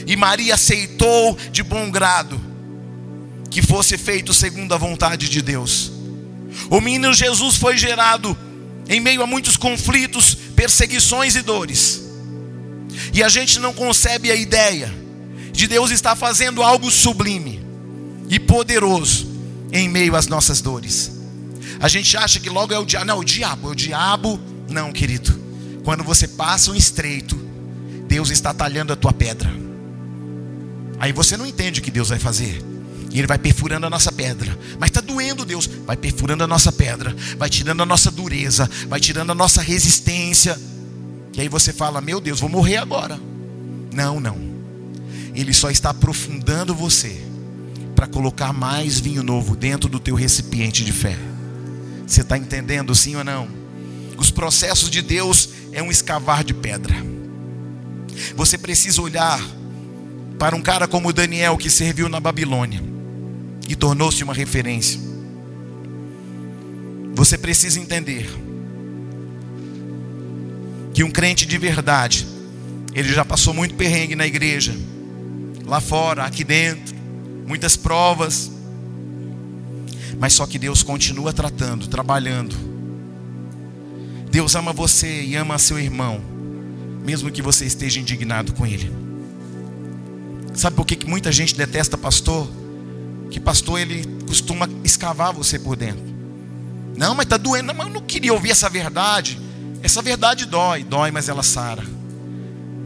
E 0.05 0.15
Maria 0.15 0.55
aceitou 0.55 1.37
de 1.51 1.63
bom 1.63 1.89
grado 1.89 2.39
que 3.49 3.61
fosse 3.61 3.97
feito 3.97 4.33
segundo 4.33 4.73
a 4.73 4.77
vontade 4.77 5.29
de 5.29 5.41
Deus. 5.41 5.91
O 6.69 6.79
menino 6.81 7.13
Jesus 7.13 7.55
foi 7.57 7.77
gerado 7.77 8.37
em 8.87 8.99
meio 8.99 9.21
a 9.23 9.27
muitos 9.27 9.57
conflitos, 9.57 10.35
perseguições 10.55 11.35
e 11.35 11.41
dores. 11.41 12.03
E 13.13 13.23
a 13.23 13.29
gente 13.29 13.59
não 13.59 13.73
concebe 13.73 14.31
a 14.31 14.35
ideia 14.35 14.93
de 15.51 15.67
Deus 15.67 15.91
estar 15.91 16.15
fazendo 16.15 16.61
algo 16.61 16.91
sublime 16.91 17.65
e 18.29 18.39
poderoso 18.39 19.27
em 19.71 19.89
meio 19.89 20.15
às 20.15 20.27
nossas 20.27 20.61
dores. 20.61 21.11
A 21.79 21.87
gente 21.87 22.15
acha 22.17 22.39
que 22.39 22.49
logo 22.49 22.73
é 22.73 22.79
o 22.79 22.85
diabo. 22.85 23.05
Não, 23.05 23.19
o 23.19 23.25
diabo, 23.25 23.69
é 23.69 23.71
o 23.71 23.75
diabo. 23.75 24.39
Não, 24.69 24.91
querido. 24.91 25.39
Quando 25.83 26.03
você 26.03 26.27
passa 26.27 26.71
um 26.71 26.75
estreito, 26.75 27.35
Deus 28.07 28.29
está 28.29 28.53
talhando 28.53 28.93
a 28.93 28.95
tua 28.95 29.13
pedra. 29.13 29.51
Aí 30.99 31.11
você 31.11 31.35
não 31.37 31.45
entende 31.45 31.79
o 31.79 31.83
que 31.83 31.91
Deus 31.91 32.09
vai 32.09 32.19
fazer. 32.19 32.63
E 33.11 33.19
ele 33.19 33.27
vai 33.27 33.37
perfurando 33.37 33.85
a 33.85 33.89
nossa 33.89 34.11
pedra. 34.11 34.57
Mas 34.79 34.89
está 34.89 34.99
doendo, 35.01 35.45
Deus. 35.45 35.67
Vai 35.85 35.95
perfurando 35.95 36.43
a 36.43 36.47
nossa 36.47 36.71
pedra. 36.71 37.15
Vai 37.37 37.49
tirando 37.49 37.81
a 37.81 37.85
nossa 37.85 38.11
dureza. 38.11 38.69
Vai 38.87 38.99
tirando 38.99 39.31
a 39.31 39.35
nossa 39.35 39.61
resistência. 39.61 40.59
E 41.33 41.41
aí 41.41 41.47
você 41.47 41.71
fala: 41.71 42.01
Meu 42.01 42.19
Deus, 42.19 42.39
vou 42.39 42.49
morrer 42.49 42.77
agora. 42.77 43.19
Não, 43.93 44.19
não. 44.19 44.37
Ele 45.33 45.53
só 45.53 45.69
está 45.69 45.91
aprofundando 45.91 46.75
você 46.75 47.21
para 47.95 48.07
colocar 48.07 48.51
mais 48.51 48.99
vinho 48.99 49.23
novo 49.23 49.55
dentro 49.55 49.89
do 49.89 49.99
teu 49.99 50.15
recipiente 50.15 50.83
de 50.83 50.91
fé. 50.91 51.17
Você 52.05 52.21
está 52.21 52.37
entendendo 52.37 52.93
sim 52.93 53.15
ou 53.15 53.23
não? 53.23 53.47
Os 54.17 54.29
processos 54.31 54.89
de 54.89 55.01
Deus 55.01 55.49
é 55.71 55.81
um 55.81 55.89
escavar 55.89 56.43
de 56.43 56.53
pedra. 56.53 56.95
Você 58.35 58.57
precisa 58.57 59.01
olhar 59.01 59.41
para 60.37 60.55
um 60.55 60.61
cara 60.61 60.87
como 60.87 61.13
Daniel 61.13 61.57
que 61.57 61.69
serviu 61.69 62.09
na 62.09 62.19
Babilônia 62.19 62.81
e 63.67 63.75
tornou-se 63.75 64.23
uma 64.23 64.33
referência. 64.33 64.99
Você 67.13 67.37
precisa 67.37 67.79
entender 67.79 68.29
que 70.93 71.03
um 71.03 71.11
crente 71.11 71.45
de 71.45 71.57
verdade, 71.57 72.27
ele 72.93 73.13
já 73.13 73.23
passou 73.23 73.53
muito 73.53 73.75
perrengue 73.75 74.15
na 74.15 74.25
igreja, 74.25 74.73
lá 75.65 75.79
fora, 75.79 76.25
aqui 76.25 76.43
dentro, 76.43 76.95
muitas 77.45 77.75
provas, 77.75 78.51
mas 80.19 80.33
só 80.33 80.45
que 80.45 80.59
Deus 80.59 80.83
continua 80.83 81.33
tratando, 81.33 81.87
trabalhando. 81.87 82.55
Deus 84.29 84.55
ama 84.55 84.73
você 84.73 85.23
e 85.23 85.35
ama 85.35 85.57
seu 85.57 85.79
irmão, 85.79 86.21
mesmo 87.05 87.31
que 87.31 87.41
você 87.41 87.65
esteja 87.65 87.99
indignado 87.99 88.53
com 88.53 88.65
ele. 88.65 88.91
Sabe 90.55 90.75
por 90.75 90.85
que 90.85 91.05
muita 91.05 91.31
gente 91.31 91.55
detesta 91.55 91.97
pastor? 91.97 92.49
que 93.29 93.39
pastor 93.39 93.79
ele 93.79 94.05
costuma 94.25 94.69
escavar 94.83 95.33
você 95.33 95.59
por 95.59 95.75
dentro. 95.75 96.03
Não, 96.95 97.13
mas 97.13 97.25
está 97.25 97.37
doendo. 97.37 97.67
Não, 97.67 97.73
mas 97.73 97.87
eu 97.87 97.93
não 97.93 98.01
queria 98.01 98.33
ouvir 98.33 98.51
essa 98.51 98.69
verdade. 98.69 99.39
Essa 99.83 100.01
verdade 100.01 100.45
dói, 100.45 100.83
dói, 100.83 101.11
mas 101.11 101.27
ela 101.27 101.43
sara. 101.43 101.83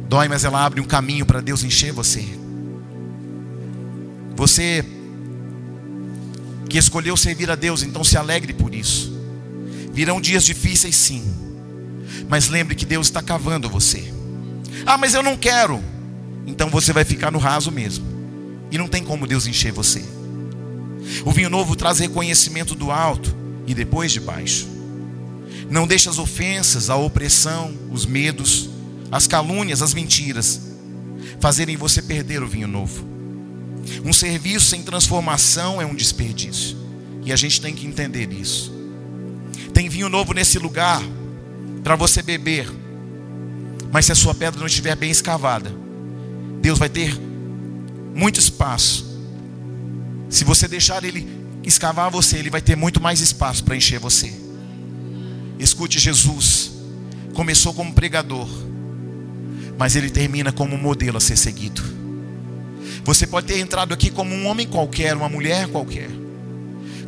Dói, 0.08 0.28
mas 0.28 0.44
ela 0.44 0.66
abre 0.66 0.82
um 0.82 0.86
caminho 0.86 1.26
para 1.26 1.40
Deus 1.42 1.64
encher 1.64 1.92
você. 1.92 2.26
Você 4.36 4.84
que 6.68 6.78
escolheu 6.78 7.16
servir 7.18 7.50
a 7.52 7.56
Deus, 7.56 7.84
então 7.84 8.04
se 8.04 8.18
alegre 8.18 8.54
por 8.54 8.74
isso. 8.74 9.16
Virão 9.92 10.20
dias 10.20 10.44
difíceis, 10.44 10.96
sim. 10.96 11.24
Mas 12.28 12.48
lembre 12.48 12.76
que 12.76 12.86
Deus 12.86 13.08
está 13.08 13.22
cavando 13.22 13.70
você. 13.70 14.12
Ah, 14.86 14.98
mas 14.98 15.14
eu 15.14 15.22
não 15.22 15.38
quero. 15.38 15.84
Então 16.50 16.68
você 16.68 16.92
vai 16.92 17.06
ficar 17.06 17.32
no 17.32 17.38
raso 17.38 17.72
mesmo. 17.72 18.04
E 18.72 18.78
não 18.78 18.88
tem 18.88 19.04
como 19.04 19.28
Deus 19.28 19.46
encher 19.46 19.72
você. 19.72 20.04
O 21.24 21.32
vinho 21.32 21.50
novo 21.50 21.76
traz 21.76 22.00
reconhecimento 22.00 22.74
do 22.74 22.92
alto 22.92 23.36
e 23.68 23.74
depois 23.76 24.12
de 24.12 24.20
baixo. 24.20 24.68
Não 25.70 25.86
deixa 25.86 26.10
as 26.10 26.18
ofensas, 26.18 26.90
a 26.90 26.96
opressão, 26.96 27.74
os 27.92 28.06
medos, 28.06 28.70
as 29.12 29.28
calúnias, 29.28 29.84
as 29.84 29.94
mentiras 29.94 30.62
fazerem 31.40 31.78
você 31.78 32.02
perder 32.02 32.42
o 32.42 32.48
vinho 32.48 32.68
novo. 32.68 33.06
Um 34.04 34.12
serviço 34.12 34.66
sem 34.66 34.82
transformação 34.82 35.80
é 35.80 35.86
um 35.86 35.96
desperdício. 35.96 36.76
E 37.24 37.32
a 37.32 37.36
gente 37.36 37.62
tem 37.62 37.76
que 37.76 37.86
entender 37.86 38.34
isso. 38.34 38.74
Tem 39.72 39.88
vinho 39.88 40.10
novo 40.10 40.34
nesse 40.34 40.58
lugar 40.58 41.02
para 41.84 41.96
você 41.96 42.24
beber. 42.24 42.68
Mas 43.92 44.06
se 44.06 44.12
a 44.12 44.16
sua 44.16 44.34
pedra 44.34 44.60
não 44.60 44.68
estiver 44.68 44.96
bem 44.96 45.12
escavada, 45.12 45.72
Deus 46.62 46.78
vai 46.78 46.90
ter 46.90 47.18
muito 48.14 48.40
espaço 48.40 49.10
se 50.30 50.44
você 50.44 50.68
deixar 50.68 51.04
ele 51.04 51.28
escavar 51.64 52.12
você, 52.12 52.38
ele 52.38 52.52
vai 52.52 52.62
ter 52.62 52.76
muito 52.76 53.02
mais 53.02 53.20
espaço 53.20 53.64
para 53.64 53.76
encher 53.76 54.00
você. 54.00 54.32
Escute, 55.58 56.00
Jesus 56.00 56.72
começou 57.34 57.74
como 57.74 57.94
pregador, 57.94 58.48
mas 59.78 59.96
ele 59.96 60.10
termina 60.10 60.52
como 60.52 60.78
modelo 60.78 61.18
a 61.18 61.20
ser 61.20 61.36
seguido. 61.36 61.82
Você 63.04 63.26
pode 63.26 63.48
ter 63.48 63.60
entrado 63.60 63.94
aqui 63.94 64.12
como 64.12 64.36
um 64.36 64.46
homem 64.46 64.68
qualquer, 64.68 65.16
uma 65.16 65.28
mulher 65.28 65.68
qualquer, 65.68 66.10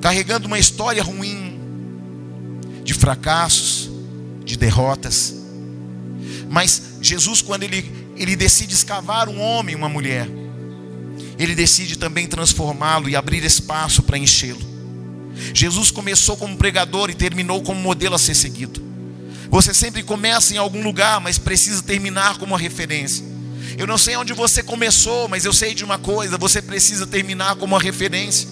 carregando 0.02 0.48
uma 0.48 0.58
história 0.58 1.04
ruim, 1.04 1.60
de 2.84 2.94
fracassos, 2.94 3.90
de 4.44 4.58
derrotas. 4.58 5.36
Mas 6.50 6.96
Jesus, 7.02 7.42
quando 7.42 7.64
ele, 7.64 8.01
ele 8.16 8.36
decide 8.36 8.74
escavar 8.74 9.30
um 9.30 9.40
homem, 9.40 9.76
uma 9.76 9.90
mulher, 9.90 10.28
ele 11.38 11.56
decide 11.56 11.98
também 11.98 12.28
transformá-lo 12.28 13.10
e 13.10 13.16
abrir 13.16 13.44
espaço 13.44 14.04
para 14.04 14.18
enchê-lo. 14.18 14.62
Jesus 15.54 15.90
começou 15.90 16.38
como 16.38 16.56
pregador 16.56 17.10
e 17.10 17.16
terminou 17.16 17.62
como 17.64 17.80
modelo 17.80 18.16
a 18.16 18.20
ser 18.20 18.36
seguido. 18.36 18.82
Você 19.50 19.74
sempre 19.74 20.04
começa 20.04 20.54
em 20.54 20.58
algum 20.58 20.84
lugar, 20.84 21.20
mas 21.20 21.38
precisa 21.38 21.82
terminar 21.82 22.38
como 22.38 22.54
uma 22.54 22.60
referência. 22.60 23.26
Eu 23.78 23.88
não 23.88 23.98
sei 23.98 24.16
onde 24.16 24.34
você 24.34 24.62
começou, 24.62 25.28
mas 25.28 25.44
eu 25.44 25.52
sei 25.52 25.74
de 25.74 25.84
uma 25.84 25.98
coisa: 25.98 26.38
você 26.38 26.62
precisa 26.62 27.08
terminar 27.08 27.56
como 27.56 27.74
uma 27.74 27.82
referência. 27.82 28.48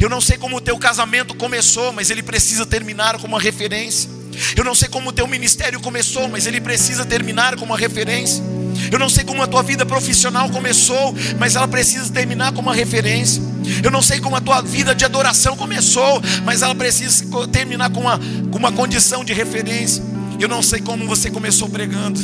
Eu 0.00 0.08
não 0.08 0.20
sei 0.20 0.36
como 0.36 0.56
o 0.56 0.60
teu 0.60 0.76
casamento 0.78 1.34
começou, 1.34 1.92
mas 1.92 2.10
ele 2.10 2.22
precisa 2.22 2.66
terminar 2.66 3.14
como 3.18 3.34
uma 3.34 3.40
referência. 3.40 4.10
Eu 4.56 4.64
não 4.64 4.74
sei 4.74 4.88
como 4.88 5.10
o 5.10 5.12
teu 5.12 5.26
ministério 5.26 5.80
começou, 5.80 6.28
mas 6.28 6.46
ele 6.46 6.60
precisa 6.60 7.04
terminar 7.04 7.54
como 7.54 7.66
uma 7.66 7.78
referência. 7.78 8.42
Eu 8.90 8.98
não 8.98 9.08
sei 9.08 9.24
como 9.24 9.42
a 9.42 9.46
tua 9.46 9.62
vida 9.62 9.84
profissional 9.84 10.48
começou, 10.50 11.14
mas 11.38 11.56
ela 11.56 11.68
precisa 11.68 12.10
terminar 12.12 12.52
como 12.52 12.68
uma 12.68 12.74
referência. 12.74 13.42
Eu 13.82 13.90
não 13.90 14.02
sei 14.02 14.20
como 14.20 14.36
a 14.36 14.40
tua 14.40 14.60
vida 14.62 14.94
de 14.94 15.04
adoração 15.04 15.56
começou, 15.56 16.22
mas 16.44 16.62
ela 16.62 16.74
precisa 16.74 17.24
terminar 17.48 17.90
com 17.90 18.00
uma, 18.00 18.18
com 18.50 18.58
uma 18.58 18.72
condição 18.72 19.24
de 19.24 19.32
referência. 19.32 20.02
Eu 20.38 20.48
não 20.48 20.62
sei 20.62 20.80
como 20.80 21.06
você 21.06 21.30
começou 21.30 21.68
pregando, 21.68 22.20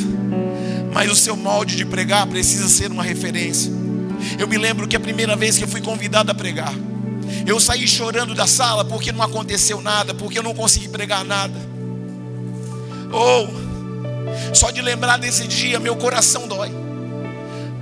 mas 0.93 1.11
o 1.11 1.15
seu 1.15 1.35
molde 1.35 1.75
de 1.75 1.85
pregar 1.85 2.27
precisa 2.27 2.67
ser 2.69 2.91
uma 2.91 3.03
referência. 3.03 3.71
Eu 4.37 4.47
me 4.47 4.57
lembro 4.57 4.87
que 4.87 4.95
a 4.95 4.99
primeira 4.99 5.35
vez 5.35 5.57
que 5.57 5.63
eu 5.63 5.67
fui 5.67 5.81
convidado 5.81 6.31
a 6.31 6.35
pregar, 6.35 6.73
eu 7.45 7.59
saí 7.59 7.87
chorando 7.87 8.33
da 8.33 8.47
sala 8.47 8.85
porque 8.85 9.11
não 9.11 9.23
aconteceu 9.23 9.81
nada, 9.81 10.13
porque 10.13 10.37
eu 10.37 10.43
não 10.43 10.53
consegui 10.53 10.87
pregar 10.87 11.25
nada. 11.25 11.53
Ou 13.11 13.47
oh, 13.47 13.62
só 14.53 14.71
de 14.71 14.81
lembrar 14.81 15.17
desse 15.17 15.47
dia, 15.47 15.79
meu 15.79 15.95
coração 15.95 16.47
dói. 16.47 16.71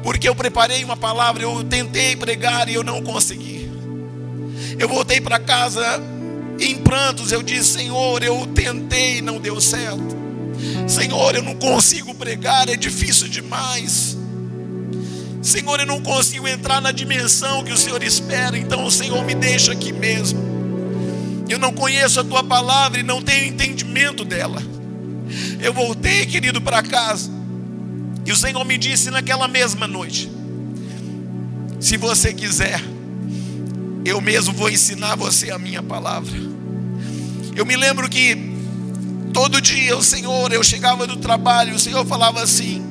Porque 0.03 0.27
eu 0.27 0.35
preparei 0.35 0.83
uma 0.83 0.97
palavra, 0.97 1.43
eu 1.43 1.63
tentei 1.63 2.15
pregar 2.15 2.67
e 2.67 2.73
eu 2.73 2.83
não 2.83 3.01
consegui. 3.01 3.69
Eu 4.79 4.87
voltei 4.87 5.21
para 5.21 5.37
casa 5.39 6.01
em 6.59 6.75
prantos, 6.77 7.31
eu 7.31 7.43
disse: 7.43 7.73
Senhor, 7.73 8.23
eu 8.23 8.47
tentei 8.47 9.21
não 9.21 9.39
deu 9.39 9.61
certo. 9.61 10.21
Senhor, 10.87 11.35
eu 11.35 11.43
não 11.43 11.55
consigo 11.55 12.13
pregar, 12.13 12.69
é 12.69 12.75
difícil 12.75 13.27
demais. 13.27 14.17
Senhor, 15.41 15.79
eu 15.79 15.85
não 15.85 16.01
consigo 16.01 16.47
entrar 16.47 16.79
na 16.81 16.91
dimensão 16.91 17.63
que 17.63 17.73
o 17.73 17.77
Senhor 17.77 18.03
espera, 18.03 18.57
então 18.57 18.85
o 18.85 18.91
Senhor 18.91 19.23
me 19.23 19.33
deixa 19.33 19.71
aqui 19.71 19.91
mesmo. 19.91 20.39
Eu 21.49 21.57
não 21.57 21.73
conheço 21.73 22.19
a 22.19 22.23
tua 22.23 22.43
palavra 22.43 22.99
e 22.99 23.03
não 23.03 23.21
tenho 23.21 23.45
entendimento 23.45 24.23
dela. 24.23 24.61
Eu 25.59 25.73
voltei, 25.73 26.25
querido, 26.25 26.61
para 26.61 26.81
casa. 26.81 27.29
E 28.25 28.31
o 28.31 28.35
Senhor 28.35 28.63
me 28.65 28.77
disse 28.77 29.09
naquela 29.09 29.47
mesma 29.47 29.87
noite: 29.87 30.31
Se 31.79 31.97
você 31.97 32.33
quiser, 32.33 32.81
eu 34.05 34.21
mesmo 34.21 34.53
vou 34.53 34.69
ensinar 34.69 35.15
você 35.15 35.51
a 35.51 35.59
minha 35.59 35.81
palavra. 35.81 36.31
Eu 37.55 37.65
me 37.65 37.75
lembro 37.75 38.07
que 38.09 38.37
todo 39.33 39.61
dia 39.61 39.97
o 39.97 40.03
Senhor, 40.03 40.51
eu 40.51 40.63
chegava 40.63 41.07
do 41.07 41.17
trabalho, 41.17 41.75
o 41.75 41.79
Senhor 41.79 42.05
falava 42.05 42.41
assim: 42.41 42.83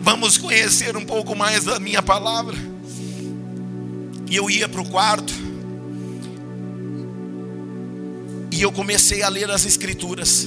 Vamos 0.00 0.38
conhecer 0.38 0.96
um 0.96 1.04
pouco 1.04 1.36
mais 1.36 1.64
da 1.64 1.78
minha 1.78 2.02
palavra. 2.02 2.56
E 4.28 4.36
eu 4.36 4.48
ia 4.48 4.68
para 4.68 4.80
o 4.80 4.88
quarto. 4.88 5.49
E 8.60 8.62
eu 8.62 8.70
comecei 8.70 9.22
a 9.22 9.28
ler 9.30 9.50
as 9.50 9.64
Escrituras. 9.64 10.46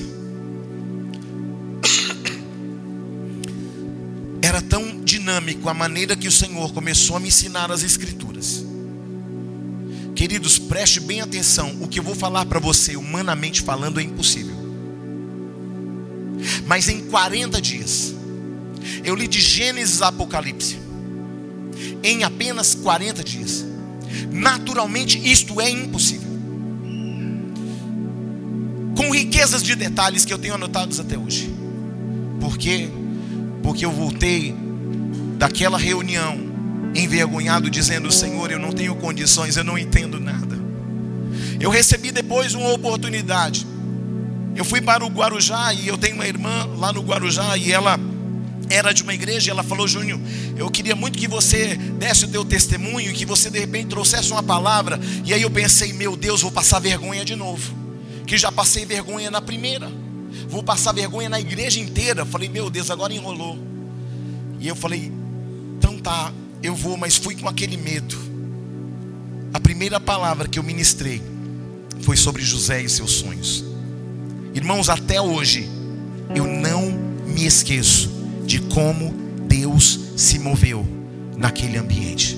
Era 4.40 4.62
tão 4.62 5.04
dinâmico 5.04 5.68
a 5.68 5.74
maneira 5.74 6.16
que 6.16 6.28
o 6.28 6.32
Senhor 6.32 6.72
começou 6.74 7.16
a 7.16 7.20
me 7.20 7.30
ensinar 7.30 7.72
as 7.72 7.82
Escrituras. 7.82 8.64
Queridos, 10.16 10.60
preste 10.60 11.00
bem 11.00 11.22
atenção. 11.22 11.76
O 11.82 11.88
que 11.88 12.00
eu 12.00 12.04
vou 12.04 12.14
falar 12.14 12.46
para 12.46 12.60
você, 12.60 12.96
humanamente 12.96 13.64
falando, 13.64 14.00
é 14.00 14.04
impossível. 14.04 14.56
Mas 16.68 16.88
em 16.90 17.06
40 17.06 17.60
dias, 17.60 18.14
eu 19.04 19.16
li 19.16 19.28
de 19.28 19.42
Gênesis 19.42 20.04
a 20.04 20.10
Apocalipse. 20.10 20.78
Em 22.04 22.24
apenas 22.24 22.76
40 22.76 23.24
dias. 23.24 23.66
Naturalmente, 24.32 25.18
isto 25.18 25.60
é 25.60 25.68
impossível 25.68 26.33
com 28.96 29.12
riquezas 29.12 29.64
de 29.64 29.76
detalhes 29.76 30.26
que 30.26 30.34
eu 30.34 30.38
tenho 30.38 30.56
anotados 30.56 31.00
até 31.00 31.18
hoje. 31.18 31.54
Por 32.40 32.58
quê? 32.58 32.90
Porque 33.62 33.86
eu 33.86 33.92
voltei 33.92 34.56
daquela 35.38 35.78
reunião 35.78 36.38
envergonhado, 36.96 37.70
dizendo: 37.70 38.12
Senhor, 38.12 38.52
eu 38.52 38.60
não 38.60 38.72
tenho 38.72 38.96
condições, 38.96 39.58
eu 39.58 39.64
não 39.64 39.78
entendo 39.78 40.20
nada. 40.20 40.58
Eu 41.60 41.70
recebi 41.70 42.12
depois 42.12 42.54
uma 42.54 42.72
oportunidade. 42.72 43.66
Eu 44.56 44.64
fui 44.64 44.82
para 44.82 45.04
o 45.04 45.10
Guarujá 45.10 45.74
e 45.74 45.88
eu 45.88 45.98
tenho 45.98 46.16
uma 46.16 46.28
irmã 46.28 46.66
lá 46.78 46.94
no 46.94 47.02
Guarujá 47.02 47.58
e 47.58 47.72
ela 47.72 48.00
era 48.70 48.94
de 48.94 49.04
uma 49.04 49.14
igreja 49.14 49.52
ela 49.52 49.64
falou: 49.64 49.88
Júnior, 49.88 50.20
eu 50.56 50.70
queria 50.70 50.96
muito 50.96 51.18
que 51.18 51.28
você 51.28 51.76
desse 51.98 52.26
o 52.26 52.28
teu 52.28 52.46
testemunho 52.46 53.14
que 53.14 53.26
você 53.26 53.50
de 53.50 53.60
repente 53.60 53.88
trouxesse 53.88 54.32
uma 54.32 54.44
palavra. 54.44 55.00
E 55.26 55.34
aí 55.34 55.42
eu 55.42 55.50
pensei: 55.50 55.94
Meu 55.94 56.16
Deus, 56.16 56.42
vou 56.42 56.52
passar 56.52 56.80
vergonha 56.80 57.26
de 57.26 57.36
novo. 57.36 57.83
Que 58.26 58.38
já 58.38 58.52
passei 58.52 58.86
vergonha 58.86 59.30
na 59.30 59.42
primeira, 59.42 59.92
vou 60.48 60.64
passar 60.64 60.94
vergonha 60.94 61.30
na 61.30 61.40
igreja 61.40 61.80
inteira. 61.80 62.26
Falei: 62.26 62.50
Meu 62.50 62.70
Deus, 62.70 62.90
agora 62.90 63.14
enrolou. 63.14 63.58
E 64.60 64.68
eu 64.68 64.76
falei: 64.76 65.12
Então 65.78 65.98
tá, 65.98 66.32
eu 66.62 66.76
vou, 66.76 66.98
mas 66.98 67.18
fui 67.18 67.36
com 67.36 67.48
aquele 67.48 67.78
medo. 67.78 68.18
A 69.54 69.60
primeira 69.60 70.00
palavra 70.00 70.48
que 70.48 70.58
eu 70.58 70.64
ministrei 70.64 71.22
foi 72.02 72.18
sobre 72.18 72.42
José 72.42 72.82
e 72.82 72.90
seus 72.90 73.12
sonhos. 73.12 73.64
Irmãos, 74.54 74.90
até 74.90 75.22
hoje, 75.22 75.70
eu 76.36 76.46
não 76.46 76.92
me 77.26 77.46
esqueço 77.46 78.10
de 78.46 78.60
como 78.60 79.14
Deus 79.48 80.00
se 80.16 80.40
moveu 80.40 80.86
naquele 81.38 81.78
ambiente. 81.78 82.38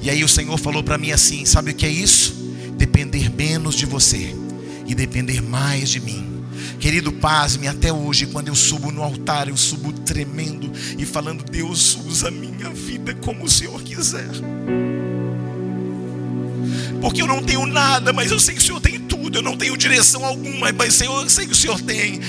E 0.00 0.08
aí 0.08 0.22
o 0.22 0.28
Senhor 0.28 0.56
falou 0.58 0.82
para 0.82 0.96
mim 0.96 1.10
assim: 1.10 1.44
sabe 1.44 1.72
o 1.72 1.74
que 1.74 1.84
é 1.84 1.90
isso? 1.90 2.34
Depender 2.76 3.28
menos 3.30 3.74
de 3.74 3.84
você 3.84 4.34
e 4.88 4.94
depender 4.94 5.40
mais 5.40 5.90
de 5.90 6.00
mim. 6.00 6.42
Querido, 6.80 7.12
pasme 7.12 7.68
até 7.68 7.92
hoje, 7.92 8.26
quando 8.26 8.48
eu 8.48 8.54
subo 8.54 8.90
no 8.90 9.02
altar, 9.02 9.48
eu 9.48 9.56
subo 9.56 9.92
tremendo 9.92 10.72
e 10.96 11.04
falando: 11.04 11.44
Deus, 11.44 11.96
usa 12.06 12.28
a 12.28 12.30
minha 12.30 12.70
vida 12.70 13.14
como 13.14 13.44
o 13.44 13.50
Senhor 13.50 13.80
quiser. 13.82 14.28
Porque 17.00 17.22
eu 17.22 17.26
não 17.26 17.42
tenho 17.42 17.64
nada, 17.66 18.12
mas 18.12 18.30
eu 18.30 18.40
sei 18.40 18.54
que 18.54 18.60
o 18.60 18.64
Senhor 18.64 18.80
tem 18.80 18.98
tudo. 18.98 19.38
Eu 19.38 19.42
não 19.42 19.56
tenho 19.56 19.76
direção 19.76 20.24
alguma, 20.24 20.72
mas 20.72 20.94
Senhor, 20.94 21.22
eu 21.22 21.30
sei 21.30 21.46
que 21.46 21.52
o 21.52 21.56
Senhor 21.56 21.80
tem. 21.80 22.20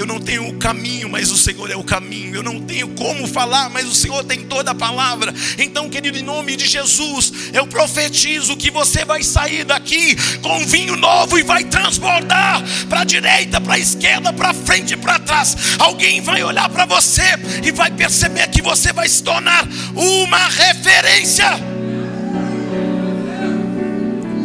Eu 0.00 0.06
não 0.06 0.18
tenho 0.18 0.48
o 0.48 0.54
caminho, 0.54 1.10
mas 1.10 1.30
o 1.30 1.36
Senhor 1.36 1.70
é 1.70 1.76
o 1.76 1.84
caminho. 1.84 2.34
Eu 2.34 2.42
não 2.42 2.58
tenho 2.58 2.88
como 2.94 3.26
falar, 3.26 3.68
mas 3.68 3.86
o 3.86 3.94
Senhor 3.94 4.24
tem 4.24 4.46
toda 4.46 4.70
a 4.70 4.74
palavra. 4.74 5.30
Então, 5.58 5.90
querido, 5.90 6.16
em 6.16 6.22
nome 6.22 6.56
de 6.56 6.66
Jesus, 6.66 7.30
eu 7.52 7.66
profetizo 7.66 8.56
que 8.56 8.70
você 8.70 9.04
vai 9.04 9.22
sair 9.22 9.62
daqui 9.62 10.16
com 10.40 10.64
vinho 10.64 10.96
novo 10.96 11.38
e 11.38 11.42
vai 11.42 11.64
transbordar 11.64 12.62
para 12.88 13.00
a 13.00 13.04
direita, 13.04 13.60
para 13.60 13.74
a 13.74 13.78
esquerda, 13.78 14.32
para 14.32 14.54
frente 14.54 14.94
e 14.94 14.96
para 14.96 15.18
trás. 15.18 15.54
Alguém 15.78 16.22
vai 16.22 16.42
olhar 16.42 16.70
para 16.70 16.86
você 16.86 17.38
e 17.62 17.70
vai 17.70 17.90
perceber 17.90 18.48
que 18.48 18.62
você 18.62 18.94
vai 18.94 19.06
se 19.06 19.22
tornar 19.22 19.68
uma 19.94 20.48
referência. 20.48 21.46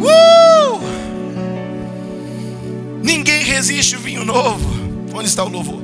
Uh! 0.02 0.82
Ninguém 3.02 3.42
resiste 3.42 3.96
o 3.96 4.00
vinho 4.00 4.22
novo. 4.22 4.75
Onde 5.16 5.28
está 5.28 5.42
o 5.42 5.48
louvor? 5.48 5.80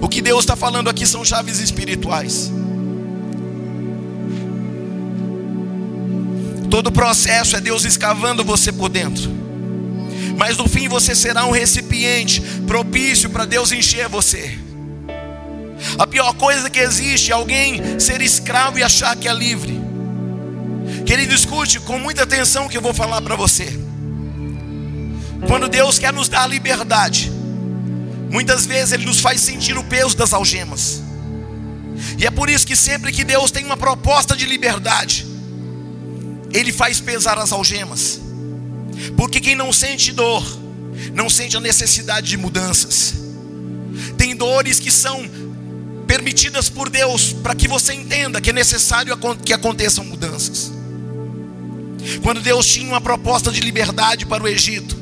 O 0.00 0.08
que 0.08 0.20
Deus 0.20 0.40
está 0.40 0.56
falando 0.56 0.90
aqui 0.90 1.06
são 1.06 1.24
chaves 1.24 1.60
espirituais. 1.60 2.50
Todo 6.68 6.88
o 6.88 6.92
processo 6.92 7.54
é 7.54 7.60
Deus 7.60 7.84
escavando 7.84 8.44
você 8.44 8.72
por 8.72 8.88
dentro. 8.88 9.30
Mas 10.36 10.56
no 10.56 10.68
fim 10.68 10.88
você 10.88 11.14
será 11.14 11.46
um 11.46 11.52
recipiente 11.52 12.40
propício 12.66 13.30
para 13.30 13.44
Deus 13.44 13.70
encher 13.70 14.08
você. 14.08 14.58
A 15.96 16.08
pior 16.08 16.34
coisa 16.34 16.68
que 16.68 16.80
existe 16.80 17.30
é 17.30 17.34
alguém 17.34 18.00
ser 18.00 18.20
escravo 18.20 18.80
e 18.80 18.82
achar 18.82 19.14
que 19.14 19.28
é 19.28 19.32
livre. 19.32 19.80
Querido, 21.06 21.32
escute 21.34 21.78
com 21.78 22.00
muita 22.00 22.24
atenção 22.24 22.66
o 22.66 22.68
que 22.68 22.76
eu 22.76 22.82
vou 22.82 22.92
falar 22.92 23.22
para 23.22 23.36
você. 23.36 23.91
Quando 25.46 25.68
Deus 25.68 25.98
quer 25.98 26.12
nos 26.12 26.28
dar 26.28 26.46
liberdade, 26.46 27.30
muitas 28.30 28.64
vezes 28.64 28.92
Ele 28.92 29.04
nos 29.04 29.20
faz 29.20 29.40
sentir 29.40 29.76
o 29.76 29.84
peso 29.84 30.16
das 30.16 30.32
algemas. 30.32 31.02
E 32.18 32.26
é 32.26 32.30
por 32.30 32.48
isso 32.48 32.66
que 32.66 32.76
sempre 32.76 33.12
que 33.12 33.24
Deus 33.24 33.50
tem 33.50 33.64
uma 33.64 33.76
proposta 33.76 34.36
de 34.36 34.46
liberdade, 34.46 35.26
Ele 36.52 36.72
faz 36.72 37.00
pesar 37.00 37.38
as 37.38 37.52
algemas. 37.52 38.20
Porque 39.16 39.40
quem 39.40 39.54
não 39.54 39.72
sente 39.72 40.12
dor, 40.12 40.44
não 41.14 41.28
sente 41.28 41.56
a 41.56 41.60
necessidade 41.60 42.28
de 42.28 42.36
mudanças. 42.36 43.14
Tem 44.16 44.34
dores 44.34 44.78
que 44.78 44.90
são 44.90 45.28
permitidas 46.06 46.68
por 46.68 46.88
Deus 46.88 47.32
para 47.32 47.54
que 47.54 47.66
você 47.66 47.94
entenda 47.94 48.40
que 48.40 48.50
é 48.50 48.52
necessário 48.52 49.16
que 49.44 49.52
aconteçam 49.52 50.04
mudanças. 50.04 50.70
Quando 52.22 52.40
Deus 52.40 52.66
tinha 52.66 52.88
uma 52.88 53.00
proposta 53.00 53.50
de 53.50 53.60
liberdade 53.60 54.26
para 54.26 54.42
o 54.42 54.48
Egito, 54.48 55.01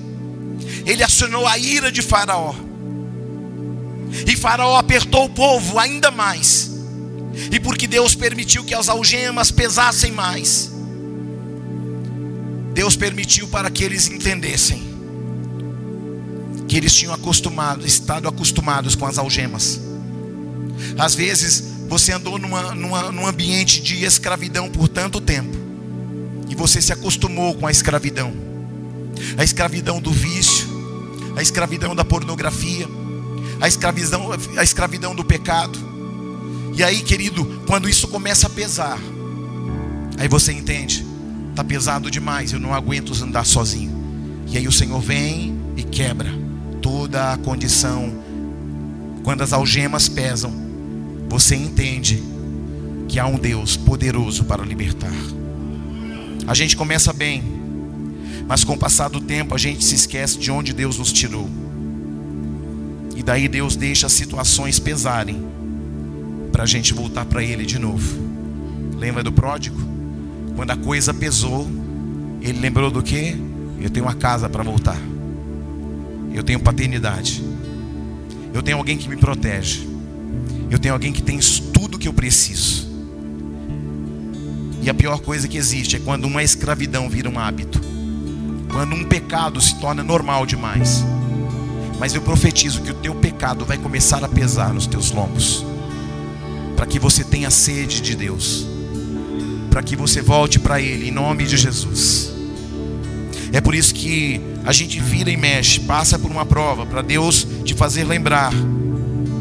ele 0.86 1.02
acionou 1.02 1.46
a 1.46 1.58
ira 1.58 1.90
de 1.90 2.02
Faraó. 2.02 2.54
E 4.26 4.36
Faraó 4.36 4.76
apertou 4.76 5.26
o 5.26 5.30
povo 5.30 5.78
ainda 5.78 6.10
mais. 6.10 6.70
E 7.50 7.60
porque 7.60 7.86
Deus 7.86 8.14
permitiu 8.14 8.64
que 8.64 8.74
as 8.74 8.88
algemas 8.88 9.50
pesassem 9.50 10.10
mais, 10.12 10.70
Deus 12.74 12.96
permitiu 12.96 13.48
para 13.48 13.70
que 13.70 13.84
eles 13.84 14.08
entendessem 14.08 14.90
que 16.66 16.76
eles 16.76 16.94
tinham 16.94 17.12
acostumado, 17.12 17.84
estado 17.84 18.28
acostumados 18.28 18.94
com 18.94 19.04
as 19.04 19.18
algemas. 19.18 19.80
Às 20.96 21.16
vezes 21.16 21.64
você 21.88 22.12
andou 22.12 22.38
numa, 22.38 22.74
numa, 22.76 23.10
num 23.10 23.26
ambiente 23.26 23.82
de 23.82 24.04
escravidão 24.04 24.70
por 24.70 24.86
tanto 24.86 25.20
tempo, 25.20 25.56
e 26.48 26.54
você 26.54 26.80
se 26.80 26.92
acostumou 26.92 27.54
com 27.54 27.66
a 27.66 27.72
escravidão 27.72 28.50
a 29.36 29.44
escravidão 29.44 30.00
do 30.00 30.10
vício, 30.10 30.59
a 31.40 31.42
escravidão 31.42 31.96
da 31.96 32.04
pornografia, 32.04 32.86
a 33.62 33.66
escravidão, 33.66 34.28
a 34.58 34.62
escravidão 34.62 35.14
do 35.14 35.24
pecado. 35.24 35.78
E 36.76 36.84
aí, 36.84 37.00
querido, 37.00 37.62
quando 37.66 37.88
isso 37.88 38.08
começa 38.08 38.46
a 38.46 38.50
pesar, 38.50 38.98
aí 40.18 40.28
você 40.28 40.52
entende, 40.52 41.02
está 41.48 41.64
pesado 41.64 42.10
demais, 42.10 42.52
eu 42.52 42.60
não 42.60 42.74
aguento 42.74 43.14
andar 43.24 43.46
sozinho. 43.46 43.90
E 44.48 44.58
aí 44.58 44.68
o 44.68 44.72
Senhor 44.72 45.00
vem 45.00 45.58
e 45.78 45.82
quebra 45.82 46.30
toda 46.82 47.32
a 47.32 47.38
condição. 47.38 48.12
Quando 49.24 49.40
as 49.40 49.54
algemas 49.54 50.10
pesam, 50.10 50.52
você 51.26 51.56
entende 51.56 52.22
que 53.08 53.18
há 53.18 53.26
um 53.26 53.38
Deus 53.38 53.78
poderoso 53.78 54.44
para 54.44 54.62
libertar. 54.62 55.14
A 56.46 56.52
gente 56.52 56.76
começa 56.76 57.14
bem, 57.14 57.42
mas 58.50 58.64
com 58.64 58.72
o 58.72 58.76
passar 58.76 59.08
do 59.08 59.20
tempo 59.20 59.54
a 59.54 59.58
gente 59.58 59.84
se 59.84 59.94
esquece 59.94 60.36
de 60.36 60.50
onde 60.50 60.72
Deus 60.72 60.98
nos 60.98 61.12
tirou. 61.12 61.48
E 63.14 63.22
daí 63.22 63.46
Deus 63.46 63.76
deixa 63.76 64.08
as 64.08 64.12
situações 64.12 64.76
pesarem 64.80 65.40
para 66.50 66.64
a 66.64 66.66
gente 66.66 66.92
voltar 66.92 67.24
para 67.26 67.44
Ele 67.44 67.64
de 67.64 67.78
novo. 67.78 68.20
Lembra 68.98 69.22
do 69.22 69.30
pródigo? 69.30 69.80
Quando 70.56 70.72
a 70.72 70.76
coisa 70.76 71.14
pesou, 71.14 71.70
ele 72.42 72.58
lembrou 72.58 72.90
do 72.90 73.04
que? 73.04 73.40
Eu 73.80 73.88
tenho 73.88 74.04
uma 74.04 74.16
casa 74.16 74.48
para 74.48 74.64
voltar. 74.64 74.98
Eu 76.34 76.42
tenho 76.42 76.58
paternidade. 76.58 77.44
Eu 78.52 78.64
tenho 78.64 78.78
alguém 78.78 78.98
que 78.98 79.08
me 79.08 79.16
protege. 79.16 79.86
Eu 80.68 80.80
tenho 80.80 80.94
alguém 80.94 81.12
que 81.12 81.22
tem 81.22 81.38
tudo 81.72 81.96
que 81.96 82.08
eu 82.08 82.12
preciso. 82.12 82.90
E 84.82 84.90
a 84.90 84.94
pior 84.94 85.20
coisa 85.20 85.46
que 85.46 85.56
existe 85.56 85.94
é 85.94 86.00
quando 86.00 86.24
uma 86.24 86.42
escravidão 86.42 87.08
vira 87.08 87.30
um 87.30 87.38
hábito. 87.38 87.89
Quando 88.72 88.94
um 88.94 89.04
pecado 89.04 89.60
se 89.60 89.78
torna 89.80 90.02
normal 90.02 90.46
demais. 90.46 91.04
Mas 91.98 92.14
eu 92.14 92.22
profetizo 92.22 92.82
que 92.82 92.90
o 92.90 92.94
teu 92.94 93.14
pecado 93.14 93.64
vai 93.64 93.76
começar 93.76 94.24
a 94.24 94.28
pesar 94.28 94.72
nos 94.72 94.86
teus 94.86 95.10
lombos. 95.10 95.64
Para 96.76 96.86
que 96.86 96.98
você 96.98 97.22
tenha 97.22 97.50
sede 97.50 98.00
de 98.00 98.16
Deus. 98.16 98.66
Para 99.70 99.82
que 99.82 99.96
você 99.96 100.22
volte 100.22 100.58
para 100.58 100.80
Ele 100.80 101.08
em 101.08 101.12
nome 101.12 101.44
de 101.44 101.56
Jesus. 101.56 102.32
É 103.52 103.60
por 103.60 103.74
isso 103.74 103.94
que 103.94 104.40
a 104.64 104.72
gente 104.72 105.00
vira 105.00 105.30
e 105.30 105.36
mexe, 105.36 105.80
passa 105.80 106.18
por 106.18 106.30
uma 106.30 106.46
prova, 106.46 106.86
para 106.86 107.02
Deus 107.02 107.46
te 107.64 107.74
fazer 107.74 108.04
lembrar 108.04 108.52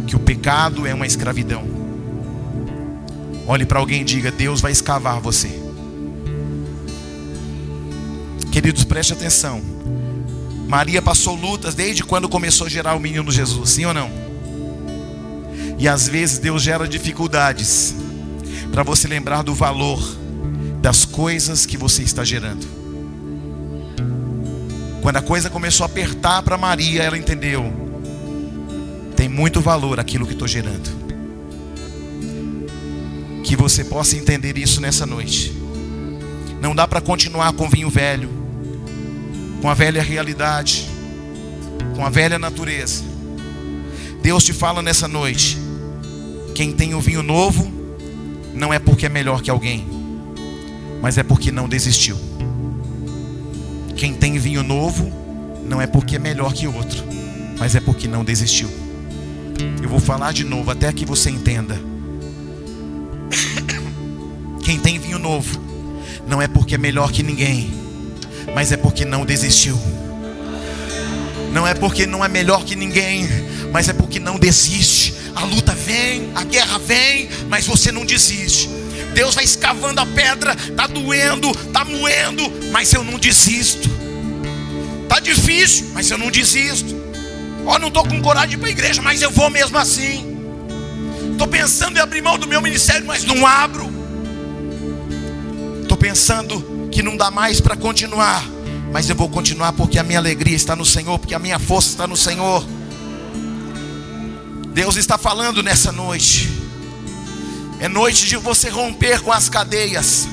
que 0.07 0.15
o 0.15 0.19
pecado 0.19 0.87
é 0.87 0.93
uma 0.93 1.05
escravidão. 1.05 1.63
Olhe 3.45 3.65
para 3.65 3.79
alguém 3.79 4.01
e 4.01 4.03
diga: 4.03 4.31
Deus 4.31 4.61
vai 4.61 4.71
escavar 4.71 5.19
você. 5.19 5.68
Queridos, 8.51 8.83
preste 8.83 9.13
atenção. 9.13 9.61
Maria 10.67 11.01
passou 11.01 11.35
lutas 11.35 11.73
desde 11.73 12.03
quando 12.03 12.29
começou 12.29 12.67
a 12.67 12.69
gerar 12.69 12.95
o 12.95 12.99
menino 12.99 13.31
Jesus, 13.31 13.71
sim 13.71 13.85
ou 13.85 13.93
não? 13.93 14.09
E 15.79 15.87
às 15.87 16.07
vezes 16.07 16.37
Deus 16.39 16.61
gera 16.61 16.87
dificuldades 16.87 17.95
para 18.71 18.83
você 18.83 19.07
lembrar 19.07 19.41
do 19.41 19.55
valor 19.55 19.99
das 20.81 21.05
coisas 21.05 21.65
que 21.65 21.77
você 21.77 22.03
está 22.03 22.23
gerando. 22.23 22.67
Quando 25.01 25.17
a 25.17 25.21
coisa 25.21 25.49
começou 25.49 25.85
a 25.85 25.87
apertar 25.87 26.43
para 26.43 26.57
Maria, 26.57 27.03
ela 27.03 27.17
entendeu: 27.17 27.71
tem 29.15 29.27
muito 29.27 29.61
valor 29.61 29.99
aquilo 29.99 30.27
que 30.27 30.33
estou 30.33 30.47
gerando. 30.47 30.99
que 33.43 33.55
você 33.55 33.83
possa 33.83 34.15
entender 34.15 34.59
isso 34.59 34.79
nessa 34.79 35.07
noite. 35.07 35.51
Não 36.61 36.75
dá 36.75 36.87
para 36.87 37.01
continuar 37.01 37.51
com 37.53 37.67
vinho 37.67 37.89
velho, 37.89 38.29
com 39.61 39.69
a 39.69 39.73
velha 39.73 40.01
realidade, 40.01 40.89
com 41.95 42.05
a 42.05 42.09
velha 42.09 42.39
natureza. 42.39 43.03
Deus 44.21 44.43
te 44.43 44.53
fala 44.53 44.81
nessa 44.81 45.07
noite: 45.07 45.57
quem 46.55 46.71
tem 46.73 46.93
o 46.93 47.01
vinho 47.01 47.23
novo, 47.23 47.71
não 48.53 48.73
é 48.73 48.79
porque 48.79 49.05
é 49.05 49.09
melhor 49.09 49.41
que 49.41 49.49
alguém, 49.49 49.87
mas 51.01 51.17
é 51.17 51.23
porque 51.23 51.51
não 51.51 51.67
desistiu. 51.67 52.17
Quem 53.95 54.13
tem 54.13 54.37
vinho 54.37 54.63
novo, 54.63 55.11
não 55.65 55.81
é 55.81 55.87
porque 55.87 56.15
é 56.15 56.19
melhor 56.19 56.53
que 56.53 56.67
outro, 56.67 57.03
mas 57.57 57.75
é 57.75 57.79
porque 57.79 58.07
não 58.07 58.23
desistiu. 58.23 58.69
Eu 59.81 59.89
vou 59.89 59.99
falar 59.99 60.31
de 60.31 60.43
novo 60.43 60.71
até 60.71 60.91
que 60.93 61.05
você 61.05 61.29
entenda. 61.29 61.79
Quem 64.63 64.79
tem 64.79 64.99
vinho 64.99 65.19
novo, 65.19 65.59
não 66.27 66.41
é 66.41 66.47
porque 66.47 66.75
é 66.75 66.77
melhor 66.77 67.11
que 67.11 67.23
ninguém, 67.23 67.71
mas 68.53 68.71
é 68.71 68.77
porque 68.77 69.05
não 69.05 69.25
desistiu. 69.25 69.79
Não 71.51 71.67
é 71.67 71.73
porque 71.73 72.05
não 72.05 72.23
é 72.23 72.27
melhor 72.27 72.63
que 72.63 72.75
ninguém, 72.75 73.27
mas 73.71 73.89
é 73.89 73.93
porque 73.93 74.19
não 74.19 74.37
desiste. 74.37 75.15
A 75.35 75.43
luta 75.43 75.73
vem, 75.73 76.31
a 76.35 76.43
guerra 76.43 76.77
vem, 76.79 77.29
mas 77.47 77.65
você 77.65 77.91
não 77.91 78.05
desiste. 78.05 78.69
Deus 79.13 79.35
vai 79.35 79.43
escavando 79.43 79.99
a 79.99 80.05
pedra, 80.05 80.55
tá 80.75 80.85
doendo, 80.87 81.53
tá 81.71 81.83
moendo, 81.83 82.43
mas 82.71 82.93
eu 82.93 83.03
não 83.03 83.17
desisto. 83.17 83.89
Tá 85.07 85.19
difícil, 85.19 85.87
mas 85.93 86.09
eu 86.11 86.17
não 86.17 86.29
desisto. 86.29 86.95
Ó, 87.65 87.79
não 87.79 87.87
estou 87.87 88.05
com 88.05 88.21
coragem 88.21 88.57
para 88.57 88.67
a 88.67 88.71
igreja, 88.71 89.01
mas 89.01 89.21
eu 89.21 89.31
vou 89.31 89.49
mesmo 89.49 89.77
assim. 89.77 90.37
Estou 91.31 91.47
pensando 91.47 91.97
em 91.97 92.01
abrir 92.01 92.21
mão 92.21 92.37
do 92.37 92.47
meu 92.47 92.61
ministério, 92.61 93.05
mas 93.05 93.23
não 93.23 93.45
abro. 93.45 93.89
Estou 95.81 95.97
pensando 95.97 96.78
que 96.99 97.03
não 97.03 97.15
dá 97.15 97.31
mais 97.31 97.61
para 97.61 97.77
continuar, 97.77 98.45
mas 98.91 99.09
eu 99.09 99.15
vou 99.15 99.29
continuar 99.29 99.71
porque 99.71 99.97
a 99.97 100.03
minha 100.03 100.19
alegria 100.19 100.53
está 100.57 100.75
no 100.75 100.85
Senhor, 100.85 101.17
porque 101.17 101.33
a 101.33 101.39
minha 101.39 101.57
força 101.57 101.91
está 101.91 102.05
no 102.05 102.17
Senhor. 102.17 102.61
Deus 104.73 104.97
está 104.97 105.17
falando 105.17 105.63
nessa 105.63 105.93
noite. 105.93 106.49
É 107.79 107.87
noite 107.87 108.25
de 108.25 108.35
você 108.35 108.67
romper 108.67 109.21
com 109.21 109.31
as 109.31 109.47
cadeias. 109.47 110.27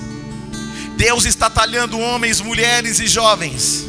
Deus 0.96 1.24
está 1.24 1.48
talhando 1.48 2.00
homens, 2.00 2.40
mulheres 2.40 2.98
e 2.98 3.06
jovens, 3.06 3.86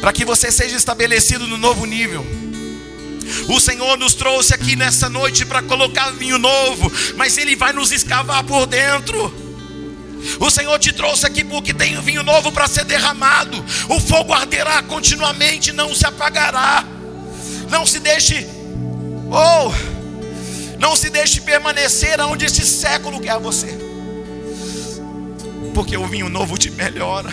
para 0.00 0.10
que 0.10 0.24
você 0.24 0.50
seja 0.50 0.74
estabelecido 0.74 1.46
no 1.46 1.58
novo 1.58 1.84
nível. 1.84 2.24
O 3.46 3.60
Senhor 3.60 3.98
nos 3.98 4.14
trouxe 4.14 4.54
aqui 4.54 4.74
nessa 4.74 5.10
noite 5.10 5.44
para 5.44 5.60
colocar 5.60 6.12
vinho 6.12 6.38
novo, 6.38 6.90
mas 7.14 7.36
Ele 7.36 7.54
vai 7.54 7.74
nos 7.74 7.92
escavar 7.92 8.42
por 8.44 8.64
dentro. 8.64 9.41
O 10.38 10.50
Senhor 10.50 10.78
te 10.78 10.92
trouxe 10.92 11.26
aqui 11.26 11.44
porque 11.44 11.74
tem 11.74 12.00
vinho 12.00 12.22
novo 12.22 12.52
para 12.52 12.66
ser 12.66 12.84
derramado. 12.84 13.64
O 13.88 14.00
fogo 14.00 14.32
arderá 14.32 14.82
continuamente, 14.82 15.72
não 15.72 15.94
se 15.94 16.06
apagará. 16.06 16.84
Não 17.72 17.86
se 17.86 18.00
deixe, 18.00 18.46
oh, 19.30 19.72
não 20.78 20.94
se 20.94 21.08
deixe 21.08 21.40
permanecer 21.40 22.20
onde 22.20 22.44
esse 22.44 22.66
século 22.66 23.18
quer 23.18 23.38
você, 23.38 23.78
porque 25.72 25.96
o 25.96 26.06
vinho 26.06 26.28
novo 26.28 26.58
te 26.58 26.70
melhora. 26.70 27.32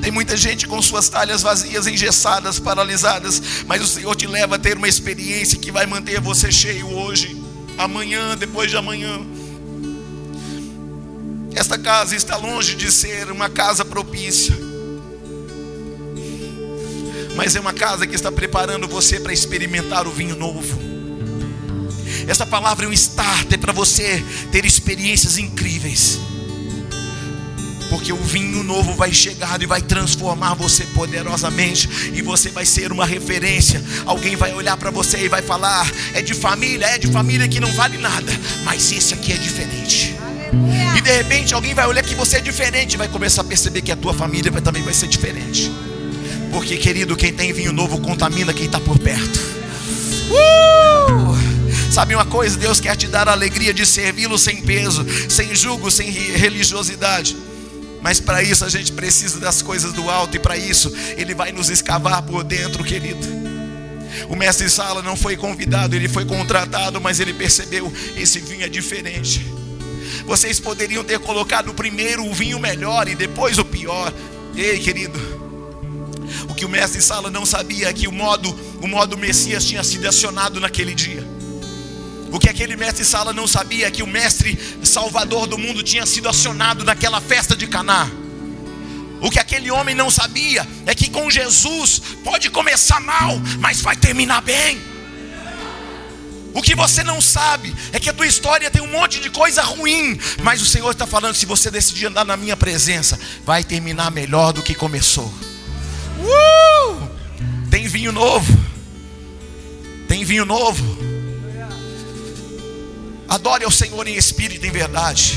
Tem 0.00 0.12
muita 0.12 0.36
gente 0.36 0.68
com 0.68 0.80
suas 0.80 1.08
talhas 1.08 1.42
vazias, 1.42 1.88
engessadas, 1.88 2.60
paralisadas, 2.60 3.42
mas 3.66 3.82
o 3.82 3.86
Senhor 3.86 4.14
te 4.14 4.28
leva 4.28 4.54
a 4.54 4.58
ter 4.58 4.76
uma 4.76 4.86
experiência 4.86 5.58
que 5.58 5.72
vai 5.72 5.86
manter 5.86 6.20
você 6.20 6.52
cheio 6.52 6.88
hoje, 6.88 7.36
amanhã, 7.76 8.36
depois 8.36 8.70
de 8.70 8.76
amanhã. 8.76 9.18
Esta 11.54 11.78
casa 11.78 12.16
está 12.16 12.36
longe 12.36 12.74
de 12.74 12.90
ser 12.90 13.30
uma 13.30 13.48
casa 13.48 13.84
propícia, 13.84 14.54
mas 17.36 17.54
é 17.54 17.60
uma 17.60 17.72
casa 17.72 18.06
que 18.06 18.14
está 18.14 18.30
preparando 18.32 18.88
você 18.88 19.20
para 19.20 19.32
experimentar 19.32 20.06
o 20.06 20.10
vinho 20.10 20.36
novo. 20.36 20.78
Essa 22.26 22.44
palavra 22.44 22.86
é 22.86 22.88
um 22.88 22.92
starter 22.92 23.58
para 23.58 23.72
você 23.72 24.24
ter 24.50 24.64
experiências 24.64 25.38
incríveis. 25.38 26.18
Porque 27.90 28.12
o 28.12 28.16
vinho 28.16 28.64
novo 28.64 28.94
vai 28.94 29.12
chegar 29.12 29.62
e 29.62 29.66
vai 29.66 29.80
transformar 29.80 30.54
você 30.54 30.84
poderosamente, 30.86 31.88
e 32.14 32.22
você 32.22 32.50
vai 32.50 32.64
ser 32.64 32.90
uma 32.90 33.06
referência. 33.06 33.80
Alguém 34.06 34.34
vai 34.34 34.52
olhar 34.54 34.76
para 34.76 34.90
você 34.90 35.24
e 35.24 35.28
vai 35.28 35.42
falar: 35.42 35.88
é 36.14 36.20
de 36.20 36.34
família, 36.34 36.86
é 36.86 36.98
de 36.98 37.06
família 37.08 37.46
que 37.46 37.60
não 37.60 37.70
vale 37.72 37.98
nada, 37.98 38.32
mas 38.64 38.90
esse 38.90 39.14
aqui 39.14 39.32
é 39.32 39.36
diferente. 39.36 40.16
E 40.96 41.00
de 41.00 41.10
repente 41.10 41.54
alguém 41.54 41.74
vai 41.74 41.86
olhar 41.86 42.02
que 42.02 42.14
você 42.14 42.36
é 42.36 42.40
diferente, 42.40 42.96
vai 42.96 43.08
começar 43.08 43.42
a 43.42 43.44
perceber 43.44 43.82
que 43.82 43.92
a 43.92 43.96
tua 43.96 44.14
família 44.14 44.50
também 44.60 44.82
vai 44.82 44.94
ser 44.94 45.08
diferente. 45.08 45.70
Porque, 46.50 46.76
querido, 46.76 47.16
quem 47.16 47.32
tem 47.32 47.52
vinho 47.52 47.72
novo 47.72 48.00
contamina 48.00 48.52
quem 48.52 48.66
está 48.66 48.78
por 48.78 48.98
perto. 48.98 49.40
Uh! 50.30 51.92
Sabe 51.92 52.14
uma 52.14 52.24
coisa? 52.24 52.56
Deus 52.56 52.80
quer 52.80 52.96
te 52.96 53.06
dar 53.06 53.28
a 53.28 53.32
alegria 53.32 53.74
de 53.74 53.84
servi-lo 53.84 54.38
sem 54.38 54.62
peso, 54.62 55.04
sem 55.28 55.54
julgo, 55.54 55.90
sem 55.90 56.10
religiosidade. 56.10 57.36
Mas 58.02 58.20
para 58.20 58.42
isso 58.42 58.64
a 58.64 58.68
gente 58.68 58.92
precisa 58.92 59.40
das 59.40 59.62
coisas 59.62 59.92
do 59.92 60.10
alto, 60.10 60.36
e 60.36 60.40
para 60.40 60.56
isso 60.56 60.92
Ele 61.16 61.34
vai 61.34 61.52
nos 61.52 61.70
escavar 61.70 62.22
por 62.22 62.44
dentro, 62.44 62.84
querido. 62.84 63.26
O 64.28 64.36
mestre 64.36 64.68
Sala 64.68 65.02
não 65.02 65.16
foi 65.16 65.36
convidado, 65.36 65.96
ele 65.96 66.08
foi 66.08 66.24
contratado, 66.24 67.00
mas 67.00 67.20
ele 67.20 67.32
percebeu: 67.32 67.92
esse 68.16 68.38
vinho 68.38 68.64
é 68.64 68.68
diferente. 68.68 69.44
Vocês 70.26 70.60
poderiam 70.60 71.04
ter 71.04 71.18
colocado 71.18 71.72
primeiro 71.74 72.24
o 72.24 72.32
vinho 72.32 72.58
melhor 72.58 73.08
e 73.08 73.14
depois 73.14 73.58
o 73.58 73.64
pior. 73.64 74.12
Ei, 74.56 74.78
querido, 74.78 75.18
o 76.48 76.54
que 76.54 76.64
o 76.64 76.68
mestre 76.68 77.02
Sala 77.02 77.30
não 77.30 77.44
sabia 77.44 77.88
é 77.88 77.92
que 77.92 78.06
o 78.06 78.12
modo, 78.12 78.56
o 78.80 78.86
modo 78.86 79.16
Messias 79.16 79.64
tinha 79.64 79.82
sido 79.82 80.06
acionado 80.06 80.60
naquele 80.60 80.94
dia. 80.94 81.26
O 82.30 82.38
que 82.38 82.48
aquele 82.48 82.76
mestre 82.76 83.04
Sala 83.04 83.32
não 83.32 83.46
sabia 83.46 83.86
é 83.86 83.90
que 83.90 84.02
o 84.02 84.06
mestre 84.06 84.58
Salvador 84.82 85.46
do 85.46 85.56
mundo 85.56 85.82
tinha 85.82 86.04
sido 86.04 86.28
acionado 86.28 86.84
naquela 86.84 87.20
festa 87.20 87.54
de 87.54 87.66
Caná. 87.66 88.10
O 89.20 89.30
que 89.30 89.38
aquele 89.38 89.70
homem 89.70 89.94
não 89.94 90.10
sabia 90.10 90.66
é 90.84 90.94
que 90.94 91.08
com 91.08 91.30
Jesus 91.30 92.02
pode 92.22 92.50
começar 92.50 93.00
mal, 93.00 93.40
mas 93.60 93.80
vai 93.80 93.96
terminar 93.96 94.42
bem. 94.42 94.93
O 96.54 96.62
que 96.62 96.76
você 96.76 97.02
não 97.02 97.20
sabe 97.20 97.74
é 97.92 97.98
que 97.98 98.08
a 98.08 98.12
tua 98.12 98.28
história 98.28 98.70
tem 98.70 98.80
um 98.80 98.90
monte 98.92 99.18
de 99.18 99.28
coisa 99.28 99.60
ruim, 99.60 100.16
mas 100.40 100.62
o 100.62 100.64
Senhor 100.64 100.92
está 100.92 101.04
falando: 101.04 101.34
se 101.34 101.44
você 101.44 101.68
decidir 101.68 102.06
andar 102.06 102.24
na 102.24 102.36
minha 102.36 102.56
presença, 102.56 103.18
vai 103.44 103.64
terminar 103.64 104.12
melhor 104.12 104.52
do 104.52 104.62
que 104.62 104.72
começou. 104.72 105.26
Uh! 106.20 107.08
Tem 107.68 107.88
vinho 107.88 108.12
novo, 108.12 108.56
tem 110.06 110.24
vinho 110.24 110.44
novo. 110.44 110.96
Adore 113.28 113.64
ao 113.64 113.70
Senhor 113.70 114.06
em 114.06 114.14
espírito 114.14 114.64
e 114.64 114.68
em 114.68 114.72
verdade. 114.72 115.36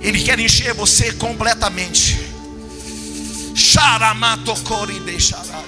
Ele 0.00 0.20
quer 0.24 0.40
encher 0.40 0.74
você 0.74 1.12
completamente. 1.12 2.18
Xaramatokori 3.54 4.98
deixará. 5.00 5.60